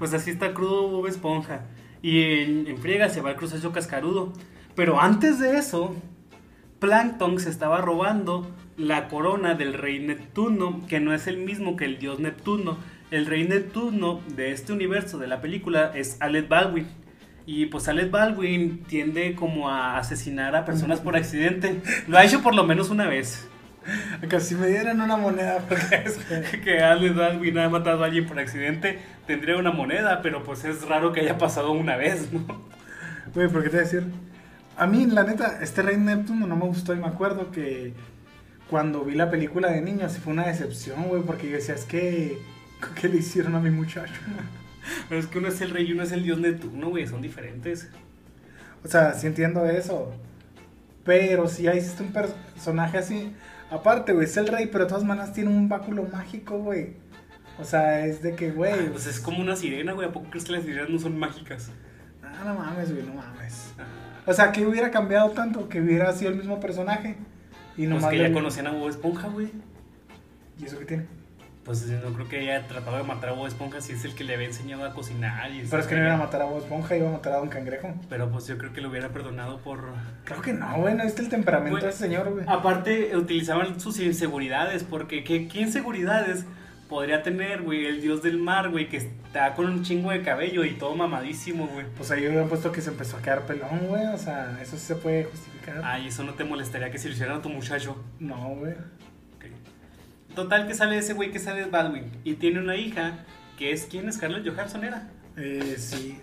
Pues 0.00 0.12
así 0.12 0.30
está 0.30 0.52
crudo 0.54 0.88
Bob 0.88 1.06
Esponja. 1.06 1.60
Y 2.02 2.40
en, 2.42 2.66
en 2.66 2.78
friega 2.78 3.08
se 3.08 3.20
va 3.20 3.30
al 3.30 3.36
crustáceo 3.36 3.70
cascarudo. 3.70 4.32
Pero 4.74 5.00
antes 5.00 5.38
de 5.38 5.58
eso, 5.58 5.94
Plankton 6.78 7.38
se 7.38 7.50
estaba 7.50 7.80
robando 7.80 8.50
la 8.76 9.08
corona 9.08 9.54
del 9.54 9.74
rey 9.74 10.00
Neptuno, 10.00 10.86
que 10.88 11.00
no 11.00 11.14
es 11.14 11.26
el 11.26 11.38
mismo 11.38 11.76
que 11.76 11.84
el 11.84 11.98
dios 11.98 12.20
Neptuno. 12.20 12.78
El 13.10 13.26
rey 13.26 13.46
Neptuno 13.46 14.20
de 14.34 14.52
este 14.52 14.72
universo 14.72 15.18
de 15.18 15.26
la 15.26 15.40
película 15.40 15.92
es 15.94 16.16
Alec 16.20 16.48
Baldwin. 16.48 16.86
Y 17.44 17.66
pues 17.66 17.88
Alec 17.88 18.10
Baldwin 18.10 18.84
tiende 18.84 19.34
como 19.34 19.68
a 19.68 19.98
asesinar 19.98 20.56
a 20.56 20.64
personas 20.64 21.00
por 21.00 21.16
accidente. 21.16 21.80
Lo 22.08 22.16
ha 22.16 22.24
hecho 22.24 22.40
por 22.40 22.54
lo 22.54 22.64
menos 22.64 22.88
una 22.88 23.06
vez. 23.06 23.48
Acá 24.22 24.40
si 24.40 24.54
me 24.54 24.68
dieran 24.68 25.00
una 25.00 25.16
moneda, 25.16 25.58
porque 25.68 26.02
es 26.04 26.18
que... 26.18 26.60
que 26.60 26.80
Alden 26.80 27.16
Baldwin 27.16 27.58
ha 27.58 27.68
matado 27.68 28.02
a 28.02 28.06
alguien 28.06 28.26
por 28.26 28.38
accidente, 28.38 29.00
tendría 29.26 29.56
una 29.56 29.72
moneda, 29.72 30.22
pero 30.22 30.42
pues 30.44 30.64
es 30.64 30.88
raro 30.88 31.12
que 31.12 31.20
haya 31.20 31.36
pasado 31.36 31.72
una 31.72 31.96
vez, 31.96 32.32
¿no? 32.32 32.40
Güey, 33.34 33.48
¿por 33.48 33.62
qué 33.62 33.70
te 33.70 33.76
voy 33.76 33.80
a 33.80 33.88
decir? 33.88 34.31
A 34.76 34.86
mí, 34.86 35.06
la 35.06 35.24
neta, 35.24 35.58
este 35.62 35.82
Rey 35.82 35.96
Neptuno 35.96 36.46
no 36.46 36.56
me 36.56 36.64
gustó 36.64 36.94
y 36.94 36.98
me 36.98 37.06
acuerdo 37.06 37.50
que 37.50 37.92
cuando 38.70 39.04
vi 39.04 39.14
la 39.14 39.30
película 39.30 39.70
de 39.70 39.82
niños 39.82 40.12
sí 40.12 40.20
fue 40.20 40.32
una 40.32 40.46
decepción, 40.46 41.08
güey, 41.08 41.22
porque 41.22 41.48
yo 41.48 41.56
decía, 41.56 41.74
es 41.74 41.84
que... 41.84 42.38
¿Qué 43.00 43.08
le 43.08 43.18
hicieron 43.18 43.54
a 43.54 43.60
mi 43.60 43.70
muchacho? 43.70 44.12
Pero 45.08 45.20
es 45.20 45.26
que 45.26 45.38
uno 45.38 45.48
es 45.48 45.60
el 45.60 45.70
rey 45.70 45.88
y 45.88 45.92
uno 45.92 46.02
es 46.02 46.12
el 46.12 46.24
dios 46.24 46.38
Neptuno, 46.38 46.88
güey, 46.88 47.06
son 47.06 47.22
diferentes. 47.22 47.88
O 48.84 48.88
sea, 48.88 49.14
sí 49.14 49.26
entiendo 49.26 49.64
eso. 49.66 50.12
Pero 51.04 51.48
si 51.48 51.68
hay 51.68 51.80
un 52.00 52.12
personaje 52.12 52.98
así. 52.98 53.32
Aparte, 53.70 54.12
güey, 54.12 54.26
es 54.26 54.36
el 54.36 54.48
rey, 54.48 54.66
pero 54.66 54.84
de 54.84 54.88
todas 54.88 55.04
maneras 55.04 55.32
tiene 55.32 55.50
un 55.50 55.68
báculo 55.68 56.04
mágico, 56.12 56.58
güey. 56.58 56.94
O 57.58 57.64
sea, 57.64 58.04
es 58.04 58.22
de 58.22 58.34
que, 58.34 58.50
güey. 58.50 58.90
Pues 58.90 59.06
es 59.06 59.20
como 59.20 59.40
una 59.40 59.56
sirena, 59.56 59.92
güey, 59.92 60.08
¿a 60.08 60.12
poco 60.12 60.30
crees 60.30 60.44
que 60.44 60.52
las 60.52 60.64
sirenas 60.64 60.90
no 60.90 60.98
son 60.98 61.18
mágicas? 61.18 61.70
Ah, 62.22 62.44
no 62.44 62.54
mames, 62.54 62.92
güey, 62.92 63.06
no 63.06 63.14
mames. 63.14 63.72
Ah, 63.78 63.84
O 64.26 64.32
sea, 64.32 64.52
que 64.52 64.64
hubiera 64.66 64.90
cambiado 64.90 65.30
tanto 65.30 65.68
que 65.68 65.80
hubiera 65.80 66.12
sido 66.12 66.30
el 66.30 66.36
mismo 66.36 66.60
personaje. 66.60 67.16
Y 67.76 67.86
pues 67.86 67.88
nomás 67.88 68.10
que 68.10 68.16
le- 68.18 68.28
ya 68.28 68.32
conocían 68.34 68.66
a 68.68 68.72
Bob 68.72 68.88
Esponja, 68.88 69.28
güey. 69.28 69.50
¿Y 70.60 70.64
eso 70.66 70.78
qué 70.78 70.84
tiene? 70.84 71.06
Pues 71.64 71.86
no 71.86 72.12
creo 72.12 72.28
que 72.28 72.40
haya 72.40 72.66
tratado 72.66 72.96
de 72.96 73.04
matar 73.04 73.30
a 73.30 73.32
Bob 73.34 73.46
Esponja 73.46 73.80
si 73.80 73.92
es 73.92 74.04
el 74.04 74.14
que 74.16 74.24
le 74.24 74.34
había 74.34 74.48
enseñado 74.48 74.84
a 74.84 74.92
cocinar. 74.92 75.48
Y 75.52 75.62
Pero 75.68 75.80
es 75.80 75.86
que 75.88 75.94
no 75.94 76.02
iba 76.02 76.14
a 76.14 76.18
matar 76.18 76.42
a 76.42 76.44
Bob 76.46 76.58
Esponja, 76.58 76.96
iba 76.96 77.08
a 77.08 77.12
matar 77.12 77.34
a 77.34 77.36
Don 77.36 77.48
Cangrejo. 77.48 77.94
Pero 78.08 78.30
pues 78.30 78.46
yo 78.48 78.58
creo 78.58 78.72
que 78.72 78.80
lo 78.80 78.90
hubiera 78.90 79.10
perdonado 79.10 79.58
por... 79.58 79.92
Creo 80.24 80.42
que 80.42 80.52
no, 80.52 80.76
güey, 80.78 80.94
no 80.96 81.04
viste 81.04 81.22
el 81.22 81.28
temperamento 81.28 81.78
de 81.78 81.88
ese 81.90 81.98
señor, 81.98 82.30
güey. 82.32 82.44
Aparte, 82.48 83.16
utilizaban 83.16 83.78
sus 83.80 84.00
inseguridades, 84.00 84.82
porque 84.82 85.22
¿qué, 85.24 85.46
qué 85.48 85.60
inseguridades 85.60 86.44
podría 86.92 87.22
tener, 87.22 87.62
güey, 87.62 87.86
el 87.86 88.02
dios 88.02 88.22
del 88.22 88.36
mar, 88.36 88.68
güey, 88.68 88.86
que 88.86 88.98
está 88.98 89.54
con 89.54 89.64
un 89.64 89.82
chingo 89.82 90.10
de 90.10 90.20
cabello 90.20 90.62
y 90.62 90.74
todo 90.74 90.94
mamadísimo, 90.94 91.66
güey? 91.66 91.86
Pues 91.96 92.10
ahí 92.10 92.26
hubieran 92.26 92.50
puesto 92.50 92.70
que 92.70 92.82
se 92.82 92.90
empezó 92.90 93.16
a 93.16 93.22
quedar 93.22 93.46
pelón, 93.46 93.88
güey. 93.88 94.04
O 94.08 94.18
sea, 94.18 94.58
eso 94.60 94.76
sí 94.76 94.84
se 94.84 94.96
puede 94.96 95.24
justificar. 95.24 95.80
Ay, 95.82 96.08
eso 96.08 96.22
no 96.22 96.34
te 96.34 96.44
molestaría 96.44 96.90
que 96.90 96.98
se 96.98 97.08
lo 97.08 97.14
hicieran 97.14 97.38
a 97.38 97.42
tu 97.42 97.48
muchacho. 97.48 97.96
No, 98.20 98.56
güey. 98.56 98.72
Ok. 98.72 100.34
Total, 100.34 100.66
que 100.66 100.74
sale 100.74 100.98
ese 100.98 101.14
güey 101.14 101.30
que 101.30 101.38
sale 101.38 101.64
Baldwin 101.64 102.12
y 102.24 102.34
tiene 102.34 102.60
una 102.60 102.76
hija 102.76 103.24
que 103.56 103.72
es, 103.72 103.86
¿quién 103.86 104.06
es? 104.10 104.16
Scarlett 104.16 104.46
Johansson 104.46 104.84
era. 104.84 105.08
Eh, 105.38 105.76
sí. 105.78 106.18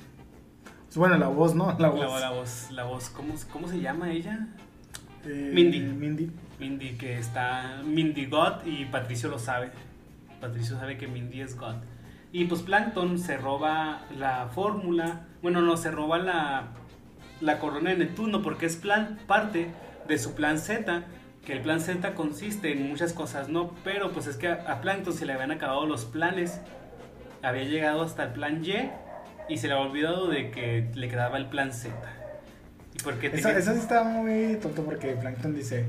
Bueno, 0.93 1.17
la 1.17 1.29
voz, 1.29 1.55
¿no? 1.55 1.75
La 1.79 1.89
voz. 1.89 1.99
La, 1.99 2.19
la 2.19 2.29
voz, 2.29 2.67
la 2.69 2.83
voz, 2.83 3.09
¿cómo, 3.09 3.33
¿cómo 3.51 3.67
se 3.67 3.79
llama 3.79 4.11
ella? 4.11 4.47
Eh, 5.25 5.51
Mindy. 5.51 5.79
Mindy. 5.79 6.31
Mindy, 6.59 6.91
que 6.91 7.17
está 7.17 7.81
Mindy 7.83 8.27
God 8.27 8.65
y 8.65 8.85
Patricio 8.85 9.29
lo 9.29 9.39
sabe. 9.39 9.71
Patricio 10.39 10.77
sabe 10.77 10.97
que 10.97 11.07
Mindy 11.07 11.41
es 11.41 11.57
God. 11.57 11.75
Y 12.31 12.45
pues 12.45 12.61
Plankton 12.61 13.17
se 13.17 13.37
roba 13.37 14.01
la 14.17 14.47
fórmula, 14.53 15.21
bueno, 15.41 15.61
no, 15.61 15.77
se 15.77 15.89
roba 15.91 16.19
la, 16.19 16.67
la 17.41 17.57
corona 17.59 17.89
de 17.89 17.97
Neptuno 17.97 18.41
porque 18.41 18.65
es 18.67 18.75
plan, 18.75 19.17
parte 19.27 19.71
de 20.07 20.17
su 20.19 20.35
plan 20.35 20.59
Z, 20.59 21.03
que 21.45 21.53
el 21.53 21.61
plan 21.61 21.79
Z 21.81 22.13
consiste 22.13 22.71
en 22.71 22.87
muchas 22.87 23.13
cosas, 23.13 23.49
¿no? 23.49 23.71
Pero 23.83 24.11
pues 24.11 24.27
es 24.27 24.35
que 24.37 24.47
a, 24.47 24.53
a 24.71 24.81
Plankton 24.81 25.13
se 25.13 25.25
le 25.25 25.33
habían 25.33 25.51
acabado 25.51 25.85
los 25.87 26.05
planes, 26.05 26.61
había 27.41 27.63
llegado 27.63 28.03
hasta 28.03 28.23
el 28.25 28.29
plan 28.33 28.63
Y 28.63 28.91
y 29.51 29.57
se 29.57 29.67
le 29.67 29.73
había 29.73 29.87
olvidado 29.87 30.27
de 30.27 30.51
que 30.51 30.91
le 30.93 31.09
quedaba 31.09 31.37
el 31.37 31.47
plan 31.47 31.71
Z. 31.73 31.95
¿Y 32.93 33.01
por 33.01 33.15
qué 33.15 33.31
te- 33.31 33.37
Esa, 33.39 33.57
esa 33.57 33.73
sí 33.73 33.79
está 33.79 34.03
muy 34.03 34.57
tonto 34.61 34.83
porque 34.83 35.13
Plankton 35.13 35.55
dice, 35.55 35.85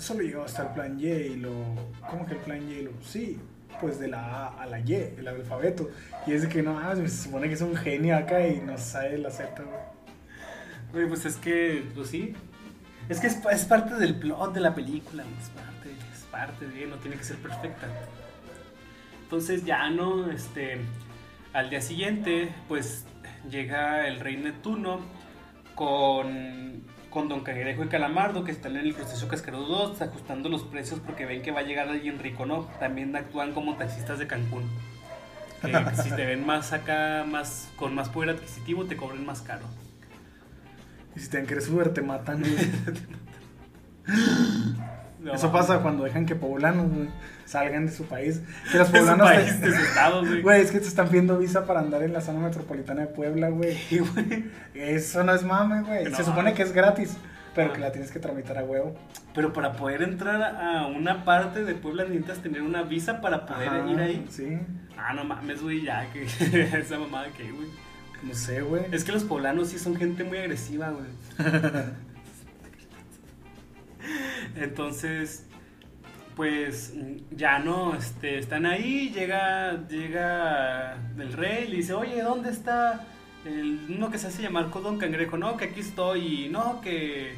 solo 0.00 0.22
llegó 0.22 0.44
hasta 0.44 0.62
el 0.62 0.68
plan 0.74 0.98
Y 0.98 1.36
lo... 1.36 1.52
¿Cómo 2.08 2.26
que 2.26 2.34
el 2.34 2.40
plan 2.40 2.68
Y 2.68 2.82
lo? 2.82 2.92
Sí, 3.02 3.38
pues 3.80 3.98
de 3.98 4.08
la 4.08 4.18
A 4.18 4.62
a 4.62 4.66
la 4.66 4.80
Y, 4.80 4.94
el 4.94 5.26
alfabeto. 5.28 5.90
Y 6.26 6.32
es 6.32 6.42
de 6.42 6.48
que 6.48 6.62
no, 6.62 6.78
ah, 6.78 6.94
se 6.96 7.08
supone 7.08 7.48
que 7.48 7.54
es 7.54 7.60
un 7.60 7.76
genio 7.76 8.16
acá 8.16 8.46
y 8.46 8.60
no 8.60 8.76
sabe 8.78 9.18
la 9.18 9.30
Z, 9.30 9.62
güey. 9.62 10.00
Güey, 10.92 11.08
pues 11.08 11.24
es 11.24 11.36
que, 11.36 11.84
pues 11.94 12.08
sí. 12.08 12.34
Es 13.08 13.20
que 13.20 13.28
es, 13.28 13.38
es 13.50 13.64
parte 13.64 13.94
del 13.94 14.16
plot 14.18 14.54
de 14.54 14.60
la 14.60 14.74
película, 14.74 15.24
es 15.40 15.48
parte, 15.50 15.90
es 16.12 16.24
parte 16.30 16.86
no 16.86 16.96
tiene 16.96 17.16
que 17.16 17.24
ser 17.24 17.36
perfecta. 17.36 17.88
Entonces 19.22 19.64
ya 19.64 19.88
no, 19.90 20.30
este, 20.30 20.78
al 21.52 21.70
día 21.70 21.80
siguiente, 21.80 22.52
pues 22.68 23.04
llega 23.48 24.06
el 24.06 24.20
rey 24.20 24.36
Neptuno 24.36 25.00
con, 25.74 26.82
con 27.10 27.28
Don 27.28 27.40
Cangrejo 27.40 27.84
y 27.84 27.88
Calamardo, 27.88 28.44
que 28.44 28.52
están 28.52 28.76
en 28.76 28.86
el 28.86 28.94
crustáceo 28.94 29.28
cascarudo 29.28 29.88
2, 29.88 30.02
ajustando 30.02 30.48
los 30.48 30.62
precios 30.62 31.00
porque 31.00 31.26
ven 31.26 31.42
que 31.42 31.50
va 31.50 31.60
a 31.60 31.64
llegar 31.64 31.88
alguien 31.88 32.18
rico, 32.18 32.46
¿no? 32.46 32.68
También 32.78 33.14
actúan 33.14 33.52
como 33.52 33.76
taxistas 33.76 34.18
de 34.18 34.26
Cancún. 34.26 34.64
Que 35.60 36.02
si 36.02 36.10
te 36.10 36.24
ven 36.24 36.46
más 36.46 36.72
acá, 36.72 37.26
más 37.28 37.68
con 37.76 37.94
más 37.94 38.08
poder 38.08 38.30
adquisitivo, 38.30 38.86
te 38.86 38.96
cobran 38.96 39.26
más 39.26 39.42
caro. 39.42 39.66
Y 41.14 41.20
si 41.20 41.28
te 41.28 41.44
crees 41.44 41.68
Uber, 41.68 41.92
te 41.92 42.00
matan. 42.00 42.42
No, 45.20 45.34
Eso 45.34 45.52
pasa 45.52 45.80
cuando 45.82 46.04
dejan 46.04 46.24
que 46.24 46.34
poblanos, 46.34 46.90
güey, 46.90 47.08
salgan 47.50 47.86
de 47.86 47.92
su 47.92 48.04
país. 48.04 48.40
Que 48.70 48.78
los 48.78 48.90
De 48.92 48.98
su 49.00 49.04
poblanos... 49.06 49.28
país, 49.28 49.60
te- 49.60 49.70
de 49.70 49.76
su 49.76 49.82
estado, 49.82 50.20
güey. 50.24 50.42
Güey, 50.42 50.60
es 50.62 50.70
que 50.70 50.78
te 50.80 50.86
están 50.88 51.08
pidiendo 51.08 51.36
visa 51.38 51.66
para 51.66 51.80
andar 51.80 52.02
en 52.02 52.12
la 52.12 52.20
zona 52.20 52.38
metropolitana 52.40 53.02
de 53.02 53.06
Puebla, 53.08 53.48
güey. 53.48 53.76
Eso 54.74 55.24
no 55.24 55.34
es 55.34 55.42
mame, 55.42 55.82
güey. 55.82 56.04
No. 56.04 56.16
Se 56.16 56.24
supone 56.24 56.54
que 56.54 56.62
es 56.62 56.72
gratis, 56.72 57.16
pero 57.54 57.70
Ah. 57.70 57.72
que 57.74 57.80
la 57.80 57.92
tienes 57.92 58.10
que 58.12 58.18
tramitar 58.20 58.56
a 58.58 58.64
huevo. 58.64 58.94
Pero 59.34 59.52
para 59.52 59.72
poder 59.72 60.02
entrar 60.02 60.42
a 60.42 60.86
una 60.86 61.24
parte 61.24 61.64
de 61.64 61.74
Puebla 61.74 62.04
necesitas 62.04 62.38
tener 62.38 62.62
una 62.62 62.82
visa 62.82 63.20
para 63.20 63.46
poder 63.46 63.68
Ajá, 63.68 63.90
ir 63.90 64.00
ahí. 64.00 64.26
Sí, 64.30 64.58
Ah, 64.96 65.12
no 65.14 65.24
mames, 65.24 65.62
güey, 65.62 65.82
ya, 65.82 66.06
que 66.12 66.24
esa 66.78 66.98
mamada 66.98 67.28
que, 67.36 67.50
güey. 67.50 67.68
no 68.22 68.34
sé, 68.34 68.60
güey. 68.60 68.82
Es 68.92 69.02
que 69.04 69.12
los 69.12 69.24
poblanos 69.24 69.68
sí 69.70 69.78
son 69.78 69.96
gente 69.96 70.24
muy 70.24 70.38
agresiva, 70.38 70.90
güey. 70.90 71.06
Entonces, 74.56 75.44
pues 76.40 76.94
ya 77.36 77.58
no, 77.58 77.94
este, 77.94 78.38
están 78.38 78.64
ahí, 78.64 79.10
llega, 79.10 79.86
llega 79.88 80.96
el 81.18 81.34
rey, 81.34 81.68
le 81.68 81.76
dice, 81.76 81.92
oye, 81.92 82.22
¿dónde 82.22 82.48
está 82.48 83.06
el 83.44 83.78
uno 83.90 84.10
que 84.10 84.16
se 84.16 84.28
hace 84.28 84.40
llamar 84.40 84.70
Don 84.70 84.96
Cangrejo? 84.96 85.36
No, 85.36 85.58
que 85.58 85.66
aquí 85.66 85.80
estoy, 85.80 86.48
no, 86.48 86.80
que, 86.80 87.34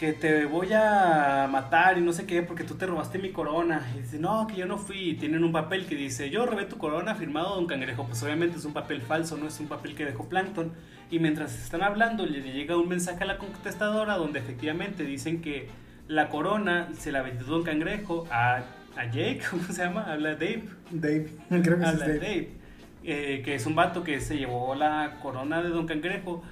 que 0.00 0.14
te 0.14 0.46
voy 0.46 0.72
a 0.72 1.46
matar 1.52 1.98
y 1.98 2.00
no 2.00 2.14
sé 2.14 2.24
qué, 2.24 2.40
porque 2.40 2.64
tú 2.64 2.76
te 2.76 2.86
robaste 2.86 3.18
mi 3.18 3.30
corona. 3.30 3.86
Y 3.94 4.00
dice, 4.00 4.18
no, 4.18 4.46
que 4.46 4.56
yo 4.56 4.64
no 4.64 4.78
fui. 4.78 5.10
Y 5.10 5.14
tienen 5.16 5.44
un 5.44 5.52
papel 5.52 5.84
que 5.84 5.96
dice, 5.96 6.30
yo 6.30 6.46
robé 6.46 6.64
tu 6.64 6.78
corona 6.78 7.14
firmado 7.14 7.56
Don 7.56 7.66
Cangrejo. 7.66 8.06
Pues 8.06 8.22
obviamente 8.22 8.56
es 8.56 8.64
un 8.64 8.72
papel 8.72 9.02
falso, 9.02 9.36
no 9.36 9.48
es 9.48 9.60
un 9.60 9.68
papel 9.68 9.94
que 9.94 10.06
dejó 10.06 10.30
Plankton. 10.30 10.72
Y 11.10 11.18
mientras 11.18 11.54
están 11.62 11.82
hablando, 11.82 12.24
le 12.24 12.40
llega 12.40 12.74
un 12.78 12.88
mensaje 12.88 13.22
a 13.22 13.26
la 13.26 13.36
contestadora 13.36 14.16
donde 14.16 14.38
efectivamente 14.38 15.04
dicen 15.04 15.42
que 15.42 15.68
la 16.08 16.28
corona 16.28 16.90
se 16.94 17.12
la 17.12 17.22
vendió 17.22 17.46
Don 17.46 17.64
Cangrejo 17.64 18.26
a, 18.30 18.64
a 18.96 19.04
Jake, 19.06 19.42
¿cómo 19.50 19.64
se 19.64 19.82
llama? 19.82 20.02
Habla 20.12 20.32
Dave. 20.34 20.64
Dave, 20.90 21.38
creo 21.62 21.78
que 21.78 21.86
sí 21.86 21.96
es 21.96 22.02
Habla 22.02 22.06
Dave. 22.06 22.20
Dave. 22.20 22.60
eh, 23.02 23.42
que 23.44 23.54
es 23.54 23.66
un 23.66 23.74
vato 23.74 24.02
que 24.04 24.20
se 24.20 24.36
llevó 24.38 24.74
la 24.74 25.18
corona 25.20 25.62
de 25.62 25.70
Don 25.70 25.86
Cangrejo, 25.86 26.42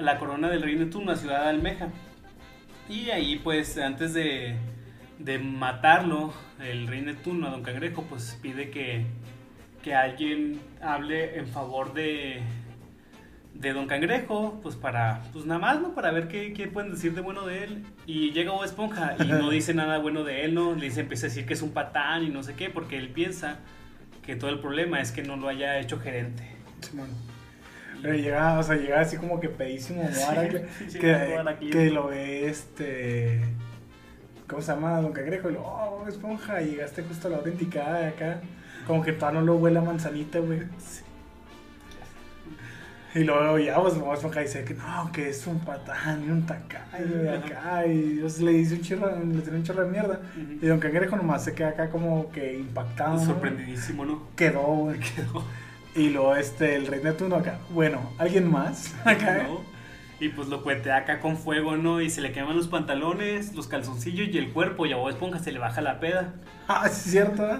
la 0.00 0.18
corona 0.18 0.48
del 0.50 0.62
rey 0.62 0.76
Neptuno, 0.76 1.12
a 1.12 1.16
Ciudad 1.16 1.42
de 1.44 1.50
Almeja. 1.50 1.92
Y 2.88 3.10
ahí, 3.10 3.36
pues, 3.38 3.78
antes 3.78 4.12
de, 4.14 4.60
de 5.18 5.38
matarlo, 5.38 6.34
el 6.58 6.86
rey 6.86 7.02
Neptuno 7.02 7.48
a 7.48 7.50
Don 7.50 7.62
Cangrejo, 7.62 8.04
pues 8.08 8.38
pide 8.42 8.70
que, 8.70 9.06
que 9.82 9.94
alguien 9.94 10.60
hable 10.80 11.38
en 11.38 11.48
favor 11.48 11.94
de, 11.94 12.42
de 13.54 13.72
Don 13.72 13.86
Cangrejo, 13.86 14.58
pues 14.62 14.74
para, 14.74 15.22
pues 15.32 15.46
nada 15.46 15.60
más, 15.60 15.80
¿no? 15.80 15.94
Para 15.94 16.10
ver 16.10 16.28
qué, 16.28 16.52
qué 16.52 16.66
pueden 16.66 16.90
decir 16.90 17.14
de 17.14 17.20
bueno 17.20 17.46
de 17.46 17.64
él. 17.64 17.84
Y 18.04 18.32
llega 18.32 18.50
Bob 18.50 18.64
Esponja 18.64 19.16
y 19.18 19.26
no 19.26 19.48
dice 19.50 19.74
nada 19.74 19.98
bueno 19.98 20.24
de 20.24 20.44
él, 20.44 20.54
¿no? 20.54 20.74
Le 20.74 20.86
dice, 20.86 21.00
empieza 21.00 21.26
a 21.26 21.28
decir 21.28 21.46
que 21.46 21.54
es 21.54 21.62
un 21.62 21.70
patán 21.70 22.24
y 22.24 22.28
no 22.28 22.42
sé 22.42 22.54
qué, 22.54 22.68
porque 22.68 22.98
él 22.98 23.10
piensa 23.10 23.58
que 24.22 24.36
todo 24.36 24.50
el 24.50 24.58
problema 24.58 25.00
es 25.00 25.12
que 25.12 25.22
no 25.22 25.36
lo 25.36 25.48
haya 25.48 25.78
hecho 25.78 25.98
gerente. 26.00 26.44
Simón. 26.80 27.08
Pero 28.02 28.16
llega, 28.16 28.58
o 28.58 28.62
sea, 28.62 28.76
llega 28.76 29.00
así 29.00 29.16
como 29.16 29.40
que 29.40 29.48
pedísimo 29.48 30.02
güey, 30.02 30.64
sí, 30.88 30.98
que, 30.98 31.28
Moara 31.30 31.52
aquí. 31.52 31.70
que 31.70 31.90
lo 31.90 32.08
ve 32.08 32.48
este. 32.48 33.40
¿Cómo 34.46 34.60
se 34.60 34.72
llama? 34.72 35.00
Don 35.00 35.12
Cangrejo. 35.12 35.48
Y 35.48 35.54
lo, 35.54 35.62
oh, 35.62 35.98
Bob 35.98 36.08
esponja, 36.08 36.60
y 36.60 36.72
llegaste 36.72 37.02
justo 37.02 37.28
a 37.28 37.30
la 37.30 37.38
hora 37.38 37.50
indicada 37.50 38.00
de 38.00 38.06
acá. 38.08 38.40
Como 38.86 39.02
que 39.02 39.12
todavía 39.12 39.40
no 39.40 39.46
lo 39.46 39.56
huele 39.56 39.78
a 39.78 39.82
manzanita, 39.82 40.40
güey. 40.40 40.60
Y 43.14 43.22
luego 43.22 43.58
ya, 43.58 43.80
pues 43.80 43.96
Bob 43.96 44.14
Esponja 44.14 44.40
dice 44.40 44.64
que 44.64 44.74
no, 44.74 45.10
que 45.12 45.28
es 45.28 45.46
un 45.46 45.60
patán 45.60 46.24
y 46.26 46.30
un 46.30 46.44
tacayo 46.44 47.18
de 47.18 47.30
acá. 47.30 47.86
Y 47.86 48.14
Dios 48.14 48.40
le 48.40 48.52
dice 48.52 48.74
un 48.74 48.80
chorro, 48.82 49.10
le 49.16 49.40
tiene 49.40 49.58
un 49.58 49.64
chorro 49.64 49.84
de 49.84 49.90
mierda. 49.90 50.20
Ujú. 50.36 50.58
Y 50.60 50.66
Don 50.66 50.80
Cangrejo 50.80 51.16
nomás 51.16 51.44
se 51.44 51.54
queda 51.54 51.68
acá 51.68 51.90
como 51.90 52.30
que 52.32 52.58
impactado. 52.58 53.24
Sorprendidísimo, 53.24 54.04
¿no? 54.04 54.28
Quedó. 54.34 54.92
Quedó. 55.14 55.44
Y 55.94 56.10
luego 56.10 56.34
este, 56.34 56.74
el 56.74 56.88
rey 56.88 57.00
Neptuno 57.04 57.36
acá. 57.36 57.58
Bueno, 57.70 58.00
¿alguien 58.18 58.50
más? 58.50 58.92
Acá. 59.04 59.44
¿no? 59.44 59.60
Y 60.18 60.30
pues 60.30 60.48
lo 60.48 60.62
cuetea 60.62 60.96
acá 60.96 61.20
con 61.20 61.36
fuego, 61.36 61.76
¿no? 61.76 62.00
Y 62.00 62.10
se 62.10 62.20
le 62.20 62.32
queman 62.32 62.56
los 62.56 62.66
pantalones, 62.68 63.54
los 63.54 63.68
calzoncillos 63.68 64.28
y 64.28 64.38
el 64.38 64.52
cuerpo. 64.52 64.86
Y 64.86 64.92
a 64.92 64.96
Bob 64.96 65.10
Esponja 65.10 65.38
se 65.38 65.52
le 65.52 65.60
baja 65.60 65.80
la 65.80 66.00
peda. 66.00 66.34
Ah, 66.66 66.84
es 66.86 66.94
cierto, 66.94 67.48
¿eh? 67.48 67.58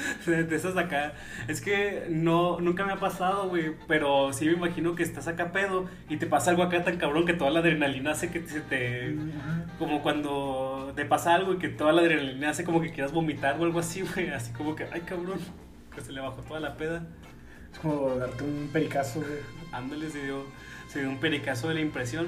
De, 0.26 0.56
esas 0.56 0.76
acá. 0.76 1.12
Es 1.48 1.60
que 1.60 2.06
no, 2.08 2.60
nunca 2.60 2.84
me 2.86 2.92
ha 2.92 2.96
pasado, 3.00 3.48
güey. 3.48 3.72
Pero 3.88 4.32
sí 4.32 4.46
me 4.46 4.52
imagino 4.52 4.94
que 4.94 5.02
estás 5.02 5.28
acá 5.28 5.52
pedo 5.52 5.86
y 6.08 6.16
te 6.16 6.26
pasa 6.26 6.50
algo 6.50 6.62
acá 6.62 6.84
tan 6.84 6.96
cabrón 6.98 7.26
que 7.26 7.34
toda 7.34 7.50
la 7.50 7.60
adrenalina 7.60 8.12
hace 8.12 8.30
que 8.30 8.46
se 8.46 8.60
te. 8.60 9.16
Como 9.78 10.02
cuando 10.02 10.92
te 10.96 11.04
pasa 11.04 11.34
algo 11.34 11.54
y 11.54 11.58
que 11.58 11.68
toda 11.68 11.92
la 11.92 12.02
adrenalina 12.02 12.50
hace 12.50 12.64
como 12.64 12.80
que 12.80 12.90
quieras 12.92 13.12
vomitar 13.12 13.60
o 13.60 13.64
algo 13.64 13.78
así, 13.78 14.02
güey. 14.14 14.30
Así 14.30 14.52
como 14.52 14.74
que, 14.74 14.86
ay 14.92 15.02
cabrón, 15.02 15.38
que 15.94 16.00
se 16.00 16.12
le 16.12 16.20
bajó 16.20 16.42
toda 16.42 16.60
la 16.60 16.76
peda. 16.76 17.02
Es 17.72 17.78
como 17.78 18.16
darte 18.16 18.44
un 18.44 18.68
pericazo, 18.72 19.20
güey. 19.20 19.38
Ándale, 19.72 20.10
se 20.10 20.24
dio, 20.24 20.44
se 20.88 21.00
dio 21.00 21.08
un 21.08 21.18
pericazo 21.18 21.68
de 21.68 21.74
la 21.74 21.80
impresión 21.80 22.26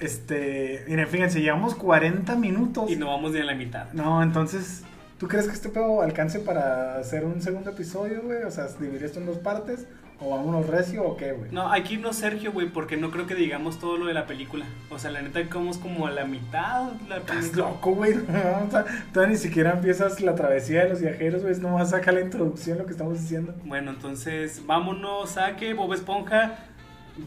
Este, 0.00 0.84
miren, 0.88 1.06
fíjense, 1.08 1.40
llevamos 1.42 1.74
40 1.74 2.34
minutos. 2.36 2.90
y 2.90 2.96
no 2.96 3.08
vamos 3.08 3.32
ni 3.32 3.40
a 3.40 3.44
la 3.44 3.54
mitad. 3.54 3.92
No, 3.92 4.22
entonces, 4.22 4.84
¿tú 5.18 5.28
crees 5.28 5.46
que 5.46 5.52
este 5.52 5.68
pedo 5.68 6.02
alcance 6.02 6.40
para 6.40 6.98
hacer 6.98 7.24
un 7.24 7.40
segundo 7.40 7.70
episodio, 7.70 8.22
güey? 8.22 8.42
O 8.42 8.50
sea, 8.50 8.66
dividir 8.78 9.04
esto 9.04 9.20
en 9.20 9.26
dos 9.26 9.38
partes. 9.38 9.86
¿O 10.18 10.30
vámonos 10.30 10.66
recio 10.66 11.04
o 11.04 11.14
qué, 11.14 11.32
güey? 11.32 11.50
No, 11.52 11.70
hay 11.70 11.82
que 11.82 11.94
irnos 11.94 12.16
Sergio, 12.16 12.50
güey, 12.50 12.70
porque 12.70 12.96
no 12.96 13.10
creo 13.10 13.26
que 13.26 13.34
digamos 13.34 13.78
todo 13.78 13.98
lo 13.98 14.06
de 14.06 14.14
la 14.14 14.26
película. 14.26 14.64
O 14.88 14.98
sea, 14.98 15.10
la 15.10 15.20
neta, 15.20 15.40
vamos 15.52 15.76
como 15.76 16.06
a 16.06 16.10
la 16.10 16.24
mitad. 16.24 16.92
La 17.06 17.18
Estás 17.18 17.54
loco, 17.54 17.94
güey. 17.94 18.14
No, 18.14 18.22
o 18.66 18.70
sea, 18.70 18.86
todavía 19.12 19.34
ni 19.34 19.38
siquiera 19.38 19.72
empiezas 19.72 20.22
la 20.22 20.34
travesía 20.34 20.84
de 20.84 20.88
los 20.88 21.02
viajeros, 21.02 21.42
güey. 21.42 21.54
No 21.60 21.74
vas 21.74 21.92
a 21.92 21.98
sacar 21.98 22.14
la 22.14 22.22
introducción, 22.22 22.78
lo 22.78 22.86
que 22.86 22.92
estamos 22.92 23.20
diciendo. 23.20 23.54
Bueno, 23.64 23.90
entonces 23.90 24.62
vámonos 24.64 25.36
a 25.36 25.54
que 25.56 25.74
Bob 25.74 25.92
Esponja 25.92 26.60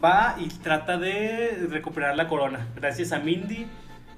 va 0.02 0.34
y 0.38 0.48
trata 0.48 0.98
de 0.98 1.66
recuperar 1.70 2.16
la 2.16 2.28
corona 2.28 2.66
gracias 2.76 3.12
a 3.12 3.18
Mindy 3.18 3.66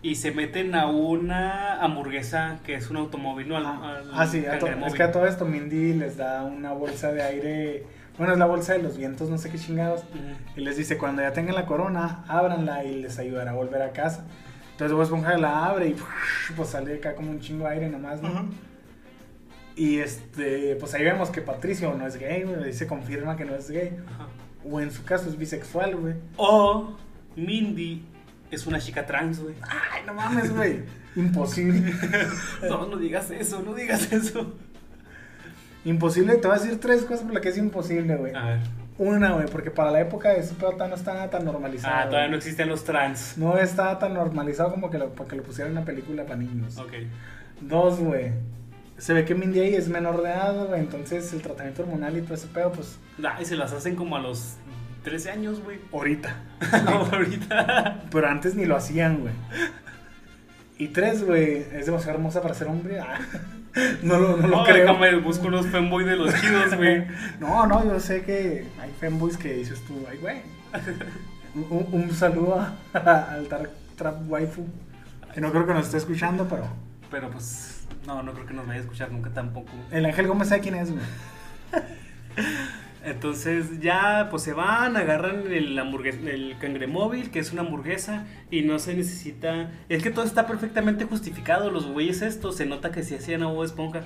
y 0.03 0.16
se 0.16 0.32
meten 0.32 0.74
a 0.74 0.86
una 0.86 1.80
hamburguesa 1.82 2.59
que 2.64 2.74
es 2.74 2.90
un 2.90 2.96
automóvil, 2.96 3.48
¿no? 3.48 3.57
Al- 3.57 3.66
al 3.66 4.11
Ah, 4.12 4.26
sí, 4.26 4.38
a 4.44 4.59
to- 4.59 4.66
cangremóvil. 4.66 4.88
es 4.88 4.94
que 4.94 5.03
a 5.05 5.12
todo 5.12 5.26
esto 5.26 5.44
Mindy 5.46 5.94
les 5.94 6.16
da 6.16 6.42
una 6.44 6.72
bolsa 6.72 7.12
de 7.12 7.22
aire. 7.22 7.86
Bueno, 8.18 8.32
es 8.34 8.38
la 8.38 8.46
bolsa 8.46 8.72
de 8.74 8.82
los 8.82 8.98
vientos, 8.98 9.30
no 9.30 9.38
sé 9.38 9.48
qué 9.50 9.59
chingados. 9.59 10.03
Y 10.57 10.61
les 10.61 10.76
dice, 10.76 10.98
cuando 10.98 11.22
ya 11.22 11.32
tengan 11.32 11.55
la 11.55 11.64
corona, 11.66 12.24
ábranla 12.28 12.84
y 12.84 13.00
les 13.00 13.18
ayudará 13.18 13.53
a 13.53 13.55
volver 13.55 13.80
a 13.82 13.92
casa. 13.92 14.26
Entonces 14.72 14.92
Bob 14.92 15.03
Esponja 15.05 15.38
la 15.38 15.66
abre 15.66 15.88
y 15.88 15.96
pues 16.57 16.68
sale 16.70 16.96
acá 16.96 17.14
como 17.14 17.30
un 17.30 17.40
chingo 17.40 17.64
de 17.66 17.70
aire 17.74 17.88
nomás, 17.88 18.20
¿no? 18.20 18.48
Y 19.76 19.98
este, 20.00 20.76
pues 20.76 20.92
ahí 20.94 21.03
vemos 21.05 21.30
que 21.30 21.40
Patricio 21.40 21.94
no 21.94 22.07
es 22.07 22.16
gay, 22.18 22.42
güey. 22.42 22.62
Ahí 22.64 22.72
se 22.74 22.86
confirma 22.86 23.36
que 23.36 23.44
no 23.46 23.55
es 23.55 23.70
gay. 23.70 23.96
O 24.68 24.80
en 24.80 24.90
su 24.90 25.05
caso 25.05 25.28
es 25.30 25.38
bisexual, 25.38 25.96
güey. 25.96 26.14
O 26.36 26.94
Mindy 27.36 28.05
es 28.53 28.66
una 28.66 28.78
chica 28.78 29.05
trans, 29.07 29.40
güey. 29.40 29.55
Ay, 29.62 30.03
no 30.07 30.14
mames, 30.14 30.55
güey. 30.55 30.82
Imposible. 31.16 31.92
No, 32.68 32.86
no 32.86 32.96
digas 32.96 33.30
eso, 33.30 33.61
no 33.62 33.74
digas 33.74 34.12
eso. 34.12 34.55
Imposible, 35.84 36.36
te 36.36 36.46
voy 36.46 36.57
a 36.57 36.61
decir 36.61 36.78
tres 36.78 37.03
cosas 37.03 37.24
por 37.24 37.34
las 37.34 37.42
que 37.42 37.48
es 37.48 37.59
imposible, 37.59 38.14
güey. 38.16 38.34
A 38.34 38.44
ver. 38.44 38.61
Una, 38.98 39.32
güey, 39.32 39.46
porque 39.46 39.70
para 39.70 39.90
la 39.90 40.00
época 40.00 40.28
de 40.28 40.40
ese 40.40 40.55
pedo 40.55 40.76
no 40.76 40.94
estaba 40.94 41.28
tan 41.28 41.44
normalizado. 41.44 41.94
Ah, 41.96 42.09
todavía 42.09 42.28
no 42.28 42.36
existen 42.36 42.68
los 42.68 42.84
trans. 42.84 43.36
No 43.36 43.57
estaba 43.59 43.98
tan 43.98 44.14
normalizado 44.14 44.70
como 44.70 44.90
que 44.90 44.98
lo, 44.98 45.11
para 45.11 45.28
que 45.28 45.36
lo 45.36 45.42
pusieran 45.42 45.72
en 45.72 45.78
una 45.78 45.86
película 45.86 46.24
para 46.24 46.36
niños. 46.36 46.78
Ok. 46.78 46.92
Dos, 47.62 47.98
güey. 47.98 48.32
Se 48.98 49.12
ve 49.12 49.24
que 49.24 49.34
Mindy 49.34 49.61
ahí 49.61 49.74
es 49.74 49.88
menor 49.88 50.22
de 50.22 50.28
edad, 50.30 50.66
güey. 50.66 50.80
Entonces 50.80 51.32
el 51.32 51.42
tratamiento 51.42 51.82
hormonal 51.82 52.16
y 52.16 52.20
todo 52.22 52.34
ese 52.34 52.46
pedo, 52.46 52.70
pues, 52.70 52.98
Ah, 53.24 53.38
y 53.40 53.44
se 53.44 53.57
las 53.57 53.72
hacen 53.72 53.96
como 53.96 54.16
a 54.16 54.20
los 54.20 54.57
13 55.05 55.30
años, 55.30 55.61
güey. 55.62 55.78
ahorita. 55.92 56.34
Ahorita. 57.12 58.03
Pero 58.11 58.28
antes 58.28 58.55
ni 58.55 58.64
lo 58.66 58.76
hacían, 58.76 59.18
güey. 59.20 59.34
Y 60.78 60.88
tres, 60.88 61.24
güey, 61.24 61.64
es 61.72 61.86
demasiado 61.86 62.16
hermosa 62.18 62.40
para 62.42 62.55
ser 62.55 62.68
hombre. 62.68 63.00
Ah, 63.00 63.18
no 64.03 64.18
lo, 64.18 64.36
no 64.36 64.48
lo 64.48 64.57
No, 64.59 64.64
creo. 64.64 64.86
déjame 64.86 65.16
busco 65.16 65.48
unos 65.48 65.66
femboy 65.66 66.05
de 66.05 66.16
los 66.16 66.32
chidos, 66.40 66.74
güey. 66.76 67.05
No, 67.40 67.66
no, 67.66 67.84
yo 67.84 67.98
sé 68.00 68.22
que 68.22 68.66
hay 68.80 68.90
fanboys 69.00 69.36
que 69.36 69.53
dices 69.55 69.80
tú, 69.86 70.05
ay, 70.11 70.18
güey. 70.18 70.42
Un, 71.55 71.86
un 71.92 72.11
saludo 72.12 72.64
al 72.94 73.48
Dark 73.48 73.70
Trap 73.96 74.28
Waifu. 74.30 74.66
Que 75.34 75.40
no 75.40 75.50
creo 75.50 75.66
que 75.66 75.74
nos 75.74 75.86
esté 75.86 75.98
escuchando, 75.98 76.46
pero. 76.48 76.64
Pero 77.11 77.30
pues, 77.30 77.84
no, 78.07 78.22
no 78.22 78.32
creo 78.32 78.46
que 78.46 78.55
nos 78.55 78.66
vaya 78.66 78.78
a 78.80 78.82
escuchar 78.82 79.11
nunca 79.12 79.30
tampoco. 79.30 79.70
El 79.90 80.07
Ángel 80.07 80.26
Gómez 80.26 80.48
sabe 80.48 80.61
quién 80.62 80.74
es, 80.76 80.90
güey. 80.90 81.05
Entonces 83.05 83.80
ya 83.80 84.28
pues 84.30 84.44
se 84.44 84.53
van, 84.53 84.96
agarran 84.96 85.53
el 85.53 85.78
el 85.78 86.57
cangremóvil, 86.61 87.30
que 87.30 87.40
es 87.40 87.53
una 87.53 87.62
hamburguesa, 87.62 88.26
y 88.50 88.62
no 88.62 88.78
se 88.78 88.94
necesita... 88.94 89.70
Es 89.88 90.03
que 90.03 90.11
todo 90.11 90.24
está 90.24 90.46
perfectamente 90.46 91.05
justificado, 91.05 91.70
los 91.70 91.86
güeyes 91.86 92.22
estos, 92.22 92.57
se 92.57 92.66
nota 92.66 92.92
que 92.92 93.03
se 93.03 93.16
hacían 93.16 93.42
a 93.42 93.46
Bob 93.46 93.64
Esponja, 93.64 94.03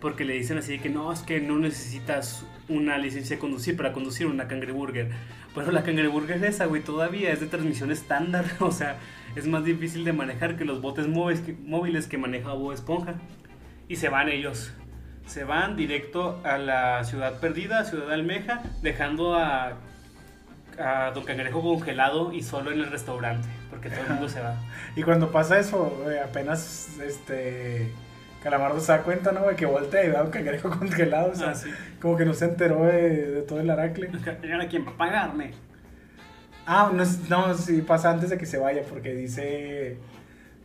porque 0.00 0.24
le 0.24 0.34
dicen 0.34 0.56
así 0.56 0.72
de 0.72 0.78
que 0.78 0.88
no, 0.88 1.12
es 1.12 1.20
que 1.20 1.40
no 1.40 1.58
necesitas 1.58 2.46
una 2.68 2.96
licencia 2.96 3.36
de 3.36 3.40
conducir 3.40 3.76
para 3.76 3.92
conducir 3.92 4.26
una 4.26 4.48
cangreburger. 4.48 5.10
Pero 5.54 5.70
la 5.70 5.82
cangreburger 5.82 6.42
esa, 6.44 6.66
güey, 6.66 6.82
todavía 6.82 7.32
es 7.32 7.40
de 7.40 7.48
transmisión 7.48 7.90
estándar, 7.90 8.46
o 8.60 8.70
sea, 8.70 8.96
es 9.36 9.46
más 9.46 9.64
difícil 9.64 10.04
de 10.04 10.14
manejar 10.14 10.56
que 10.56 10.64
los 10.64 10.80
botes 10.80 11.06
móviles 11.06 11.42
que, 11.42 11.52
móviles 11.52 12.06
que 12.06 12.16
maneja 12.16 12.54
Bob 12.54 12.72
Esponja. 12.72 13.14
Y 13.88 13.96
se 13.96 14.08
van 14.08 14.28
ellos. 14.28 14.72
Se 15.28 15.44
van 15.44 15.76
directo 15.76 16.40
a 16.42 16.58
la 16.58 17.04
ciudad 17.04 17.38
perdida, 17.38 17.84
Ciudad 17.84 18.10
Almeja, 18.12 18.62
dejando 18.82 19.34
a, 19.36 19.74
a 20.78 21.10
Don 21.14 21.24
Cangrejo 21.24 21.60
congelado 21.62 22.32
y 22.32 22.42
solo 22.42 22.72
en 22.72 22.80
el 22.80 22.90
restaurante, 22.90 23.46
porque 23.70 23.90
todo 23.90 24.00
el 24.00 24.08
mundo 24.10 24.28
se 24.28 24.40
va. 24.40 24.56
Y 24.96 25.02
cuando 25.02 25.30
pasa 25.30 25.58
eso, 25.58 26.02
apenas 26.24 26.98
este. 27.04 27.92
Calamardo 28.42 28.78
se 28.80 28.92
da 28.92 29.02
cuenta, 29.02 29.32
¿no? 29.32 29.44
Que 29.56 29.66
voltea 29.66 30.04
y 30.04 30.08
ve 30.10 30.16
a 30.16 30.22
un 30.22 30.30
cangrejo 30.30 30.70
congelado. 30.78 31.32
O 31.32 31.34
sea, 31.34 31.50
Ah, 31.50 31.54
sí. 31.54 31.68
como 32.00 32.16
que 32.16 32.24
no 32.24 32.32
se 32.34 32.46
enteró 32.46 32.86
de, 32.86 33.26
de 33.32 33.42
todo 33.42 33.60
el 33.60 33.68
aracle. 33.68 34.10
¿Y 34.42 34.50
ahora 34.52 34.68
quién 34.68 34.86
va 34.86 34.92
a 34.92 34.96
pagarme? 34.96 35.50
Ah, 36.66 36.90
no, 36.94 37.04
no, 37.28 37.54
sí, 37.54 37.82
pasa 37.82 38.10
antes 38.10 38.30
de 38.30 38.38
que 38.38 38.46
se 38.46 38.58
vaya, 38.58 38.82
porque 38.88 39.14
dice. 39.14 39.98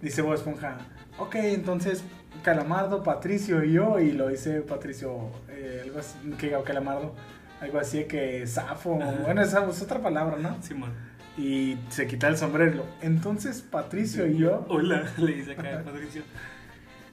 Dice 0.01 0.21
Bob 0.21 0.35
Esponja. 0.35 0.77
Ok, 1.17 1.35
entonces 1.35 2.03
Calamardo, 2.43 3.01
Patricio 3.01 3.63
y 3.63 3.73
yo. 3.73 3.99
Y 3.99 4.11
lo 4.11 4.27
dice 4.27 4.61
Patricio, 4.61 5.31
eh, 5.49 5.81
algo 5.83 5.99
así, 5.99 6.17
que 6.37 6.55
Calamardo, 6.63 7.15
algo 7.61 7.79
así 7.79 7.99
de 7.99 8.07
que 8.07 8.45
Safo. 8.45 9.01
Ajá. 9.01 9.11
Bueno, 9.23 9.41
esa 9.41 9.67
es 9.67 9.81
otra 9.81 10.01
palabra, 10.01 10.37
¿no? 10.37 10.61
Simón. 10.61 10.91
Y 11.37 11.77
se 11.89 12.05
quita 12.05 12.27
el 12.27 12.37
sombrero. 12.37 12.85
Entonces 13.01 13.61
Patricio 13.61 14.27
y 14.27 14.37
yo. 14.37 14.65
Hola, 14.69 15.03
le 15.17 15.33
dice 15.33 15.53
acá 15.53 15.81
Patricio. 15.83 16.21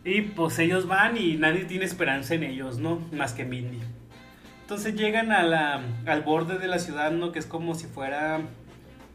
Y 0.04 0.22
pues 0.22 0.58
ellos 0.58 0.86
van 0.86 1.16
y 1.16 1.36
nadie 1.36 1.64
tiene 1.64 1.84
esperanza 1.84 2.34
en 2.34 2.42
ellos, 2.42 2.78
¿no? 2.78 3.00
Más 3.12 3.32
que 3.32 3.44
Mindy. 3.44 3.80
Entonces 4.62 4.94
llegan 4.94 5.32
a 5.32 5.42
la, 5.42 5.80
al 6.06 6.22
borde 6.22 6.58
de 6.58 6.68
la 6.68 6.78
ciudad, 6.78 7.10
¿no? 7.10 7.32
Que 7.32 7.38
es 7.38 7.46
como 7.46 7.74
si 7.74 7.86
fuera... 7.86 8.40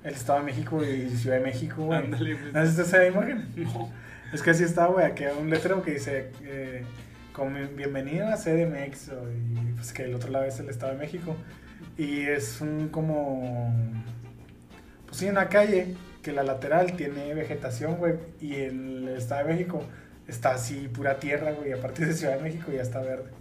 El 0.03 0.13
Estado 0.13 0.39
de 0.39 0.45
México 0.45 0.83
y 0.83 1.09
Ciudad 1.09 1.37
de 1.37 1.43
México, 1.43 1.85
güey. 1.85 1.97
Ándale, 1.97 2.35
pues. 2.35 2.53
¿No 2.53 2.59
has 2.59 2.67
visto 2.67 2.83
esa 2.83 3.07
imagen? 3.07 3.47
No. 3.55 3.89
Es 4.35 4.41
que 4.41 4.49
así 4.49 4.63
está, 4.65 4.87
güey. 4.87 5.05
Aquí 5.05 5.23
hay 5.23 5.37
un 5.37 5.49
letrero 5.49 5.81
que 5.81 5.91
dice: 5.91 6.29
eh, 6.43 6.83
como 7.31 7.57
Bienvenido 7.75 8.27
a 8.27 8.35
CDMX. 8.35 9.09
o- 9.09 9.31
Y 9.31 9.71
pues 9.75 9.93
que 9.93 10.03
el 10.03 10.13
otro 10.13 10.29
lado 10.29 10.43
es 10.43 10.59
el 10.59 10.67
Estado 10.69 10.91
de 10.91 10.97
México. 10.99 11.35
Y 11.97 12.21
es 12.23 12.59
un 12.59 12.89
como. 12.89 13.73
Pues 15.05 15.17
sí, 15.17 15.29
una 15.29 15.47
calle 15.47 15.95
que 16.21 16.33
la 16.33 16.43
lateral 16.43 16.97
tiene 16.97 17.33
vegetación, 17.33 17.95
güey. 17.95 18.15
Y 18.41 18.55
el 18.55 19.07
Estado 19.09 19.47
de 19.47 19.53
México 19.53 19.83
está 20.27 20.51
así, 20.55 20.89
pura 20.89 21.17
tierra, 21.19 21.51
güey. 21.51 21.69
Y 21.69 21.73
a 21.73 21.77
partir 21.81 22.07
de 22.07 22.13
Ciudad 22.13 22.35
de 22.35 22.43
México 22.43 22.71
ya 22.73 22.81
está 22.81 22.99
verde. 22.99 23.31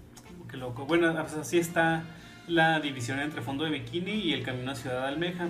Qué 0.48 0.56
loco. 0.56 0.86
Bueno, 0.86 1.12
pues 1.20 1.34
así 1.34 1.58
está 1.58 2.04
la 2.46 2.78
división 2.78 3.18
entre 3.18 3.42
Fondo 3.42 3.64
de 3.64 3.70
Bikini 3.70 4.12
y 4.12 4.32
el 4.32 4.44
camino 4.44 4.70
a 4.70 4.74
Ciudad 4.76 5.00
de 5.02 5.08
Almeja. 5.08 5.48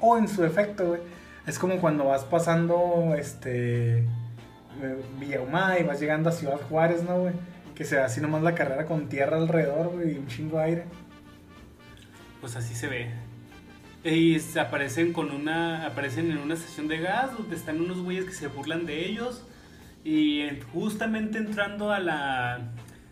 O 0.00 0.16
en 0.16 0.26
su 0.26 0.40
defecto, 0.40 0.86
güey. 0.88 1.00
Es 1.46 1.58
como 1.58 1.78
cuando 1.78 2.04
vas 2.06 2.24
pasando 2.24 3.14
este 3.18 4.06
eh, 4.82 5.02
Villa 5.18 5.40
Humá 5.40 5.78
y 5.78 5.84
vas 5.84 6.00
llegando 6.00 6.28
a 6.28 6.32
Ciudad 6.32 6.60
Juárez, 6.68 7.02
¿no, 7.02 7.18
güey? 7.20 7.34
Que 7.74 7.84
se 7.84 7.96
da 7.96 8.06
así 8.06 8.20
nomás 8.20 8.42
la 8.42 8.54
carrera 8.54 8.86
con 8.86 9.08
tierra 9.08 9.36
alrededor, 9.36 9.88
güey, 9.92 10.14
y 10.14 10.18
un 10.18 10.26
chingo 10.28 10.58
de 10.58 10.64
aire. 10.64 10.84
Pues 12.40 12.56
así 12.56 12.74
se 12.74 12.88
ve. 12.88 13.10
Y 14.04 14.38
se 14.40 14.60
aparecen 14.60 15.12
con 15.12 15.30
una. 15.30 15.86
aparecen 15.86 16.30
en 16.30 16.38
una 16.38 16.54
estación 16.54 16.88
de 16.88 16.98
gas 16.98 17.32
donde 17.36 17.56
están 17.56 17.80
unos 17.80 18.00
güeyes 18.02 18.24
que 18.26 18.32
se 18.32 18.48
burlan 18.48 18.84
de 18.86 19.06
ellos. 19.06 19.44
Y 20.04 20.40
en- 20.42 20.60
justamente 20.72 21.38
entrando 21.38 21.90
a 21.90 21.98
la. 22.00 22.60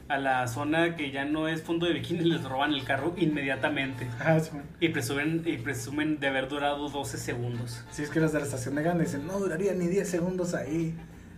a 0.08 0.18
la 0.18 0.46
zona 0.48 0.94
que 0.96 1.10
ya 1.10 1.24
no 1.24 1.48
es 1.48 1.62
fondo 1.62 1.86
de 1.86 1.94
bikini, 1.94 2.24
les 2.24 2.44
roban 2.44 2.74
el 2.74 2.84
carro 2.84 3.14
inmediatamente. 3.16 4.06
Ah, 4.20 4.38
sí. 4.38 4.50
Y 4.80 4.90
presumen, 4.90 5.42
y 5.46 5.56
presumen 5.56 6.20
de 6.20 6.26
haber 6.28 6.48
durado 6.48 6.90
12 6.90 7.16
segundos. 7.16 7.82
Sí, 7.90 8.02
es 8.02 8.10
que 8.10 8.20
los 8.20 8.32
de 8.34 8.40
la 8.40 8.44
estación 8.44 8.74
de 8.74 8.82
gas 8.82 8.98
dicen, 8.98 9.26
no 9.26 9.38
duraría 9.38 9.72
ni 9.72 9.86
10 9.86 10.06
segundos 10.06 10.52
ahí. 10.52 10.94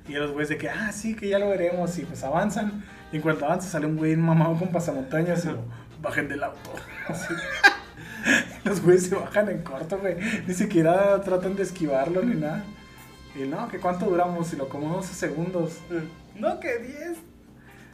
Y 0.08 0.12
los 0.12 0.32
güeyes 0.32 0.50
de 0.50 0.58
que, 0.58 0.68
ah, 0.68 0.92
sí, 0.92 1.14
que 1.16 1.28
ya 1.28 1.38
lo 1.38 1.48
veremos. 1.48 1.96
Y 1.98 2.04
pues 2.04 2.22
avanzan. 2.24 2.84
Y 3.12 3.16
en 3.16 3.22
cuanto 3.22 3.46
avanza, 3.46 3.68
sale 3.68 3.86
un 3.86 3.96
güey 3.96 4.16
mamado 4.16 4.56
con 4.58 4.68
pasamontañas 4.68 5.44
y 5.44 5.48
lo 5.48 5.64
bajen 6.02 6.28
del 6.28 6.42
auto. 6.44 6.72
Los 8.64 8.80
güeyes 8.82 9.06
se 9.08 9.14
bajan 9.14 9.48
en 9.50 9.62
corto, 9.62 9.98
güey. 9.98 10.16
Ni 10.46 10.54
siquiera 10.54 11.20
tratan 11.22 11.56
de 11.56 11.62
esquivarlo 11.62 12.22
ni 12.22 12.34
nada. 12.36 12.64
Y 13.34 13.46
no, 13.46 13.68
que 13.68 13.78
cuánto 13.78 14.06
duramos 14.06 14.48
si 14.48 14.56
lo 14.56 14.68
como 14.68 14.94
12 14.96 15.14
segundos. 15.14 15.78
No, 16.34 16.60
que 16.60 16.78
10. 16.78 17.18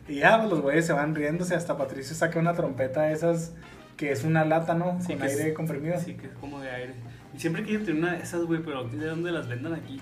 Y 0.09 0.15
ya, 0.17 0.39
pues, 0.39 0.51
los 0.51 0.61
güeyes 0.61 0.87
se 0.87 0.93
van 0.93 1.15
riéndose. 1.15 1.55
Hasta 1.55 1.77
Patricio 1.77 2.15
saca 2.15 2.39
una 2.39 2.55
trompeta 2.55 3.03
de 3.03 3.13
esas 3.13 3.53
que 3.97 4.13
es 4.13 4.25
una 4.25 4.45
lata, 4.45 4.75
¿no? 4.75 4.99
Sí, 5.01 5.09
Con 5.09 5.19
que 5.19 5.27
es- 5.27 5.39
aire 5.39 5.55
comprimido. 5.55 5.99
Sí, 6.01 6.15
que 6.15 6.27
es 6.27 6.33
como 6.41 6.61
de 6.61 6.71
aire. 6.71 6.95
Y 7.35 7.39
siempre 7.39 7.63
quiero 7.65 7.85
tener 7.85 8.03
una 8.03 8.13
de 8.15 8.23
esas, 8.23 8.43
güey, 8.43 8.61
pero 8.63 8.85
¿de 8.89 9.07
dónde 9.07 9.31
las 9.31 9.47
vendan 9.49 9.75
aquí? 9.75 10.01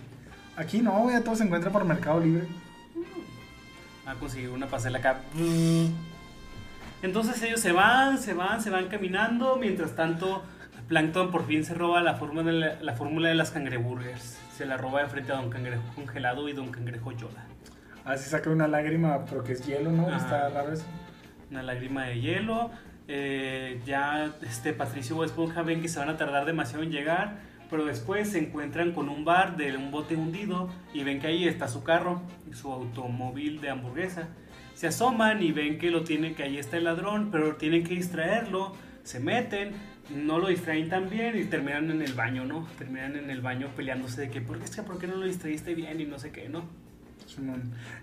Aquí 0.58 0.82
no, 0.82 0.90
güey, 1.02 1.22
todo 1.22 1.36
se 1.36 1.44
encuentra 1.44 1.70
por 1.70 1.84
Mercado 1.84 2.18
Libre. 2.18 2.48
a 4.04 4.14
conseguir 4.14 4.50
una 4.50 4.66
pasela 4.66 4.98
acá. 4.98 5.20
Entonces 7.00 7.40
ellos 7.42 7.60
se 7.60 7.70
van, 7.70 8.18
se 8.18 8.34
van, 8.34 8.60
se 8.60 8.68
van 8.68 8.88
caminando. 8.88 9.56
Mientras 9.56 9.94
tanto, 9.94 10.42
Plankton 10.88 11.30
por 11.30 11.46
fin 11.46 11.64
se 11.64 11.74
roba 11.74 12.00
la 12.02 12.14
fórmula 12.16 12.50
de, 12.50 12.52
la, 12.58 12.82
la 12.82 12.94
fórmula 12.94 13.28
de 13.28 13.36
las 13.36 13.52
cangreburgers. 13.52 14.36
Se 14.56 14.66
la 14.66 14.76
roba 14.76 15.00
de 15.02 15.06
frente 15.06 15.30
a 15.30 15.36
Don 15.36 15.48
Cangrejo 15.48 15.84
congelado 15.94 16.48
y 16.48 16.54
Don 16.54 16.72
Cangrejo 16.72 17.12
Yoda. 17.12 17.46
Así 18.04 18.28
saca 18.28 18.50
una 18.50 18.66
lágrima, 18.66 19.24
pero 19.26 19.44
que 19.44 19.52
es 19.52 19.64
hielo, 19.64 19.92
¿no? 19.92 20.08
Ajá. 20.08 20.16
Está 20.16 20.48
raro 20.48 20.72
eso. 20.72 20.86
Una 21.52 21.62
lágrima 21.62 22.06
de 22.06 22.20
hielo. 22.20 22.72
Eh, 23.06 23.80
ya 23.86 24.32
este 24.42 24.72
Patricio 24.72 25.14
Bob 25.14 25.24
Esponja 25.24 25.62
ven 25.62 25.80
que 25.80 25.88
se 25.88 26.00
van 26.00 26.08
a 26.08 26.16
tardar 26.16 26.46
demasiado 26.46 26.82
en 26.82 26.90
llegar. 26.90 27.36
Pero 27.70 27.84
después 27.84 28.30
se 28.30 28.38
encuentran 28.38 28.92
con 28.92 29.08
un 29.08 29.24
bar 29.24 29.56
de 29.56 29.76
un 29.76 29.90
bote 29.90 30.16
hundido 30.16 30.70
y 30.94 31.04
ven 31.04 31.20
que 31.20 31.26
ahí 31.26 31.46
está 31.46 31.68
su 31.68 31.82
carro, 31.82 32.22
su 32.52 32.72
automóvil 32.72 33.60
de 33.60 33.70
hamburguesa. 33.70 34.28
Se 34.74 34.86
asoman 34.86 35.42
y 35.42 35.52
ven 35.52 35.78
que 35.78 35.90
lo 35.90 36.02
tiene, 36.04 36.34
que 36.34 36.44
ahí 36.44 36.56
está 36.56 36.76
el 36.78 36.84
ladrón, 36.84 37.28
pero 37.30 37.56
tienen 37.56 37.84
que 37.84 37.94
distraerlo. 37.94 38.74
Se 39.02 39.20
meten, 39.20 39.72
no 40.14 40.38
lo 40.38 40.48
distraen 40.48 40.88
tan 40.88 41.10
bien 41.10 41.38
y 41.38 41.44
terminan 41.44 41.90
en 41.90 42.00
el 42.02 42.14
baño, 42.14 42.44
¿no? 42.44 42.66
Terminan 42.78 43.16
en 43.16 43.28
el 43.30 43.40
baño 43.40 43.68
peleándose 43.76 44.22
de 44.22 44.30
que, 44.30 44.40
¿por 44.40 44.58
qué, 44.58 44.64
es 44.64 44.76
que, 44.76 44.82
¿por 44.82 44.98
qué 44.98 45.06
no 45.06 45.16
lo 45.16 45.26
distraíste 45.26 45.74
bien? 45.74 46.00
Y 46.00 46.04
no 46.06 46.18
sé 46.18 46.30
qué, 46.30 46.48
¿no? 46.48 46.64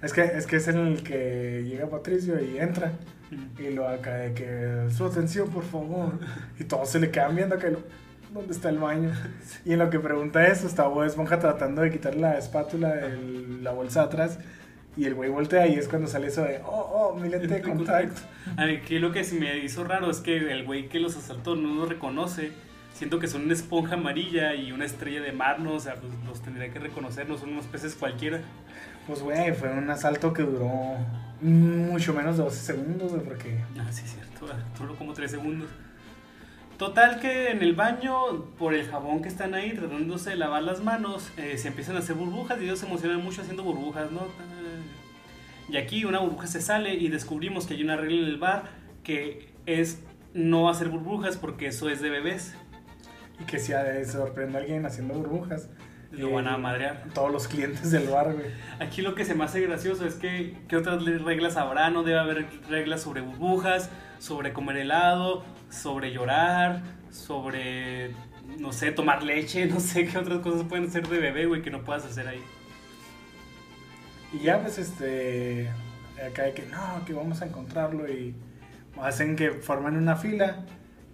Es 0.03 0.13
que, 0.13 0.22
es 0.24 0.45
que 0.45 0.57
es 0.57 0.68
en 0.68 0.78
el 0.80 1.01
que 1.03 1.63
llega 1.66 1.89
Patricio 1.89 2.39
y 2.43 2.57
entra. 2.59 2.91
Y 3.57 3.74
lo 3.74 3.88
acá 3.88 4.13
de 4.16 4.34
que 4.34 4.93
su 4.95 5.05
atención, 5.05 5.49
por 5.49 5.63
favor. 5.63 6.20
Y 6.59 6.66
todos 6.66 6.89
se 6.89 6.99
le 6.99 7.09
quedan 7.09 7.36
viendo 7.36 7.57
que 7.57 7.72
lo- 7.72 7.84
dónde 8.36 8.53
está 8.53 8.69
el 8.69 8.77
baño. 8.77 9.11
Y 9.63 9.73
en 9.73 9.79
lo 9.79 9.89
que 9.89 9.99
pregunta 9.99 10.45
eso, 10.47 10.67
está 10.67 10.88
Bob 10.88 11.03
Esponja 11.03 11.39
tratando 11.39 11.81
de 11.81 11.91
quitar 11.91 12.15
la 12.15 12.38
espátula 12.38 12.89
de 12.93 13.17
la 13.61 13.71
bolsa 13.71 14.03
atrás. 14.03 14.39
Y 14.97 15.05
el 15.05 15.13
güey 15.13 15.29
voltea 15.29 15.67
y 15.67 15.75
es 15.75 15.89
cuando 15.89 16.07
sale 16.07 16.27
eso 16.27 16.43
de, 16.43 16.61
oh, 16.63 17.11
oh, 17.13 17.19
mi 17.19 17.27
lente 17.27 17.47
de 17.47 17.61
contacto. 17.61 18.21
Aquí 18.57 18.99
lo 18.99 19.11
que 19.11 19.23
se 19.23 19.36
me 19.36 19.57
hizo 19.57 19.83
raro 19.83 20.09
es 20.09 20.19
que 20.19 20.38
el 20.38 20.63
güey 20.65 20.88
que 20.88 20.99
los 20.99 21.17
asaltó 21.17 21.55
no 21.55 21.73
los 21.75 21.89
reconoce. 21.89 22.51
Siento 22.93 23.19
que 23.19 23.27
son 23.27 23.43
una 23.43 23.53
esponja 23.53 23.95
amarilla 23.95 24.55
y 24.55 24.71
una 24.71 24.86
estrella 24.86 25.21
de 25.21 25.33
mar, 25.33 25.59
¿no? 25.59 25.73
O 25.73 25.79
sea, 25.81 25.95
pues 25.95 26.13
los 26.25 26.41
tendría 26.41 26.71
que 26.71 26.79
reconocer, 26.79 27.27
no 27.27 27.38
son 27.38 27.49
unos 27.49 27.65
peces 27.65 27.95
cualquiera. 27.95 28.39
Pues 29.05 29.21
güey, 29.21 29.53
fue 29.53 29.69
un 29.69 29.89
asalto 29.89 30.31
que 30.31 30.43
duró 30.43 30.95
mucho 31.41 32.13
menos 32.13 32.38
de 32.38 32.43
12 32.43 32.57
segundos, 32.57 33.11
güey, 33.11 33.23
porque... 33.23 33.59
Ah, 33.77 33.91
sí, 33.91 34.03
es 34.05 34.13
cierto, 34.13 34.47
duró 34.79 34.95
como 34.95 35.13
3 35.13 35.29
segundos. 35.29 35.69
Total 36.78 37.21
que 37.21 37.51
en 37.51 37.61
el 37.61 37.73
baño, 37.73 38.45
por 38.57 38.73
el 38.73 38.86
jabón 38.86 39.21
que 39.21 39.30
están 39.30 39.53
ahí, 39.53 39.73
tratándose 39.73 40.32
de 40.32 40.36
lavar 40.36 40.63
las 40.63 40.84
manos, 40.84 41.32
eh, 41.38 41.57
se 41.57 41.69
empiezan 41.69 41.95
a 41.95 41.99
hacer 41.99 42.15
burbujas 42.15 42.59
y 42.59 42.65
ellos 42.65 42.80
se 42.80 42.86
emocionan 42.86 43.23
mucho 43.23 43.41
haciendo 43.41 43.63
burbujas, 43.63 44.11
¿no? 44.11 44.28
Y 45.69 45.78
aquí 45.78 46.03
una 46.03 46.19
burbuja 46.19 46.47
se 46.47 46.61
sale 46.61 46.93
y 46.95 47.07
descubrimos 47.07 47.65
que 47.65 47.76
hay 47.76 47.84
una 47.84 47.95
regla 47.95 48.17
en 48.17 48.26
el 48.26 48.38
bar 48.38 48.63
que 49.03 49.49
es 49.65 49.99
no 50.34 50.69
hacer 50.69 50.89
burbujas 50.89 51.38
porque 51.38 51.67
eso 51.67 51.89
es 51.89 52.01
de 52.01 52.09
bebés. 52.09 52.53
Y 53.39 53.45
que 53.45 53.57
si 53.59 53.71
eh, 53.71 54.05
sorprende 54.05 54.57
a 54.57 54.61
alguien 54.61 54.86
haciendo 54.86 55.13
burbujas. 55.13 55.69
Lo 56.11 56.30
eh, 56.30 56.34
van 56.34 56.47
a 56.47 56.57
madrear. 56.57 57.05
Todos 57.13 57.32
los 57.32 57.47
clientes 57.47 57.91
del 57.91 58.07
bar, 58.09 58.34
güey. 58.34 58.47
Aquí 58.80 59.01
lo 59.01 59.15
que 59.15 59.26
se 59.26 59.34
me 59.34 59.45
hace 59.45 59.61
gracioso 59.61 60.05
es 60.05 60.15
que 60.15 60.57
¿qué 60.67 60.76
otras 60.76 61.03
reglas 61.03 61.57
habrá? 61.57 61.89
No 61.89 62.03
debe 62.03 62.19
haber 62.19 62.47
reglas 62.69 63.01
sobre 63.01 63.21
burbujas, 63.21 63.89
sobre 64.19 64.53
comer 64.53 64.78
helado, 64.78 65.43
sobre 65.76 66.11
llorar, 66.11 66.82
sobre, 67.11 68.11
no 68.59 68.71
sé, 68.71 68.91
tomar 68.91 69.23
leche, 69.23 69.65
no 69.67 69.80
sé 69.80 70.07
qué 70.07 70.17
otras 70.17 70.39
cosas 70.39 70.63
pueden 70.63 70.91
ser 70.91 71.07
de 71.07 71.19
bebé, 71.19 71.45
güey, 71.45 71.61
que 71.61 71.71
no 71.71 71.84
puedas 71.84 72.05
hacer 72.05 72.28
ahí. 72.28 72.43
Y 74.34 74.39
ya 74.39 74.61
pues 74.61 74.78
este 74.78 75.69
acá 76.26 76.43
de 76.43 76.53
que 76.53 76.63
no, 76.63 77.05
que 77.05 77.13
vamos 77.13 77.41
a 77.41 77.45
encontrarlo 77.45 78.09
y 78.09 78.34
hacen 79.01 79.36
que 79.36 79.51
forman 79.51 79.97
una 79.97 80.15
fila 80.15 80.65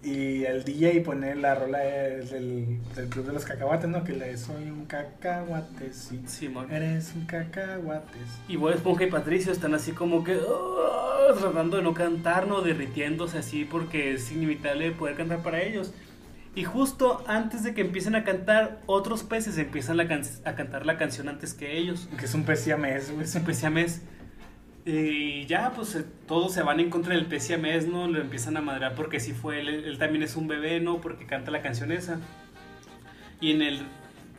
y 0.03 0.45
el 0.45 0.63
DJ 0.63 1.01
pone 1.01 1.35
la 1.35 1.53
rola 1.55 1.77
de- 1.79 2.21
del, 2.25 2.79
del 2.95 3.07
club 3.09 3.27
de 3.27 3.33
los 3.33 3.45
cacahuates, 3.45 3.87
¿no? 3.89 4.03
Que 4.03 4.13
le 4.13 4.35
soy 4.37 4.63
un 4.71 4.85
cacahuate, 4.85 5.93
sí. 5.93 6.21
Simón. 6.25 6.71
Eres 6.71 7.13
un 7.15 7.25
cacahuate. 7.25 8.17
sí. 8.17 8.53
Y 8.53 8.55
Bob 8.55 8.71
Esponja 8.71 9.03
y 9.05 9.11
Patricio 9.11 9.51
están 9.51 9.73
así 9.75 9.91
como 9.91 10.23
que 10.23 10.37
"Oh", 10.37 11.33
tratando 11.39 11.77
de 11.77 11.83
no 11.83 11.93
cantar, 11.93 12.47
no 12.47 12.61
derritiéndose 12.61 13.37
así 13.37 13.63
porque 13.65 14.13
es 14.13 14.31
inevitable 14.31 14.91
poder 14.91 15.15
cantar 15.15 15.43
para 15.43 15.61
ellos. 15.61 15.93
Y 16.55 16.63
justo 16.65 17.23
antes 17.27 17.63
de 17.63 17.73
que 17.73 17.81
empiecen 17.81 18.15
a 18.15 18.23
cantar, 18.25 18.81
otros 18.85 19.23
peces 19.23 19.57
empiezan 19.57 19.95
la 19.97 20.07
can- 20.07 20.23
a 20.43 20.55
cantar 20.55 20.85
la 20.85 20.97
canción 20.97 21.29
antes 21.29 21.53
que 21.53 21.77
ellos. 21.77 22.09
Que 22.17 22.25
es 22.25 22.33
un 22.33 22.43
pez 22.43 22.59
siamés, 22.61 23.09
güey. 23.11 23.23
Es 23.23 23.35
un 23.35 23.43
pez 23.43 23.57
siamés. 23.57 24.01
Y 24.85 25.45
ya, 25.45 25.71
pues 25.75 25.95
eh, 25.95 26.05
todos 26.27 26.53
se 26.53 26.63
van 26.63 26.79
en 26.79 26.89
contra 26.89 27.13
del 27.13 27.25
pez 27.27 27.43
siamés, 27.43 27.87
¿no? 27.87 28.07
Lo 28.07 28.19
empiezan 28.19 28.57
a 28.57 28.61
madrear 28.61 28.95
porque 28.95 29.19
sí 29.19 29.31
fue 29.33 29.59
él, 29.59 29.69
él 29.69 29.97
también 29.99 30.23
es 30.23 30.35
un 30.35 30.47
bebé, 30.47 30.79
¿no? 30.79 30.99
Porque 31.01 31.25
canta 31.27 31.51
la 31.51 31.61
canción 31.61 31.91
esa. 31.91 32.19
Y 33.39 33.51
en 33.51 33.61
el, 33.61 33.81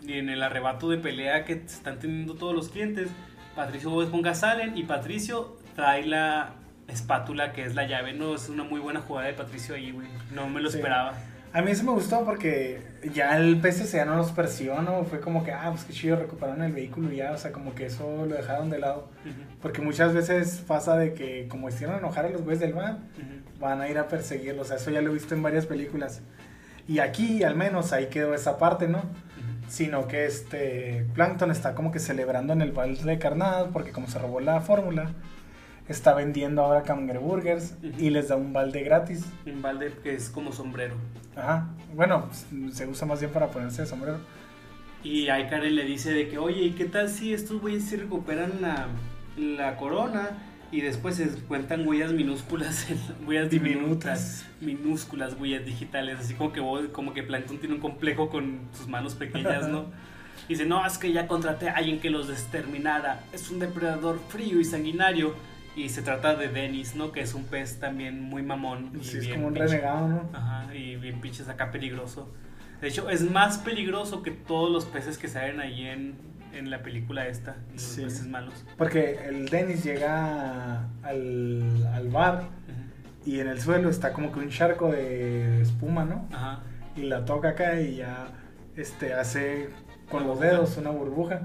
y 0.07 0.15
en 0.15 0.29
el 0.29 0.43
arrebato 0.43 0.89
de 0.91 0.99
pelea 0.99 1.45
que 1.45 1.53
están 1.55 1.99
teniendo 2.01 2.35
todos 2.35 2.55
los 2.55 2.71
clientes, 2.71 3.09
Patricio 3.55 3.91
Bob 3.91 4.03
Esponja 4.03 4.35
salen 4.35 4.77
y 4.77 4.83
Patricio 4.83 5.57
trae 5.77 6.05
la 6.07 6.55
espátula 6.89 7.53
que 7.53 7.65
es 7.65 7.75
la 7.77 7.87
llave, 7.87 8.13
¿no? 8.13 8.35
Es 8.35 8.49
una 8.49 8.65
muy 8.65 8.81
buena 8.81 9.01
jugada 9.01 9.29
de 9.29 9.35
Patricio 9.35 9.75
ahí, 9.77 9.93
güey. 9.93 10.09
No 10.35 10.49
me 10.49 10.61
lo 10.61 10.71
Sí. 10.71 10.79
esperaba. 10.79 11.15
A 11.55 11.61
mí 11.61 11.71
eso 11.71 11.85
me 11.85 11.93
gustó 11.93 12.25
porque 12.25 12.81
ya 13.13 13.37
el 13.37 13.61
PCC 13.61 13.97
ya 13.97 14.05
no 14.07 14.17
los 14.17 14.33
persiguió, 14.33 14.81
¿no? 14.81 15.05
Fue 15.05 15.21
como 15.21 15.45
que, 15.45 15.53
ah, 15.53 15.69
pues 15.71 15.85
qué 15.85 15.93
chido, 15.93 16.17
recuperaron 16.17 16.63
el 16.63 16.73
vehículo 16.73 17.13
y 17.13 17.17
ya, 17.17 17.33
o 17.33 17.37
sea, 17.37 17.53
como 17.53 17.75
que 17.75 17.87
eso 17.87 18.25
lo 18.27 18.35
dejaron 18.35 18.71
de 18.71 18.79
lado. 18.79 19.11
Ujú, 19.27 19.35
Porque 19.61 19.83
muchas 19.83 20.15
veces 20.15 20.63
pasa 20.67 20.97
de 20.97 21.13
que 21.13 21.49
como 21.49 21.69
hicieron 21.69 21.99
enojar 21.99 22.25
a 22.25 22.31
los 22.31 22.41
güeyes 22.43 22.61
del 22.61 22.73
bar, 22.73 22.93
ujú. 23.19 23.61
van 23.61 23.83
a 23.83 23.89
ir 23.89 23.99
a 23.99 24.09
perseguirlos. 24.09 24.67
O 24.67 24.69
sea, 24.69 24.79
eso 24.79 24.91
ya 24.91 25.03
lo 25.03 25.11
he 25.11 25.15
visto 25.15 25.35
en 25.35 25.43
varias 25.43 25.67
películas. 25.67 26.23
Y 26.89 27.01
aquí, 27.01 27.43
al 27.45 27.55
menos, 27.55 27.93
ahí 27.93 28.07
quedó 28.07 28.35
esa 28.35 28.57
parte, 28.57 28.89
¿no? 28.89 28.99
Ujú. 29.01 29.69
Sino 29.69 30.09
que 30.09 30.25
este 30.25 31.05
Plankton 31.15 31.51
está 31.51 31.75
como 31.75 31.93
que 31.93 31.99
celebrando 31.99 32.55
en 32.55 32.63
el 32.63 32.73
bar 32.73 32.89
de 32.97 33.19
carnada, 33.19 33.69
porque 33.69 33.93
como 33.93 34.09
se 34.09 34.19
robó 34.19 34.41
la 34.41 34.63
fórmula, 34.63 35.11
está 35.93 36.15
vendiendo 36.15 36.63
ahora 36.63 36.83
Burgers 37.21 37.75
Ujú. 37.83 37.93
y 38.03 38.11
les 38.11 38.29
da 38.29 38.37
un 38.37 38.53
balde 38.53 38.83
gratis. 38.83 39.25
Un 39.47 39.63
balde 39.63 39.93
que 40.03 40.15
es 40.15 40.29
como 40.31 40.53
sombrero. 40.53 40.97
Ajá. 41.37 41.69
Bueno, 41.95 42.29
se 42.73 42.87
usa 42.87 43.07
más 43.07 43.21
bien 43.21 43.33
para 43.33 43.49
ponerse 43.49 43.83
de 43.83 43.89
sombrero. 43.89 44.19
Y 45.05 45.29
ahí 45.29 45.49
Karen 45.49 45.75
le 45.75 45.85
dice 45.85 46.13
de 46.13 46.29
que, 46.29 46.39
oye, 46.39 46.63
¿y 46.63 46.71
qué 46.73 46.85
tal 46.85 47.09
si 47.09 47.33
estos 47.33 47.61
güeyes 47.61 47.85
sí 47.85 47.97
recuperan 47.97 48.61
la, 48.61 48.87
la 49.37 49.77
corona 49.77 50.31
y 50.71 50.81
después 50.81 51.17
se 51.17 51.29
cuentan 51.49 51.87
huellas 51.87 52.13
minúsculas, 52.13 52.87
huellas 53.27 53.51
diminutas, 53.51 54.47
minúsculas 54.61 55.35
huellas 55.39 55.65
digitales, 55.67 56.19
así 56.21 56.35
como 56.35 56.53
que, 56.53 56.61
Bob- 56.61 56.93
como 56.93 57.13
que 57.15 57.23
Plankton 57.23 57.59
tiene 57.59 57.75
un 57.75 57.81
complejo 57.81 58.31
con 58.31 58.61
sus 58.77 58.87
manos 58.89 59.15
pequeñas, 59.15 59.69
¿no? 59.69 59.87
Y 60.49 60.55
dice, 60.55 60.65
no, 60.67 60.85
es 60.85 60.99
que 60.99 61.13
ya 61.13 61.29
contraté 61.29 61.69
a 61.69 61.75
alguien 61.77 62.01
que 62.01 62.11
los 62.11 62.29
exterminara, 62.29 63.21
es 63.33 63.49
un 63.51 63.59
depredador 63.61 64.19
frío 64.29 64.59
y 64.61 64.65
sanguinario. 64.65 65.35
Y 65.75 65.89
se 65.89 66.03
trata 66.03 66.35
de 66.35 66.49
Dennis, 66.49 66.95
¿no? 66.97 67.13
Que 67.13 67.23
es 67.23 67.33
un 67.35 67.45
pez 67.45 67.81
también 67.81 68.21
muy 68.23 68.43
mamón. 68.43 68.93
y 69.01 69.05
Sí, 69.05 69.19
es 69.19 69.25
bien 69.25 69.37
como 69.37 69.47
un 69.49 69.55
pinche. 69.55 69.69
renegado, 69.69 70.09
¿no? 70.09 70.29
Ajá, 70.35 70.75
y 70.75 70.97
bien 70.97 71.21
pinches 71.21 71.49
acá 71.49 71.71
peligroso. 71.71 72.31
De 72.81 72.89
hecho, 72.89 73.09
es 73.09 73.23
más 73.31 73.59
peligroso 73.59 74.23
que 74.23 74.33
todos 74.33 74.71
los 74.71 74.85
peces 74.85 75.17
que 75.17 75.29
salen 75.29 75.61
ahí 75.61 75.87
en, 75.87 76.17
en 76.53 76.69
la 76.69 76.83
película 76.83 77.27
esta, 77.27 77.57
los 77.73 77.81
Sí. 77.81 78.03
peces 78.03 78.27
malos. 78.27 78.65
Porque 78.77 79.21
el 79.27 79.49
Dennis 79.49 79.83
llega 79.85 80.89
al, 81.03 81.87
al 81.95 82.09
bar 82.09 82.49
y 83.25 83.39
en 83.41 83.47
el 83.49 83.61
suelo 83.61 83.89
está 83.89 84.13
como 84.13 84.31
que 84.33 84.41
un 84.41 84.51
charco 84.51 84.91
de 84.91 85.63
espuma, 85.63 86.05
¿no? 86.05 86.29
Ajá. 86.33 86.61
y 86.97 87.03
la 87.05 87.25
toca 87.25 87.51
acá 87.51 87.81
y 87.81 87.97
ya 87.97 88.29
este 88.77 89.15
hace 89.15 89.71
con 90.11 90.27
los 90.27 90.39
dedos 90.41 90.77
una 90.77 90.91
burbuja 90.91 91.41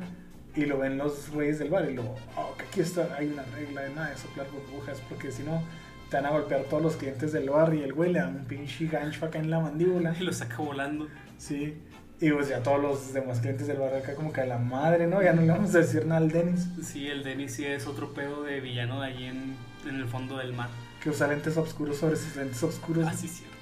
y 0.57 0.65
lo 0.65 0.77
ven 0.79 0.97
los 0.97 1.29
güeyes 1.29 1.59
del 1.59 1.69
bar 1.69 1.89
y 1.89 1.93
luego, 1.93 2.15
oh, 2.35 2.53
que 2.57 2.65
aquí 2.65 2.81
está, 2.81 3.15
hay 3.17 3.27
una 3.27 3.43
regla 3.43 3.81
de 3.83 3.89
nada 3.93 4.09
de 4.09 4.17
soplar 4.17 4.47
burbujas 4.51 4.99
porque 5.07 5.31
si 5.31 5.43
no 5.43 5.63
te 6.09 6.17
van 6.17 6.25
a 6.25 6.29
golpear 6.31 6.63
todos 6.63 6.81
los 6.83 6.95
clientes 6.95 7.31
del 7.31 7.49
bar 7.49 7.73
y 7.73 7.83
el 7.83 7.93
güey 7.93 8.11
le 8.11 8.19
da 8.19 8.27
un 8.27 8.45
pinche 8.45 8.87
gancho 8.87 9.25
acá 9.25 9.39
en 9.39 9.49
la 9.49 9.59
mandíbula. 9.59 10.15
Y 10.19 10.23
lo 10.23 10.33
saca 10.33 10.57
volando. 10.57 11.07
Sí. 11.37 11.77
Y 12.19 12.31
pues 12.31 12.47
ya 12.49 12.63
todos 12.63 12.81
los 12.81 13.13
demás 13.13 13.39
clientes 13.41 13.67
del 13.67 13.77
bar 13.77 13.93
acá 13.93 14.15
como 14.15 14.33
que 14.33 14.41
a 14.41 14.45
la 14.47 14.57
madre, 14.57 15.05
¿no? 15.05 15.21
Ya 15.21 15.33
no 15.33 15.41
le 15.43 15.49
vamos 15.51 15.75
a 15.75 15.79
decir 15.79 16.05
nada 16.07 16.19
al 16.21 16.29
Dennis, 16.31 16.67
Sí, 16.83 17.07
el 17.07 17.23
Dennis 17.23 17.53
sí 17.53 17.63
es 17.65 17.85
otro 17.85 18.13
pedo 18.13 18.41
de 18.43 18.59
villano 18.59 19.01
de 19.01 19.07
allí 19.07 19.25
en, 19.25 19.55
en 19.87 19.95
el 19.97 20.07
fondo 20.07 20.37
del 20.37 20.53
mar. 20.53 20.69
que 21.03 21.11
usa 21.11 21.27
lentes 21.27 21.55
oscuros 21.57 21.97
sobre 21.97 22.15
sus 22.15 22.35
lentes 22.35 22.63
oscuros. 22.63 23.05
Ah, 23.07 23.13
sí, 23.13 23.27
cierto. 23.27 23.55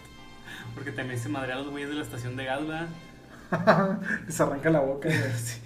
Porque 0.73 0.91
también 0.91 1.19
se 1.19 1.27
madrea 1.27 1.55
a 1.55 1.59
los 1.59 1.69
güeyes 1.69 1.89
de 1.89 1.95
la 1.95 2.03
estación 2.03 2.37
de 2.37 2.45
gas, 2.45 2.61
¿verdad? 2.65 2.87
Les 4.25 4.39
arranca 4.39 4.69
la 4.69 4.79
boca. 4.79 5.09
güey. 5.09 5.19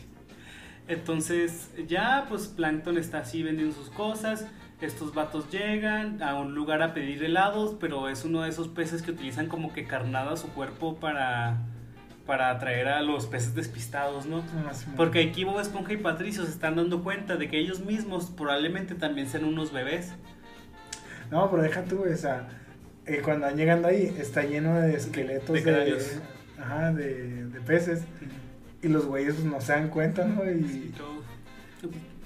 Entonces, 0.89 1.69
ya, 1.87 2.25
pues 2.27 2.47
Plankton 2.47 2.97
está 2.97 3.19
así 3.19 3.43
vendiendo 3.43 3.75
sus 3.75 3.91
cosas. 3.91 4.47
Estos 4.81 5.13
vatos 5.13 5.51
llegan 5.51 6.23
a 6.23 6.33
un 6.33 6.55
lugar 6.55 6.81
a 6.81 6.95
pedir 6.95 7.23
helados, 7.23 7.75
pero 7.79 8.09
es 8.09 8.25
uno 8.25 8.41
de 8.41 8.49
esos 8.49 8.69
peces 8.69 9.03
que 9.03 9.11
utilizan 9.11 9.47
como 9.47 9.71
que 9.71 9.85
carnada 9.85 10.35
su 10.35 10.47
cuerpo 10.49 10.95
para, 10.95 11.57
para 12.25 12.49
atraer 12.49 12.87
a 12.87 13.01
los 13.01 13.27
peces 13.27 13.53
despistados, 13.53 14.25
¿no? 14.25 14.43
Ah, 14.67 14.73
sí, 14.73 14.87
Porque 14.97 15.21
aquí 15.21 15.43
Bob 15.43 15.59
Esponja 15.59 15.93
y 15.93 15.97
Patricio 15.97 16.43
se 16.43 16.49
están 16.49 16.75
dando 16.75 17.03
cuenta 17.03 17.35
de 17.35 17.49
que 17.49 17.59
ellos 17.59 17.81
mismos 17.81 18.31
probablemente 18.35 18.95
también 18.95 19.27
sean 19.27 19.43
unos 19.43 19.71
bebés. 19.71 20.13
No, 21.29 21.51
pero 21.51 21.61
deja 21.61 21.83
tú, 21.83 22.03
o 22.11 22.15
sea, 22.17 22.47
eh, 23.05 23.21
cuando 23.23 23.45
van 23.45 23.57
llegando 23.57 23.87
ahí 23.87 24.15
está 24.17 24.41
lleno 24.41 24.79
de 24.79 24.95
esqueletos 24.95 25.63
De 25.63 25.71
de, 25.71 25.97
ajá, 26.59 26.91
de, 26.93 27.45
de 27.45 27.61
peces 27.61 28.01
y 28.81 28.87
los 28.87 29.05
güeyes 29.05 29.35
pues, 29.35 29.45
no 29.45 29.59
se 29.61 29.73
dan 29.73 29.89
cuenta, 29.89 30.25
¿no? 30.25 30.43
Y 30.49 30.55
Y, 30.55 30.93
todo. 30.97 31.21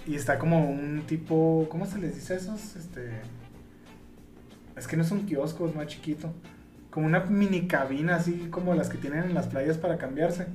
y 0.06 0.16
está 0.16 0.38
como 0.40 0.70
un 0.70 1.04
tipo, 1.08 1.68
¿cómo 1.70 1.86
se 1.86 1.98
les 2.00 2.16
dice 2.16 2.34
a 2.34 2.38
esos? 2.38 2.76
Este, 2.76 3.22
es 4.76 4.88
que 4.88 4.98
no 4.98 5.04
es 5.04 5.12
un 5.12 5.26
kiosco, 5.26 5.68
es 5.68 5.76
más 5.76 5.88
chiquito. 5.88 6.34
Como 6.90 7.08
una 7.08 7.22
mini 7.22 7.68
cabina, 7.68 8.16
así 8.18 8.48
como 8.52 8.76
las 8.76 8.90
que 8.90 8.98
tienen 8.98 9.24
en 9.24 9.34
las 9.34 9.48
playas 9.48 9.78
para 9.78 9.98
cambiarse. 9.98 10.46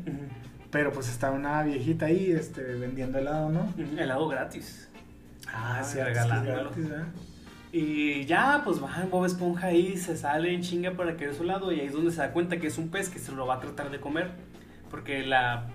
Pero 0.71 0.93
pues 0.93 1.09
está 1.09 1.31
una 1.33 1.63
viejita 1.63 2.07
ahí, 2.07 2.31
este, 2.31 2.63
vendiendo 2.63 3.19
helado, 3.19 3.49
¿no? 3.51 3.73
Helado 3.99 4.29
gratis. 4.29 4.89
Ah, 5.53 5.83
sí, 5.83 5.95
que 5.95 6.01
es 6.03 6.07
regalándolo. 6.07 6.71
gratis, 6.71 6.85
¿eh? 6.87 7.05
Y 7.73 8.25
ya, 8.27 8.63
pues 8.65 8.83
va 8.83 9.07
Bob 9.11 9.25
Esponja 9.27 9.67
ahí, 9.69 9.97
se 9.97 10.17
sale 10.17 10.55
en 10.55 10.63
chinga 10.63 10.93
para 10.93 11.17
que 11.17 11.27
de 11.27 11.35
su 11.35 11.45
lado 11.45 11.71
y 11.73 11.81
ahí 11.81 11.87
es 11.87 11.93
donde 11.93 12.11
se 12.13 12.19
da 12.19 12.33
cuenta 12.33 12.59
que 12.59 12.67
es 12.69 12.79
un 12.79 12.89
pez 12.89 13.09
que 13.11 13.19
se 13.19 13.33
lo 13.33 13.47
va 13.47 13.57
a 13.57 13.61
tratar 13.61 13.91
de 13.91 13.99
comer. 14.01 14.31
Porque 14.91 15.27
la, 15.27 15.67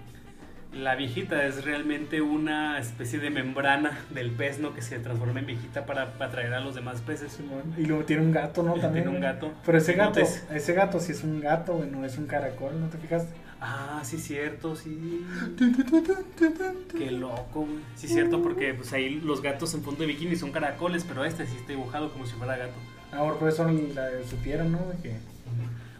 la 0.74 0.96
viejita 0.96 1.46
es 1.46 1.64
realmente 1.66 2.22
una 2.22 2.80
especie 2.80 3.20
de 3.20 3.30
membrana 3.30 4.00
del 4.10 4.32
pez, 4.32 4.60
¿no? 4.60 4.74
Que 4.74 4.82
se 4.82 5.00
transforma 5.00 5.40
en 5.40 5.46
viejita 5.46 5.86
para, 5.86 6.14
para 6.14 6.26
atraer 6.32 6.54
a 6.54 6.60
los 6.60 6.76
demás 6.76 7.02
peces. 7.02 7.40
Y 7.78 7.86
luego 7.86 8.04
tiene 8.06 8.24
un 8.24 8.32
gato, 8.32 8.64
¿no? 8.64 8.74
Tiene 8.74 8.88
También. 8.88 9.08
un 9.08 9.14
güey. 9.16 9.24
gato. 9.24 9.54
Pero 9.66 9.78
ese 9.78 9.94
gato, 9.94 10.20
ese 10.20 10.74
gato 10.74 11.00
sí 11.00 11.12
es 11.12 11.24
un 11.24 11.40
gato, 11.40 11.76
güey, 11.78 11.90
no 11.90 12.04
es 12.06 12.18
un 12.18 12.26
caracol, 12.28 12.80
¿no 12.80 12.88
te 12.88 12.98
fijaste? 12.98 13.34
Ah, 13.62 14.02
sí, 14.04 14.18
cierto, 14.18 14.76
sí. 14.76 15.26
Qué 16.98 17.12
loco, 17.12 17.62
güey. 17.62 17.80
Sí, 17.96 18.08
cierto, 18.08 18.42
porque 18.42 18.74
pues 18.74 18.92
ahí 18.94 19.22
los 19.24 19.42
gatos 19.42 19.74
en 19.74 19.84
fondo 19.84 20.02
de 20.02 20.08
bikini 20.08 20.36
son 20.36 20.52
caracoles, 20.52 21.06
pero 21.08 21.24
este 21.24 21.46
sí 21.46 21.56
está 21.56 21.70
dibujado 21.70 22.12
como 22.12 22.26
si 22.26 22.34
fuera 22.34 22.58
gato. 22.58 22.74
Ahora 23.14 23.38
por 23.38 23.48
eso 23.50 23.70
la 23.70 24.10
supieron, 24.30 24.72
¿no? 24.72 24.80
De 24.90 24.98
que 25.02 25.16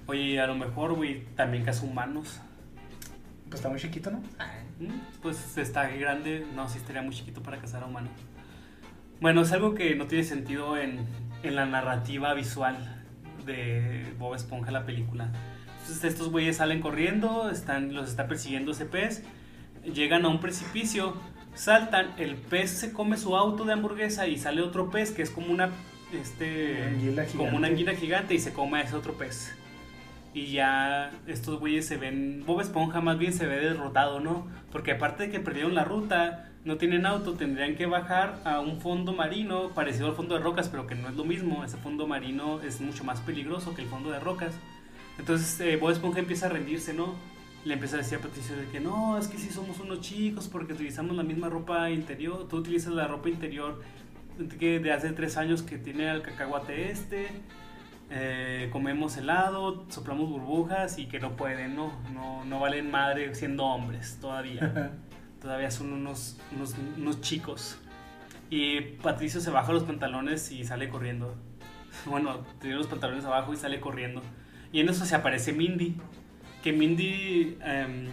Oye, 0.08 0.42
a 0.42 0.48
lo 0.48 0.56
mejor, 0.56 0.94
güey, 0.94 1.24
también 1.36 1.64
caza 1.64 1.86
humanos. 1.86 2.42
pues 3.46 3.60
está 3.60 3.70
muy 3.70 3.80
chiquito, 3.80 4.12
¿no? 4.12 4.18
Mm, 4.18 4.63
Pues 5.22 5.58
está 5.58 5.88
grande, 5.90 6.46
no, 6.56 6.68
sí 6.68 6.78
estaría 6.78 7.02
muy 7.02 7.14
chiquito 7.14 7.42
para 7.42 7.58
cazar 7.58 7.84
a 7.84 7.86
humanos. 7.86 8.12
Bueno, 9.22 9.42
es 9.42 9.52
algo 9.52 9.74
que 9.74 9.96
no 9.96 10.08
tiene 10.08 10.24
sentido 10.24 10.78
en, 10.78 11.06
en 11.44 11.56
la 11.56 11.66
narrativa 11.66 12.34
visual 12.34 13.04
de 13.46 14.14
Bob 14.18 14.36
Esponja, 14.36 14.72
la 14.72 14.86
película. 14.86 15.30
Entonces 15.82 16.04
estos 16.06 16.30
güeyes 16.30 16.58
salen 16.58 16.82
corriendo, 16.82 17.50
están, 17.50 17.94
los 17.94 18.10
está 18.10 18.28
persiguiendo 18.28 18.72
ese 18.72 18.86
pez, 18.86 19.24
llegan 19.84 20.26
a 20.26 20.30
un 20.30 20.40
precipicio, 20.40 21.14
saltan, 21.56 22.14
el 22.18 22.36
pez 22.36 22.72
se 22.72 22.94
come 22.94 23.18
su 23.18 23.36
auto 23.36 23.66
de 23.66 23.74
hamburguesa 23.74 24.28
y 24.28 24.38
sale 24.38 24.62
otro 24.62 24.90
pez 24.90 25.12
que 25.12 25.22
es 25.22 25.30
como 25.30 25.52
una, 25.52 25.70
este, 26.14 26.96
Una 27.12 27.26
como 27.26 27.58
una 27.58 27.68
anguila 27.68 27.94
gigante 27.94 28.34
y 28.34 28.40
se 28.40 28.54
come 28.54 28.80
a 28.80 28.82
ese 28.84 28.96
otro 28.96 29.14
pez. 29.14 29.54
Y 30.34 30.52
ya 30.52 31.12
estos 31.28 31.60
güeyes 31.60 31.86
se 31.86 31.98
ven, 31.98 32.44
Bob 32.46 32.62
Esponja 32.62 33.02
más 33.02 33.20
bien 33.20 33.34
se 33.34 33.46
ve 33.46 33.58
derrotado, 33.58 34.20
¿no? 34.20 34.48
Porque 34.72 34.94
aparte 34.94 35.24
de 35.24 35.30
que 35.30 35.40
perdieron 35.40 35.76
la 35.76 35.84
ruta, 35.84 36.50
no 36.66 36.78
tienen 36.78 37.06
auto, 37.06 37.34
tendrían 37.34 37.76
que 37.76 37.86
bajar 37.86 38.40
a 38.46 38.60
un 38.60 38.80
fondo 38.80 39.14
marino 39.14 39.70
parecido 39.70 40.08
al 40.08 40.16
fondo 40.16 40.36
de 40.36 40.42
rocas, 40.42 40.70
pero 40.70 40.88
que 40.88 40.96
no 40.96 41.10
es 41.10 41.16
lo 41.16 41.26
mismo. 41.26 41.64
Ese 41.64 41.78
fondo 41.78 42.08
marino 42.08 42.62
es 42.62 42.80
mucho 42.80 43.04
más 43.04 43.20
peligroso 43.20 43.76
que 43.76 43.82
el 43.82 43.90
fondo 43.90 44.12
de 44.12 44.20
rocas. 44.20 44.56
Entonces 45.20 45.60
eh, 45.60 45.78
Bob 45.78 45.92
Esponja 45.92 46.20
empieza 46.20 46.46
a 46.46 46.50
rendirse, 46.50 46.94
¿no? 46.94 47.16
Le 47.66 47.74
empieza 47.74 47.96
a 47.96 48.00
decir 48.00 48.18
a 48.18 48.22
Patricio 48.22 48.56
de 48.56 48.68
que 48.68 48.80
no, 48.80 49.18
es 49.18 49.28
que 49.28 49.38
sí 49.38 49.50
somos 49.50 49.80
unos 49.80 50.02
chicos 50.02 50.48
porque 50.48 50.74
utilizamos 50.74 51.16
la 51.16 51.24
misma 51.24 51.50
ropa 51.50 51.90
interior. 51.90 52.48
Tú 52.50 52.58
utilizas 52.58 52.94
la 52.94 53.08
ropa 53.08 53.30
interior 53.30 53.82
que 54.60 54.80
de 54.80 54.92
hace 54.92 55.12
tres 55.12 55.38
años 55.38 55.62
que 55.62 55.78
tiene 55.78 56.10
el 56.10 56.22
cacahuate 56.22 56.92
este. 56.92 57.28
Eh, 58.16 58.70
comemos 58.72 59.18
helado, 59.18 59.86
soplamos 59.90 60.30
burbujas 60.30 61.00
y 61.00 61.08
que 61.08 61.20
no 61.20 61.36
pueden, 61.36 61.76
¿no? 61.76 61.92
No, 62.14 62.46
no 62.46 62.60
valen 62.60 62.92
madre 62.92 63.34
siendo 63.34 63.66
hombres 63.66 64.20
todavía. 64.22 64.92
Todavía 65.42 65.72
son 65.72 65.92
unos, 65.92 66.40
unos, 66.56 66.76
unos 66.96 67.20
chicos. 67.22 67.78
Y 68.50 68.80
Patricio 69.02 69.42
se 69.42 69.50
baja 69.50 69.74
los 69.74 69.84
pantalones 69.84 70.52
y 70.52 70.64
sale 70.64 70.90
corriendo. 70.90 71.36
Bueno, 72.06 72.40
tiene 72.60 72.76
los 72.76 72.88
pantalones 72.88 73.24
abajo 73.26 73.54
y 73.54 73.58
sale 73.58 73.80
corriendo. 73.80 74.22
Y 74.72 74.80
en 74.80 74.90
eso 74.90 75.06
se 75.06 75.16
aparece 75.16 75.54
Mindy. 75.54 75.96
Que 76.64 76.72
Mindy, 76.72 77.58
em, 77.64 78.08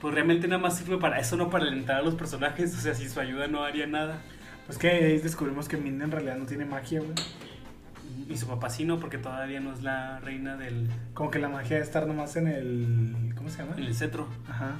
pues 0.00 0.14
realmente 0.14 0.48
nada 0.48 0.60
más 0.60 0.78
sirve 0.78 0.96
para 0.96 1.18
eso, 1.18 1.36
no 1.36 1.50
para 1.50 1.66
alentar 1.66 1.96
a 1.96 2.02
los 2.02 2.14
personajes. 2.14 2.74
O 2.74 2.80
sea, 2.80 2.94
sin 2.94 3.10
su 3.10 3.20
ayuda 3.20 3.46
no 3.46 3.62
haría 3.62 3.86
nada. 3.86 4.22
Pues 4.66 4.78
que 4.78 4.88
ahí 4.88 5.18
descubrimos 5.18 5.68
que 5.68 5.76
Mindy 5.76 6.04
en 6.04 6.10
realidad 6.12 6.36
no 6.36 6.46
tiene 6.46 6.64
magia, 6.64 7.00
güey. 7.00 7.14
Y 8.28 8.36
su 8.36 8.46
papá 8.46 8.70
sí, 8.70 8.84
no, 8.84 8.98
porque 9.00 9.18
todavía 9.18 9.60
no 9.60 9.72
es 9.72 9.82
la 9.82 10.18
reina 10.20 10.56
del 10.56 10.88
Como 11.12 11.30
que 11.30 11.38
la 11.38 11.48
magia 11.48 11.76
de 11.76 11.82
estar 11.82 12.06
nomás 12.06 12.36
en 12.36 12.46
el. 12.48 13.32
¿Cómo 13.36 13.48
se 13.50 13.58
llama? 13.58 13.74
en 13.76 13.84
el 13.84 13.94
cetro. 13.94 14.28
Ajá. 14.48 14.76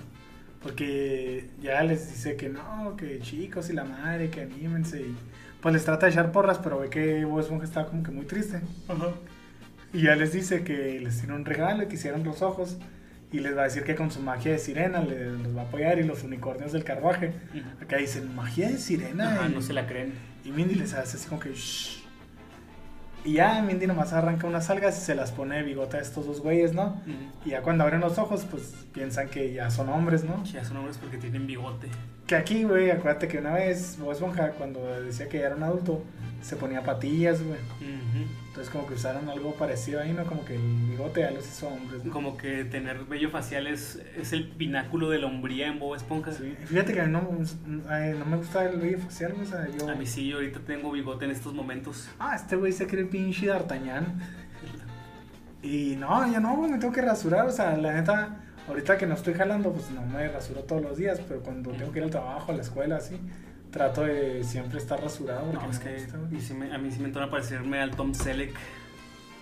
Porque 0.62 1.50
ya 1.60 1.82
les 1.82 2.08
dice 2.10 2.36
que 2.36 2.48
no, 2.48 2.96
que 2.96 3.20
chicos 3.20 3.68
y 3.70 3.74
la 3.74 3.84
madre, 3.84 4.30
que 4.30 4.42
anímense. 4.42 5.00
Y 5.02 5.14
pues 5.60 5.74
les 5.74 5.84
trata 5.84 6.06
de 6.06 6.12
echar 6.12 6.32
porras, 6.32 6.58
pero 6.58 6.78
ve 6.78 6.88
que 6.88 7.24
Bob 7.26 7.40
Esponja 7.40 7.64
está 7.64 7.84
como 7.86 8.02
que 8.02 8.10
muy 8.10 8.24
triste. 8.24 8.60
Y 9.92 10.02
ya 10.02 10.16
les 10.16 10.32
dice 10.32 10.64
que 10.64 10.98
les 11.00 11.18
tiene 11.18 11.34
un 11.34 11.44
regalo, 11.44 11.86
que 11.86 11.94
hicieron 11.96 12.24
los 12.24 12.40
ojos. 12.42 12.78
Y 13.30 13.40
les 13.40 13.56
va 13.56 13.62
a 13.62 13.64
decir 13.64 13.82
que 13.82 13.94
con 13.96 14.10
su 14.12 14.20
magia 14.20 14.52
de 14.52 14.58
sirena 14.58 15.00
le- 15.00 15.32
los 15.38 15.56
va 15.56 15.62
a 15.62 15.64
apoyar 15.64 15.98
y 15.98 16.04
los 16.04 16.22
unicornios 16.22 16.72
del 16.72 16.84
carruaje. 16.84 17.32
Acá 17.82 17.96
dicen 17.96 18.34
magia 18.34 18.68
de 18.68 18.78
sirena. 18.78 19.34
Ajá, 19.34 19.48
y, 19.48 19.52
no 19.54 19.60
se 19.60 19.72
la 19.72 19.86
creen. 19.86 20.12
y 20.44 20.52
Mindy 20.52 20.76
les 20.76 20.94
hace 20.94 21.16
así 21.16 21.28
como 21.28 21.40
que 21.40 21.52
shh. 21.52 22.03
Y 23.24 23.34
ya 23.34 23.62
Mindy 23.62 23.86
nomás 23.86 24.12
arranca 24.12 24.46
unas 24.46 24.68
algas 24.68 24.98
y 24.98 25.00
se 25.00 25.14
las 25.14 25.32
pone 25.32 25.56
de 25.56 25.62
bigote 25.62 25.96
a 25.96 26.00
estos 26.00 26.26
dos 26.26 26.40
güeyes, 26.40 26.74
¿no? 26.74 27.00
Y 27.44 27.50
ya 27.50 27.62
cuando 27.62 27.84
abren 27.84 28.00
los 28.00 28.18
ojos, 28.18 28.46
pues 28.50 28.74
piensan 28.92 29.28
que 29.28 29.52
ya 29.52 29.70
son 29.70 29.88
hombres, 29.88 30.24
¿no? 30.24 30.44
Ya 30.44 30.64
son 30.64 30.76
hombres 30.76 30.98
porque 30.98 31.16
tienen 31.16 31.46
bigote. 31.46 31.88
Que 32.26 32.36
aquí, 32.36 32.64
güey, 32.64 32.90
acuérdate 32.90 33.28
que 33.28 33.38
una 33.38 33.52
vez 33.52 33.98
Bob 33.98 34.12
Esponja, 34.12 34.50
cuando 34.52 34.80
decía 35.02 35.28
que 35.28 35.38
ya 35.38 35.46
era 35.46 35.56
un 35.56 35.62
adulto, 35.62 36.02
se 36.40 36.56
ponía 36.56 36.82
patillas, 36.82 37.42
güey. 37.42 37.58
Ujú. 37.58 38.24
Entonces 38.48 38.70
como 38.70 38.86
que 38.86 38.94
usaron 38.94 39.28
algo 39.28 39.54
parecido 39.54 40.00
ahí, 40.00 40.12
¿no? 40.12 40.24
Como 40.24 40.44
que 40.44 40.54
el 40.54 40.62
bigote 40.90 41.20
ya 41.20 41.30
los 41.30 41.46
hizo 41.46 41.68
hombres, 41.68 42.04
¿no? 42.04 42.12
Como 42.12 42.36
que 42.36 42.64
tener 42.64 43.04
vello 43.04 43.30
facial 43.30 43.66
es, 43.66 44.00
es 44.16 44.32
el 44.32 44.48
pináculo 44.48 45.10
de 45.10 45.18
la 45.18 45.26
hombría 45.26 45.66
en 45.66 45.78
Bob 45.78 45.96
Esponja. 45.96 46.32
Sí, 46.32 46.54
Fíjate 46.66 46.92
que 46.92 47.00
a 47.00 47.06
mí 47.06 47.12
no, 47.12 47.28
ay, 47.88 48.14
no 48.18 48.24
me 48.26 48.36
gusta 48.36 48.64
el 48.64 48.78
vello 48.78 48.98
facial, 49.00 49.34
o 49.42 49.44
sea, 49.44 49.66
yo... 49.68 49.88
A 49.88 49.94
mí 49.94 50.06
sí, 50.06 50.28
yo 50.28 50.36
ahorita 50.36 50.60
tengo 50.60 50.92
bigote 50.92 51.24
en 51.24 51.30
estos 51.30 51.52
momentos. 51.52 52.08
Ah, 52.18 52.36
este 52.36 52.56
güey 52.56 52.72
se 52.72 52.86
cree 52.86 53.06
pinche 53.06 53.46
D'Artagnan. 53.46 54.06
Y 55.62 55.96
no, 55.96 56.30
ya 56.30 56.40
no, 56.40 56.56
güey, 56.56 56.70
me 56.70 56.78
tengo 56.78 56.92
que 56.92 57.02
rasurar, 57.02 57.46
o 57.46 57.52
sea, 57.52 57.76
la 57.76 57.94
neta, 57.94 58.36
ahorita 58.68 58.96
que 58.98 59.06
no 59.06 59.14
estoy 59.14 59.34
jalando, 59.34 59.72
pues 59.72 59.90
no 59.90 60.02
me 60.02 60.28
rasuro 60.28 60.60
todos 60.62 60.82
los 60.82 60.96
días, 60.96 61.20
pero 61.26 61.40
cuando 61.40 61.70
tengo 61.72 61.92
que 61.92 61.98
ir 61.98 62.04
al 62.04 62.10
trabajo, 62.10 62.52
a 62.52 62.54
la 62.54 62.62
escuela, 62.62 62.96
así, 62.96 63.18
trato 63.70 64.02
de 64.02 64.42
siempre 64.44 64.78
estar 64.78 65.00
rasurado 65.00 65.50
porque 65.50 65.64
No, 65.66 65.70
es 65.70 65.78
que 65.78 66.06
y 66.36 66.40
sí 66.40 66.54
me- 66.54 66.72
a 66.74 66.78
mí 66.78 66.90
sí 66.90 67.00
me 67.00 67.06
entona 67.06 67.30
parecerme 67.30 67.80
al 67.80 67.90
Tom 67.90 68.14
Selleck. 68.14 68.54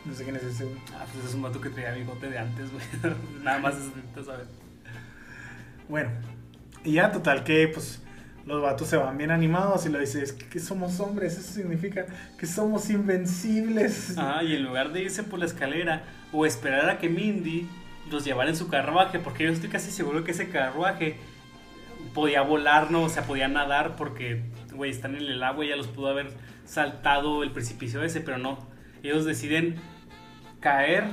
No 0.04 0.14
sé 0.14 0.24
quién 0.24 0.34
es 0.36 0.42
ese, 0.42 0.64
güey. 0.64 0.76
Ah, 0.96 1.04
pues 1.12 1.24
es 1.26 1.34
un 1.34 1.42
vato 1.42 1.60
que 1.60 1.68
traía 1.70 1.92
bigote 1.92 2.28
de 2.28 2.38
antes, 2.38 2.70
güey. 2.72 2.84
Nada 3.44 3.58
más 3.60 3.74
es 3.76 4.24
saber. 4.26 4.46
Bueno, 5.88 6.10
y 6.84 6.92
ya 6.94 7.12
total 7.12 7.44
que 7.44 7.68
pues 7.68 8.00
los 8.46 8.60
vatos 8.60 8.88
se 8.88 8.96
van 8.96 9.16
bien 9.18 9.30
animados 9.30 9.86
y 9.86 9.90
le 9.90 10.00
dices 10.00 10.32
que, 10.32 10.46
que 10.48 10.58
somos 10.58 10.98
hombres, 10.98 11.38
eso 11.38 11.52
significa 11.52 12.06
que 12.38 12.46
somos 12.46 12.90
invencibles. 12.90 14.14
Ah, 14.16 14.42
y 14.42 14.56
en 14.56 14.64
lugar 14.64 14.92
de 14.92 15.02
irse 15.02 15.22
por 15.22 15.38
la 15.38 15.44
escalera 15.46 16.02
o 16.32 16.46
esperar 16.46 16.88
a 16.90 16.98
que 16.98 17.08
Mindy 17.08 17.68
los 18.10 18.24
llevara 18.24 18.50
en 18.50 18.56
su 18.56 18.68
carruaje, 18.68 19.18
porque 19.18 19.44
yo 19.44 19.50
estoy 19.50 19.70
casi 19.70 19.90
seguro 19.90 20.24
que 20.24 20.32
ese 20.32 20.48
carruaje 20.48 21.16
podía 22.14 22.42
volar, 22.42 22.90
¿no? 22.90 23.02
O 23.02 23.08
sea, 23.08 23.24
podía 23.24 23.48
nadar 23.48 23.96
porque, 23.96 24.42
güey, 24.74 24.90
están 24.90 25.14
en 25.14 25.22
el 25.22 25.42
agua 25.42 25.64
y 25.64 25.68
ya 25.68 25.76
los 25.76 25.86
pudo 25.88 26.08
haber 26.08 26.32
saltado 26.64 27.42
el 27.42 27.50
precipicio 27.52 28.02
ese, 28.02 28.20
pero 28.20 28.38
no. 28.38 28.58
Ellos 29.02 29.24
deciden 29.24 29.76
caer 30.60 31.04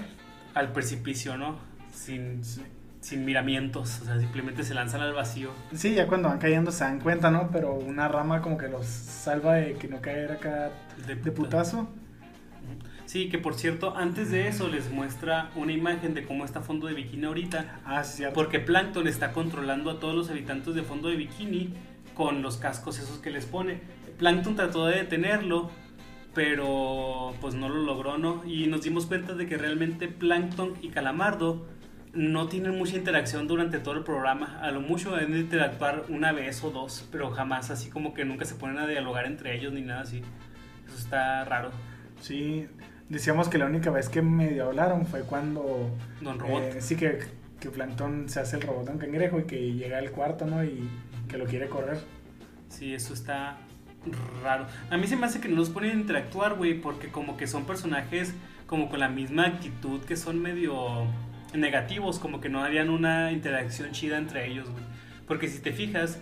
al 0.54 0.72
precipicio, 0.72 1.38
¿no? 1.38 1.58
Sin, 1.92 2.42
sin 3.02 3.26
miramientos, 3.26 4.02
o 4.02 4.06
sea, 4.06 4.20
simplemente 4.20 4.64
se 4.64 4.74
lanzan 4.74 5.02
al 5.02 5.14
vacío. 5.14 5.52
Sí, 5.74 5.94
ya 5.96 6.08
cuando 6.08 6.30
van 6.30 6.40
cayendo 6.40 6.72
se 6.72 6.84
dan 6.84 7.00
cuenta, 7.00 7.32
¿no? 7.32 7.50
Pero 7.52 7.74
una 7.74 8.08
rama 8.08 8.42
como 8.42 8.58
que 8.58 8.68
los 8.68 8.86
salva 8.86 9.56
de 9.56 9.74
que 9.74 9.88
no 9.88 10.02
caer 10.02 10.32
acá 10.32 10.72
De 11.08 11.16
de 11.16 11.32
putazo. 11.32 11.88
Sí, 13.10 13.28
que 13.28 13.40
por 13.40 13.56
cierto, 13.56 13.98
antes 13.98 14.30
de 14.30 14.48
eso 14.48 14.68
les 14.68 14.92
muestra 14.92 15.50
una 15.56 15.72
imagen 15.72 16.14
de 16.14 16.24
cómo 16.28 16.46
está 16.46 16.62
Fondo 16.62 16.86
de 16.86 16.94
Bikini 16.94 17.26
ahorita. 17.26 17.80
Ah, 17.84 18.04
cierto. 18.04 18.36
Porque 18.36 18.60
Plankton 18.60 19.08
está 19.08 19.32
controlando 19.32 19.90
a 19.90 20.00
todos 20.00 20.14
los 20.14 20.30
habitantes 20.30 20.76
de 20.76 20.84
Fondo 20.84 21.10
de 21.10 21.16
Bikini 21.16 21.74
con 22.14 22.44
los 22.44 22.58
cascos 22.58 23.00
esos 23.00 23.18
que 23.18 23.32
les 23.32 23.48
pone. 23.48 23.80
Plankton 24.20 24.56
trató 24.56 24.86
de 24.86 24.98
detenerlo, 24.98 25.72
pero 26.36 27.34
pues 27.42 27.56
no 27.56 27.68
lo 27.68 27.82
logró, 27.82 28.20
¿no? 28.20 28.44
Y 28.46 28.68
nos 28.68 28.84
dimos 28.84 29.08
cuenta 29.08 29.34
de 29.34 29.48
que 29.48 29.58
realmente 29.58 30.08
Plankton 30.08 30.76
y 30.80 30.90
Calamardo 30.90 31.66
no 32.14 32.48
tienen 32.48 32.78
mucha 32.78 32.96
interacción 32.96 33.48
durante 33.48 33.80
todo 33.80 33.96
el 33.96 34.04
programa. 34.04 34.60
A 34.62 34.70
lo 34.70 34.82
mucho 34.82 35.16
deben 35.16 35.32
de 35.32 35.40
interactuar 35.40 36.06
una 36.10 36.32
vez 36.32 36.64
o 36.64 36.70
dos, 36.70 37.10
pero 37.12 37.32
jamás 37.32 37.72
así 37.72 37.90
como 37.90 38.14
que 38.14 38.24
nunca 38.24 38.46
se 38.46 38.54
ponen 38.54 38.78
a 38.78 38.86
dialogar 38.86 39.26
entre 39.26 39.58
ellos 39.58 39.74
ni 39.74 39.82
nada 39.82 40.02
así. 40.02 40.22
Eso 40.86 40.96
está 40.96 41.44
raro. 41.46 41.72
Sí, 42.22 42.68
decíamos 43.10 43.50
que 43.50 43.58
la 43.58 43.66
única 43.66 43.90
vez 43.90 44.10
que 44.10 44.22
medio 44.22 44.66
hablaron 44.66 45.06
fue 45.06 45.22
cuando... 45.22 45.90
Don 46.22 46.40
Robot. 46.40 46.64
eh, 46.64 46.82
sí, 46.82 46.96
que, 46.96 47.20
que 47.60 47.70
Plankton 47.70 48.30
se 48.30 48.40
hace 48.40 48.56
el 48.58 48.62
robot 48.62 48.90
en 48.90 48.98
cangrejo 48.98 49.40
y 49.40 49.44
que 49.44 49.74
llega 49.74 49.98
al 49.98 50.12
cuarto, 50.12 50.46
¿no? 50.46 50.64
Y 50.64 50.90
que 51.28 51.38
lo 51.38 51.46
quiere 51.46 51.68
correr. 51.68 52.00
Sí, 52.70 52.94
eso 52.94 53.14
está 53.14 53.58
raro. 54.44 54.68
A 54.90 54.98
mí 54.98 55.08
se 55.08 55.16
me 55.16 55.26
hace 55.26 55.42
que 55.42 55.50
no 55.50 55.58
los 55.58 55.70
ponen 55.70 55.92
a 55.92 55.94
interactuar, 55.96 56.56
güey, 56.56 56.80
porque 56.80 57.10
como 57.10 57.36
que 57.36 57.48
son 57.48 57.66
personajes 57.66 58.34
como 58.68 58.90
con 58.90 59.00
la 59.00 59.10
misma 59.10 59.48
actitud 59.48 60.02
que 60.02 60.16
son 60.16 60.40
medio 60.40 61.06
negativos, 61.54 62.20
como 62.20 62.40
que 62.40 62.50
no 62.50 62.64
harían 62.64 62.90
una 62.92 63.32
interacción 63.32 63.92
chida 63.92 64.18
entre 64.18 64.48
ellos, 64.48 64.70
güey. 64.70 64.84
Porque 65.28 65.48
si 65.48 65.60
te 65.60 65.74
fijas, 65.74 66.20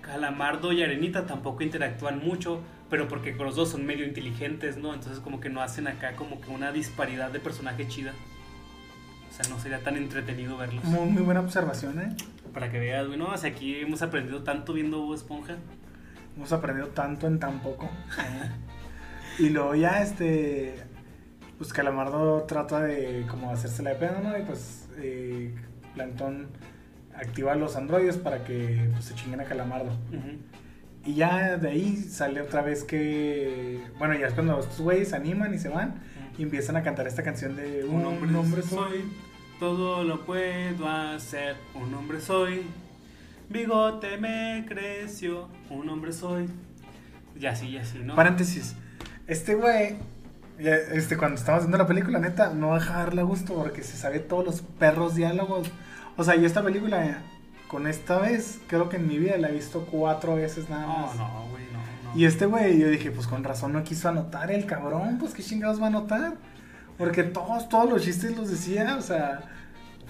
Calamardo 0.00 0.72
y 0.72 0.82
Arenita 0.82 1.26
tampoco 1.26 1.64
interactúan 1.64 2.24
mucho, 2.24 2.60
pero 2.88 3.08
porque 3.08 3.32
los 3.34 3.56
dos 3.56 3.70
son 3.70 3.84
medio 3.84 4.04
inteligentes, 4.04 4.76
¿no? 4.76 4.94
Entonces 4.94 5.20
como 5.20 5.40
que 5.40 5.48
no 5.48 5.60
hacen 5.60 5.88
acá 5.88 6.14
como 6.14 6.40
que 6.40 6.50
una 6.50 6.72
disparidad 6.72 7.30
de 7.30 7.40
personaje 7.40 7.88
chida. 7.88 8.12
O 9.28 9.32
sea, 9.32 9.52
no 9.52 9.60
sería 9.60 9.82
tan 9.82 9.96
entretenido 9.96 10.56
verlos. 10.56 10.84
Muy, 10.84 11.08
muy 11.08 11.22
buena 11.22 11.40
observación, 11.40 12.00
¿eh? 12.00 12.16
Para 12.54 12.70
que 12.70 12.78
veas, 12.78 13.06
güey, 13.06 13.18
no, 13.18 13.26
o 13.26 13.36
sea, 13.36 13.50
aquí 13.50 13.76
hemos 13.76 14.00
aprendido 14.02 14.42
tanto 14.42 14.72
viendo 14.72 15.00
Bob 15.00 15.14
Esponja. 15.14 15.56
Hemos 16.36 16.52
aprendido 16.52 16.88
tanto 16.88 17.26
en 17.26 17.38
tan 17.38 17.60
poco. 17.60 17.90
y 19.38 19.50
luego 19.50 19.74
ya, 19.74 20.02
este... 20.02 20.82
Pues 21.58 21.72
Calamardo 21.72 22.42
trata 22.42 22.82
de 22.82 23.24
como 23.28 23.50
hacérsela 23.50 23.90
de 23.90 23.96
pedo, 23.96 24.20
¿no? 24.22 24.38
Y 24.38 24.42
pues 24.42 24.88
eh, 24.98 25.54
Plankton 25.94 26.48
activa 27.14 27.54
los 27.54 27.76
androides 27.76 28.18
para 28.18 28.44
que 28.44 28.90
pues, 28.92 29.06
se 29.06 29.14
chinguen 29.14 29.40
a 29.40 29.44
Calamardo. 29.44 29.90
Ujú. 30.12 30.38
Y 31.06 31.14
ya 31.14 31.56
de 31.56 31.68
ahí 31.68 31.96
sale 31.96 32.40
otra 32.40 32.62
vez 32.62 32.82
que... 32.82 33.80
Bueno, 33.98 34.14
ya 34.14 34.26
es 34.26 34.34
cuando 34.34 34.58
estos 34.58 34.80
güeyes 34.80 35.10
se 35.10 35.16
animan 35.16 35.54
y 35.54 35.58
se 35.58 35.68
van 35.68 35.94
y 36.36 36.42
empiezan 36.42 36.76
a 36.76 36.82
cantar 36.82 37.06
esta 37.06 37.22
canción 37.22 37.54
de 37.54 37.84
Un 37.84 38.04
hombre, 38.04 38.62
soy, 38.62 39.04
todo 39.60 40.02
lo 40.02 40.26
puedo 40.26 40.88
hacer. 40.88 41.56
Un 41.74 41.94
hombre 41.94 42.20
soy, 42.20 42.62
bigote 43.48 44.18
me 44.18 44.64
creció. 44.68 45.48
Un 45.70 45.88
hombre 45.88 46.12
soy. 46.12 46.48
Y 47.38 47.46
así, 47.46 47.68
y 47.68 47.78
así, 47.78 47.98
¿no? 48.00 48.16
Paréntesis. 48.16 48.74
Este 49.28 49.54
güey, 49.54 49.96
este, 50.58 51.16
cuando 51.16 51.36
estábamos 51.36 51.66
viendo 51.66 51.78
la 51.78 51.86
película, 51.86 52.18
neta, 52.18 52.50
no 52.50 52.74
deja 52.74 52.98
de 52.98 53.04
darle 53.04 53.22
gusto 53.22 53.54
porque 53.54 53.82
se 53.82 53.96
sabe 53.96 54.18
todos 54.18 54.44
los 54.44 54.62
perros 54.62 55.14
diálogos. 55.14 55.70
O 56.16 56.24
sea, 56.24 56.34
yo 56.34 56.46
esta 56.46 56.62
película, 56.62 57.22
con 57.68 57.86
esta 57.86 58.18
vez, 58.18 58.60
creo 58.68 58.88
que 58.88 58.96
en 58.96 59.08
mi 59.08 59.18
vida 59.18 59.36
la 59.38 59.48
he 59.48 59.52
visto 59.52 59.86
cuatro 59.90 60.36
veces 60.36 60.68
nada 60.70 60.86
No, 60.86 60.98
más. 61.06 61.16
no, 61.16 61.46
güey, 61.50 61.64
no, 61.72 62.10
no. 62.12 62.18
Y 62.18 62.24
este 62.24 62.46
güey, 62.46 62.78
yo 62.78 62.88
dije, 62.88 63.10
pues 63.10 63.26
con 63.26 63.44
razón 63.44 63.72
no 63.72 63.82
quiso 63.84 64.08
anotar 64.08 64.50
el 64.50 64.66
cabrón, 64.66 65.16
pues 65.18 65.34
qué 65.34 65.42
chingados 65.42 65.80
va 65.80 65.84
a 65.86 65.88
anotar. 65.88 66.34
Porque 66.98 67.22
todos, 67.24 67.68
todos 67.68 67.90
los 67.90 68.02
chistes 68.02 68.36
los 68.36 68.50
decía, 68.50 68.96
o 68.98 69.02
sea, 69.02 69.40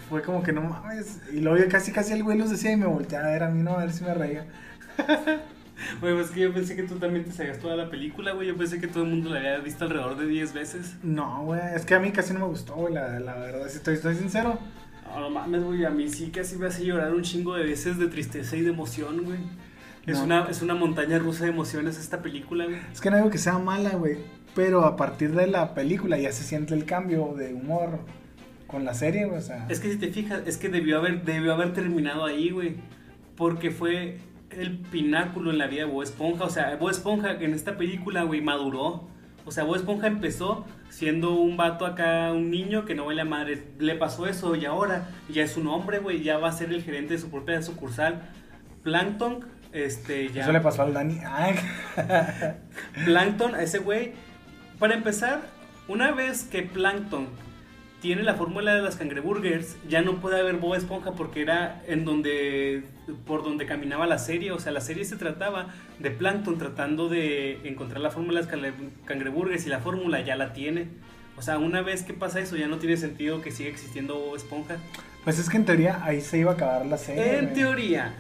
fue 0.09 0.23
como 0.23 0.43
que 0.43 0.53
no 0.53 0.61
mames. 0.61 1.19
Y 1.33 1.41
luego 1.41 1.59
yo 1.59 1.69
casi, 1.69 1.91
casi 1.93 2.13
el 2.13 2.23
güey 2.23 2.39
los 2.39 2.51
decía 2.51 2.71
y 2.73 2.77
me 2.77 2.87
volteaba 2.87 3.27
a 3.27 3.31
ver 3.33 3.43
a 3.43 3.49
mí, 3.49 3.63
no, 3.63 3.73
a 3.73 3.79
ver 3.79 3.93
si 3.93 4.05
me 4.05 4.15
reía. 4.15 4.47
Güey, 6.01 6.15
pues 6.15 6.31
que 6.31 6.41
yo 6.41 6.55
pensé 6.55 6.75
que 6.75 6.85
tú 6.85 6.95
también 6.99 7.27
te 7.27 7.33
sabías 7.33 7.59
toda 7.59 7.77
la 7.77 7.91
película, 7.91 8.33
güey. 8.33 8.49
Yo 8.49 8.57
pensé 8.57 8.81
que 8.81 8.87
todo 8.89 9.03
el 9.03 9.11
mundo 9.11 9.29
la 9.29 9.41
había 9.41 9.59
visto 9.59 9.85
alrededor 9.85 10.17
de 10.17 10.27
10 10.27 10.55
veces. 10.55 10.95
No, 11.03 11.43
güey, 11.45 11.61
es 11.75 11.85
que 11.85 11.95
a 11.95 12.01
mí 12.01 12.13
casi 12.13 12.33
no 12.33 12.41
me 12.41 12.47
gustó, 12.47 12.75
güey, 12.77 12.95
la, 12.95 13.21
la 13.21 13.35
verdad, 13.35 13.69
si 13.69 13.77
estoy, 13.77 13.95
estoy 13.95 14.15
sincero. 14.15 14.59
No, 15.17 15.31
mames, 15.31 15.63
güey. 15.65 15.85
A 15.85 15.91
mí 15.91 16.09
sí 16.09 16.31
casi 16.31 16.57
me 16.57 16.67
hace 16.67 16.85
llorar 16.85 17.15
un 17.15 17.23
chingo 17.23 17.55
de 17.55 17.65
veces 17.65 17.99
de 17.99 18.07
tristeza 18.09 18.57
y 18.57 18.63
de 18.63 18.71
emoción, 18.71 19.25
güey. 19.25 19.39
Es, 20.07 20.19
No. 20.19 20.25
una, 20.25 20.45
es 20.49 20.63
una 20.63 20.75
montaña 20.75 21.19
rusa 21.19 21.45
de 21.45 21.51
emociones 21.51 21.99
esta 21.99 22.23
película, 22.23 22.65
güey. 22.67 22.79
Es 22.93 23.01
que 23.01 23.11
no 23.11 23.17
digo 23.17 23.31
que 23.31 23.39
sea 23.39 23.59
mala, 23.59 23.91
güey, 23.91 24.19
pero 24.55 24.85
a 24.85 24.97
partir 24.97 25.33
de 25.33 25.47
la 25.49 25.75
película 25.75 26.17
ya 26.19 26.31
se 26.33 26.45
siente 26.45 26.75
el 26.75 26.85
cambio 26.85 27.35
de 27.37 27.55
humor 27.55 27.99
con 28.69 28.85
la 28.85 28.95
serie, 28.95 29.27
güey, 29.27 29.39
o 29.39 29.43
sea. 29.43 29.67
Es 29.69 29.81
que 29.81 29.91
si 29.91 29.99
te 29.99 30.09
fijas, 30.09 30.43
es 30.47 30.59
que 30.59 30.69
debió 30.69 30.99
haber, 30.99 31.25
debió 31.25 31.53
haber 31.55 31.73
terminado 31.73 32.25
ahí, 32.25 32.51
güey. 32.51 32.77
Porque 33.37 33.71
fue 33.71 34.19
el 34.51 34.79
pináculo 34.79 35.51
en 35.51 35.59
la 35.59 35.67
vida 35.67 35.87
de 35.87 35.91
Bob 35.91 36.03
Esponja. 36.03 36.45
O 36.45 36.51
sea, 36.51 36.77
Bob 36.77 36.91
Esponja 36.91 37.33
en 37.33 37.53
esta 37.53 37.77
película, 37.77 38.23
güey, 38.23 38.41
maduró. 38.41 39.09
O 39.47 39.53
sea, 39.53 39.63
Bob 39.63 39.77
Esponja 39.77 40.09
empezó 40.09 40.67
siendo 40.91 41.35
un 41.35 41.57
vato 41.57 41.87
acá, 41.87 42.33
un 42.33 42.51
niño 42.51 42.85
que 42.85 42.97
no 42.97 43.07
vale 43.07 43.23
a 43.23 43.25
madre. 43.25 43.63
Le 43.79 43.95
pasó 43.95 44.27
eso 44.27 44.57
y 44.57 44.67
ahora 44.67 45.09
ya 45.29 45.45
es 45.45 45.57
un 45.57 45.69
hombre, 45.69 46.01
güey. 46.01 46.23
Ya 46.23 46.37
va 46.37 46.49
a 46.49 46.53
ser 46.53 46.73
el 46.73 46.83
gerente 46.83 47.15
de 47.15 47.21
su 47.21 47.31
propia 47.31 47.63
sucursal. 47.63 48.23
Plankton, 48.83 49.45
este, 49.73 50.33
ya. 50.33 50.43
Eso 50.43 50.53
le 50.53 50.61
pasó 50.61 50.83
al 50.83 50.93
Dani. 50.93 51.21
Ay, 51.25 51.55
Plankton, 53.05 53.55
a 53.55 53.63
ese 53.63 53.79
güey. 53.79 54.15
Para 54.81 54.95
empezar, 54.95 55.43
una 55.87 56.11
vez 56.11 56.43
que 56.43 56.63
Plankton 56.63 57.29
tiene 58.01 58.23
la 58.23 58.35
fórmula 58.35 58.75
de 58.75 58.83
las 58.83 58.97
cangreburgers, 58.97 59.77
ya 59.89 60.03
no 60.03 60.21
puede 60.21 60.39
haber 60.39 60.57
Bob 60.57 60.75
Esponja 60.75 61.13
porque 61.13 61.41
era 61.43 61.83
en 61.89 62.05
donde 62.05 62.83
por 63.27 63.43
donde 63.43 63.67
caminaba 63.67 64.07
la 64.07 64.19
serie, 64.19 64.53
o 64.53 64.59
sea, 64.59 64.71
la 64.73 64.81
serie 64.81 65.05
se 65.05 65.17
trataba 65.17 65.69
de 65.99 66.11
Plankton 66.11 66.59
tratando 66.59 67.09
de 67.09 67.59
encontrar 67.69 68.01
la 68.01 68.11
fórmula 68.11 68.41
de 68.41 68.47
las 68.47 68.53
cangre- 68.53 68.91
cangreburgers 69.07 69.67
y 69.67 69.71
la 69.71 69.79
fórmula 69.81 70.21
ya 70.21 70.37
la 70.37 70.53
tiene. 70.53 70.89
O 71.39 71.43
sea, 71.43 71.59
una 71.59 71.83
vez 71.83 72.03
que 72.03 72.15
pasa 72.15 72.41
eso 72.41 72.57
ya 72.57 72.67
no 72.67 72.79
tiene 72.79 72.97
sentido 72.97 73.43
que 73.43 73.51
siga 73.51 73.69
existiendo 73.71 74.15
Bob 74.19 74.37
Esponja. 74.37 74.77
pues 75.25 75.39
es 75.39 75.49
que 75.51 75.57
en 75.57 75.65
teoría 75.65 76.03
ahí 76.05 76.21
se 76.21 76.39
iba 76.39 76.53
a 76.53 76.55
acabar 76.55 76.87
la 76.87 76.97
serie. 76.99 77.39
En 77.39 77.53
teoría. 77.55 78.15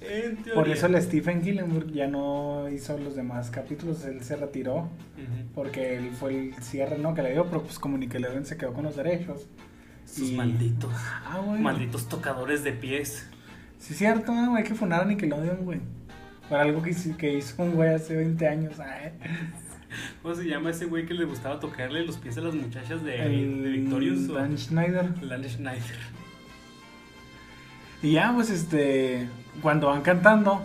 En 0.00 0.36
teoría. 0.36 0.54
Por 0.54 0.68
eso 0.68 0.86
el 0.86 1.00
Stephen 1.02 1.46
Hillenburg 1.46 1.92
ya 1.92 2.06
no 2.08 2.68
hizo 2.70 2.96
los 2.98 3.16
demás 3.16 3.50
capítulos, 3.50 4.04
él 4.04 4.22
se 4.22 4.36
retiró. 4.36 4.76
Ujú. 4.76 4.88
Porque 5.54 5.96
él 5.96 6.10
fue 6.18 6.34
el 6.48 6.54
cierre, 6.62 6.98
¿no? 6.98 7.14
Que 7.14 7.22
le 7.22 7.32
dio, 7.32 7.46
pero 7.46 7.62
pues 7.62 7.78
como 7.78 7.98
Nickelodeon 7.98 8.44
se 8.46 8.56
quedó 8.56 8.72
con 8.72 8.84
los 8.84 8.96
derechos. 8.96 9.46
Sus 10.06 10.30
Y- 10.30 10.36
malditos. 10.36 10.92
Ah, 10.96 11.40
güey. 11.44 11.60
Malditos 11.60 12.08
tocadores 12.08 12.64
de 12.64 12.72
pies. 12.72 13.28
Sí, 13.78 13.92
es 13.92 13.98
cierto, 13.98 14.32
¿no, 14.34 14.50
güey. 14.50 14.62
Hay 14.62 14.68
que 14.68 14.74
fundar 14.74 15.02
a 15.02 15.04
Nickelodeon, 15.04 15.64
güey. 15.64 15.80
Por 16.48 16.58
algo 16.58 16.82
que, 16.82 16.90
hizo- 16.90 17.16
que 17.16 17.34
hizo 17.38 17.62
un 17.62 17.72
güey 17.74 17.94
hace 17.94 18.16
20 18.16 18.48
años. 18.48 18.80
Ay. 18.80 19.12
¿Cómo 20.22 20.34
se 20.34 20.44
llama 20.44 20.70
ese 20.70 20.86
güey 20.86 21.04
que 21.06 21.14
le 21.14 21.24
gustaba 21.24 21.58
tocarle 21.60 22.04
los 22.04 22.16
pies 22.16 22.36
a 22.38 22.40
las 22.40 22.54
muchachas 22.54 23.02
de, 23.04 23.16
El 23.24 23.62
de 23.62 23.68
Victorious? 23.70 24.28
o- 24.28 24.34
Dan 24.34 24.56
Schneider. 24.56 25.28
Dan 25.28 25.44
Schneider. 25.44 25.96
Y 28.02 28.12
ya, 28.12 28.32
pues, 28.34 28.50
este, 28.50 29.28
cuando 29.62 29.88
van 29.88 30.02
cantando, 30.02 30.62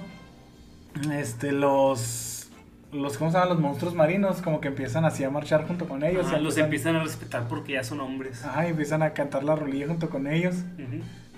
este, 1.11 1.51
los, 1.51 2.49
los, 2.91 3.17
¿cómo 3.17 3.31
se 3.31 3.38
llaman? 3.38 3.49
Los 3.49 3.59
monstruos 3.59 3.93
marinos, 3.93 4.41
como 4.41 4.61
que 4.61 4.69
empiezan 4.69 5.05
así 5.05 5.23
a 5.23 5.29
marchar 5.29 5.67
junto 5.67 5.88
con 5.88 6.03
ellos. 6.03 6.27
Ajá, 6.27 6.39
y 6.39 6.43
los 6.43 6.57
empiezan 6.57 6.95
a 6.95 7.03
respetar 7.03 7.47
porque 7.47 7.73
ya 7.73 7.83
son 7.83 7.99
hombres. 8.01 8.43
Ajá, 8.45 8.67
y 8.67 8.71
empiezan 8.71 9.03
a 9.03 9.11
cantar 9.11 9.43
la 9.43 9.55
rolilla 9.55 9.88
junto 9.88 10.09
con 10.09 10.27
ellos. 10.27 10.55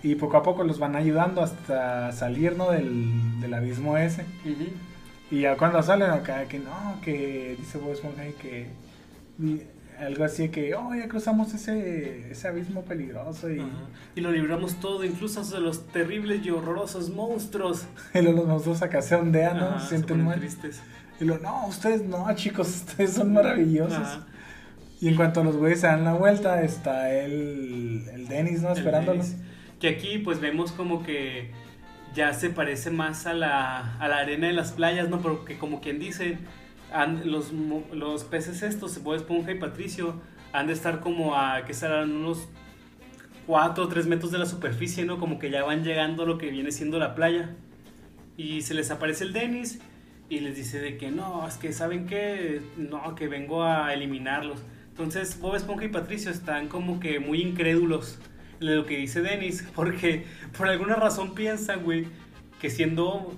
Y 0.04 0.16
poco 0.16 0.38
a 0.38 0.44
poco 0.44 0.64
los 0.64 0.78
van 0.78 0.96
ayudando 0.96 1.42
hasta 1.42 2.12
salir, 2.12 2.56
¿no? 2.56 2.70
Del, 2.70 3.40
del 3.42 3.54
abismo 3.54 3.98
ese. 3.98 4.26
Y 5.32 5.42
ya 5.42 5.58
cuando 5.58 5.82
salen 5.82 6.12
acá, 6.12 6.46
que 6.46 6.60
no, 6.60 7.02
que 7.02 7.56
dice 7.58 7.80
Bob 7.80 7.94
Esponja 7.94 8.24
que 8.40 8.68
algo 10.00 10.24
así 10.24 10.50
que, 10.50 10.76
oh, 10.76 10.94
ya 10.94 11.08
cruzamos 11.08 11.54
ese, 11.54 12.32
ese 12.32 12.48
abismo 12.48 12.84
peligroso 12.84 13.52
y, 13.52 13.60
Ajá. 13.60 13.70
Y 14.16 14.22
lo 14.22 14.32
libramos 14.32 14.80
todo, 14.80 15.04
incluso 15.04 15.44
de 15.44 15.60
los 15.60 15.88
terribles 15.88 16.46
y 16.46 16.52
horrorosos 16.52 17.10
monstruos. 17.10 17.86
y 18.14 18.22
los 18.22 18.46
monstruos 18.46 18.82
acá 18.82 19.02
se 19.02 19.16
ondean, 19.16 19.58
¿no? 19.58 19.80
Se 19.80 19.90
sienten 19.90 20.24
mal. 20.24 20.40
tristes. 20.40 20.82
Y 21.20 21.26
luego, 21.26 21.44
no, 21.44 21.68
ustedes 21.68 22.04
no, 22.04 22.28
chicos, 22.36 22.68
ustedes 22.88 23.14
son 23.14 23.34
maravillosos. 23.34 23.98
Ajá. 23.98 24.28
Y 25.00 25.10
en 25.10 25.16
cuanto 25.16 25.44
los 25.44 25.58
güeyes 25.58 25.82
se 25.82 25.88
dan 25.88 26.04
la 26.04 26.14
vuelta, 26.14 26.62
está 26.64 27.12
el, 27.14 28.06
el 28.14 28.28
Dennis, 28.28 28.62
¿no? 28.62 28.72
El 28.72 28.78
Esperándolos. 28.78 29.30
Dennis. 29.30 29.46
Que 29.80 29.90
aquí 29.90 30.18
pues 30.18 30.40
vemos 30.40 30.72
como 30.72 31.04
que 31.04 31.52
ya 32.16 32.34
se 32.34 32.50
parece 32.50 32.90
más 32.90 33.28
a 33.28 33.34
la, 33.34 33.96
a 34.00 34.08
la 34.08 34.18
arena 34.18 34.48
de 34.48 34.54
las 34.54 34.72
playas, 34.72 35.08
¿no? 35.10 35.22
Porque 35.22 35.58
como 35.60 35.82
quien 35.82 36.00
dice, 36.00 36.40
han- 36.92 37.30
los, 37.32 37.52
los 37.94 38.24
peces 38.24 38.64
estos, 38.64 39.02
Bob 39.04 39.16
Esponja 39.16 39.52
y 39.52 39.60
Patricio, 39.60 40.22
han 40.54 40.68
de 40.68 40.74
estar 40.74 41.00
como 41.00 41.36
a, 41.36 41.66
que 41.66 41.74
serán 41.74 42.12
unos 42.12 42.48
4 43.46 43.84
o 43.86 43.88
3 43.88 44.08
metros 44.08 44.32
de 44.32 44.38
la 44.40 44.46
superficie, 44.46 45.06
¿no? 45.06 45.20
Como 45.20 45.40
que 45.40 45.50
ya 45.50 45.64
van 45.64 45.84
llegando 45.84 46.26
lo 46.26 46.38
que 46.38 46.50
viene 46.52 46.72
siendo 46.72 47.00
la 47.00 47.16
playa. 47.16 47.56
Y 48.36 48.62
se 48.62 48.74
les 48.74 48.92
aparece 48.92 49.24
el 49.24 49.34
Dennis 49.34 49.80
y 50.30 50.42
les 50.42 50.56
dice 50.56 50.80
de 50.80 50.98
que 50.98 51.12
no, 51.12 51.48
es 51.48 51.56
que 51.58 51.72
saben 51.74 52.06
que 52.06 52.62
no, 52.78 53.16
que 53.16 53.28
vengo 53.28 53.64
a 53.64 53.94
eliminarlos. 53.94 54.60
Entonces 54.90 55.40
Bob 55.40 55.56
Esponja 55.56 55.86
y 55.86 55.90
Patricio 55.90 56.32
están 56.32 56.68
como 56.68 57.00
que 57.00 57.20
muy 57.20 57.42
incrédulos 57.42 58.20
de 58.60 58.76
lo 58.76 58.86
que 58.86 58.98
dice 58.98 59.22
Dennis, 59.22 59.66
porque 59.76 60.26
por 60.58 60.68
alguna 60.68 60.96
razón 60.96 61.34
piensan, 61.36 61.84
güey, 61.84 62.08
que 62.60 62.70
siendo... 62.70 63.36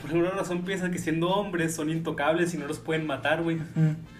Por 0.00 0.10
alguna 0.10 0.30
razón 0.30 0.62
piensan 0.62 0.92
que 0.92 0.98
siendo 0.98 1.28
hombres 1.28 1.74
son 1.74 1.90
intocables 1.90 2.54
y 2.54 2.58
no 2.58 2.66
los 2.66 2.78
pueden 2.78 3.06
matar, 3.06 3.42
güey. 3.42 3.58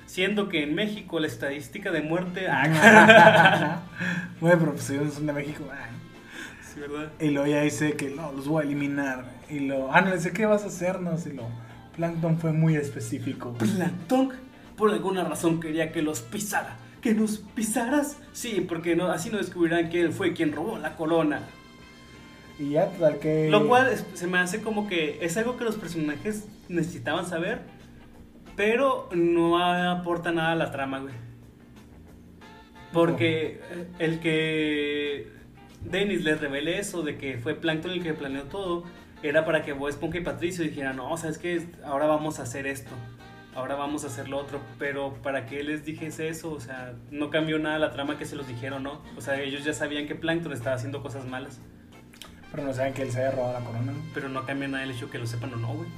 Siendo 0.07 0.49
que 0.49 0.62
en 0.62 0.75
México 0.75 1.18
la 1.20 1.27
estadística 1.27 1.91
de 1.91 2.03
muerte... 2.03 2.47
Ah, 2.49 3.83
Güey, 4.41 4.57
pero 4.59 4.72
pues 4.72 4.89
ellos 4.91 5.14
son 5.14 5.27
de 5.27 5.33
México. 5.33 5.64
ay. 5.72 5.91
sí, 6.62 6.81
¿verdad? 6.81 7.11
Y 7.20 7.31
luego 7.31 7.47
ya 7.47 7.62
dice 7.62 7.95
que 7.95 8.11
no, 8.11 8.33
los 8.33 8.47
voy 8.47 8.62
a 8.62 8.66
eliminar. 8.66 9.25
Y 9.49 9.61
lo, 9.61 9.93
ah, 9.93 10.01
no, 10.01 10.14
dice, 10.14 10.33
¿qué 10.33 10.47
vas 10.47 10.64
a 10.64 10.66
hacernos? 10.66 11.27
Y 11.27 11.33
lo, 11.33 11.49
Plankton 11.97 12.39
fue 12.39 12.53
muy 12.53 12.77
específico. 12.77 13.55
Plankton, 13.55 14.33
por 14.77 14.91
alguna 14.91 15.25
razón 15.25 15.61
quería 15.61 15.93
que 15.93 16.03
los 16.03 16.20
pisara. 16.20 16.77
¿Que 17.01 17.14
nos 17.14 17.39
pisaras? 17.39 18.18
Sí, 18.33 18.64
porque 18.66 18.97
no, 18.97 19.09
así 19.09 19.31
no 19.31 19.39
descubrirán 19.39 19.91
que 19.91 20.01
él 20.01 20.12
fue 20.12 20.33
quien 20.33 20.53
robó 20.53 20.79
la 20.79 20.97
corona. 20.97 21.41
Y 22.59 22.71
ya, 22.71 22.91
tal 22.93 23.19
que. 23.19 23.49
Lo 23.51 23.67
cual 23.67 23.89
es- 23.89 24.05
se 24.15 24.27
me 24.27 24.39
hace 24.39 24.63
como 24.63 24.87
que 24.87 25.19
es 25.25 25.37
algo 25.37 25.57
que 25.57 25.65
los 25.65 25.77
personajes 25.77 26.47
necesitaban 26.69 27.27
saber, 27.27 27.61
pero 28.57 29.09
no 29.13 29.59
aporta 29.59 30.31
nada 30.33 30.53
a 30.53 30.55
la 30.57 30.71
trama, 30.71 31.01
güey. 31.01 31.15
Porque 32.93 33.61
el 33.99 34.21
que 34.21 35.29
Dennis 35.83 36.23
les 36.25 36.41
revele 36.41 36.79
eso 36.79 37.03
de 37.03 37.17
que 37.19 37.39
fue 37.39 37.55
Plankton 37.55 37.91
el 37.91 38.03
que 38.03 38.15
planeó 38.15 38.45
todo, 38.45 38.85
era 39.23 39.45
para 39.45 39.63
que 39.65 39.73
Bob 39.73 39.89
Esponja 39.89 40.19
y 40.19 40.21
Patricio 40.23 40.63
dijeran, 40.65 40.97
no, 40.97 41.17
sabes 41.17 41.39
que 41.39 41.61
ahora 41.85 42.07
vamos 42.07 42.39
a 42.39 42.45
hacer 42.45 42.67
esto, 42.69 42.91
ahora 43.57 43.75
vamos 43.75 44.05
a 44.05 44.09
hacer 44.09 44.29
lo 44.29 44.37
otro, 44.39 44.61
pero 44.79 45.15
para 45.23 45.47
que 45.47 45.65
les 45.65 45.85
dijese 45.85 46.29
eso, 46.29 46.53
o 46.53 46.61
sea, 46.61 46.95
no 47.11 47.31
cambió 47.31 47.59
nada 47.59 47.79
la 47.81 47.91
trama 47.91 48.17
que 48.17 48.27
se 48.27 48.37
los 48.37 48.47
dijeron, 48.47 48.85
¿no? 48.85 49.01
O 49.17 49.21
sea, 49.21 49.41
ellos 49.41 49.65
ya 49.65 49.73
sabían 49.73 50.07
que 50.07 50.15
Plankton 50.15 50.53
estaba 50.53 50.77
haciendo 50.77 51.03
cosas 51.03 51.27
malas. 51.27 51.61
Pero 52.55 52.69
no 52.69 52.73
saben 52.73 52.95
que 52.95 53.03
él 53.03 53.11
se 53.11 53.19
haya 53.19 53.33
robado 53.33 53.59
la 53.59 53.65
corona. 53.65 53.93
¿no? 53.93 53.99
Pero 54.15 54.29
no 54.29 54.47
cambia 54.47 54.69
nada 54.69 54.85
el 54.85 54.93
hecho 54.93 55.11
que 55.11 55.19
lo 55.19 55.27
sepan 55.27 55.55
o 55.55 55.57
no, 55.57 55.75
güey. 55.75 55.89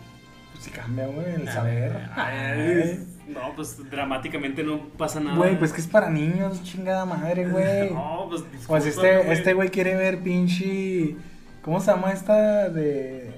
Pues 0.53 0.65
sí 0.65 0.71
cambia, 0.71 1.07
güey, 1.07 1.35
el 1.35 1.49
saber. 1.51 2.09
Ay, 2.15 3.07
No, 3.29 3.55
pues 3.55 3.91
dramáticamente 3.91 4.63
no 4.63 4.89
pasa 4.97 5.21
nada. 5.21 5.37
Güey, 5.37 5.59
pues 5.59 5.73
que 5.75 5.83
es 5.83 5.87
para 5.87 6.09
niños, 6.09 6.63
chingada 6.63 7.05
madre, 7.05 7.47
güey. 7.51 7.91
No, 7.91 8.27
pues 8.31 8.43
Pues 8.67 8.85
discúlpame, 8.85 9.21
este, 9.21 9.33
este 9.33 9.53
güey 9.53 9.69
quiere 9.69 9.97
ver 9.97 10.23
pinche. 10.23 11.17
¿Cómo 11.61 11.81
se 11.81 11.91
llama 11.91 12.13
esta 12.13 12.71
de. 12.71 13.35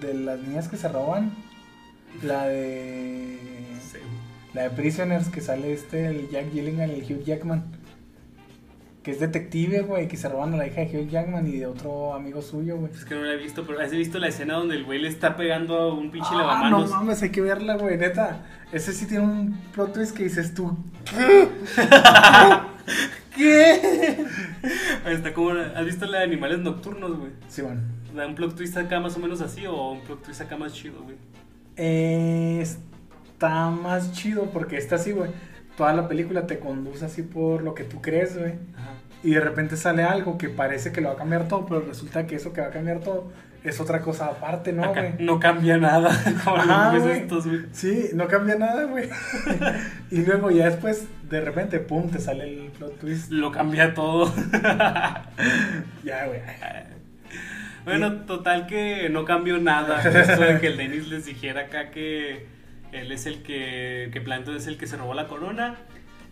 de 0.00 0.14
las 0.14 0.38
niñas 0.38 0.68
que 0.68 0.76
se 0.76 0.86
roban? 0.88 1.32
La 2.22 2.44
de. 2.46 3.38
Sí. 3.90 3.98
La 4.52 4.62
de 4.62 4.70
Prisoners 4.70 5.30
que 5.30 5.40
sale 5.40 5.72
este, 5.72 6.06
el 6.06 6.30
Jack 6.30 6.52
Gilligan, 6.52 6.90
el 6.90 7.02
Hugh 7.02 7.24
Jackman. 7.24 7.64
Que 9.04 9.10
es 9.10 9.20
detective, 9.20 9.82
güey, 9.82 10.08
que 10.08 10.16
se 10.16 10.28
roban 10.30 10.54
a 10.54 10.56
la 10.56 10.66
hija 10.66 10.80
de 10.80 10.86
Hugh 10.98 11.08
Jackman 11.10 11.46
y 11.46 11.58
de 11.58 11.66
otro 11.66 12.14
amigo 12.14 12.40
suyo, 12.40 12.78
güey. 12.78 12.90
Es 12.92 13.04
que 13.04 13.14
no 13.14 13.20
la 13.22 13.34
he 13.34 13.36
visto, 13.36 13.66
pero 13.66 13.78
has 13.80 13.90
visto 13.90 14.18
la 14.18 14.28
escena 14.28 14.54
donde 14.54 14.76
el 14.76 14.84
güey 14.84 14.98
le 14.98 15.08
está 15.08 15.36
pegando 15.36 15.76
a 15.78 15.92
un 15.94 16.10
pinche 16.10 16.30
Ah, 16.32 16.34
no 16.34 16.38
lavamanos. 16.40 16.90
mames, 16.90 17.22
hay 17.22 17.28
que 17.30 17.42
verla, 17.42 17.76
güey, 17.76 17.98
neta. 17.98 18.46
Ese 18.72 18.92
sí 18.94 19.06
tiene 19.06 19.24
un 19.24 19.52
plot 19.74 19.92
twist 19.92 20.16
que 20.16 20.24
dices 20.24 20.54
tú. 20.54 20.76
¿Qué? 23.36 24.24
Está 25.06 25.34
como, 25.34 25.50
¿Has 25.50 25.84
visto 25.84 26.06
la 26.06 26.18
de 26.18 26.24
animales 26.24 26.60
nocturnos, 26.60 27.18
güey? 27.18 27.32
Sí, 27.48 27.62
bueno. 27.62 27.82
Da 28.14 28.26
un 28.26 28.34
plot 28.34 28.56
twist 28.56 28.76
acá 28.76 29.00
más 29.00 29.16
o 29.16 29.18
menos 29.18 29.40
así 29.40 29.66
o 29.66 29.90
un 29.92 30.00
plot 30.00 30.22
twist 30.22 30.40
acá 30.40 30.56
más 30.56 30.72
chido, 30.72 31.02
güey. 31.02 31.16
Eh, 31.76 32.60
está 32.62 33.68
más 33.70 34.12
chido 34.12 34.44
porque 34.52 34.76
está 34.76 34.94
así, 34.96 35.12
güey. 35.12 35.30
Toda 35.76 35.92
la 35.92 36.06
película 36.08 36.46
te 36.46 36.58
conduce 36.58 37.04
así 37.04 37.22
por 37.22 37.62
lo 37.62 37.74
que 37.74 37.84
tú 37.84 38.00
crees, 38.00 38.38
güey. 38.38 38.54
Y 39.22 39.30
de 39.30 39.40
repente 39.40 39.76
sale 39.76 40.02
algo 40.04 40.36
que 40.38 40.48
parece 40.48 40.92
que 40.92 41.00
lo 41.00 41.08
va 41.08 41.14
a 41.14 41.18
cambiar 41.18 41.48
todo, 41.48 41.66
pero 41.66 41.80
resulta 41.80 42.26
que 42.26 42.36
eso 42.36 42.52
que 42.52 42.60
va 42.60 42.68
a 42.68 42.70
cambiar 42.70 43.00
todo 43.00 43.32
es 43.64 43.80
otra 43.80 44.02
cosa 44.02 44.26
aparte, 44.26 44.74
¿no, 44.74 44.92
güey? 44.92 45.14
no 45.20 45.40
cambia 45.40 45.78
nada. 45.78 46.10
Como 46.44 46.56
Ajá, 46.58 46.92
los 46.92 47.02
güey. 47.02 47.18
estos, 47.20 47.46
güey. 47.46 47.60
Sí, 47.72 48.10
no 48.12 48.28
cambia 48.28 48.56
nada, 48.56 48.84
güey. 48.84 49.08
y 50.10 50.18
luego 50.18 50.50
ya 50.50 50.66
después, 50.66 51.06
de 51.30 51.40
repente, 51.40 51.80
pum, 51.80 52.10
te 52.10 52.20
sale 52.20 52.44
el 52.44 52.70
plot 52.72 52.98
twist. 52.98 53.30
Lo 53.30 53.50
cambia 53.50 53.94
todo. 53.94 54.32
Ya, 56.04 56.26
güey. 56.26 56.40
Bueno, 57.84 58.20
total 58.26 58.66
que 58.66 59.08
no 59.08 59.24
cambió 59.24 59.58
nada. 59.58 60.02
Esto 60.02 60.42
de 60.42 60.60
que 60.60 60.66
el 60.68 60.76
Dennis 60.76 61.08
les 61.08 61.24
dijera 61.24 61.62
acá 61.62 61.90
que 61.90 62.46
él 63.00 63.12
es 63.12 63.26
el 63.26 63.42
que, 63.42 64.10
que 64.12 64.20
Plankton 64.20 64.56
es 64.56 64.66
el 64.66 64.78
que 64.78 64.86
se 64.86 64.96
robó 64.96 65.14
la 65.14 65.26
corona. 65.26 65.76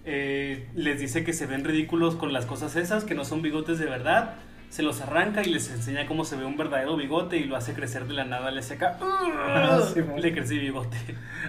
Eh, 0.05 0.69
les 0.75 0.99
dice 0.99 1.25
que 1.25 1.33
se 1.33 1.47
ven 1.47 1.65
ridículos 1.65 2.17
con 2.17 2.33
las 2.33 2.47
cosas 2.47 2.75
esas, 2.77 3.05
que 3.05 3.15
no 3.15 3.25
son 3.25 3.43
bigotes 3.43 3.79
de 3.79 3.87
verdad. 3.87 4.35
Se 4.69 4.83
los 4.83 5.01
arranca 5.03 5.43
y 5.43 5.51
les 5.51 5.71
enseña 5.71 6.07
cómo 6.07 6.25
se 6.25 6.37
ve 6.37 6.47
un 6.47 6.57
verdadero 6.57 6.97
bigote 6.97 7.37
y 7.37 7.45
lo 7.45 7.57
hace 7.57 7.75
crecer 7.75 8.07
de 8.07 8.15
la 8.15 8.25
nada. 8.25 8.51
Le 8.51 8.61
hace 8.61 8.75
acá. 8.75 8.99
sí, 9.95 10.01
le 10.17 10.33
crece 10.33 10.55
bigote. 10.55 10.97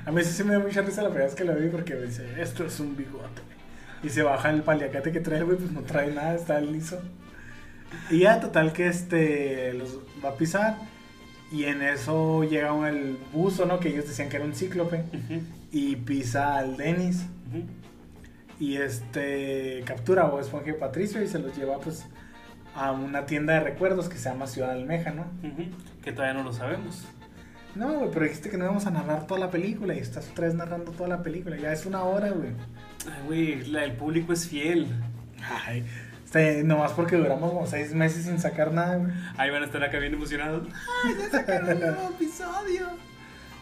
A 0.05 0.11
mí 0.11 0.22
sí 0.24 0.32
se 0.32 0.43
me 0.43 0.51
dio 0.51 0.59
mucha 0.59 0.82
risa 0.82 1.01
la 1.01 1.09
primera 1.09 1.28
vez 1.28 1.36
que 1.36 1.45
lo 1.45 1.55
vi 1.55 1.70
porque 1.70 1.95
me 1.95 2.07
dice, 2.07 2.28
esto 2.41 2.66
es 2.66 2.80
un 2.80 2.97
bigote. 2.97 3.41
Y 4.03 4.09
se 4.09 4.24
baja 4.24 4.49
el 4.49 4.64
paliacate 4.64 5.14
que 5.14 5.22
trae, 5.22 5.43
güey, 5.43 5.57
pues 5.57 5.72
no 5.72 5.82
trae 5.82 6.11
nada, 6.11 6.36
está 6.36 6.59
liso. 6.59 7.01
Y 8.09 8.20
ya, 8.20 8.41
total 8.41 8.74
que 8.74 8.88
este 8.88 9.74
los 9.74 9.99
va 10.24 10.30
a 10.30 10.36
pisar. 10.36 10.76
Y 11.54 11.66
en 11.66 11.82
eso 11.84 12.43
llega 12.43 12.74
un- 12.74 12.86
el 12.88 13.18
buzo, 13.32 13.66
¿no? 13.66 13.80
Que 13.80 13.89
ellos 13.89 14.08
decían 14.08 14.28
que 14.28 14.36
era 14.38 14.45
un 14.45 14.54
cíclope. 14.56 15.04
Ujú, 15.14 15.41
Y 15.72 15.95
pisa 15.97 16.58
al 16.58 16.76
Dennis. 16.78 17.26
ujú. 17.49 17.64
Y 18.60 18.78
este 18.78 19.84
captura 19.86 20.24
a 20.24 20.30
Bob 20.30 20.39
Esponja 20.41 20.70
y 20.72 20.74
Patricio 20.74 21.22
y 21.22 21.28
se 21.28 21.39
los 21.39 21.56
lleva 21.58 21.80
pues 21.80 22.06
a 22.76 22.91
una 22.91 23.26
tienda 23.26 23.54
de 23.54 23.60
recuerdos 23.62 24.10
que 24.10 24.18
se 24.18 24.30
llama 24.30 24.47
Ciudad 24.47 24.72
Almeja, 24.72 25.12
¿no? 25.12 25.24
Ujú, 25.47 25.64
Que 26.04 26.12
todavía 26.12 26.34
no 26.34 26.43
lo 26.43 26.54
sabemos. 26.54 27.06
No, 27.76 27.91
güey, 27.99 28.10
pero 28.12 28.26
dijiste 28.26 28.49
que 28.49 28.58
no 28.58 28.66
íbamos 28.66 28.86
a 28.86 28.91
narrar 28.91 29.26
toda 29.28 29.39
la 29.39 29.49
película 29.51 29.95
y 29.95 29.99
estás 29.99 30.30
otra 30.30 30.45
vez 30.45 30.56
narrando 30.56 30.91
toda 30.91 31.10
la 31.10 31.24
película. 31.24 31.58
Ya 31.58 31.72
es 31.74 31.86
una 31.88 32.04
hora, 32.04 32.30
güey. 32.30 32.49
Ay, 33.12 33.26
güey, 33.26 33.76
el 33.84 33.91
público 33.93 34.32
es 34.34 34.47
fiel. 34.47 34.88
Ay, 35.66 35.84
este, 36.34 36.64
nomás 36.64 36.92
porque 36.94 37.16
duramos 37.16 37.52
como 37.52 37.68
seis 37.68 37.94
meses 37.94 38.26
sin 38.26 38.40
sacar 38.40 38.72
nada, 38.72 38.96
güey. 38.98 39.12
Ahí 39.38 39.52
van 39.52 39.62
a 39.62 39.66
estar 39.68 39.84
acá 39.84 40.00
bien 40.00 40.14
emocionados. 40.16 40.68
episodio! 42.16 42.88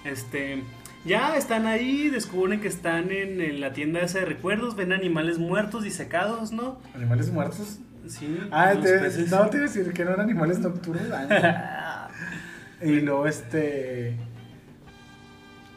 Este, 0.06 0.64
ya 1.06 1.36
están 1.36 1.66
ahí, 1.68 2.10
descubren 2.10 2.62
que 2.62 2.68
están 2.70 3.12
en, 3.12 3.42
en 3.42 3.60
la 3.62 3.74
tienda 3.74 4.00
esa 4.00 4.20
de 4.20 4.26
recuerdos, 4.26 4.76
ven 4.76 4.94
animales 4.94 5.38
muertos, 5.38 5.84
disecados, 5.84 6.52
¿no? 6.52 6.80
¿Animales 6.96 7.30
muertos? 7.32 7.80
Sí, 8.08 8.40
Ah, 8.52 8.74
los 8.74 8.84
te, 8.84 9.00
peces. 9.00 9.30
no, 9.30 9.48
te 9.50 9.58
iba 9.58 9.66
a 9.66 9.70
decir 9.70 9.94
que 9.94 10.04
no 10.06 10.12
eran 10.12 10.22
animales 10.26 10.60
nocturnos. 10.60 11.04
ah. 11.12 12.08
y 12.82 13.02
luego, 13.02 13.28
este. 13.28 14.16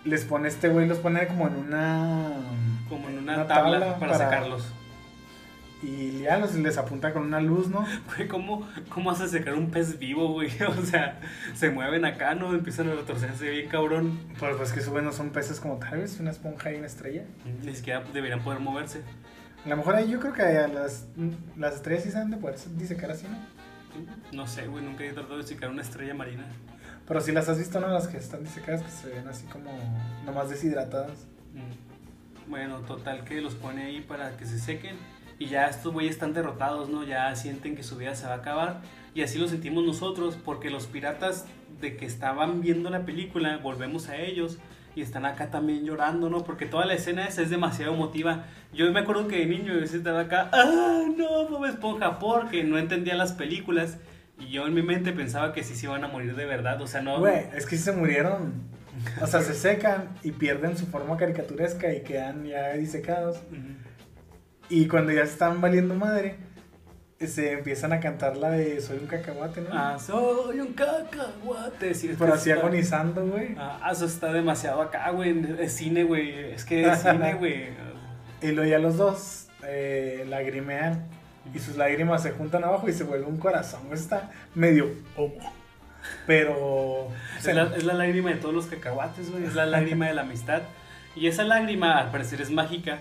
Les 0.05 0.25
pone 0.25 0.49
este 0.49 0.69
güey, 0.69 0.87
los 0.87 0.99
pone 0.99 1.27
como 1.27 1.49
en 1.49 1.57
una. 1.57 2.31
Como 2.89 3.09
en 3.09 3.19
una, 3.19 3.35
una 3.37 3.47
tabla, 3.47 3.81
tabla 3.81 3.99
para, 3.99 4.13
para- 4.13 4.19
sacarlos. 4.25 4.73
Y 5.85 6.21
ya 6.21 6.39
los, 6.39 6.55
les 6.55 6.79
apunta 6.79 7.13
con 7.13 7.25
una 7.25 7.41
luz, 7.41 7.69
¿no? 7.69 7.85
Güey, 8.17 8.27
¿cómo, 8.27 8.67
¿cómo 8.89 9.11
hace 9.11 9.29
secar 9.29 9.53
un 9.55 9.71
pez 9.71 9.99
vivo, 9.99 10.33
güey? 10.33 10.49
O 10.67 10.83
sea, 10.83 11.21
se 11.55 11.69
mueven 11.69 12.07
acá, 12.07 12.35
¿no? 12.35 12.55
Empiezan 12.55 12.89
a 12.89 12.95
retorcerse 12.95 13.51
bien 13.51 13.69
cabrón. 13.69 14.19
Pues, 14.39 14.57
pues 14.57 14.73
que 14.73 14.81
suben 14.81 15.05
no 15.05 15.13
son 15.13 15.31
peces 15.31 15.61
como 15.61 15.77
tal 15.77 15.99
vez, 15.99 16.19
una 16.21 16.31
esponja 16.31 16.73
y 16.73 16.77
una 16.77 16.87
estrella. 16.87 17.25
Ni 17.63 17.75
siquiera 17.75 18.03
deberían 18.15 18.43
poder 18.43 18.61
moverse. 18.61 19.03
A 19.65 19.69
lo 19.69 19.77
mejor 19.77 19.95
ahí 19.97 20.11
yo 20.11 20.21
creo 20.21 20.33
que 20.33 20.43
las, 20.43 21.07
las 21.57 21.75
estrellas 21.75 22.05
sí 22.05 22.11
saben 22.11 22.31
de 22.31 22.39
poder 22.39 22.57
disecar 22.77 23.11
así, 23.11 23.27
¿no? 23.27 23.37
No 24.33 24.47
sé, 24.47 24.67
güey, 24.67 24.83
nunca 24.83 25.05
he 25.05 25.13
tratado 25.13 25.37
de 25.37 25.45
secar 25.45 25.69
una 25.69 25.83
estrella 25.83 26.15
marina. 26.15 26.45
Pero 27.07 27.21
si 27.21 27.33
las 27.33 27.49
has 27.51 27.59
visto, 27.59 27.79
¿no? 27.79 27.89
Las 27.89 28.09
que 28.09 28.17
están 28.17 28.43
disecadas, 28.43 28.83
que 28.83 28.91
se 28.91 29.09
ven 29.11 29.29
así 29.29 29.45
como 29.47 29.71
nomás 30.25 30.49
deshidratadas. 30.49 31.27
Mm. 31.53 32.51
Bueno, 32.51 32.81
total 32.81 33.25
que 33.25 33.41
los 33.41 33.55
pone 33.55 33.85
ahí 33.85 34.01
para 34.01 34.37
que 34.37 34.47
se 34.47 34.59
sequen. 34.59 34.97
Y 35.39 35.47
ya 35.47 35.67
estos 35.67 35.93
güeyes 35.93 36.15
están 36.15 36.33
derrotados, 36.33 36.89
¿no? 36.89 37.05
Ya 37.05 37.35
sienten 37.37 37.77
que 37.77 37.83
su 37.83 37.97
vida 37.97 38.15
se 38.15 38.27
va 38.27 38.35
a 38.35 38.37
acabar. 38.37 38.81
Y 39.15 39.23
así 39.23 39.39
lo 39.39 39.49
sentimos 39.49 39.85
nosotros, 39.85 40.39
porque 40.45 40.71
los 40.71 40.87
piratas 40.87 41.47
de 41.81 41.97
que 41.97 42.07
estaban 42.07 42.61
viendo 42.61 42.91
la 42.91 43.05
película, 43.05 43.59
volvemos 43.59 44.09
a 44.09 44.17
ellos. 44.17 44.59
Y 44.97 45.03
están 45.03 45.27
acá 45.27 45.51
también 45.51 45.85
llorando, 45.85 46.31
¿no? 46.31 46.45
Porque 46.45 46.67
toda 46.67 46.87
la 46.87 46.95
escena 46.95 47.27
esa 47.27 47.43
es 47.43 47.51
demasiado 47.51 47.95
emotiva. 47.95 48.45
Yo 48.73 48.91
me 48.93 49.01
acuerdo 49.01 49.27
que 49.27 49.39
de 49.39 49.47
niño 49.47 49.75
yo 49.75 49.81
estaba 49.81 50.21
acá, 50.21 50.51
¡ah, 50.53 51.03
no, 51.17 51.49
Bob 51.49 51.65
Esponja! 51.65 52.21
Porque 52.21 52.63
no 52.63 52.79
entendía 52.79 53.17
las 53.17 53.33
películas. 53.33 53.99
Y 54.39 54.51
yo 54.51 54.67
en 54.67 54.75
mi 54.75 54.83
mente 54.83 55.13
pensaba 55.13 55.53
que 55.53 55.65
sí 55.65 55.75
se 55.75 55.87
iban 55.87 56.05
a 56.05 56.09
morir 56.09 56.37
de 56.37 56.47
verdad. 56.47 56.81
O 56.81 56.87
sea, 56.87 57.03
no. 57.03 57.19
Güey, 57.19 57.47
es 57.57 57.67
que 57.67 57.77
sí 57.77 57.83
se 57.83 57.93
murieron. 57.93 58.53
O 59.21 59.27
sea, 59.27 59.41
se 59.43 59.55
secan 59.55 60.11
y 60.23 60.31
pierden 60.31 60.77
su 60.77 60.87
forma 60.87 61.17
caricaturesca 61.17 61.93
y 61.93 62.03
quedan 62.03 62.45
ya 62.47 62.75
disecados. 62.75 63.39
Ujú. 63.51 63.75
Y 64.69 64.89
cuando 64.89 65.13
ya 65.13 65.23
están 65.23 65.61
valiendo 65.61 65.95
madre, 65.95 66.37
se 67.21 67.53
empiezan 67.53 67.93
a 67.93 68.01
cantar 68.01 68.37
la 68.37 68.51
de 68.51 68.81
Soy 68.81 68.99
un 68.99 69.07
cacahuate, 69.07 69.61
¿no? 69.63 69.69
Ah, 69.73 69.99
soy 69.99 70.61
un 70.61 70.73
cacahuate. 70.75 71.95
Sí, 71.95 72.09
es 72.09 72.17
Pero 72.19 72.35
así 72.35 72.51
está- 72.51 72.61
agonizando, 72.63 73.27
güey. 73.27 73.55
Ah, 73.59 73.89
eso 73.93 74.05
está 74.07 74.33
demasiado 74.33 74.83
acá, 74.83 75.11
güey. 75.11 75.35
Es 75.59 75.73
cine, 75.73 76.05
güey. 76.05 76.53
Es 76.53 76.65
que 76.65 76.87
es 76.89 76.99
cine, 77.03 77.35
güey. 77.35 77.69
Y 78.43 78.49
luego 78.53 78.69
ya 78.71 78.79
los 78.79 78.97
dos 78.97 79.49
eh, 79.63 80.27
lagrimean 80.29 81.07
y 81.55 81.59
sus 81.59 81.77
lágrimas 81.77 82.23
se 82.23 82.33
juntan 82.33 82.65
abajo 82.65 82.89
y 82.89 82.93
se 82.93 83.05
vuelve 83.05 83.27
un 83.27 83.39
corazón. 83.39 83.81
Está 83.93 84.31
medio 84.55 84.91
homo. 85.17 85.35
Pero. 86.27 87.09
Es 87.39 87.47
la, 87.55 87.75
es 87.77 87.85
la 87.85 87.95
lágrima 87.95 88.31
de 88.31 88.37
todos 88.37 88.55
los 88.55 88.67
cacahuates, 88.67 89.31
güey. 89.31 89.45
Es 89.45 89.55
la 89.55 89.67
lágrima 89.67 90.07
de 90.09 90.15
la 90.15 90.23
amistad. 90.23 90.63
Y 91.17 91.29
esa 91.29 91.45
lágrima, 91.45 91.99
al 91.99 92.11
parecer, 92.11 92.41
es 92.41 92.51
mágica. 92.51 92.99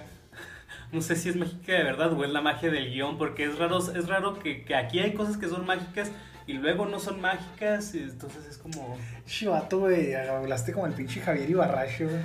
No 0.94 1.02
sé 1.02 1.16
si 1.16 1.30
es 1.30 1.36
mágica 1.36 1.74
de 1.74 1.84
verdad 1.84 2.14
o 2.14 2.24
es 2.24 2.30
la 2.32 2.42
magia 2.42 2.70
del 2.70 2.92
guion, 2.92 3.18
porque 3.18 3.46
es 3.46 3.58
raro, 3.58 3.80
es 3.80 4.08
raro 4.08 4.40
que, 4.40 4.64
que 4.64 4.76
aquí 4.76 5.00
hay 5.00 5.14
cosas 5.14 5.38
que 5.38 5.48
son 5.50 5.66
mágicas 5.66 6.12
y 6.46 6.54
luego 6.54 6.86
no 6.86 7.00
son 7.00 7.20
mágicas. 7.20 7.96
y 7.96 8.04
entonces 8.04 8.46
es 8.46 8.58
como. 8.58 8.98
Chivato, 9.26 9.80
güey, 9.80 10.14
hablaste 10.14 10.72
como 10.72 10.86
el 10.86 10.94
pinche 10.94 11.20
Javier 11.20 11.50
Ibarracho, 11.50 12.06
güey. 12.08 12.22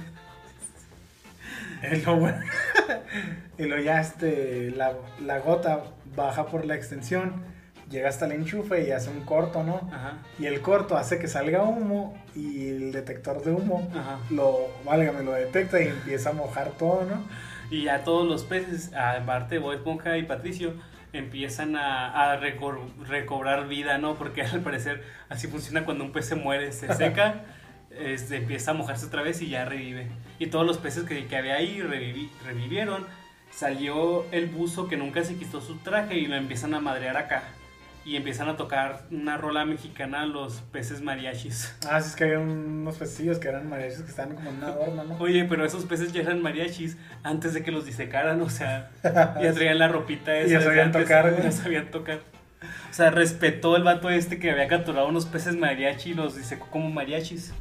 Y 1.93 1.97
luego, 2.05 2.21
bueno, 2.21 2.41
y 3.59 3.63
luego 3.65 3.83
ya 3.83 4.01
este, 4.01 4.71
la, 4.73 4.95
la 5.25 5.39
gota 5.39 5.85
baja 6.17 6.47
por 6.47 6.67
la 6.67 6.75
extensión, 6.75 7.45
llega 7.89 8.09
hasta 8.09 8.27
el 8.27 8.33
enchufe 8.33 8.87
y 8.87 8.91
hace 8.91 9.11
un 9.11 9.21
corto, 9.25 9.63
¿no? 9.63 9.89
Ajá, 9.93 10.19
Y 10.39 10.47
el 10.47 10.61
corto 10.61 10.97
hace 10.97 11.19
que 11.19 11.29
salga 11.29 11.63
humo 11.63 12.21
y 12.35 12.69
el 12.69 12.93
detector 12.93 13.43
de 13.43 13.53
humo 13.53 13.89
ajá. 13.95 14.19
lo, 14.31 14.69
válgame, 14.85 15.23
lo 15.23 15.33
detecta 15.33 15.81
y 15.81 15.89
empieza 15.89 16.31
a 16.31 16.33
mojar 16.33 16.71
todo, 16.73 17.05
¿no? 17.05 17.25
Y 17.71 17.85
ya 17.85 18.05
todos 18.05 18.27
los 18.27 18.45
peces, 18.45 18.93
aparte 18.95 19.59
Bob 19.59 19.73
Esponja 19.75 20.17
y 20.17 20.23
Patricio, 20.23 20.75
empiezan 21.13 21.77
a, 21.77 22.37
recobrar 23.07 23.69
vida, 23.69 23.99
¿no? 23.99 24.15
Porque 24.15 24.43
al 24.53 24.61
parecer 24.61 25.05
así 25.29 25.49
funciona 25.49 25.85
cuando 25.85 26.05
un 26.05 26.13
pez 26.13 26.27
se 26.27 26.35
muere, 26.35 26.73
se 26.73 26.93
seca, 26.95 27.43
este, 27.91 28.37
empieza 28.37 28.71
a 28.71 28.75
mojarse 28.75 29.07
otra 29.07 29.23
vez 29.23 29.43
y 29.43 29.49
ya 29.49 29.65
revive. 29.65 30.09
Y 30.39 30.47
todos 30.47 30.67
los 30.67 30.79
peces 30.79 31.05
que, 31.05 31.27
que 31.27 31.37
había 31.37 31.57
ahí 31.57 31.79
revivi- 31.81 32.31
revivieron. 32.45 33.07
Salió 33.51 34.27
el 34.31 34.47
buzo 34.47 34.89
que 34.89 34.97
nunca 34.97 35.25
se 35.25 35.37
quitó 35.37 35.61
su 35.61 35.79
traje 35.79 36.19
y 36.19 36.27
lo 36.27 36.37
empiezan 36.37 36.75
a 36.75 36.81
madrear 36.81 37.17
acá. 37.17 37.43
Y 38.09 38.17
empiezan 38.17 38.49
a 38.49 38.57
tocar 38.57 39.03
una 39.11 39.37
rola 39.37 39.67
mexicana 39.67 40.25
los 40.25 40.63
peces 40.73 41.03
mariachis. 41.03 41.77
Ah, 41.87 42.01
sí, 42.01 42.09
es 42.09 42.17
que 42.17 42.25
había 42.25 42.39
unos 42.39 42.97
pecillos 42.97 43.39
que 43.39 43.49
eran 43.49 43.69
mariachis 43.69 44.01
que 44.01 44.09
estaban 44.09 44.35
como 44.35 44.49
en 44.49 44.57
una 44.57 44.69
adorno, 44.69 45.05
¿no? 45.05 45.19
Oye, 45.19 45.45
pero 45.45 45.63
esos 45.67 45.85
peces 45.85 46.11
ya 46.15 46.23
eran 46.23 46.41
mariachis 46.41 46.97
antes 47.23 47.53
de 47.53 47.63
que 47.63 47.71
los 47.71 47.85
disecaran, 47.85 48.41
o 48.41 48.49
sea, 48.49 48.89
ya 49.03 49.53
traían 49.53 49.79
la 49.79 49.89
ropita 49.89 50.35
esa. 50.39 50.49
Y 50.49 50.53
ya 50.53 50.63
sabían 50.63 50.87
antes, 50.87 51.03
tocar, 51.03 51.31
güey. 51.33 51.43
Ya 51.43 51.53
sabían 51.53 51.91
tocar. 51.91 52.21
O 52.63 52.95
sea, 52.95 53.11
respetó 53.11 53.77
el 53.77 53.83
vato 53.83 54.09
este 54.09 54.39
que 54.39 54.53
había 54.53 54.69
capturado 54.69 55.07
unos 55.07 55.27
peces 55.27 55.57
mariachi 55.57 56.13
y 56.13 56.15
los 56.15 56.35
disecó 56.35 56.67
como 56.71 56.89
mariachis. 56.89 57.53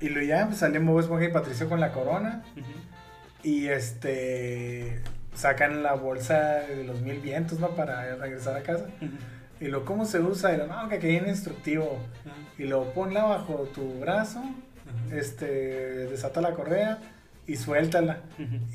Y 0.00 0.08
luego 0.08 0.26
ya 0.26 0.46
pues, 0.46 0.58
salen 0.58 0.84
Bob 0.84 0.98
Esponja 0.98 1.26
y 1.26 1.32
Patricio 1.32 1.68
con 1.68 1.78
la 1.78 1.92
corona. 1.92 2.42
Y 3.44 3.68
este 3.68 5.00
sacan 5.38 5.84
la 5.84 5.94
bolsa 5.94 6.64
de 6.68 6.82
los 6.84 7.00
mil 7.00 7.20
vientos, 7.20 7.60
¿no? 7.60 7.68
Para 7.68 8.16
regresar 8.16 8.56
a 8.56 8.62
casa. 8.62 8.86
Y 9.60 9.66
lo 9.68 9.84
cómo 9.84 10.04
se 10.04 10.18
usa, 10.20 10.52
y 10.52 10.56
lo, 10.58 10.66
no, 10.66 10.88
que 10.88 10.98
viene 10.98 11.28
instructivo. 11.28 11.98
Y 12.58 12.64
lo 12.64 12.92
ponla 12.92 13.22
bajo 13.22 13.68
tu 13.72 14.00
brazo, 14.00 14.42
este, 15.12 15.46
desata 16.08 16.40
la 16.40 16.54
correa 16.54 16.98
y 17.46 17.56
suéltala. 17.56 18.18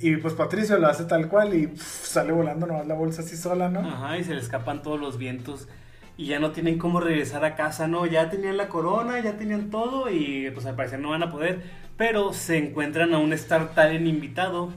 Y 0.02 0.16
pues 0.18 0.34
Patricio 0.36 0.78
lo 0.80 0.88
hace 0.88 1.04
tal 1.04 1.28
cual 1.28 1.54
y 1.54 1.76
sale 1.78 2.32
volando 2.32 2.66
nomás 2.66 2.88
la 2.88 2.96
bolsa 2.96 3.24
así 3.24 3.36
sola, 3.36 3.68
¿no? 3.68 3.82
Ajá, 3.82 4.18
y 4.18 4.24
se 4.24 4.34
le 4.34 4.40
escapan 4.40 4.82
todos 4.82 5.00
los 5.00 5.18
vientos. 5.18 5.68
Y 6.16 6.28
ya 6.28 6.40
no 6.40 6.52
tienen 6.52 6.78
cómo 6.78 7.02
regresar 7.02 7.44
a 7.44 7.56
casa, 7.56 7.88
¿no? 7.88 8.06
Ya 8.06 8.30
tenían 8.30 8.56
la 8.56 8.70
corona, 8.70 9.20
ya 9.20 9.36
tenían 9.36 9.70
todo 9.70 10.10
y 10.10 10.50
pues 10.52 10.66
al 10.66 10.76
parecer 10.76 11.00
no 11.00 11.10
van 11.10 11.24
a 11.24 11.32
poder. 11.32 11.62
Pero 11.98 12.32
se 12.32 12.58
encuentran 12.58 13.14
a 13.14 13.20
un 13.20 13.34
Star 13.34 13.74
Talent 13.76 14.08
invitado, 14.08 14.72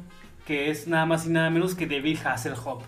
que 0.47 0.71
es 0.71 0.87
nada 0.89 1.05
más 1.05 1.27
y 1.27 1.31
nada 1.31 1.51
menos 1.51 1.75
que 1.75 1.87
David 1.87 2.19
Hasselhoff. 2.25 2.83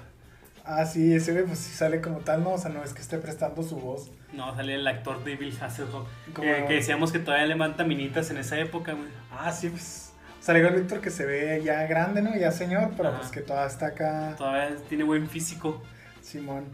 Ah, 0.65 0.85
sí, 0.87 1.15
ese 1.15 1.33
güey 1.33 1.45
pues 1.45 1.59
sale 1.59 2.01
como 2.01 2.19
tal, 2.19 2.45
¿no? 2.45 2.53
O 2.53 2.59
sea, 2.59 2.71
no 2.71 2.83
es 2.85 2.93
que 2.95 3.01
esté 3.03 3.19
prestando 3.19 3.63
su 3.63 3.77
voz. 3.77 4.11
No, 4.33 4.55
sale 4.55 4.75
el 4.75 4.87
actor 4.87 5.19
David 5.25 5.55
Hasselhoff. 5.61 6.07
Como- 6.35 6.43
Que, 6.67 6.75
decíamos 6.75 7.11
que 7.11 7.19
todavía 7.19 7.47
le 7.47 7.55
manda 7.57 7.85
minitas 7.85 8.31
en 8.31 8.37
esa 8.39 8.59
época, 8.59 8.93
güey. 8.93 9.09
Ah, 9.33 9.51
sí, 9.53 9.69
pues. 9.71 10.13
Salió 10.41 10.69
el 10.69 10.75
Víctor 10.77 11.01
que 11.01 11.11
se 11.11 11.27
ve 11.27 11.61
ya 11.65 11.85
grande, 11.87 12.23
¿no? 12.23 12.35
Ya 12.37 12.53
señor, 12.53 12.93
pero 12.97 13.09
Ajá. 13.11 13.19
pues 13.19 13.31
que 13.31 13.41
todavía 13.41 13.67
está 13.69 13.87
acá, 13.89 14.35
Todavía 14.39 14.77
tiene 14.89 15.05
buen 15.05 15.29
físico. 15.29 15.83
Simón. 16.23 16.65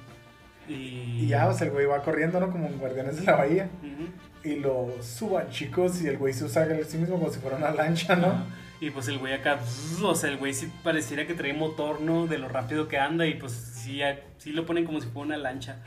Y, 0.68 0.72
Y 1.22 1.26
ya, 1.28 1.46
pues 1.46 1.60
el 1.62 1.70
güey 1.70 1.86
va 1.86 2.02
corriendo, 2.02 2.40
¿no? 2.40 2.50
Como 2.50 2.66
en 2.66 2.78
Guardianes 2.78 3.16
de 3.16 3.22
la 3.24 3.36
Bahía. 3.36 3.68
Y 4.42 4.56
lo 4.56 4.90
suban, 5.02 5.48
chicos, 5.50 6.02
y 6.02 6.08
el 6.08 6.18
güey 6.18 6.32
se 6.34 6.44
usa 6.44 6.62
a 6.64 6.84
sí 6.84 6.98
mismo 6.98 7.18
como 7.18 7.30
si 7.30 7.38
fuera 7.40 7.56
una 7.56 7.70
lancha, 7.70 8.14
¿no? 8.16 8.44
Y 8.84 8.90
pues 8.90 9.08
el 9.08 9.18
güey 9.18 9.32
acá, 9.32 9.60
o 10.02 10.14
sea, 10.14 10.28
el 10.28 10.36
güey 10.36 10.52
sí 10.52 10.70
pareciera 10.82 11.26
que 11.26 11.32
trae 11.32 11.54
motor, 11.54 12.02
¿no? 12.02 12.26
De 12.26 12.36
lo 12.36 12.50
rápido 12.50 12.86
que 12.86 12.98
anda 12.98 13.26
y 13.26 13.32
pues 13.32 13.52
sí, 13.52 14.02
sí 14.36 14.52
lo 14.52 14.66
ponen 14.66 14.84
como 14.84 15.00
si 15.00 15.08
fuera 15.08 15.28
una 15.28 15.36
lancha. 15.38 15.78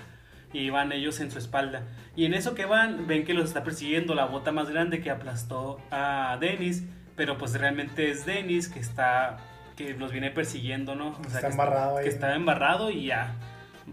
Y 0.51 0.71
van 0.71 0.91
ellos 0.91 1.19
en 1.19 1.29
su 1.29 1.37
espalda. 1.37 1.83
Y 2.15 2.25
en 2.25 2.33
eso 2.33 2.55
que 2.55 2.65
van, 2.65 3.05
ven 3.05 3.23
que 3.23 3.35
los 3.35 3.49
está 3.49 3.63
persiguiendo 3.63 4.15
la 4.15 4.25
bota 4.25 4.51
más 4.51 4.71
grande 4.71 4.99
que 4.99 5.11
aplastó 5.11 5.79
a 5.91 6.39
Dennis. 6.41 6.85
Pero 7.15 7.37
pues 7.37 7.53
realmente 7.53 8.09
es 8.09 8.25
Dennis 8.25 8.67
que 8.67 8.79
está, 8.79 9.37
que 9.75 9.93
los 9.93 10.11
viene 10.11 10.31
persiguiendo, 10.31 10.95
¿no? 10.95 11.09
O 11.09 11.21
Está 11.21 11.41
que 11.41 11.47
embarrado 11.47 11.97
ahí. 11.97 12.03
Que 12.03 12.09
está 12.09 12.33
embarrado 12.33 12.89
y 12.89 13.05
ya 13.05 13.35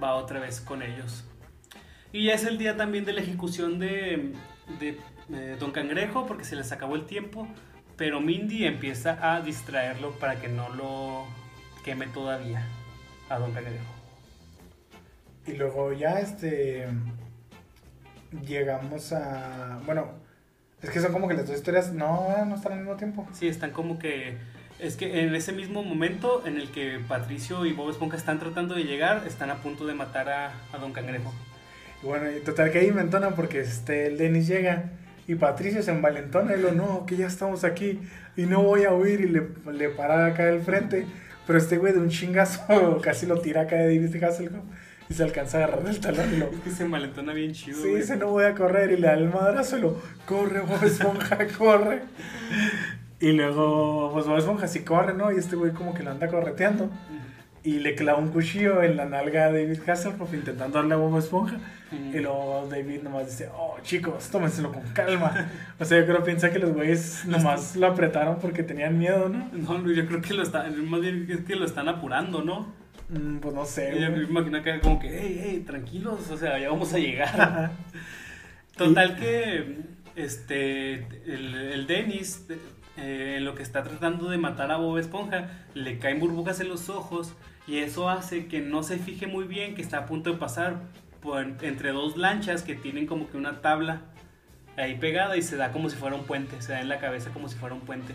va 0.03 0.15
otra 0.15 0.41
vez 0.41 0.63
con 0.63 0.81
ellos. 0.81 1.29
Y 2.11 2.25
ya 2.25 2.33
es 2.33 2.45
el 2.45 2.57
día 2.57 2.79
también 2.79 3.05
de 3.05 3.13
la 3.13 3.21
ejecución 3.21 3.79
de, 3.79 4.33
de, 4.81 4.99
eh, 5.31 5.57
Don 5.61 5.73
Cangrejo 5.73 6.25
porque 6.25 6.45
se 6.45 6.57
les 6.57 6.73
acabó 6.73 6.95
el 6.95 7.05
tiempo. 7.05 7.47
Pero 7.97 8.21
Mindy 8.21 8.67
empieza 8.67 9.19
a 9.21 9.41
distraerlo 9.41 10.13
para 10.19 10.41
que 10.41 10.49
no 10.49 10.69
lo 10.71 11.27
queme 11.85 12.07
todavía 12.09 12.67
a 13.29 13.39
Don 13.39 13.53
Cangrejo. 13.53 13.95
Y 15.47 15.53
luego 15.53 15.93
ya, 15.93 16.21
este. 16.21 16.89
Llegamos 18.47 19.13
a. 19.13 19.81
Bueno, 19.87 20.13
es 20.83 20.91
que 20.91 21.01
son 21.01 21.13
como 21.13 21.29
que 21.29 21.35
las 21.35 21.47
dos 21.47 21.57
historias 21.57 21.93
no, 21.93 22.45
no 22.45 22.57
están 22.57 22.73
al 22.73 22.79
mismo 22.81 22.97
tiempo. 22.97 23.27
Sí, 23.33 23.49
están 23.49 23.71
como 23.71 23.99
que... 23.99 24.37
Es 24.79 24.97
que 24.97 25.23
en 25.23 25.35
ese 25.35 25.53
mismo 25.53 25.83
momento 25.83 26.43
en 26.47 26.57
el 26.57 26.71
que 26.71 27.01
Patricio 27.09 27.65
y 27.65 27.73
Bob 27.73 27.91
Esponja 27.91 28.17
están 28.17 28.41
tratando 28.41 28.75
de 28.75 28.85
llegar, 28.85 29.23
están 29.27 29.51
a 29.51 29.57
punto 29.57 29.87
de 29.87 29.95
matar 29.95 30.29
a, 30.29 30.53
a 30.73 30.79
Don 30.79 30.93
Cangrejo. 30.93 31.33
Y 32.03 32.07
bueno, 32.07 32.31
y 32.31 32.41
total 32.41 32.71
que 32.71 32.81
ahí 32.81 32.89
inventona 32.89 33.31
porque 33.31 33.61
este, 33.61 34.09
el 34.09 34.19
Dennis 34.19 34.47
llega 34.47 34.91
y 35.27 35.35
Patricio 35.37 35.83
se 35.83 35.91
envalentona 35.91 36.55
y 36.57 36.61
lo 36.61 36.73
no, 36.73 37.07
que 37.07 37.17
ya 37.17 37.27
estamos 37.27 37.65
aquí 37.65 38.01
y 38.37 38.43
no 38.43 38.63
voy 38.63 38.85
a 38.85 38.93
huir 38.93 39.21
y 39.21 39.29
le, 39.29 39.49
le 39.73 39.89
para 39.91 40.27
acá 40.27 40.45
del 40.45 40.63
frente. 40.63 41.07
Pero 41.47 41.59
este 41.59 41.79
güey 41.79 41.93
de 41.93 42.01
un 42.01 42.09
chingazo 42.09 42.99
casi 43.03 43.27
lo 43.27 43.41
tira 43.41 43.63
acá 43.63 43.77
de 43.77 43.99
David 43.99 44.23
Hasselhoff 44.23 44.65
y 45.09 45.15
se 45.15 45.23
alcanza 45.23 45.59
a 45.59 45.65
agarrar 45.65 45.85
del 45.85 46.01
talón 46.01 46.33
y 46.33 46.37
lo. 46.37 46.47
Es 46.53 46.61
que 46.61 46.71
se 46.71 46.85
malentona 46.85 47.33
bien 47.33 47.53
chido. 47.53 47.77
Sí, 47.77 47.89
güey. 47.89 48.01
dice 48.01 48.17
no 48.17 48.29
voy 48.29 48.45
a 48.45 48.55
correr 48.55 48.93
y 48.93 48.97
le 48.97 49.07
da 49.07 49.15
el 49.15 49.29
madrazo 49.29 49.79
y 49.79 49.83
lo 49.83 50.01
corre 50.27 50.61
Bob 50.61 50.83
Esponja, 50.85 51.39
corre. 51.59 52.03
Y 53.21 53.33
luego, 53.33 54.11
pues 54.13 54.27
Bob 54.27 54.39
Esponja 54.39 54.69
sí 54.69 54.81
corre, 54.81 55.15
¿no? 55.15 55.33
Y 55.33 55.39
este 55.39 55.57
güey 55.57 55.73
como 55.73 55.95
que 55.95 56.03
lo 56.03 56.11
anda 56.11 56.29
correteando. 56.29 56.91
Y 57.65 57.79
le 57.79 57.95
clava 57.95 58.19
un 58.19 58.29
cuchillo 58.29 58.83
en 58.83 58.99
la 58.99 59.07
nalga 59.07 59.47
a 59.47 59.53
David 59.53 59.81
Hasselhoff 59.89 60.35
intentando 60.35 60.79
darle 60.79 60.95
a 60.95 60.99
Bob 60.99 61.19
Esponja. 61.19 61.57
Y 62.13 62.19
luego 62.19 62.69
David 62.71 63.03
nomás 63.03 63.27
dice, 63.27 63.49
oh 63.57 63.77
chicos, 63.83 64.29
tómenselo 64.29 64.71
con 64.71 64.83
calma. 64.93 65.49
O 65.81 65.85
sea, 65.85 65.99
yo 65.99 66.05
creo 66.05 66.19
que 66.19 66.25
piensa 66.25 66.53
que 66.53 66.59
los 66.59 66.73
güeyes 66.73 67.25
nomás 67.25 67.75
lo 67.77 67.87
apretaron 67.87 68.39
porque 68.39 68.63
tenían 68.63 68.99
miedo, 68.99 69.31
¿no? 69.31 69.49
No, 69.53 69.91
yo 69.91 70.07
creo 70.07 70.21
que 70.21 70.35
lo 70.35 70.43
están, 70.43 70.89
más 70.91 71.01
bien 71.01 71.27
es 71.31 71.41
que 71.41 71.57
lo 71.57 71.65
están 71.65 71.89
apurando, 71.89 72.43
¿no? 72.43 72.73
Mm, 73.09 73.39
pues 73.39 73.55
no 73.55 73.65
sé, 73.65 73.99
Yo 73.99 74.11
me 74.11 74.25
imagino 74.25 74.63
que 74.63 74.81
como 74.81 74.99
que, 74.99 75.09
hey, 75.09 75.41
hey, 75.43 75.65
tranquilos, 75.67 76.31
o 76.31 76.37
sea, 76.37 76.59
ya 76.59 76.69
vamos 76.69 76.93
a 76.93 76.99
llegar. 76.99 77.73
Total 78.77 79.17
que, 79.17 79.79
este, 80.17 80.95
el, 81.27 81.55
el 81.55 81.87
Dennis, 81.87 82.47
eh, 82.97 83.37
en 83.39 83.45
lo 83.45 83.55
que 83.55 83.63
está 83.63 83.83
tratando 83.83 84.29
de 84.29 84.39
matar 84.39 84.71
a 84.71 84.77
Bob 84.77 84.99
Esponja, 84.99 85.49
le 85.75 85.99
caen 85.99 86.21
burbujas 86.21 86.61
en 86.61 86.69
los 86.69 86.89
ojos 86.89 87.35
y 87.67 87.79
eso 87.79 88.09
hace 88.09 88.47
que 88.47 88.61
no 88.61 88.83
se 88.83 88.99
fije 88.99 89.27
muy 89.27 89.45
bien 89.47 89.75
que 89.75 89.83
está 89.83 89.99
a 89.99 90.07
punto 90.07 90.31
de 90.33 90.37
pasar 90.39 90.77
por, 91.23 91.41
entre 91.63 91.93
dos 91.93 92.17
lanchas 92.17 92.63
que 92.63 92.75
tienen 92.75 93.07
como 93.07 93.29
que 93.31 93.37
una 93.37 93.61
tabla 93.63 94.03
ahí 94.77 94.97
pegada 94.99 95.37
y 95.37 95.43
se 95.43 95.57
da 95.57 95.73
como 95.73 95.89
si 95.89 95.97
fuera 95.97 96.17
un 96.17 96.25
puente, 96.25 96.61
se 96.61 96.73
da 96.73 96.81
en 96.81 96.89
la 96.89 96.99
cabeza 96.99 97.31
como 97.31 97.49
si 97.49 97.57
fuera 97.57 97.75
un 97.75 97.81
puente. 97.83 98.13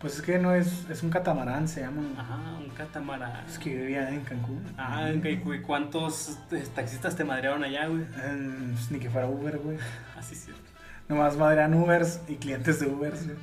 Pues 0.00 0.16
es 0.16 0.22
que 0.22 0.38
no 0.38 0.54
es, 0.54 0.88
es 0.88 1.02
un 1.02 1.10
catamarán, 1.10 1.68
se 1.68 1.82
llama. 1.82 2.02
Ajá, 2.16 2.56
un 2.58 2.70
catamarán. 2.70 3.44
Es 3.46 3.58
que 3.58 3.74
vivía 3.76 4.08
en 4.08 4.22
Cancún. 4.22 4.62
Ah, 4.78 5.10
¿y 5.12 5.36
cu- 5.36 5.52
¿cuántos 5.66 6.38
eh, 6.52 6.64
taxistas 6.74 7.16
te 7.16 7.22
madrearon 7.24 7.62
allá, 7.64 7.86
güey? 7.86 8.04
Pues 8.06 8.90
ni 8.90 8.98
que 8.98 9.10
fuera 9.10 9.26
Uber, 9.28 9.58
güey. 9.58 9.76
Así 10.18 10.34
es 10.34 10.44
cierto. 10.46 10.62
Nomás 11.06 11.36
madrean 11.36 11.74
Ubers 11.74 12.20
y 12.28 12.36
clientes 12.36 12.80
de 12.80 12.86
Ubers, 12.86 13.26
güey. 13.26 13.36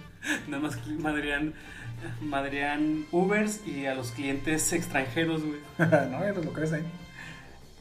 Nada 0.48 0.64
más 0.64 0.78
que 0.78 0.90
madrean, 0.94 1.54
madrean 2.22 3.06
Ubers 3.12 3.66
y 3.68 3.86
a 3.86 3.96
los 3.96 4.12
clientes 4.12 4.72
extranjeros, 4.74 5.44
güey. 5.44 5.60
no, 5.78 6.20
ya 6.20 6.34
los 6.34 6.46
lo 6.46 6.54
crees 6.54 6.74
ahí. 6.74 6.84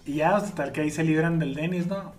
Y 0.05 0.15
ya, 0.15 0.37
hasta 0.37 0.55
tal 0.55 0.73
que 0.73 0.83
ahí 0.83 0.91
se 0.91 1.03
libran 1.05 1.39
del 1.39 1.55
Dennis, 1.55 1.87
¿no? 1.87 2.13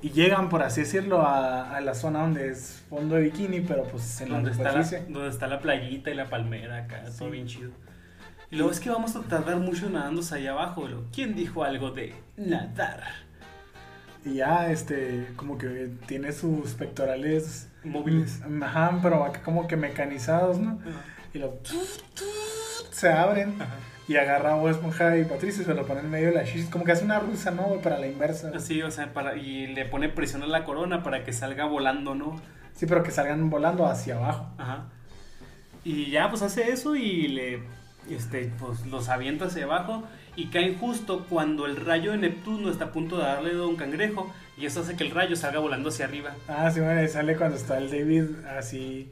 Y 0.00 0.10
llegan, 0.10 0.48
por 0.48 0.62
así 0.62 0.82
decirlo, 0.82 1.22
a, 1.22 1.76
a 1.76 1.80
la 1.80 1.94
zona 1.94 2.20
donde 2.20 2.50
es 2.50 2.84
fondo 2.88 3.16
de 3.16 3.22
bikini, 3.22 3.60
pero 3.60 3.82
pues 3.84 4.20
en 4.20 4.28
la 4.30 4.36
Donde 4.36 4.52
está, 4.52 4.72
la, 4.72 4.84
donde 5.08 5.28
está 5.28 5.46
la 5.48 5.58
playita 5.58 6.10
y 6.10 6.14
la 6.14 6.30
palmera 6.30 6.84
acá, 6.84 7.02
todo 7.18 7.30
bien 7.30 7.46
chido. 7.46 7.70
Y 8.50 8.56
luego 8.56 8.70
es 8.70 8.80
que 8.80 8.90
vamos 8.90 9.14
a 9.16 9.20
tardar 9.22 9.56
mucho 9.56 9.90
nadándose 9.90 10.36
allá 10.36 10.52
abajo. 10.52 10.86
y 10.86 10.90
luego, 10.90 11.04
¿Quién 11.12 11.34
dijo 11.34 11.64
algo 11.64 11.90
de 11.90 12.14
nadar? 12.36 13.02
Y 14.24 14.34
ya, 14.34 14.70
este, 14.70 15.28
como 15.36 15.58
que 15.58 15.90
tiene 16.06 16.32
sus 16.32 16.74
pectorales. 16.74 17.68
Móviles. 17.84 18.40
Ajá, 18.62 19.00
pero 19.02 19.24
acá 19.24 19.42
como 19.42 19.66
que 19.66 19.76
mecanizados, 19.76 20.58
¿no? 20.58 20.78
Y 21.32 21.38
lo. 21.38 21.58
Se 22.90 23.12
abren. 23.12 23.56
Y 24.06 24.16
agarra 24.16 24.52
a 24.52 24.54
Bob 24.54 24.70
Esponja 24.70 25.18
y 25.18 25.24
Patricio 25.24 25.62
y 25.62 25.66
se 25.66 25.74
lo 25.74 25.86
pone 25.86 26.00
en 26.00 26.10
medio 26.10 26.28
de 26.28 26.34
la 26.34 26.44
shishis. 26.44 26.70
Como 26.70 26.84
que 26.84 26.92
hace 26.92 27.04
una 27.04 27.20
rusa, 27.20 27.50
¿no? 27.50 27.68
Para 27.82 27.98
la 27.98 28.06
inversa. 28.06 28.50
Así, 28.54 28.80
o 28.82 28.90
sea, 28.90 29.12
para, 29.12 29.36
y 29.36 29.66
le 29.66 29.84
pone 29.84 30.08
presión 30.08 30.42
a 30.42 30.46
la 30.46 30.64
corona 30.64 31.02
para 31.02 31.24
que 31.24 31.34
salga 31.34 31.66
volando, 31.66 32.14
¿no? 32.14 32.40
Sí, 32.74 32.86
pero 32.86 33.02
que 33.02 33.10
salgan 33.10 33.50
volando 33.50 33.84
hacia 33.86 34.16
abajo. 34.16 34.48
Ajá. 34.56 34.86
Y 35.84 36.10
ya, 36.10 36.30
pues 36.30 36.42
hace 36.42 36.70
eso 36.70 36.96
y 36.96 37.28
le. 37.28 37.62
Este, 38.08 38.50
pues 38.58 38.86
los 38.86 39.10
avienta 39.10 39.46
hacia 39.46 39.64
abajo 39.64 40.04
y 40.34 40.46
caen 40.46 40.78
justo 40.78 41.26
cuando 41.28 41.66
el 41.66 41.76
rayo 41.76 42.12
de 42.12 42.18
Neptuno 42.18 42.70
está 42.70 42.86
a 42.86 42.92
punto 42.92 43.18
de 43.18 43.24
darle 43.24 43.52
a 43.52 43.66
un 43.66 43.76
cangrejo 43.76 44.32
y 44.56 44.64
eso 44.64 44.80
hace 44.80 44.96
que 44.96 45.04
el 45.04 45.10
rayo 45.10 45.36
salga 45.36 45.58
volando 45.58 45.90
hacia 45.90 46.06
arriba. 46.06 46.34
Ah, 46.48 46.70
sí, 46.70 46.80
bueno, 46.80 47.02
y 47.02 47.08
sale 47.08 47.36
cuando 47.36 47.56
está 47.56 47.76
el 47.76 47.90
David 47.90 48.46
así 48.56 49.10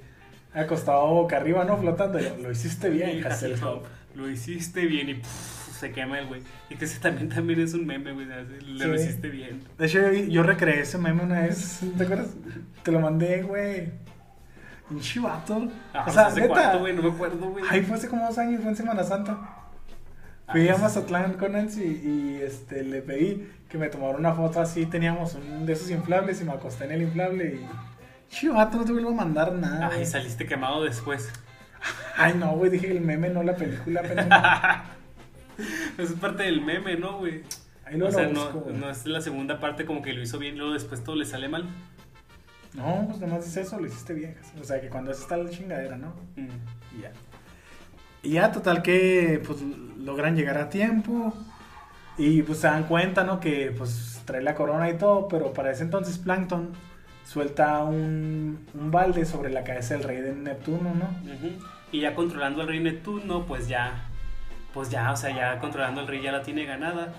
acostado 0.61 1.07
boca 1.07 1.37
arriba, 1.37 1.65
¿no? 1.65 1.77
Flotando. 1.79 2.19
Y 2.19 2.23
lo, 2.25 2.37
lo 2.39 2.51
hiciste 2.51 2.89
bien, 2.91 3.19
Y 3.19 3.23
Hasselhoff. 3.23 3.87
Lo 4.15 4.31
hiciste 4.31 4.87
bien 4.87 5.11
y 5.11 5.15
pff, 5.15 5.79
se 5.79 5.93
quema 5.93 6.19
el 6.19 6.27
güey. 6.27 6.41
Y 6.71 6.77
que 6.77 6.87
ese 6.87 6.99
también, 7.01 7.29
también 7.29 7.61
es 7.61 7.75
un 7.75 7.87
meme, 7.87 8.13
güey. 8.13 8.27
lo 8.27 8.97
Sí. 8.97 9.03
hiciste 9.03 9.29
bien. 9.29 9.63
De 9.79 9.87
hecho, 9.87 10.01
yo, 10.11 10.25
yo 10.25 10.43
recreé 10.43 10.81
ese 10.81 10.97
meme 10.99 11.23
una 11.23 11.41
vez. 11.43 11.81
¿Te 11.99 12.05
acuerdas? 12.05 12.29
Te 12.83 12.93
lo 12.93 13.01
mandé, 13.01 13.43
güey. 13.43 13.93
Un 14.89 15.01
chivato. 15.01 15.69
Ah, 15.93 16.05
o 16.07 16.13
sea, 16.13 16.27
¿hace 16.27 16.41
neta. 16.43 16.55
cuánto, 16.55 16.79
güey? 16.79 16.95
No 16.95 17.03
me 17.03 17.11
acuerdo, 17.11 17.51
güey. 17.51 17.65
Ay, 17.69 17.83
fue 17.83 17.97
hace 17.97 18.09
como 18.09 18.25
dos 18.25 18.39
años, 18.39 18.61
fue 18.63 18.71
en 18.71 18.77
Semana 18.77 19.03
Santa. 19.05 19.37
Fui 20.53 20.69
Ah, 20.69 20.75
a. 20.75 20.79
Mazatlán 20.79 21.35
con 21.35 21.53
Nancy 21.53 21.83
y 21.83 22.41
este, 22.41 22.85
le 22.85 23.03
pedí 23.03 23.49
que 23.69 23.79
me 23.79 23.89
tomara 23.89 24.17
una 24.17 24.33
foto 24.33 24.61
así. 24.61 24.87
Teníamos 24.87 25.35
un 25.35 25.67
de 25.67 25.73
esos 25.73 25.91
inflables 25.91 26.41
y 26.41 26.45
me 26.45 26.53
acosté 26.53 26.85
en 26.85 26.93
el 26.93 27.03
inflable 27.03 27.45
y. 27.61 27.67
Chivato, 28.29 28.79
no 28.79 28.85
te 28.85 28.93
vuelvo 28.93 29.11
a 29.11 29.15
mandar 29.15 29.53
nada. 29.53 29.91
Ay, 29.93 30.05
saliste 30.05 30.47
quemado 30.47 30.85
después. 30.85 31.31
Ay, 32.17 32.35
no, 32.35 32.53
güey, 32.57 32.71
dije 32.71 32.91
el 32.91 33.01
meme, 33.01 33.29
no 33.29 33.43
la 33.43 33.55
película. 33.55 34.03
Pero... 34.03 34.23
Eso 35.99 36.15
es 36.15 36.21
parte 36.21 36.45
del 36.45 36.61
meme, 36.61 36.97
¿no, 36.97 37.19
güey? 37.19 37.43
Ahí 37.85 37.97
lo, 37.97 38.09
O 38.09 38.11
sea, 38.11 38.25
lo 38.25 38.33
no, 38.33 38.45
busco, 38.45 38.61
güey. 38.61 38.77
no 38.77 38.91
es 38.91 39.07
la 39.07 39.21
segunda 39.21 39.61
parte 39.61 39.87
como 39.87 40.03
que 40.03 40.13
lo 40.13 40.23
hizo 40.23 40.39
bien 40.39 40.55
y 40.55 40.59
luego 40.59 40.73
después 40.73 41.05
todo 41.05 41.15
le 41.17 41.25
sale 41.25 41.49
mal. 41.49 41.69
No, 42.75 43.07
pues 43.09 43.21
nomás 43.21 43.47
es 43.47 43.57
eso, 43.57 43.79
lo 43.79 43.87
hiciste 43.87 44.13
bien. 44.13 44.37
O 44.61 44.65
sea, 44.65 44.81
que 44.81 44.89
cuando 44.89 45.11
es 45.11 45.21
está 45.21 45.37
la 45.37 45.49
chingadera, 45.49 45.97
¿no? 45.97 46.15
Mm. 46.37 46.99
Y 46.99 47.03
ya. 47.03 47.13
Y 48.23 48.31
ya, 48.33 48.53
total 48.53 48.83
que 48.83 49.41
pues 49.47 49.61
logran 49.99 50.37
llegar 50.37 50.59
a 50.59 50.69
tiempo. 50.69 51.33
Y 52.19 52.43
pues 52.43 52.59
se 52.59 52.67
dan 52.67 52.85
cuenta, 52.85 53.25
¿no? 53.25 53.41
Que 53.41 53.73
pues 53.77 54.21
trae 54.25 54.43
la 54.43 54.55
corona 54.55 54.91
y 54.91 54.99
todo. 54.99 55.29
Pero 55.29 55.53
para 55.53 55.71
ese 55.71 55.85
entonces 55.85 56.19
Plankton 56.19 56.73
suelta 57.27 57.83
un, 57.83 58.67
un 58.73 58.91
balde 58.91 59.25
sobre 59.25 59.51
la 59.51 59.65
cabeza 59.65 59.95
del 59.95 60.05
rey 60.05 60.21
de 60.21 60.33
Neptuno, 60.33 60.95
¿no? 60.95 61.09
Y 61.91 62.01
ya 62.01 62.15
controlando 62.15 62.63
al 62.63 62.69
rey 62.69 62.81
Neptuno, 62.81 63.47
pues 63.47 63.69
ya, 63.69 64.09
pues 64.73 64.91
ya, 64.91 65.11
o 65.11 65.17
sea, 65.17 65.35
ya 65.35 65.59
controlando 65.59 66.01
al 66.01 66.07
rey 66.07 66.23
ya 66.23 66.31
la 66.31 66.43
tiene 66.43 66.65
ganada. 66.65 67.13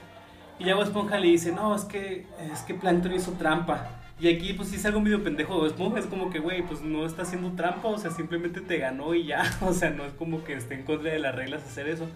Y 0.59 0.65
ya 0.65 0.75
Bob 0.75 0.85
Esponja 0.85 1.19
le 1.19 1.27
dice, 1.27 1.51
no, 1.51 1.75
es 1.75 1.83
que, 1.83 2.25
es 2.51 2.61
que 2.61 2.73
Plankton 2.73 3.13
hizo 3.13 3.33
trampa. 3.33 3.89
Y 4.19 4.29
aquí, 4.29 4.53
pues 4.53 4.69
sí 4.69 4.77
es 4.77 4.85
algo 4.85 5.01
medio 5.01 5.23
pendejo 5.23 5.61
de 5.61 5.67
Esponja, 5.67 5.99
es 5.99 6.07
como 6.07 6.29
que, 6.29 6.39
güey, 6.39 6.63
pues 6.63 6.81
no 6.81 7.05
está 7.05 7.21
haciendo 7.23 7.51
trampa, 7.51 7.89
o 7.89 7.97
sea, 7.97 8.09
simplemente 8.09 8.61
te 8.61 8.77
ganó 8.77 9.13
y 9.13 9.25
ya, 9.25 9.43
o 9.61 9.73
sea, 9.73 9.89
no 9.89 10.05
es 10.05 10.13
como 10.13 10.43
que 10.43 10.53
esté 10.53 10.75
en 10.75 10.83
contra 10.83 11.11
de 11.11 11.19
las 11.19 11.35
reglas 11.35 11.63
hacer 11.63 11.87
eso. 11.89 12.07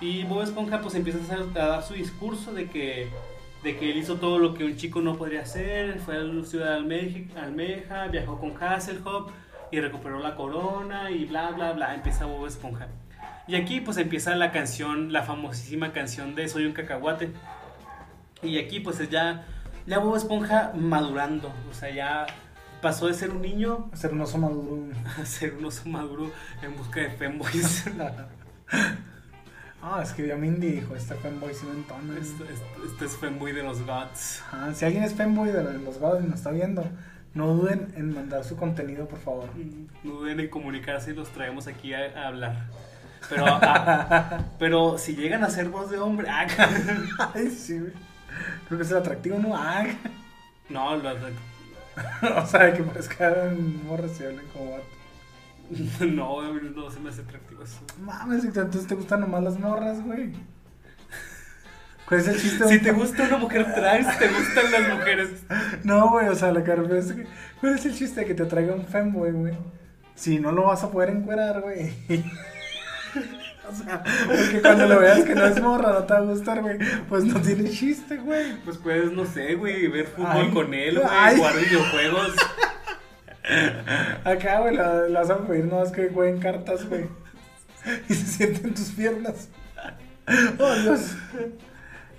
Y 0.00 0.24
Bob 0.24 0.42
Esponja, 0.42 0.80
pues 0.80 0.94
empieza 0.94 1.18
a, 1.34 1.64
a 1.64 1.66
dar 1.66 1.82
su 1.82 1.94
discurso 1.94 2.52
de 2.52 2.66
que, 2.66 3.08
de 3.62 3.76
que 3.76 3.90
él 3.90 3.98
hizo 3.98 4.16
todo 4.16 4.38
lo 4.38 4.54
que 4.54 4.64
un 4.64 4.76
chico 4.76 5.00
no 5.00 5.16
podría 5.16 5.42
hacer, 5.42 5.98
fue 6.00 6.16
a 6.16 6.20
la 6.20 6.44
ciudad 6.44 6.66
de 6.66 6.74
Almeja, 6.76 7.42
Almeja 7.42 8.06
viajó 8.06 8.38
con 8.38 8.54
Hasselhoff 8.62 9.30
y 9.70 9.80
recuperó 9.80 10.20
la 10.20 10.36
corona 10.36 11.10
y 11.10 11.24
bla, 11.24 11.50
bla, 11.50 11.72
bla, 11.72 11.94
empieza 11.94 12.26
Bob 12.26 12.46
Esponja. 12.46 12.88
Y 13.46 13.56
aquí 13.56 13.80
pues 13.80 13.96
empieza 13.96 14.34
la 14.36 14.52
canción, 14.52 15.12
la 15.12 15.22
famosísima 15.22 15.92
canción 15.92 16.34
de 16.34 16.48
Soy 16.48 16.66
un 16.66 16.72
cacahuate. 16.72 17.30
Y 18.42 18.58
aquí 18.58 18.80
pues 18.80 19.00
es 19.00 19.10
ya, 19.10 19.46
ya 19.86 19.98
Bob 19.98 20.16
Esponja 20.16 20.72
madurando, 20.74 21.52
o 21.70 21.74
sea, 21.74 21.90
ya 21.90 22.26
pasó 22.80 23.08
de 23.08 23.14
ser 23.14 23.30
un 23.30 23.42
niño 23.42 23.90
Hacer 23.92 24.12
un 24.12 24.20
oso 24.20 24.38
maduro. 24.38 24.86
a 25.20 25.24
ser 25.24 25.54
un 25.54 25.64
oso 25.64 25.88
maduro 25.88 26.30
en 26.62 26.76
busca 26.76 27.00
de 27.00 27.10
femboys. 27.10 27.84
Ah, 29.82 30.00
es 30.02 30.12
que 30.12 30.26
ya 30.26 30.36
Mindy 30.36 30.72
dijo, 30.72 30.94
este 30.96 31.14
fanboy 31.14 31.54
sí 31.54 31.64
me 31.66 31.72
entona. 31.72 32.18
este, 32.20 32.42
este- 32.52 32.86
este 32.86 33.04
es 33.04 33.16
femboy 33.16 33.52
de 33.52 33.62
los 33.62 33.80
gods. 33.86 34.42
Ajá, 34.52 34.74
si 34.74 34.84
alguien 34.84 35.04
es 35.04 35.14
fanboy 35.14 35.50
de 35.50 35.62
los 35.78 35.98
gods 35.98 36.24
y 36.24 36.26
nos 36.28 36.38
está 36.38 36.50
viendo, 36.50 36.84
no 37.34 37.46
duden 37.54 37.92
en 37.96 38.12
mandar 38.12 38.42
su 38.44 38.56
contenido, 38.56 39.06
por 39.06 39.20
favor. 39.20 39.48
No 40.02 40.12
duden 40.14 40.40
en 40.40 40.48
comunicarse 40.48 41.12
y 41.12 41.14
los 41.14 41.28
traemos 41.28 41.68
aquí 41.68 41.94
a, 41.94 42.00
a 42.20 42.26
hablar. 42.28 42.66
Pero, 43.28 43.44
ah, 43.46 44.40
pero 44.58 44.98
si 44.98 45.14
llegan 45.14 45.44
a 45.44 45.50
ser 45.50 45.68
voz 45.68 45.90
de 45.90 45.98
hombre, 45.98 46.28
ah, 46.28 46.46
Ay, 47.34 47.48
sí. 47.50 47.78
Creo 48.66 48.78
que 48.78 48.84
es 48.84 48.90
el 48.90 48.96
atractivo, 48.96 49.38
¿no? 49.38 49.56
Ah, 49.56 49.86
no, 50.68 50.96
lo- 50.96 51.10
o 52.42 52.46
sea, 52.46 52.72
que 52.72 52.82
parezcan 52.82 53.84
morras 53.86 54.20
y 54.20 54.24
hablen 54.24 54.46
como 54.52 54.72
vato. 54.72 54.84
no, 56.00 56.52
no 56.52 56.90
se 56.90 57.00
me 57.00 57.10
hace 57.10 57.22
atractivo 57.22 57.62
eso. 57.62 57.80
Mames, 58.00 58.44
entonces 58.44 58.86
te 58.86 58.94
gustan 58.94 59.20
nomás 59.20 59.42
las 59.42 59.58
morras, 59.58 60.02
güey. 60.02 60.32
¿Cuál 62.08 62.20
es 62.20 62.28
el 62.28 62.40
chiste? 62.40 62.66
Si 62.68 62.78
te 62.80 62.92
gusta 62.92 63.24
una 63.24 63.36
mujer 63.36 63.74
trans, 63.74 64.18
te 64.18 64.28
gustan 64.28 64.72
las 64.72 64.96
mujeres. 64.96 65.28
No, 65.84 66.08
güey, 66.10 66.28
o 66.28 66.34
sea, 66.34 66.52
me 66.52 66.60
refiero 66.60 66.96
es 66.96 67.12
que. 67.12 67.26
¿Cuál 67.60 67.74
es 67.74 67.84
el 67.84 67.94
chiste 67.94 68.20
de 68.20 68.26
que 68.26 68.34
te 68.34 68.46
traiga 68.46 68.74
un 68.74 68.86
fanboy, 68.86 69.32
güey? 69.32 69.54
Si 70.14 70.38
no 70.38 70.50
lo 70.50 70.64
vas 70.64 70.82
a 70.84 70.90
poder 70.90 71.10
encuerar, 71.10 71.60
güey. 71.60 71.92
o 73.68 73.74
sea, 73.74 74.02
porque 74.26 74.62
cuando 74.62 74.86
lo 74.86 75.00
veas 75.00 75.22
que 75.22 75.34
no 75.34 75.44
es 75.44 75.60
morra, 75.60 75.92
no 75.92 76.04
te 76.04 76.14
va 76.14 76.20
a 76.20 76.22
gustar, 76.22 76.62
güey. 76.62 76.78
Pues 77.10 77.24
no 77.24 77.40
tiene 77.42 77.68
chiste, 77.68 78.16
güey. 78.16 78.56
Pues 78.64 78.78
puedes, 78.78 79.12
no 79.12 79.26
sé, 79.26 79.54
güey, 79.56 79.86
ver 79.88 80.06
fútbol 80.06 80.46
Ay. 80.46 80.50
con 80.50 80.72
él, 80.72 81.00
güey, 81.00 81.36
jugar 81.36 81.56
videojuegos. 81.58 82.34
Acá, 84.24 84.60
güey, 84.60 84.76
la, 84.76 85.08
la 85.08 85.20
vas 85.20 85.30
a 85.30 85.46
pedir 85.46 85.64
no 85.64 85.82
es 85.82 85.90
que 85.90 86.08
jueguen 86.08 86.40
cartas, 86.40 86.88
güey. 86.88 87.06
Y 88.08 88.14
se 88.14 88.26
sienten 88.26 88.74
tus 88.74 88.90
piernas. 88.90 89.48
Oh, 90.58 90.74
Dios. 90.74 91.16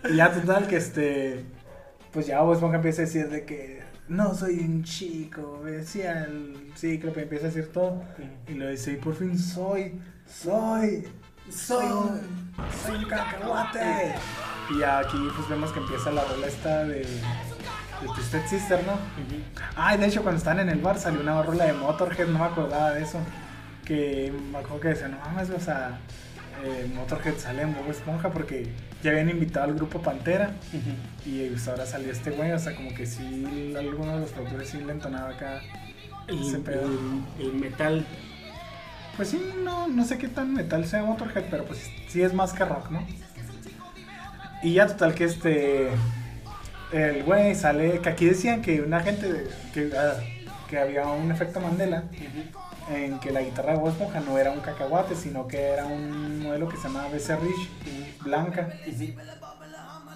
Y 0.10 0.16
ya, 0.16 0.34
total, 0.34 0.66
que 0.66 0.78
este. 0.78 1.46
Pues 2.12 2.26
ya 2.26 2.42
Bob 2.42 2.54
Esponja 2.54 2.78
empieza 2.78 3.04
a 3.04 3.06
decir 3.06 3.30
de 3.30 3.46
que 3.46 3.84
no 4.08 4.34
soy 4.34 4.60
un 4.62 4.84
chico, 4.84 5.62
decía 5.64 6.24
el 6.24 6.74
cíclope, 6.76 7.22
empieza 7.22 7.46
a 7.46 7.50
decir 7.50 7.72
todo. 7.72 8.02
Y 8.48 8.56
lo 8.56 8.68
dice, 8.68 8.94
y 8.94 8.96
por 8.96 9.14
fin 9.14 9.38
soy, 9.38 10.02
soy, 10.26 11.08
soy 11.52 11.86
un, 11.86 12.52
soy 12.84 12.98
un 12.98 13.06
cacahuate. 13.06 14.16
Y 14.72 14.82
aquí 14.82 15.18
pues 15.36 15.50
vemos 15.50 15.72
que 15.72 15.80
empieza 15.80 16.12
la 16.12 16.24
rola 16.26 16.48
esta 16.48 16.84
de, 16.86 17.06
de 18.02 18.08
Twisted 18.08 18.46
Sister, 18.48 18.84
¿no? 18.86 18.94
Ay, 19.76 19.98
de 19.98 20.08
hecho, 20.08 20.22
cuando 20.24 20.38
estaban 20.40 20.60
en 20.62 20.70
el 20.70 20.80
bar 20.82 20.98
salió 21.00 21.22
una 21.22 21.42
rola 21.42 21.66
de 21.66 21.74
Motorhead, 21.74 22.28
no 22.28 22.40
me 22.40 22.46
acordaba 22.46 22.92
de 22.92 23.04
eso. 23.04 23.20
Que 23.86 24.32
me 24.52 24.58
acuerdo 24.60 24.80
que 24.82 24.88
decía, 24.90 25.08
no 25.08 25.18
mames, 25.20 25.50
o 25.50 25.60
sea, 25.60 26.00
eh, 26.64 26.90
Motorhead 26.96 27.38
sale 27.38 27.64
en 27.64 27.74
Bob 27.74 27.90
Esponja 27.90 28.30
porque 28.30 28.68
ya 29.04 29.12
habían 29.12 29.30
invitado 29.30 29.66
al 29.66 29.74
grupo 29.76 30.02
Pantera. 30.02 30.52
Y 31.26 31.48
pues, 31.50 31.68
ahora 31.68 31.86
salió 31.86 32.12
este 32.12 32.32
güey, 32.32 32.52
o 32.52 32.60
sea, 32.60 32.76
como 32.76 32.94
que 32.94 33.06
sí, 33.06 33.74
alguno 33.78 34.14
de 34.16 34.20
los 34.22 34.30
productores 34.32 34.70
sí 34.70 34.78
le 34.78 34.92
entonaba 34.94 35.30
acá 35.30 35.62
ese 36.28 36.58
El, 36.58 36.62
pedo. 36.62 36.82
el- 37.40 37.46
el 37.48 37.54
metal. 37.54 38.06
Pues 39.18 39.30
sí, 39.30 39.54
no, 39.64 39.88
no 39.88 40.06
sé 40.06 40.18
qué 40.18 40.28
tan 40.30 40.54
metal 40.54 40.86
sea 40.86 41.04
Motorhead, 41.04 41.46
pero 41.50 41.66
pues 41.66 41.90
sí 42.08 42.22
es 42.22 42.34
más 42.34 42.54
que 42.54 42.64
rock, 42.64 42.90
¿no? 42.92 43.06
Y 44.62 44.74
ya 44.74 44.88
total 44.88 45.14
que 45.16 45.24
este. 45.26 45.90
El 46.92 47.24
güey 47.24 47.56
sale. 47.56 48.00
Que 48.00 48.10
aquí 48.10 48.26
decían 48.26 48.62
que 48.62 48.82
una 48.82 49.00
gente. 49.02 49.48
Que, 49.74 49.92
ah, 49.98 50.20
que 50.70 50.80
había 50.80 51.08
un 51.08 51.32
efecto 51.32 51.60
Mandela. 51.60 52.04
En 52.92 53.20
que 53.20 53.32
la 53.32 53.42
guitarra 53.42 53.74
de 53.74 53.80
Bob 53.80 53.90
Esponja 53.90 54.20
no 54.20 54.38
era 54.38 54.52
un 54.52 54.62
cacahuate, 54.62 55.16
sino 55.16 55.48
que 55.48 55.62
era 55.62 55.86
un 55.86 56.42
modelo 56.42 56.68
que 56.68 56.78
se 56.78 56.84
llamaba 56.84 57.10
BC 57.10 57.36
Rich, 57.36 58.24
blanca. 58.24 58.70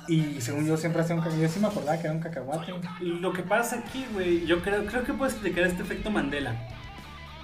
Y 0.07 0.41
según 0.41 0.65
yo 0.65 0.75
siempre 0.77 1.01
hacía 1.01 1.15
un 1.15 1.21
cacahuate. 1.21 1.43
Yo 1.43 1.53
sí 1.53 1.59
me 1.59 1.67
acordaba 1.67 1.97
que 1.97 2.07
era 2.07 2.15
un 2.15 2.21
cacahuate. 2.21 2.73
Lo 3.01 3.31
que 3.31 3.43
pasa 3.43 3.77
aquí, 3.77 4.07
güey, 4.11 4.45
yo 4.45 4.61
creo, 4.61 4.85
creo 4.85 5.03
que 5.03 5.13
puedo 5.13 5.29
explicar 5.29 5.65
este 5.65 5.83
efecto 5.83 6.09
Mandela. 6.09 6.55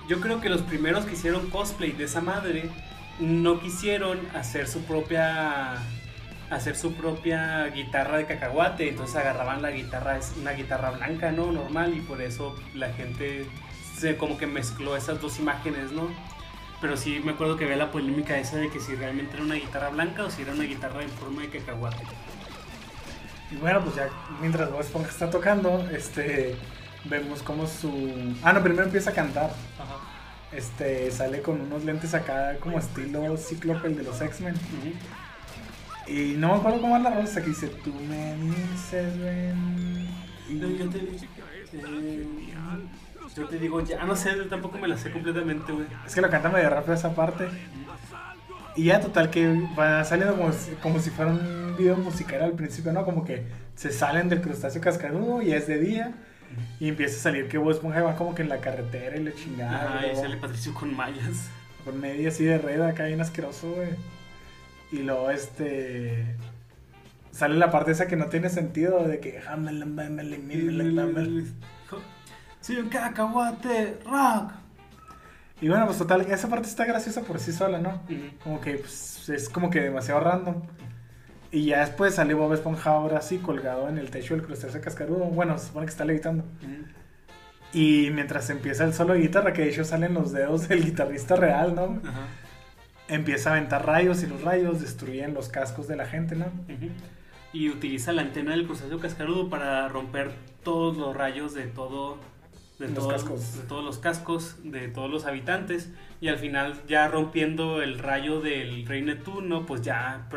Yo 0.07 0.19
creo 0.19 0.41
que 0.41 0.49
los 0.49 0.63
primeros 0.63 1.05
que 1.05 1.13
hicieron 1.13 1.51
cosplay 1.51 1.91
de 1.91 2.05
esa 2.05 2.21
madre 2.21 2.71
no 3.19 3.59
quisieron 3.59 4.19
hacer 4.33 4.67
su 4.67 4.81
propia 4.81 5.75
hacer 6.49 6.75
su 6.75 6.93
propia 6.93 7.67
guitarra 7.67 8.17
de 8.17 8.25
cacahuate, 8.25 8.89
entonces 8.89 9.15
agarraban 9.15 9.61
la 9.61 9.71
guitarra, 9.71 10.17
es 10.17 10.33
una 10.39 10.51
guitarra 10.51 10.91
blanca, 10.91 11.31
¿no? 11.31 11.51
Normal 11.51 11.95
y 11.95 12.01
por 12.01 12.21
eso 12.21 12.55
la 12.73 12.91
gente 12.93 13.45
se 13.95 14.17
como 14.17 14.37
que 14.37 14.47
mezcló 14.47 14.95
esas 14.95 15.21
dos 15.21 15.39
imágenes, 15.39 15.91
¿no? 15.91 16.09
Pero 16.81 16.95
sí 16.95 17.21
me 17.23 17.33
acuerdo 17.33 17.57
que 17.57 17.65
había 17.65 17.77
la 17.77 17.91
polémica 17.91 18.37
esa 18.37 18.57
de 18.57 18.69
que 18.69 18.79
si 18.79 18.95
realmente 18.95 19.35
era 19.35 19.43
una 19.43 19.55
guitarra 19.55 19.89
blanca 19.89 20.23
o 20.23 20.31
si 20.31 20.41
era 20.41 20.53
una 20.53 20.63
guitarra 20.63 21.03
en 21.03 21.09
forma 21.09 21.41
de 21.41 21.49
cacahuate. 21.49 22.03
Y 23.51 23.55
bueno, 23.57 23.81
pues 23.81 23.95
ya 23.95 24.09
mientras 24.39 24.71
Bob 24.71 24.81
Esponja 24.81 25.09
está 25.09 25.29
tocando, 25.29 25.87
este, 25.91 26.55
vemos 27.05 27.43
como 27.43 27.67
su... 27.67 28.35
Ah, 28.43 28.53
no, 28.53 28.63
primero 28.63 28.85
empieza 28.85 29.09
a 29.09 29.13
cantar. 29.13 29.51
Ajá. 29.77 29.97
Este, 30.51 31.11
sale 31.11 31.41
con 31.41 31.61
unos 31.61 31.83
lentes 31.83 32.13
acá 32.13 32.57
como 32.59 32.79
estilo 32.79 33.37
Cíclope, 33.37 33.87
el 33.87 33.97
de 33.97 34.03
los 34.03 34.19
X-Men. 34.21 34.55
Y 36.09 36.35
no 36.37 36.47
me 36.49 36.53
acuerdo 36.55 36.81
cómo 36.81 36.97
es 36.97 37.03
la 37.03 37.11
rosa 37.11 37.41
que 37.41 37.49
dice, 37.49 37.67
tú 37.83 37.93
me 37.93 38.35
dices, 38.35 39.19
ven. 39.19 40.07
Y... 40.49 40.53
No, 40.55 40.67
yo 40.69 40.89
te, 40.89 40.97
eh, 40.97 42.27
yo 43.35 43.45
te 43.47 43.59
digo, 43.59 43.81
ya 43.83 44.03
no 44.05 44.15
sé, 44.15 44.31
tampoco 44.49 44.77
me 44.79 44.87
la 44.87 44.97
sé 44.97 45.11
completamente, 45.11 45.71
güey. 45.71 45.85
Es 46.05 46.15
que 46.15 46.21
lo 46.21 46.29
canta 46.29 46.49
medio 46.49 46.69
rápido 46.69 46.93
esa 46.95 47.13
parte. 47.13 47.47
Y 48.75 48.85
ya 48.85 48.99
total 48.99 49.29
que 49.29 49.67
va 49.77 50.03
saliendo 50.03 50.35
como, 50.35 50.51
si- 50.51 50.71
como 50.81 50.99
si 50.99 51.09
fuera 51.09 51.31
un 51.31 51.75
video 51.77 51.97
musical 51.97 52.41
al 52.41 52.53
principio, 52.53 52.91
¿no? 52.93 53.03
Como 53.05 53.23
que 53.25 53.43
se 53.75 53.91
salen 53.91 54.29
del 54.29 54.41
crustáceo 54.41 54.81
cascarudo 54.81 55.41
y 55.41 55.51
es 55.53 55.67
de 55.67 55.79
día. 55.79 56.13
Y 56.79 56.87
empieza 56.89 57.17
a 57.17 57.19
salir 57.23 57.47
que 57.47 57.57
Bob 57.59 57.71
Esponja 57.71 58.01
va 58.01 58.15
como 58.15 58.33
que 58.33 58.41
en 58.41 58.49
la 58.49 58.59
carretera 58.59 59.15
y 59.17 59.23
le 59.23 59.35
chingada. 59.35 59.97
Ajá, 59.99 60.07
y 60.07 60.15
sale 60.15 60.37
Patricio 60.37 60.73
con 60.73 60.95
mallas. 60.95 61.49
Con 61.85 61.99
media 62.01 62.29
así 62.29 62.43
de 62.45 62.57
red 62.57 62.81
acá 62.81 63.05
bien 63.05 63.21
asqueroso, 63.21 63.69
güey. 63.71 63.89
Y 64.91 64.99
luego 64.99 65.29
este... 65.31 66.35
Sale 67.31 67.55
la 67.55 67.71
parte 67.71 67.91
esa 67.91 68.07
que 68.07 68.15
no 68.15 68.25
tiene 68.25 68.49
sentido 68.49 69.07
de 69.07 69.19
que... 69.19 69.39
"Jámele, 69.41 69.85
mámele, 69.85 70.37
mímele, 70.39 70.91
mámele". 70.91 71.45
Sí, 72.61 72.75
un 72.75 72.89
cacahuate, 72.89 73.99
rock. 74.05 74.51
Y 75.61 75.69
bueno, 75.69 75.85
pues 75.85 75.97
total, 75.97 76.21
esa 76.21 76.47
parte 76.49 76.67
está 76.67 76.85
graciosa 76.85 77.21
por 77.21 77.39
sí 77.39 77.51
sola, 77.53 77.79
¿no? 77.79 78.01
Como 78.43 78.59
que 78.59 78.75
pues, 78.75 79.29
es 79.29 79.49
como 79.49 79.69
que 79.69 79.81
demasiado 79.81 80.19
random. 80.21 80.61
Y 81.51 81.65
ya 81.65 81.79
después 81.79 82.15
sale 82.15 82.33
Bob 82.33 82.53
Esponja 82.53 82.91
ahora 82.91 83.17
así 83.19 83.37
colgado 83.37 83.89
en 83.89 83.97
el 83.97 84.11
techo 84.11 84.35
del 84.35 84.43
crustáceo 84.45 84.81
cascarudo. 84.81 85.25
Bueno, 85.25 85.57
se 85.57 85.67
supone 85.67 85.85
que 85.85 85.91
está 85.91 86.05
levitando. 86.05 86.43
Ujú. 86.43 86.85
Y 87.73 88.09
mientras 88.11 88.49
empieza 88.49 88.83
el 88.83 88.93
solo 88.93 89.13
de 89.13 89.19
guitarra, 89.21 89.53
que 89.53 89.63
de 89.63 89.69
hecho 89.69 89.83
salen 89.83 90.13
los 90.13 90.31
dedos 90.31 90.67
del 90.67 90.83
guitarrista 90.83 91.35
real, 91.35 91.75
¿no? 91.75 91.99
Ajá. 92.07 92.27
Empieza 93.09 93.49
a 93.49 93.53
aventar 93.57 93.85
rayos 93.85 94.23
y 94.23 94.27
los 94.27 94.41
rayos 94.43 94.79
destruyen 94.81 95.33
los 95.33 95.49
cascos 95.49 95.87
de 95.87 95.95
la 95.95 96.05
gente, 96.05 96.35
¿no? 96.35 96.45
Ujú. 96.45 96.89
Y 97.51 97.69
utiliza 97.69 98.13
la 98.13 98.21
antena 98.21 98.51
del 98.51 98.65
crustáceo 98.65 98.99
cascarudo 98.99 99.49
para 99.49 99.87
romper 99.89 100.31
todos 100.63 100.95
los 100.97 101.15
rayos 101.15 101.53
de 101.53 101.65
todo. 101.65 102.17
De, 102.77 102.85
Los 102.87 102.93
todos- 102.95 103.11
cascos. 103.13 103.57
de 103.57 103.63
todos 103.63 103.83
los 103.83 103.97
cascos 103.97 104.55
de 104.63 104.87
todos 104.87 105.09
los 105.11 105.25
habitantes 105.25 105.89
y 106.21 106.29
al 106.29 106.37
final 106.37 106.75
ya 106.87 107.09
rompiendo 107.09 107.81
el 107.81 107.99
rayo 107.99 108.39
del 108.39 108.85
rey 108.85 109.01
Neptuno 109.01 109.65
pues 109.65 109.81
ya 109.81 110.29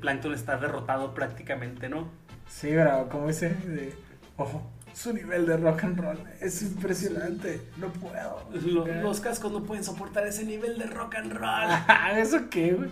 plancton 0.00 0.34
está 0.34 0.56
derrotado 0.56 1.14
prácticamente 1.14 1.88
no 1.88 2.08
Sí, 2.48 2.70
pero 2.72 3.08
como 3.08 3.28
dice, 3.28 3.50
de, 3.50 3.94
ojo, 4.36 4.68
su 4.96 5.12
nivel 5.12 5.44
de 5.46 5.58
rock 5.58 5.84
and 5.84 6.00
roll 6.00 6.18
es 6.40 6.62
impresionante, 6.62 7.60
no 7.76 7.88
puedo. 7.88 8.48
Lo- 8.64 8.86
los 9.02 9.20
cascos 9.20 9.52
no 9.52 9.62
pueden 9.62 9.84
soportar 9.84 10.26
ese 10.26 10.44
nivel 10.44 10.78
de 10.78 10.86
rock 10.86 11.16
and 11.16 11.32
roll 11.34 11.68
¿Eso 12.18 12.48
qué, 12.48 12.72
güey? 12.72 12.90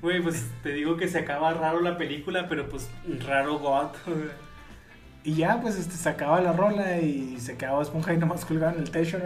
güey 0.00 0.22
pues 0.22 0.44
te 0.62 0.70
digo 0.72 0.96
que 0.96 1.08
se 1.08 1.18
acaba 1.18 1.52
raro 1.54 1.80
la 1.80 1.96
película 1.98 2.46
pero 2.48 2.68
pues 2.68 2.88
raro 3.26 3.58
God 3.58 3.88
Y 5.24 5.34
ya, 5.34 5.60
pues, 5.60 5.76
este, 5.76 5.96
se 5.96 6.08
acaba 6.08 6.40
la 6.40 6.52
rola 6.52 6.98
y 7.00 7.40
se 7.40 7.56
quedaba 7.56 7.82
Esponja 7.82 8.12
y 8.12 8.18
nomás 8.18 8.44
colgado 8.44 8.74
en 8.76 8.82
el 8.82 8.90
techo, 8.90 9.18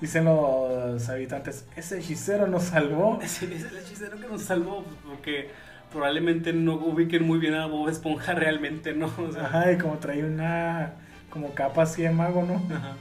dicen 0.00 0.26
los 0.26 1.08
habitantes, 1.08 1.64
ese 1.74 1.98
hechicero 1.98 2.46
nos 2.46 2.64
salvó. 2.64 3.18
Es 3.22 3.42
el 3.42 3.52
hechicero 3.52 4.20
que 4.20 4.28
nos 4.28 4.42
salvó, 4.42 4.84
porque 5.08 5.50
probablemente 5.90 6.52
no 6.52 6.74
ubiquen 6.74 7.26
muy 7.26 7.38
bien 7.38 7.54
a 7.54 7.66
Bob 7.66 7.88
Esponja 7.88 8.34
realmente, 8.34 8.92
¿no? 8.94 9.06
O 9.18 9.32
sea, 9.32 9.44
Ajá, 9.46 9.72
y 9.72 9.78
como 9.78 9.96
trae 9.98 10.22
una, 10.24 10.92
como 11.32 11.54
capa 11.54 11.82
así 11.82 12.02
de 12.02 12.10
mago, 12.10 12.42
¿no? 12.42 12.62
ajá. 12.74 12.96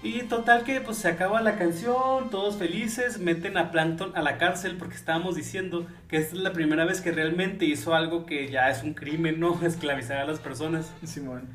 Y 0.00 0.22
total 0.22 0.62
que 0.62 0.80
pues 0.80 0.96
se 0.98 1.08
acaba 1.08 1.40
la 1.42 1.56
canción, 1.56 2.30
todos 2.30 2.56
felices, 2.56 3.18
meten 3.18 3.56
a 3.58 3.72
Plankton 3.72 4.12
a 4.16 4.22
la 4.22 4.38
cárcel 4.38 4.76
porque 4.78 4.94
estábamos 4.94 5.34
diciendo 5.34 5.88
que 6.06 6.18
esta 6.18 6.36
es 6.36 6.42
la 6.42 6.52
primera 6.52 6.84
vez 6.84 7.00
que 7.00 7.10
realmente 7.10 7.64
hizo 7.64 7.94
algo 7.94 8.24
que 8.24 8.48
ya 8.48 8.70
es 8.70 8.84
un 8.84 8.94
crimen, 8.94 9.40
¿no? 9.40 9.60
Esclavizar 9.66 10.18
a 10.18 10.24
las 10.24 10.38
personas. 10.38 10.92
Simón. 11.04 11.48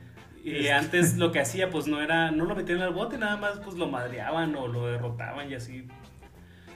Y 0.44 0.56
Este. 0.58 0.74
antes 0.74 1.16
lo 1.18 1.32
que 1.32 1.40
hacía 1.40 1.70
pues 1.70 1.88
no 1.88 2.02
era, 2.02 2.32
no 2.32 2.44
lo 2.44 2.54
metían 2.54 2.82
al 2.82 2.94
bote, 2.94 3.18
nada 3.18 3.38
más 3.38 3.60
pues 3.64 3.78
lo 3.78 3.88
madreaban 3.88 4.54
o 4.58 4.68
lo 4.68 4.88
derrotaban 4.88 5.50
y 5.50 5.56
así. 5.56 5.88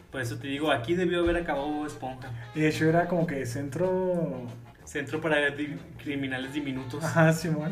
Por 0.10 0.22
eso 0.22 0.38
te 0.38 0.48
digo, 0.48 0.72
aquí 0.72 0.94
debió 0.96 1.20
haber 1.20 1.36
acabado 1.36 1.86
Esponja. 1.86 2.30
Y 2.56 2.62
de 2.62 2.70
hecho 2.70 2.86
era 2.86 3.08
como 3.10 3.28
que 3.28 3.46
centro... 3.46 4.48
Centro 4.88 5.20
para 5.20 5.50
di- 5.52 5.78
criminales 6.02 6.54
diminutos. 6.54 7.04
Ajá, 7.04 7.34
Simón. 7.34 7.72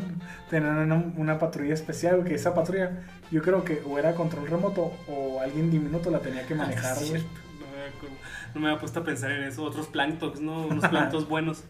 Tenían 0.50 0.76
una, 0.76 0.96
una 1.16 1.38
patrulla 1.38 1.72
especial, 1.72 2.22
que 2.24 2.34
esa 2.34 2.54
patrulla 2.54 2.90
yo 3.30 3.40
creo 3.42 3.64
que 3.64 3.82
o 3.86 3.98
era 3.98 4.14
control 4.14 4.46
remoto 4.46 4.92
o 5.08 5.40
alguien 5.40 5.70
diminuto 5.70 6.10
la 6.10 6.20
tenía 6.20 6.46
que 6.46 6.54
manejar, 6.54 6.92
Ah, 6.92 6.96
sí, 6.96 7.08
güey. 7.08 7.20
cierto. 7.22 7.40
No 7.58 7.66
me, 7.76 7.88
acuerdo. 7.96 8.16
No 8.54 8.60
me 8.60 8.68
había 8.68 8.80
puesto 8.80 9.00
a 9.00 9.04
pensar 9.04 9.30
en 9.32 9.44
eso. 9.44 9.62
Otros 9.64 9.86
planctos, 9.86 10.40
¿no? 10.42 10.66
Unos 10.66 10.86
planctos 10.90 11.26
buenos. 11.26 11.64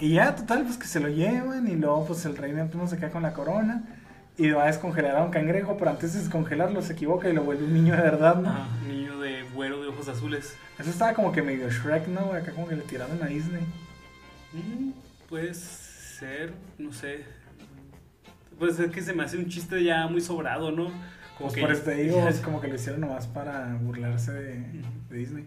Y 0.00 0.14
ya, 0.14 0.34
total, 0.34 0.62
pues 0.64 0.78
que 0.78 0.86
se 0.86 0.98
lo 0.98 1.08
llevan 1.08 1.68
y 1.68 1.76
luego 1.76 2.06
pues 2.06 2.24
el 2.24 2.36
rey 2.36 2.52
Neptuno 2.52 2.86
se 2.86 2.96
queda 2.96 3.10
con 3.10 3.22
la 3.22 3.34
corona 3.34 3.84
y 4.38 4.50
va 4.50 4.64
a 4.64 4.66
descongelar 4.66 5.16
a 5.16 5.22
un 5.24 5.30
cangrejo, 5.30 5.76
pero 5.76 5.90
antes 5.90 6.14
de 6.14 6.20
descongelarlo 6.20 6.80
se 6.82 6.94
equivoca 6.94 7.28
y 7.28 7.32
lo 7.32 7.42
vuelve 7.44 7.64
un 7.64 7.74
niño 7.74 7.94
de 7.96 8.02
verdad, 8.02 8.36
¿no? 8.36 8.48
Ajá, 8.48 8.66
niño 8.88 9.18
de 9.20 9.42
güero 9.54 9.82
de 9.82 9.88
ojos 9.88 10.08
azules. 10.08 10.56
Eso 10.78 10.90
estaba 10.90 11.12
como 11.14 11.32
que 11.32 11.42
medio 11.42 11.68
Shrek, 11.70 12.08
¿no? 12.08 12.32
Acá 12.32 12.52
como 12.52 12.66
que 12.66 12.76
le 12.76 12.82
tiraron 12.82 13.22
a 13.22 13.26
Disney. 13.26 13.62
Mm, 14.52 14.92
puede 15.28 15.52
ser, 15.54 16.52
no 16.78 16.92
sé. 16.92 17.24
Pues 18.58 18.78
es 18.78 18.90
que 18.90 19.02
se 19.02 19.12
me 19.12 19.24
hace 19.24 19.36
un 19.36 19.48
chiste 19.48 19.82
ya 19.82 20.06
muy 20.06 20.20
sobrado, 20.20 20.70
¿no? 20.70 20.84
Como 21.36 21.48
Pues 21.48 21.54
que 21.54 21.60
por 21.62 21.72
eso 21.72 21.82
te 21.82 21.94
digo, 21.94 22.26
es 22.28 22.40
como 22.44 22.60
que 22.60 22.68
lo 22.68 22.74
hicieron 22.74 23.00
nomás 23.00 23.26
para 23.26 23.74
burlarse 23.82 24.32
de, 24.32 24.82
de 25.10 25.16
Disney. 25.16 25.44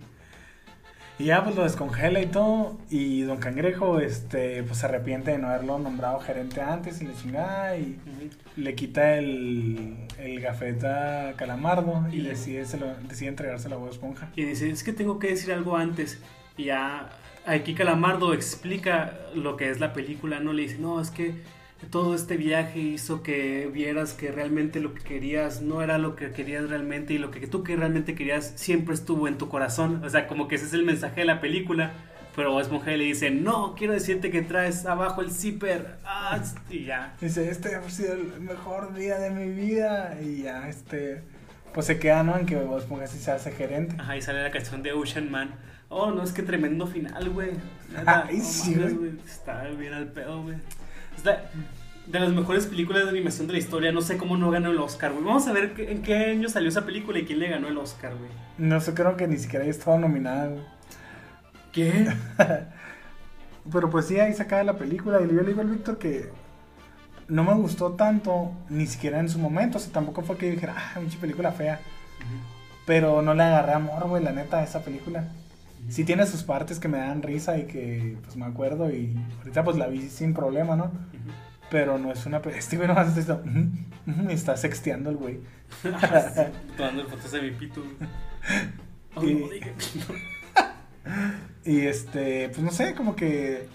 Y 1.18 1.26
ya 1.26 1.44
pues 1.46 1.56
lo 1.56 1.64
descongela 1.64 2.20
y 2.22 2.26
todo. 2.26 2.78
Y 2.90 3.22
Don 3.22 3.38
Cangrejo, 3.38 4.00
este, 4.02 4.64
pues 4.64 4.80
se 4.80 4.86
arrepiente 4.86 5.32
de 5.32 5.38
no 5.38 5.48
haberlo 5.48 5.80
nombrado 5.80 6.20
gerente 6.20 6.60
antes 6.62 7.02
y 7.02 7.08
le 7.08 7.14
chingada 7.16 7.78
y 7.78 7.98
le 8.58 8.76
quita 8.76 9.16
el, 9.18 9.96
el 10.20 10.42
gafeta 10.42 11.30
a 11.30 11.34
Calamardo 11.34 12.06
y 12.12 12.18
Y- 12.18 12.22
decide, 12.24 12.66
se 12.66 12.78
lo- 12.78 12.96
decide 13.08 13.30
entregárselo 13.30 13.76
a 13.76 13.80
Bob 13.80 13.90
Esponja. 13.92 14.30
Y 14.36 14.44
dice, 14.44 14.70
es 14.70 14.84
que 14.84 14.92
tengo 14.92 15.18
que 15.20 15.30
decir 15.30 15.54
algo 15.54 15.78
antes. 15.78 16.20
Y 16.58 16.66
ya 16.66 17.10
aquí 17.46 17.76
Calamardo 17.76 18.34
explica 18.34 19.14
lo 19.36 19.56
que 19.56 19.70
es 19.70 19.80
la 19.80 19.94
película, 19.94 20.40
¿no? 20.42 20.52
Le 20.52 20.64
dice, 20.64 20.80
no, 20.80 21.00
es 21.00 21.12
que 21.12 21.34
todo 21.92 22.16
este 22.16 22.38
viaje 22.38 22.80
hizo 22.80 23.22
que 23.22 23.70
vieras 23.72 24.14
que 24.14 24.32
realmente 24.32 24.80
lo 24.80 24.94
que 24.94 25.04
querías 25.04 25.62
no 25.62 25.82
era 25.82 25.98
lo 25.98 26.16
que 26.16 26.32
querías 26.32 26.70
realmente 26.70 27.14
y 27.14 27.18
lo 27.18 27.32
que 27.32 27.46
tú 27.48 27.64
que 27.64 27.76
realmente 27.76 28.16
querías 28.16 28.54
siempre 28.56 28.96
estuvo 28.96 29.28
en 29.28 29.38
tu 29.38 29.50
corazón. 29.50 30.04
O 30.04 30.10
sea, 30.10 30.28
como 30.28 30.48
que 30.48 30.56
ese 30.56 30.66
es 30.66 30.74
el 30.74 30.86
mensaje 30.86 31.22
de 31.22 31.26
la 31.26 31.42
película. 31.42 31.92
Pero 32.36 32.52
Bob 32.52 32.62
Esponja 32.62 32.92
le 32.92 33.06
dice, 33.06 33.32
no, 33.32 33.76
quiero 33.76 33.94
decirte 33.94 34.30
que 34.30 34.42
traes 34.42 34.86
abajo 34.86 35.22
el 35.22 35.32
zipper. 35.32 35.96
Ah, 36.04 36.42
y 36.70 36.84
ya. 36.84 37.16
Dice, 37.22 37.50
este 37.50 37.76
ha 37.76 37.90
sido 37.90 38.14
el 38.14 38.42
mejor 38.42 38.94
día 38.94 39.18
de 39.20 39.30
mi 39.30 39.50
vida. 39.50 40.18
Y 40.22 40.44
ya, 40.44 40.68
este, 40.68 41.24
pues 41.74 41.86
se 41.86 41.98
queda, 41.98 42.24
¿no? 42.24 42.38
En 42.38 42.46
que 42.46 42.58
Bob 42.58 42.80
Esponja 42.80 43.08
sí 43.08 43.20
se 43.20 43.32
hace 43.32 43.52
gerente. 43.52 43.96
Ajá, 44.00 44.18
y 44.18 44.22
sale 44.22 44.44
la 44.44 44.52
canción 44.52 44.84
de 44.84 44.92
Ocean 44.92 45.32
Man. 45.32 45.56
Oh, 45.88 46.12
no, 46.12 46.24
es 46.24 46.34
que 46.34 46.42
tremendo 46.42 46.88
final, 46.88 47.30
güey. 47.30 47.52
Ay, 48.06 48.40
no 48.40 48.44
sí, 48.44 48.74
güey. 48.74 49.12
Está 49.26 49.64
bien 49.70 49.94
al 49.94 50.08
pedo, 50.08 50.44
güey. 50.44 50.58
La- 51.24 51.44
de 52.08 52.20
las 52.20 52.32
mejores 52.34 52.68
películas 52.68 53.04
de 53.06 53.10
animación 53.10 53.48
de 53.48 53.54
la 53.54 53.60
historia. 53.60 53.92
No 53.92 54.02
sé 54.02 54.18
cómo 54.18 54.38
no 54.38 54.52
ganó 54.52 54.70
el 54.70 54.78
Oscar, 54.78 55.12
güey. 55.14 55.24
Vamos 55.24 55.48
a 55.48 55.54
ver 55.54 55.74
qué- 55.74 55.92
en 55.92 56.02
qué 56.04 56.16
año 56.32 56.50
salió 56.50 56.70
esa 56.70 56.86
película 56.86 57.18
y 57.20 57.26
quién 57.26 57.40
le 57.40 57.50
ganó 57.50 57.68
el 57.68 57.78
Oscar, 57.78 58.16
güey. 58.16 58.30
No 58.60 58.80
sé, 58.80 58.94
creo 58.94 59.18
que 59.18 59.28
ni 59.28 59.38
siquiera 59.38 59.64
haya 59.64 59.72
estado 59.72 59.98
nominada. 59.98 60.48
güey. 60.50 60.64
¿Qué? 61.72 62.08
Pero 63.72 63.90
pues 63.90 64.06
sí, 64.06 64.20
ahí 64.20 64.34
se 64.34 64.44
acaba 64.44 64.64
la 64.64 64.78
película. 64.78 65.20
Y 65.22 65.28
yo 65.28 65.42
le 65.42 65.44
digo 65.48 65.62
al 65.62 65.70
Víctor 65.70 65.98
que 65.98 66.30
no 67.28 67.44
me 67.44 67.54
gustó 67.56 67.94
tanto, 67.94 68.52
ni 68.70 68.86
siquiera 68.86 69.20
en 69.20 69.28
su 69.30 69.40
momento. 69.40 69.78
O 69.80 69.82
sea, 69.82 69.92
tampoco 69.92 70.22
fue 70.22 70.38
que 70.38 70.48
yo 70.48 70.54
dijera, 70.54 70.76
ah, 70.78 71.00
pinche 71.00 71.18
película 71.18 71.52
fea. 71.52 71.80
Pero 72.86 73.24
no 73.24 73.34
le 73.34 73.42
agarré 73.44 73.74
amor, 73.74 74.08
güey, 74.08 74.24
la 74.24 74.32
neta, 74.32 74.60
a 74.60 74.64
esa 74.64 74.84
película. 74.84 75.28
Sí 75.90 76.04
tiene 76.04 76.26
sus 76.26 76.44
partes 76.44 76.80
que 76.80 76.88
me 76.88 76.98
dan 76.98 77.22
risa 77.22 77.58
y 77.58 77.66
que 77.66 78.18
pues 78.24 78.36
me 78.36 78.46
acuerdo 78.46 78.90
y 78.92 79.16
ahorita 79.40 79.64
pues 79.64 79.78
la 79.78 79.88
vi 79.88 80.10
sin 80.10 80.34
problema, 80.34 80.76
¿no? 80.76 80.92
Pero 81.70 81.98
no 81.98 82.12
es 82.12 82.26
una... 82.26 82.38
Este 82.56 82.76
güey 82.78 82.88
nomás 82.88 83.16
está, 83.18 83.36
ujú, 83.36 84.30
y 84.30 84.34
está 84.34 84.56
sexteando 84.58 85.10
el 85.10 85.18
güey. 85.18 85.40
Tomando 86.78 87.06
fotos 87.08 87.32
de 87.32 87.42
mi 87.42 87.52
pito. 87.52 87.82
Oh, 89.18 89.24
Y- 89.26 89.34
no, 89.36 89.46
este, 91.64 92.50
pues 92.50 92.60
no 92.62 92.72
sé, 92.72 92.94
como 92.96 93.16
que 93.16 93.68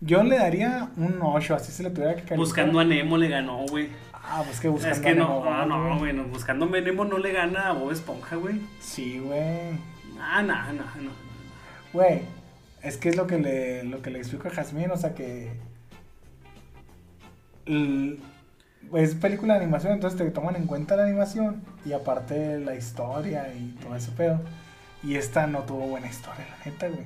yo 0.00 0.22
le 0.22 0.36
daría 0.38 0.88
un 0.96 1.18
8, 1.20 1.54
así 1.54 1.70
se 1.70 1.82
le 1.82 1.90
tuviera 1.90 2.12
que 2.12 2.22
calificar. 2.22 2.38
Buscando 2.38 2.80
a 2.80 2.84
Nemo 2.84 3.18
le 3.18 3.28
ganó, 3.28 3.66
güey. 3.66 3.90
Ah, 4.14 4.42
pues 4.46 4.58
que 4.58 4.68
buscando 4.68 4.96
Es 4.96 5.02
que 5.02 5.14
no, 5.14 5.44
Nemo, 5.44 5.44
no, 5.44 5.66
no, 5.66 5.86
güey. 5.88 5.98
güey, 5.98 6.12
no, 6.14 6.24
buscando 6.24 6.66
Nemo 6.66 7.04
no 7.04 7.18
le 7.18 7.32
gana 7.32 7.68
a 7.68 7.72
Bob 7.72 7.92
Esponja, 7.92 8.36
güey. 8.36 8.60
Sí, 8.80 9.18
güey. 9.18 9.78
Ah, 10.20 10.42
no, 10.42 10.54
no, 10.72 10.84
no. 11.02 11.25
Güey, 11.96 12.20
es 12.82 12.98
que 12.98 13.08
es 13.08 13.16
lo 13.16 13.26
que 13.26 13.38
le, 13.38 13.82
lo 13.84 14.02
que 14.02 14.10
le 14.10 14.18
explico 14.18 14.48
a 14.48 14.50
Jazmín, 14.50 14.90
o 14.90 14.98
sea 14.98 15.14
que... 15.14 15.50
el- 17.64 18.20
es 18.94 19.14
película 19.14 19.54
de 19.54 19.60
animación, 19.62 19.94
entonces 19.94 20.18
te 20.18 20.30
toman 20.30 20.56
en 20.56 20.66
cuenta 20.66 20.94
la 20.94 21.04
animación 21.04 21.62
y 21.86 21.94
aparte 21.94 22.60
la 22.60 22.74
historia 22.74 23.50
y 23.54 23.74
todo 23.82 23.96
ese 23.96 24.10
pedo. 24.12 24.42
Y 25.02 25.14
esta 25.14 25.46
no 25.46 25.60
tuvo 25.60 25.86
buena 25.88 26.06
historia, 26.06 26.44
la 26.58 26.70
neta, 26.70 26.88
güey. 26.88 27.04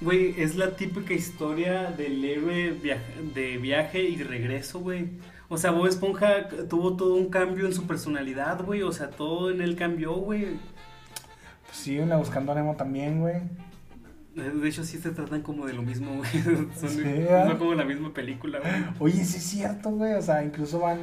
Güey, 0.00 0.42
es 0.42 0.56
la 0.56 0.74
típica 0.74 1.12
historia 1.12 1.90
del 1.90 2.24
héroe 2.24 2.70
via- 2.70 3.02
de 3.34 3.58
viaje 3.58 4.02
y 4.04 4.22
regreso, 4.22 4.80
güey. 4.80 5.10
O 5.50 5.58
sea, 5.58 5.70
Bob 5.70 5.86
Esponja 5.86 6.48
tuvo 6.70 6.96
todo 6.96 7.14
un 7.14 7.28
cambio 7.28 7.66
en 7.66 7.74
su 7.74 7.86
personalidad, 7.86 8.64
güey. 8.64 8.80
O 8.82 8.90
sea, 8.90 9.10
todo 9.10 9.50
en 9.50 9.60
él 9.60 9.76
cambió, 9.76 10.14
güey. 10.14 10.46
Pues 11.66 11.76
sí, 11.76 11.98
una 11.98 12.16
buscando 12.16 12.52
a 12.52 12.54
Nemo 12.54 12.74
también, 12.74 13.20
güey. 13.20 13.42
De 14.34 14.68
hecho, 14.68 14.84
sí 14.84 14.98
se 14.98 15.10
tratan 15.10 15.42
como 15.42 15.66
de 15.66 15.72
lo 15.74 15.82
mismo, 15.82 16.16
güey. 16.16 16.30
Son, 16.42 16.90
Sí, 16.90 17.02
son 17.02 17.04
¿verdad? 17.04 17.58
como 17.58 17.74
la 17.74 17.84
misma 17.84 18.12
película, 18.12 18.58
güey. 18.58 18.72
Oye, 18.98 19.24
sí 19.24 19.36
es 19.38 19.44
cierto, 19.44 19.90
güey. 19.90 20.14
O 20.14 20.22
sea, 20.22 20.42
incluso 20.44 20.80
van, 20.80 20.98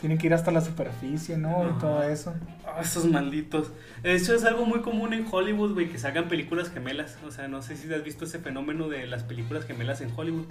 tienen 0.00 0.16
que 0.16 0.28
ir 0.28 0.34
hasta 0.34 0.50
la 0.50 0.62
superficie, 0.62 1.36
¿no? 1.36 1.68
Y 1.70 1.78
todo 1.78 2.02
eso. 2.02 2.34
Ah, 2.66 2.80
esos 2.80 3.04
malditos. 3.04 3.70
Eso 4.02 4.34
es 4.34 4.44
algo 4.44 4.64
muy 4.64 4.80
común 4.80 5.12
en 5.12 5.26
Hollywood, 5.30 5.74
güey, 5.74 5.90
que 5.90 5.98
sacan 5.98 6.28
películas 6.28 6.70
gemelas. 6.70 7.18
O 7.26 7.30
sea, 7.30 7.48
no 7.48 7.60
sé 7.60 7.76
si 7.76 7.92
has 7.92 8.02
visto 8.02 8.24
ese 8.24 8.38
fenómeno 8.38 8.88
de 8.88 9.06
las 9.06 9.24
películas 9.24 9.66
gemelas 9.66 10.00
en 10.00 10.10
Hollywood. 10.16 10.46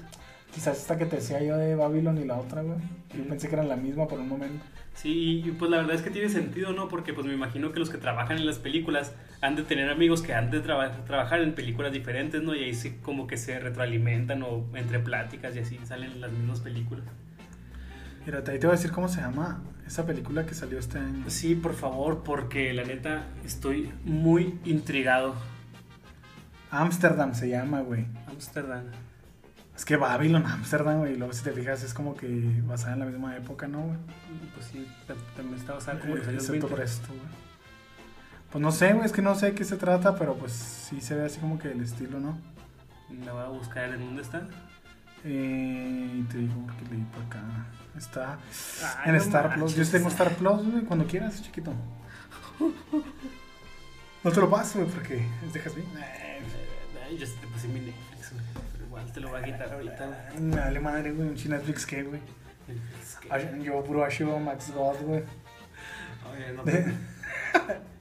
Quizás 0.53 0.77
esta 0.79 0.97
que 0.97 1.05
te 1.05 1.17
decía 1.17 1.41
yo 1.43 1.57
de 1.57 1.75
Babylon 1.75 2.17
y 2.17 2.25
la 2.25 2.37
otra, 2.37 2.61
güey. 2.63 2.79
Yo 3.15 3.23
pensé 3.27 3.47
que 3.47 3.55
eran 3.55 3.69
la 3.69 3.75
misma 3.75 4.07
por 4.07 4.19
un 4.19 4.27
momento. 4.27 4.65
Sí, 4.95 5.43
y 5.45 5.51
pues 5.51 5.69
la 5.71 5.77
verdad 5.77 5.95
es 5.95 6.01
que 6.01 6.09
tiene 6.09 6.27
sentido, 6.27 6.73
¿no? 6.73 6.87
Porque 6.89 7.13
pues 7.13 7.25
me 7.25 7.33
imagino 7.33 7.71
que 7.71 7.79
los 7.79 7.89
que 7.89 7.97
trabajan 7.97 8.37
en 8.37 8.45
las 8.45 8.57
películas 8.59 9.13
han 9.41 9.55
de 9.55 9.63
tener 9.63 9.89
amigos 9.89 10.21
que 10.21 10.33
han 10.33 10.49
de 10.51 10.59
traba- 10.59 10.91
trabajar 11.05 11.41
en 11.41 11.53
películas 11.53 11.93
diferentes, 11.93 12.41
¿no? 12.41 12.55
Y 12.55 12.63
ahí 12.63 12.73
sí 12.73 12.97
como 13.01 13.27
que 13.27 13.37
se 13.37 13.59
retroalimentan 13.59 14.43
o 14.43 14.65
entre 14.73 14.99
pláticas 14.99 15.55
y 15.55 15.59
así 15.59 15.79
salen 15.85 16.19
las 16.19 16.31
mismas 16.31 16.59
películas. 16.61 17.05
Mira, 18.25 18.39
ahí 18.39 18.59
te 18.59 18.67
voy 18.67 18.69
a 18.73 18.77
decir 18.77 18.91
cómo 18.91 19.07
se 19.07 19.21
llama 19.21 19.63
esa 19.87 20.05
película 20.05 20.45
que 20.45 20.53
salió 20.53 20.77
este 20.79 20.97
año. 20.97 21.23
Sí, 21.29 21.55
por 21.55 21.73
favor, 21.75 22.23
porque 22.23 22.73
la 22.73 22.83
neta 22.83 23.27
estoy 23.45 23.91
muy 24.03 24.59
intrigado. 24.65 25.35
Amsterdam 26.71 27.33
se 27.33 27.49
llama, 27.49 27.81
güey. 27.81 28.05
Amsterdam. 28.27 28.83
Es 29.79 29.85
que 29.85 29.95
Babylon, 29.95 30.45
Amsterdam, 30.45 30.97
güey. 30.99 31.13
y 31.13 31.15
Luego 31.15 31.31
si 31.31 31.41
te 31.41 31.51
fijas 31.53 31.81
es 31.83 31.93
como 31.93 32.13
que 32.15 32.27
basada 32.65 32.93
en 32.95 32.99
la 32.99 33.05
misma 33.05 33.35
época, 33.37 33.65
¿no, 33.67 33.79
güey? 33.83 33.97
Pues 34.53 34.65
sí, 34.67 34.85
ta- 35.07 35.15
también 35.37 35.57
está 35.57 35.73
basada 35.75 35.99
como 36.01 36.13
en 36.13 36.19
los 36.19 36.27
Eh, 36.27 36.31
años 36.31 36.43
Excepto 36.43 36.67
20. 36.67 36.75
por 36.75 36.83
esto, 36.85 37.07
güey. 37.07 37.49
Pues 38.51 38.61
no 38.61 38.71
sé, 38.73 38.91
güey, 38.93 39.05
es 39.05 39.11
que 39.13 39.21
no 39.21 39.35
sé 39.35 39.45
de 39.47 39.53
qué 39.53 39.63
se 39.63 39.77
trata, 39.77 40.15
pero 40.17 40.35
pues 40.35 40.51
sí 40.51 40.99
se 40.99 41.15
ve 41.15 41.23
así 41.25 41.39
como 41.39 41.57
que 41.59 41.71
el 41.71 41.81
estilo, 41.81 42.19
¿no? 42.19 42.37
La 43.25 43.31
voy 43.31 43.43
a 43.43 43.47
buscar 43.47 43.89
en 43.93 43.99
dónde 44.05 44.21
está. 44.21 44.41
Eh, 45.23 46.23
te 46.29 46.37
digo 46.39 46.67
que 46.67 46.93
leí 46.93 47.03
por 47.13 47.23
acá. 47.23 47.39
Está 47.97 48.37
Ay, 48.97 49.09
en 49.09 49.11
no 49.13 49.17
Star 49.21 49.53
Plus. 49.55 49.75
Yo 49.75 49.87
tengo 49.89 50.09
Star 50.09 50.35
Plus, 50.35 50.65
güey, 50.71 50.83
cuando 50.83 51.05
quieras, 51.05 51.41
chiquito. 51.41 51.73
No 54.23 54.31
te 54.31 54.41
lo 54.41 54.49
paso, 54.49 54.79
güey, 54.79 54.91
porque 54.91 55.25
es 55.45 55.53
de 55.53 55.59
Jasmine. 55.61 55.87
Ay, 57.07 57.17
yo 57.17 57.25
sí 57.25 57.33
te 57.39 57.47
puse 57.47 57.67
mi 57.69 57.79
te 59.11 59.19
lo 59.19 59.29
voy 59.29 59.39
a 59.39 59.43
quitar 59.43 59.71
ahorita. 59.73 60.31
Me 60.39 60.55
vale 60.55 60.79
madre, 60.79 61.11
güey, 61.11 61.29
un 61.29 61.35
Netflix 61.49 61.85
que, 61.85 62.03
güey. 62.03 62.21
Yo 63.63 63.83
puro 63.83 64.01
HBO 64.05 64.39
Max 64.39 64.71
God, 64.73 64.95
güey. 65.03 65.23
Oye, 66.31 66.53
no 66.55 66.63
te- 66.63 66.85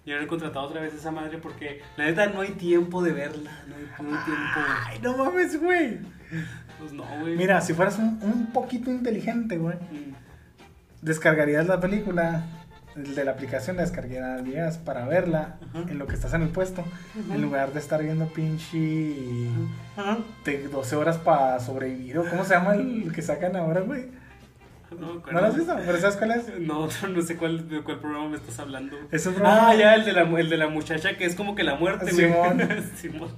Yo 0.07 0.17
no 0.17 0.23
he 0.23 0.27
contratado 0.27 0.67
otra 0.67 0.81
vez 0.81 0.95
esa 0.95 1.11
madre 1.11 1.39
porque 1.39 1.83
la 1.97 2.07
neta 2.07 2.27
no 2.29 2.41
hay 2.41 2.53
tiempo 2.53 3.03
de 3.03 3.13
verla. 3.13 3.51
No 3.69 3.75
hay, 3.77 3.83
no 4.11 4.19
hay 4.19 4.25
tiempo. 4.25 4.61
Ay, 4.87 4.99
no 5.03 5.17
mames, 5.17 5.61
güey. 5.61 5.99
Pues 6.79 6.93
no, 6.93 7.05
güey. 7.21 7.37
Mira, 7.37 7.61
si 7.61 7.75
fueras 7.75 7.99
un, 7.99 8.19
un 8.23 8.47
poquito 8.53 8.91
inteligente, 8.91 9.59
güey, 9.59 9.77
Mm. 9.77 10.15
descargarías 11.03 11.67
la 11.67 11.79
película 11.81 12.43
el 12.58 12.58
de 13.03 13.25
la 13.25 13.33
aplicación, 13.33 13.77
la 13.77 13.83
descargarías 13.83 14.79
para 14.79 15.07
verla 15.07 15.57
Ajá. 15.71 15.85
en 15.89 15.99
lo 15.99 16.07
que 16.07 16.15
estás 16.15 16.35
en 16.35 16.43
el 16.43 16.49
puesto, 16.49 16.85
en 17.33 17.41
lugar 17.43 17.73
de 17.73 17.79
estar 17.81 18.03
viendo 18.03 18.27
pinche 18.27 19.49
de 20.45 20.69
12 20.71 20.97
horas 20.97 21.19
para 21.19 21.59
sobrevivir. 21.61 22.19
¿o 22.19 22.25
¿Cómo 22.29 22.45
se 22.45 22.55
llama 22.55 22.75
el 22.75 23.13
que 23.15 23.23
sacan 23.23 23.57
ahora, 23.57 23.81
güey? 23.81 24.07
No. 24.99 25.15
¿No 25.31 25.41
lo 25.41 25.47
has 25.47 25.55
visto? 25.55 25.77
¿Pero 25.85 25.99
sabes 26.01 26.17
cuál 26.17 26.31
es? 26.31 26.61
No, 26.61 26.89
no 27.11 27.23
sé 27.23 27.37
cuál, 27.37 27.69
de 27.69 27.83
cuál 27.83 27.99
programa 27.99 28.31
me 28.31 28.37
estás 28.37 28.59
hablando. 28.59 28.97
Es 29.13 29.27
un 29.27 29.35
programa- 29.35 29.69
Ah, 29.69 29.75
ya, 29.75 29.95
el 29.95 30.07
de, 30.07 30.13
la, 30.13 30.23
el 30.23 30.49
de 30.49 30.57
la 30.57 30.69
muchacha 30.69 31.15
que 31.19 31.27
es 31.27 31.35
como 31.35 31.55
que 31.55 31.63
la 31.63 31.75
muerte, 31.75 32.11
güey. 32.11 32.27
Simón. 32.33 32.69
Simón. 32.97 33.31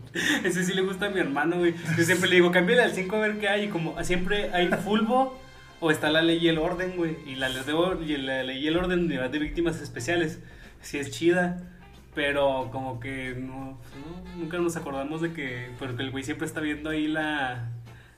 Ese 0.45 0.63
sí 0.65 0.75
le 0.75 0.83
gusta 0.83 1.07
a 1.07 1.11
mi 1.11 1.19
hermano, 1.19 1.59
güey. 1.59 1.75
Yo 1.99 2.05
siempre 2.05 2.29
le 2.29 2.37
digo, 2.37 2.53
cámbiale 2.53 2.83
al 2.83 2.93
5 2.93 3.17
a 3.17 3.19
ver 3.19 3.39
qué 3.41 3.49
hay. 3.49 3.65
Y 3.65 3.69
como 3.69 4.01
siempre 4.05 4.51
hay 4.55 4.69
fulbo 4.69 5.41
o 5.81 5.91
está 5.91 6.11
la 6.11 6.23
ley 6.23 6.39
y 6.39 6.49
el 6.49 6.59
orden, 6.59 6.97
güey. 6.97 7.17
Y 7.27 7.37
la 7.37 7.49
la 7.49 8.43
ley 8.43 8.59
y 8.59 8.67
el 8.69 8.77
orden 8.77 9.09
de, 9.09 9.39
víctimas 9.39 9.81
especiales. 9.81 10.41
Sí 10.83 10.99
es 10.99 11.11
chida. 11.11 11.63
Pero 12.15 12.71
como 12.73 12.99
que 12.99 13.35
no, 13.37 13.79
nunca 14.37 14.59
nos 14.59 14.77
acordamos 14.77 15.21
de 15.23 15.33
que, 15.33 15.71
porque 15.79 16.03
el 16.03 16.11
güey 16.11 16.25
siempre 16.25 16.45
está 16.45 16.61
viendo 16.61 16.91
ahí 16.91 17.07
la, 17.07 17.69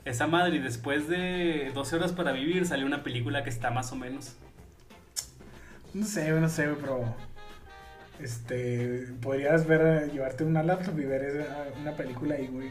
esa 0.07 0.27
madre 0.27 0.57
y 0.57 0.61
después 0.61 1.09
de 1.09 1.71
12 1.75 1.97
horas 1.97 2.13
para 2.13 2.33
vivir 2.33 2.65
salió 2.67 2.87
una 2.87 3.03
película 3.03 3.45
que 3.45 3.51
está 3.51 3.71
más 3.71 3.93
o 3.93 3.97
menos. 3.97 4.35
No 5.93 6.07
sé, 6.07 6.31
no 6.31 6.49
sé, 6.49 6.69
pero. 6.81 7.15
Este. 8.19 9.09
Podrías 9.21 9.67
ver, 9.67 10.11
llevarte 10.11 10.45
una 10.45 10.63
laptop 10.63 10.99
y 10.99 11.05
ver 11.05 11.23
esa- 11.25 11.67
una 11.81 11.93
película 11.93 12.35
ahí, 12.37 12.47
güey. 12.47 12.71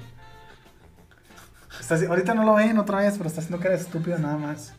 Ahorita 2.08 2.34
no 2.34 2.44
lo 2.44 2.56
ven 2.56 2.78
otra 2.78 3.00
vez, 3.00 3.16
pero 3.18 3.28
está 3.28 3.42
haciendo 3.42 3.62
cara 3.62 3.76
estúpido 3.76 4.18
nada 4.18 4.38
más. 4.38 4.74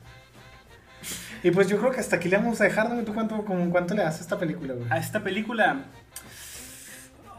Y 1.42 1.50
pues 1.50 1.68
yo 1.68 1.78
creo 1.78 1.90
que 1.90 2.00
hasta 2.00 2.16
aquí 2.16 2.28
le 2.28 2.36
vamos 2.36 2.60
a 2.60 2.64
dejar, 2.64 2.90
¿no? 2.90 3.02
¿Tú 3.02 3.12
cuánto, 3.14 3.44
como, 3.44 3.68
cuánto 3.70 3.94
le 3.94 4.02
das 4.02 4.18
a 4.18 4.22
esta 4.22 4.38
película, 4.38 4.74
güey? 4.74 4.86
A 4.90 4.98
esta 4.98 5.22
película. 5.22 5.84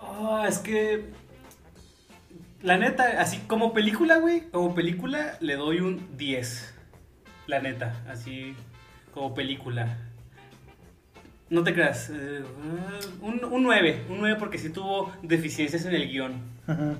Oh, 0.02 0.44
es 0.46 0.60
que. 0.60 1.06
La 2.62 2.78
neta, 2.78 3.22
así 3.22 3.40
como 3.48 3.74
película, 3.74 4.18
güey. 4.18 4.50
Como 4.52 4.74
película 4.76 5.38
le 5.42 5.56
doy 5.56 5.80
un 5.80 6.18
10. 6.18 6.74
La 7.48 7.60
neta, 7.62 8.02
así 8.10 8.56
como 9.14 9.34
película. 9.34 9.98
No 11.50 11.64
te 11.64 11.74
creas. 11.74 12.10
eh, 12.10 12.44
un, 13.22 13.44
un 13.44 13.64
9. 13.64 14.06
Un 14.10 14.20
9 14.20 14.38
porque 14.40 14.58
sí 14.58 14.70
tuvo 14.70 15.12
deficiencias 15.22 15.86
en 15.86 15.94
el 15.94 16.10
guion. 16.10 16.42
Ajá. 16.68 16.96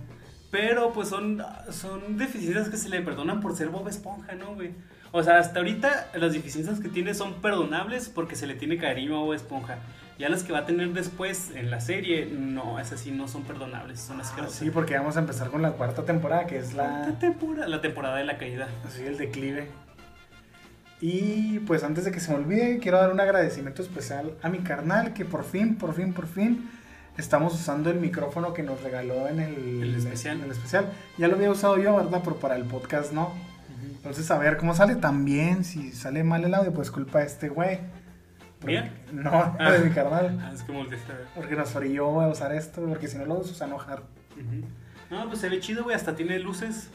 Pero 0.52 0.94
pues 0.94 1.08
son, 1.10 1.44
son 1.72 2.18
deficiencias 2.18 2.70
que 2.70 2.78
se 2.78 2.88
le 2.90 3.02
perdonan 3.02 3.40
por 3.40 3.56
ser 3.56 3.70
Bob 3.70 3.88
Esponja, 3.88 4.36
¿no, 4.36 4.54
güey? 4.54 4.72
O 5.16 5.22
sea, 5.22 5.38
hasta 5.38 5.60
ahorita 5.60 6.10
las 6.16 6.34
deficiencias 6.34 6.80
que 6.80 6.90
tiene 6.90 7.14
son 7.14 7.36
perdonables 7.36 8.10
porque 8.10 8.36
se 8.36 8.48
le 8.48 8.56
tiene 8.56 8.78
cariño 8.78 9.16
a 9.16 9.20
Bob 9.20 9.34
Esponja. 9.34 9.78
Ya 10.18 10.28
las 10.28 10.44
que 10.44 10.52
va 10.54 10.60
a 10.60 10.66
tener 10.66 10.92
después 10.92 11.52
en 11.56 11.70
la 11.72 11.80
serie, 11.82 12.26
no, 12.32 12.80
esas 12.80 13.00
sí 13.00 13.12
no 13.12 13.28
son 13.28 13.44
perdonables, 13.44 14.00
son 14.00 14.18
Ah, 14.20 14.24
asquerosas. 14.24 14.56
sí, 14.58 14.70
porque 14.72 14.98
vamos 14.98 15.16
a 15.16 15.20
empezar 15.20 15.50
con 15.52 15.62
la 15.62 15.72
cuarta 15.74 16.04
temporada, 16.04 16.46
que 16.48 16.58
es 16.58 16.74
la. 16.74 17.08
La 17.10 17.20
temporada, 17.20 17.68
la 17.68 17.80
temporada 17.82 18.18
de 18.18 18.24
la 18.26 18.38
caída. 18.40 18.68
Así 18.88 19.04
el 19.06 19.18
declive. 19.18 19.68
Y 21.02 21.60
pues 21.60 21.84
antes 21.84 22.06
de 22.06 22.12
que 22.12 22.20
se 22.20 22.32
me 22.32 22.38
olvide, 22.38 22.80
quiero 22.80 22.98
dar 22.98 23.12
un 23.12 23.20
agradecimiento 23.20 23.82
especial 23.82 24.34
a 24.42 24.50
mi 24.50 24.60
carnal 24.60 25.14
que 25.14 25.26
por 25.26 25.44
fin, 25.44 25.76
por 25.76 25.94
fin, 25.94 26.14
por 26.14 26.28
fin 26.28 26.70
estamos 27.18 27.54
usando 27.54 27.90
el 27.92 28.00
micrófono 28.00 28.54
que 28.54 28.64
nos 28.64 28.82
regaló 28.82 29.28
en 29.28 29.40
el, 29.40 29.84
El 29.84 29.96
especial. 29.96 30.38
en 30.38 30.46
el 30.46 30.52
especial. 30.52 30.86
Ya 31.18 31.28
lo 31.28 31.36
había 31.36 31.52
usado 31.52 31.78
yo, 31.78 31.96
¿verdad? 31.96 32.22
Pero 32.24 32.38
para 32.38 32.56
el 32.56 32.64
podcast 32.64 33.12
no. 33.14 33.34
Entonces, 33.96 34.30
a 34.32 34.38
ver 34.38 34.58
cómo 34.58 34.74
sale 34.76 34.96
también. 34.96 35.64
Si 35.64 35.92
sale 35.92 36.24
mal 36.24 36.44
el 36.44 36.54
audio, 36.54 36.74
pues 36.74 36.92
culpa 36.92 37.20
de 37.20 37.26
este 37.26 37.50
güey. 37.50 37.80
¿Mía? 38.66 38.94
No, 39.12 39.56
Ah. 39.60 39.72
de 39.72 39.80
mi 39.80 39.92
carnal. 39.92 40.40
Ah, 40.42 40.52
es 40.54 40.64
que. 40.64 40.74
Porque 41.36 41.56
nos 41.56 41.76
orilló 41.76 42.22
a 42.22 42.28
usar 42.30 42.54
esto, 42.54 42.82
porque 42.88 43.08
si 43.08 43.18
no 43.18 43.26
lo 43.26 43.36
usas 43.40 43.62
a 43.62 43.66
enojar. 43.66 44.04
Ujú. 44.34 44.66
No, 45.12 45.28
pues 45.28 45.40
se 45.40 45.50
ve 45.50 45.60
chido, 45.60 45.84
güey, 45.84 45.96
hasta 45.96 46.16
tiene 46.16 46.40
luces. 46.40 46.90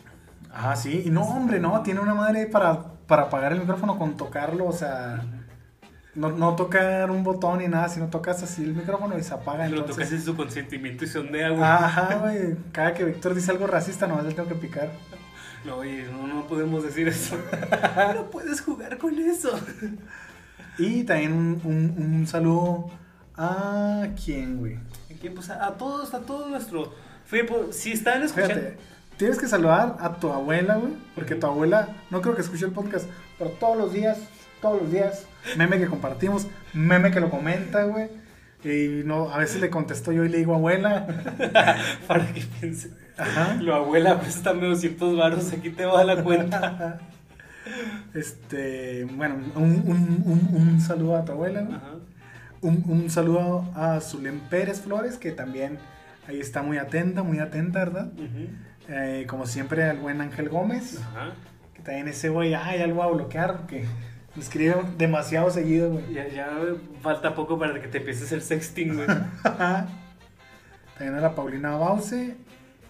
Ah, 0.53 0.75
sí. 0.77 1.03
Y 1.05 1.11
no, 1.11 1.23
hombre, 1.23 1.61
no. 1.61 1.83
Tiene 1.83 2.01
una 2.01 2.15
madre 2.15 2.47
para, 2.47 2.83
para 3.07 3.23
apagar 3.25 3.53
el 3.53 3.61
micrófono 3.61 3.99
con 3.99 4.17
tocarlo. 4.17 4.67
O 4.67 4.73
sea, 4.73 5.23
no, 6.15 6.31
no 6.31 6.57
tocar 6.57 7.11
un 7.11 7.23
botón 7.23 7.59
ni 7.59 7.69
nada, 7.69 7.89
sino 7.91 8.07
tocas 8.09 8.43
así 8.43 8.65
el 8.65 8.75
micrófono 8.75 9.17
y 9.19 9.23
se 9.23 9.35
apaga. 9.35 9.69
Lo 9.69 9.77
entonces- 9.81 9.95
tocas 9.97 10.13
en 10.13 10.23
su 10.23 10.35
consentimiento 10.37 11.05
y 11.05 11.07
se 11.07 11.19
ondea, 11.19 11.51
güey. 11.51 11.63
Ajá, 11.63 12.15
güey. 12.17 12.57
Cada 12.73 12.95
que 12.95 13.05
Víctor 13.05 13.35
dice 13.35 13.51
algo 13.51 13.67
racista, 13.67 14.07
nomás 14.07 14.25
le 14.25 14.33
tengo 14.33 14.49
que 14.49 14.55
picar. 14.55 14.89
No, 15.65 15.77
oye, 15.77 16.05
no, 16.11 16.27
no 16.27 16.47
podemos 16.47 16.83
decir 16.83 17.09
eso. 17.09 17.37
no 18.15 18.31
puedes 18.31 18.61
jugar 18.61 18.97
con 18.99 19.19
eso. 19.19 19.59
Y 20.79 21.05
también 21.05 21.33
un, 21.33 21.61
un- 21.65 21.95
un 22.15 22.27
saludo 22.27 22.91
a 23.37 24.07
quién, 24.25 24.59
güey. 24.59 24.79
Aquí, 25.15 25.31
pues, 25.31 25.51
a, 25.51 25.67
a 25.67 25.77
todos, 25.77 26.15
a 26.15 26.21
todo 26.21 26.49
nuestro. 26.49 26.93
Fue 27.27 27.45
por- 27.45 27.73
si 27.73 27.93
están 27.93 28.23
escuchando. 28.23 28.55
Fíjate, 28.55 28.77
tienes 29.17 29.39
que 29.39 29.47
saludar 29.49 29.97
a 30.01 30.15
tu 30.17 30.33
abuela, 30.33 30.77
güey. 30.77 30.93
Porque 31.15 31.35
tu 31.35 31.47
abuela, 31.47 31.89
no 32.11 32.21
creo 32.23 32.35
que 32.35 32.43
escuche 32.43 32.65
el 32.65 32.73
podcast, 32.73 33.07
pero 33.39 33.51
todos 33.51 33.77
los 33.77 33.93
días 33.93 34.19
todos 34.61 34.83
los 34.83 34.91
días. 34.91 35.25
Meme 35.57 35.79
que 35.79 35.87
compartimos, 35.87 36.49
meme 36.75 37.13
que 37.13 37.21
lo 37.21 37.31
comenta, 37.31 37.85
güey. 37.85 38.09
Y 38.65 39.05
no, 39.05 39.31
a 39.33 39.39
veces 39.39 39.61
le 39.61 39.71
contesto 39.71 40.11
yo 40.11 40.25
y 40.25 40.29
le 40.29 40.39
digo 40.39 40.53
abuela. 40.53 41.07
Para 42.09 42.27
que 42.33 42.41
piense. 42.61 42.91
Ajá. 43.19 43.55
Lo 43.61 43.75
abuela, 43.75 44.21
préstame 44.21 44.67
200 44.67 45.17
baros, 45.17 45.53
aquí 45.53 45.71
te 45.71 45.85
va 45.85 46.05
la 46.05 46.23
cuenta. 46.23 47.01
Este, 48.15 49.05
bueno, 49.05 49.37
un, 49.55 49.63
un, 49.85 50.23
un, 50.25 50.49
un 50.57 50.81
saludo 50.81 51.17
a 51.17 51.25
tu 51.25 51.33
abuela. 51.33 51.61
Ajá. 51.61 51.91
Un, 52.63 52.83
un 52.87 53.11
saludo 53.11 53.71
a 53.77 54.01
Zulem 54.01 54.41
Pérez 54.49 54.81
Flores, 54.81 55.19
que 55.19 55.33
también 55.33 55.79
ahí 56.27 56.41
está 56.41 56.63
muy 56.63 56.79
atenta, 56.79 57.23
muy 57.23 57.39
atenta, 57.41 57.81
¿verdad? 57.81 58.11
Eh, 58.89 59.27
como 59.29 59.47
siempre, 59.47 59.85
al 59.85 59.99
buen 59.99 60.21
Ángel 60.23 60.49
Gómez, 60.49 60.99
Ajá. 60.99 61.33
que 61.75 61.83
también 61.83 62.09
ese 62.09 62.31
güey, 62.31 62.55
ay, 62.55 62.79
ya 62.79 62.87
lo 62.87 62.95
voy 62.95 63.05
a 63.05 63.11
bloquear, 63.11 63.59
porque 63.59 63.85
me 64.35 64.43
escribe 64.43 64.75
demasiado 64.97 65.51
seguido, 65.51 65.91
güey. 65.93 66.15
Ya, 66.15 66.27
ya 66.29 66.49
falta 67.03 67.35
poco 67.35 67.59
para 67.59 67.81
que 67.81 67.89
te 67.89 67.99
empieces 67.99 68.33
el 68.33 68.41
sexting, 68.41 68.95
güey. 68.95 69.07
También 69.43 71.15
a 71.17 71.21
la 71.21 71.35
Paulina 71.35 71.77
Bause. 71.77 72.35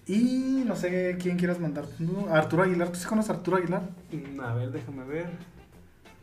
Y 0.09 0.65
no 0.67 0.75
sé 0.75 1.17
quién 1.21 1.37
quieras 1.37 1.61
mandar. 1.61 1.85
Arturo 2.31 2.63
Aguilar, 2.63 2.89
¿tú 2.89 2.95
sí 2.99 3.07
conoces 3.07 3.31
a 3.31 3.35
Arturo 3.35 3.59
Aguilar? 3.59 3.83
Mm, 4.11 4.41
A 4.41 4.55
ver, 4.55 4.71
déjame 4.73 5.05
ver. 5.05 5.31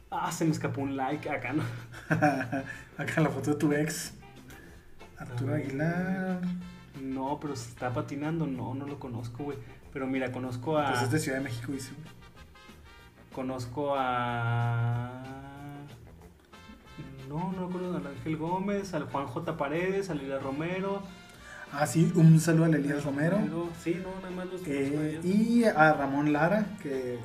Ah, 0.10 0.32
se 0.32 0.44
me 0.46 0.52
escapó 0.52 0.82
un 0.82 0.96
like 0.98 1.30
acá, 1.30 1.54
¿no? 1.54 1.64
Acá 2.98 3.22
la 3.22 3.30
foto 3.30 3.52
de 3.52 3.58
tu 3.58 3.72
ex. 3.74 4.14
Arturo. 5.18 5.54
Aguilar. 5.54 6.40
No, 7.02 7.38
pero 7.40 7.56
se 7.56 7.70
está 7.70 7.94
patinando. 7.94 8.48
No, 8.48 8.74
no 8.74 8.88
lo 8.88 8.98
conozco, 9.00 9.44
güey. 9.44 9.58
Pero 9.94 10.08
mira, 10.08 10.32
conozco 10.32 10.78
a. 10.78 10.88
Pues 10.90 11.04
es 11.04 11.12
de 11.12 11.20
Ciudad 11.20 11.38
de 11.38 11.44
México, 11.44 11.72
dice. 11.72 11.92
güey. 11.92 12.16
Conozco 13.34 13.94
a. 13.98 15.22
No, 17.30 17.52
no 17.52 17.70
conozco 17.70 17.98
al 17.98 18.08
Ángel 18.08 18.38
Gómez, 18.38 18.94
al 18.94 19.04
Juan 19.06 19.26
J. 19.28 19.58
Paredes, 19.58 20.10
a 20.10 20.16
Lila 20.16 20.40
Romero. 20.40 21.02
Ah, 21.72 21.86
sí, 21.86 22.12
un 22.16 22.40
saludo 22.40 22.66
a 22.66 22.76
Elías 22.76 23.04
Romero. 23.04 23.38
Sí, 23.84 24.02
no, 24.02 24.20
nada 24.22 24.32
más 24.36 24.46
los 24.48 24.62
Eh, 24.66 25.20
y 25.24 25.64
a 25.66 25.94
Ramón 25.94 26.32
Lara, 26.32 26.66
que 26.82 27.18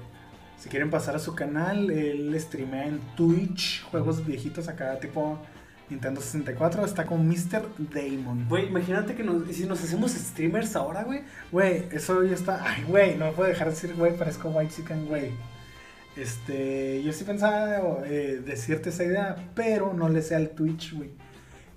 si 0.58 0.68
quieren 0.68 0.90
pasar 0.90 1.14
a 1.16 1.18
su 1.18 1.34
canal, 1.34 1.90
él 1.90 2.34
streamea 2.38 2.86
en 2.86 3.00
Twitch 3.16 3.82
juegos 3.84 4.26
viejitos 4.26 4.68
acá, 4.68 4.98
tipo 4.98 5.38
Nintendo 5.88 6.20
64. 6.20 6.84
Está 6.84 7.06
con 7.06 7.26
Mr. 7.28 7.68
Damon. 7.78 8.46
Güey, 8.48 8.66
imagínate 8.66 9.14
que 9.14 9.22
nos, 9.22 9.46
si 9.54 9.66
nos 9.66 9.82
hacemos 9.82 10.12
streamers 10.12 10.74
ahora, 10.76 11.04
güey. 11.04 11.22
Güey, 11.52 11.84
eso 11.92 12.22
ya 12.24 12.34
está. 12.34 12.62
Ay, 12.64 12.84
güey, 12.84 13.16
no 13.16 13.26
me 13.26 13.32
puedo 13.32 13.48
dejar 13.48 13.68
de 13.68 13.74
decir, 13.74 13.94
güey, 13.94 14.16
parezco 14.16 14.48
White 14.50 14.74
Chicken, 14.74 15.06
güey. 15.06 15.30
Este, 16.16 17.02
yo 17.02 17.12
sí 17.12 17.24
pensaba 17.24 18.02
eh, 18.04 18.42
decirte 18.44 18.90
esa 18.90 19.04
idea, 19.04 19.36
pero 19.54 19.94
no 19.94 20.08
le 20.08 20.22
sé 20.22 20.34
al 20.34 20.50
Twitch, 20.50 20.94
güey. 20.94 21.10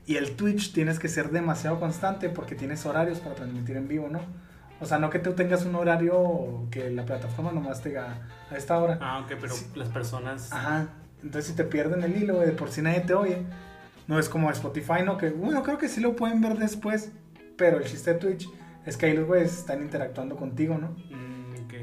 Y 0.06 0.18
el 0.18 0.36
Twitch 0.36 0.74
tienes 0.74 1.00
que 1.00 1.08
ser 1.08 1.30
demasiado 1.32 1.80
constante 1.80 2.30
porque 2.30 2.56
tienes 2.56 2.86
horarios 2.86 3.20
para 3.20 3.36
transmitir 3.36 3.78
en 3.78 3.88
vivo, 3.88 4.10
¿no? 4.10 4.20
O 4.82 4.86
sea, 4.86 5.00
no 5.00 5.10
que 5.10 5.20
tú 5.20 5.32
tengas 5.34 5.66
un 5.66 5.76
horario 5.76 6.68
que 6.72 6.90
la 6.90 7.06
plataforma 7.06 7.52
nomás 7.54 7.82
te 7.82 7.90
diga 7.90 8.28
a 8.52 8.56
esta 8.58 8.78
hora. 8.80 8.98
Ah, 9.02 9.20
ok, 9.20 9.34
pero 9.40 9.54
Sí. 9.54 9.66
las 9.76 9.88
personas. 9.90 10.52
Ajá. 10.52 10.88
Entonces 11.24 11.52
si 11.52 11.56
te 11.56 11.64
pierden 11.64 12.04
el 12.04 12.18
hilo, 12.22 12.36
güey, 12.36 12.48
de 12.48 12.52
por 12.54 12.70
si 12.70 12.82
nadie 12.82 13.00
te 13.02 13.14
oye. 13.14 13.44
No 14.08 14.20
es 14.20 14.28
como 14.28 14.52
Spotify, 14.52 15.04
¿no? 15.06 15.18
Que, 15.18 15.30
bueno, 15.30 15.64
creo 15.64 15.78
que 15.78 15.88
sí 15.88 16.02
lo 16.02 16.18
pueden 16.18 16.42
ver 16.42 16.58
después. 16.58 17.14
Pero 17.56 17.78
el 17.78 17.86
chiste 17.86 18.14
de 18.14 18.20
Twitch 18.20 18.50
es 18.86 18.98
que 18.98 19.06
ahí 19.06 19.16
los 19.16 19.26
güeyes 19.26 19.58
están 19.58 19.82
interactuando 19.82 20.36
contigo, 20.36 20.78
¿no? 20.78 20.90
Mm, 20.90 21.64
ok. 21.64 21.74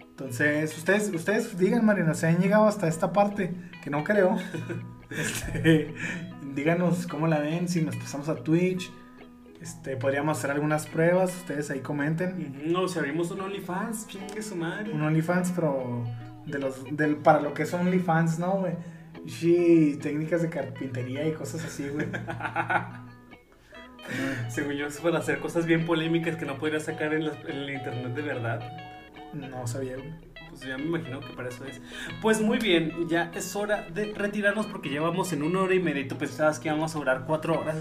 Entonces, 0.00 0.76
ustedes, 0.78 1.12
ustedes 1.14 1.58
digan, 1.58 1.84
Marina, 1.84 2.14
se 2.14 2.26
han 2.28 2.38
llegado 2.38 2.66
hasta 2.66 2.88
esta 2.88 3.12
parte, 3.12 3.52
que 3.82 3.90
no 3.90 4.02
creo. 4.04 4.36
Este, 5.10 5.92
díganos 6.54 7.06
cómo 7.06 7.26
la 7.26 7.40
ven, 7.40 7.68
si 7.68 7.82
nos 7.82 7.96
pasamos 7.96 8.28
a 8.28 8.36
Twitch. 8.36 8.90
Este, 9.60 9.96
podríamos 9.96 10.38
hacer 10.38 10.50
algunas 10.50 10.86
pruebas, 10.86 11.36
ustedes 11.36 11.70
ahí 11.70 11.80
comenten. 11.80 12.72
No, 12.72 12.88
si 12.88 12.98
abrimos 12.98 13.30
un 13.30 13.42
OnlyFans, 13.42 14.08
chingue 14.08 14.42
su 14.42 14.56
madre. 14.56 14.92
Un 14.92 15.02
OnlyFans, 15.02 15.52
pero 15.54 16.04
de 16.46 16.58
los, 16.58 16.84
del, 16.96 17.16
para 17.16 17.40
lo 17.40 17.52
que 17.52 17.66
son 17.66 17.82
OnlyFans, 17.82 18.38
¿no, 18.38 18.52
güey? 18.60 18.72
Sí, 19.26 19.98
técnicas 20.00 20.40
de 20.40 20.48
carpintería 20.48 21.28
y 21.28 21.32
cosas 21.32 21.62
así, 21.64 21.88
güey. 21.90 22.06
Según 24.48 24.72
yo, 24.74 24.86
es 24.86 24.98
para 24.98 25.18
hacer 25.18 25.38
cosas 25.40 25.66
bien 25.66 25.84
polémicas 25.84 26.36
que 26.36 26.46
no 26.46 26.58
podría 26.58 26.80
sacar 26.80 27.12
en, 27.14 27.26
la- 27.26 27.34
en 27.46 27.56
el 27.58 27.70
internet 27.70 28.14
de 28.14 28.22
verdad. 28.22 28.60
No 29.34 29.66
sabía, 29.66 29.96
güey. 29.96 30.29
Pues 30.50 30.62
ya 30.62 30.76
me 30.76 30.84
imagino 30.84 31.20
que 31.20 31.32
para 31.32 31.48
eso 31.48 31.64
es. 31.64 31.80
Pues 32.20 32.40
muy 32.40 32.58
bien, 32.58 33.08
ya 33.08 33.30
es 33.34 33.54
hora 33.56 33.86
de 33.94 34.12
retirarnos 34.14 34.66
porque 34.66 34.88
llevamos 34.90 35.32
en 35.32 35.42
una 35.42 35.60
hora 35.62 35.74
y 35.74 35.80
media 35.80 36.02
y 36.02 36.08
tú 36.08 36.18
pensabas 36.18 36.58
que 36.58 36.68
íbamos 36.68 36.94
a 36.94 36.98
durar 36.98 37.24
cuatro 37.26 37.58
horas. 37.60 37.76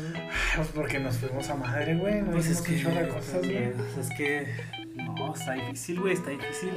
Pues 0.55 0.67
porque 0.69 0.99
nos 0.99 1.17
fuimos 1.17 1.49
a 1.49 1.55
madre, 1.55 1.95
güey. 1.97 2.21
No 2.21 2.31
Pues 2.31 2.47
es 2.47 2.61
que, 2.61 2.81
cosas, 3.09 3.39
güey. 3.39 3.73
pues 3.73 3.97
es 3.97 4.09
que, 4.15 4.47
no, 4.95 5.33
está 5.33 5.53
difícil, 5.53 5.99
güey, 5.99 6.13
está 6.13 6.29
difícil. 6.29 6.71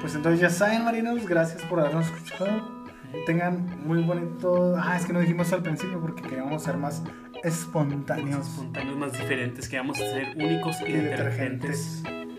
Pues 0.00 0.14
entonces 0.14 0.40
ya 0.40 0.50
saben, 0.50 0.84
marinos, 0.84 1.26
gracias 1.26 1.62
por 1.64 1.80
habernos 1.80 2.06
escuchado. 2.06 2.86
Tengan 3.26 3.86
muy 3.86 4.02
bonito. 4.02 4.74
Ah, 4.78 4.96
es 4.98 5.06
que 5.06 5.12
no 5.12 5.20
dijimos 5.20 5.52
al 5.52 5.62
principio 5.62 6.00
porque 6.00 6.22
queríamos 6.22 6.62
ser 6.62 6.76
más 6.76 7.02
espontáneos 7.44 8.46
Espontáneos 8.48 8.96
más 8.96 9.12
diferentes, 9.12 9.68
que 9.68 9.76
vamos 9.76 9.98
a 10.00 10.04
ser 10.04 10.28
únicos 10.36 10.80
y 10.80 10.86
y 10.86 10.92
detergentes. 10.92 12.02
detergentes. 12.02 12.35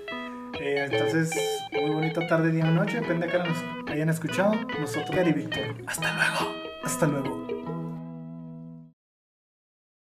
Eh, 0.60 0.88
entonces, 0.92 1.32
muy 1.72 1.92
bonita 1.92 2.26
tarde, 2.28 2.52
día 2.52 2.66
o 2.66 2.72
noche, 2.72 3.00
depende 3.00 3.28
de 3.28 3.32
que 3.32 3.38
nos 3.40 3.90
hayan 3.90 4.10
escuchado. 4.10 4.54
Nosotros, 4.80 5.16
Gary 5.16 5.34
Víctor. 5.34 5.76
Hasta 5.86 6.14
luego. 6.14 6.56
Hasta 6.84 7.08
luego. 7.08 7.57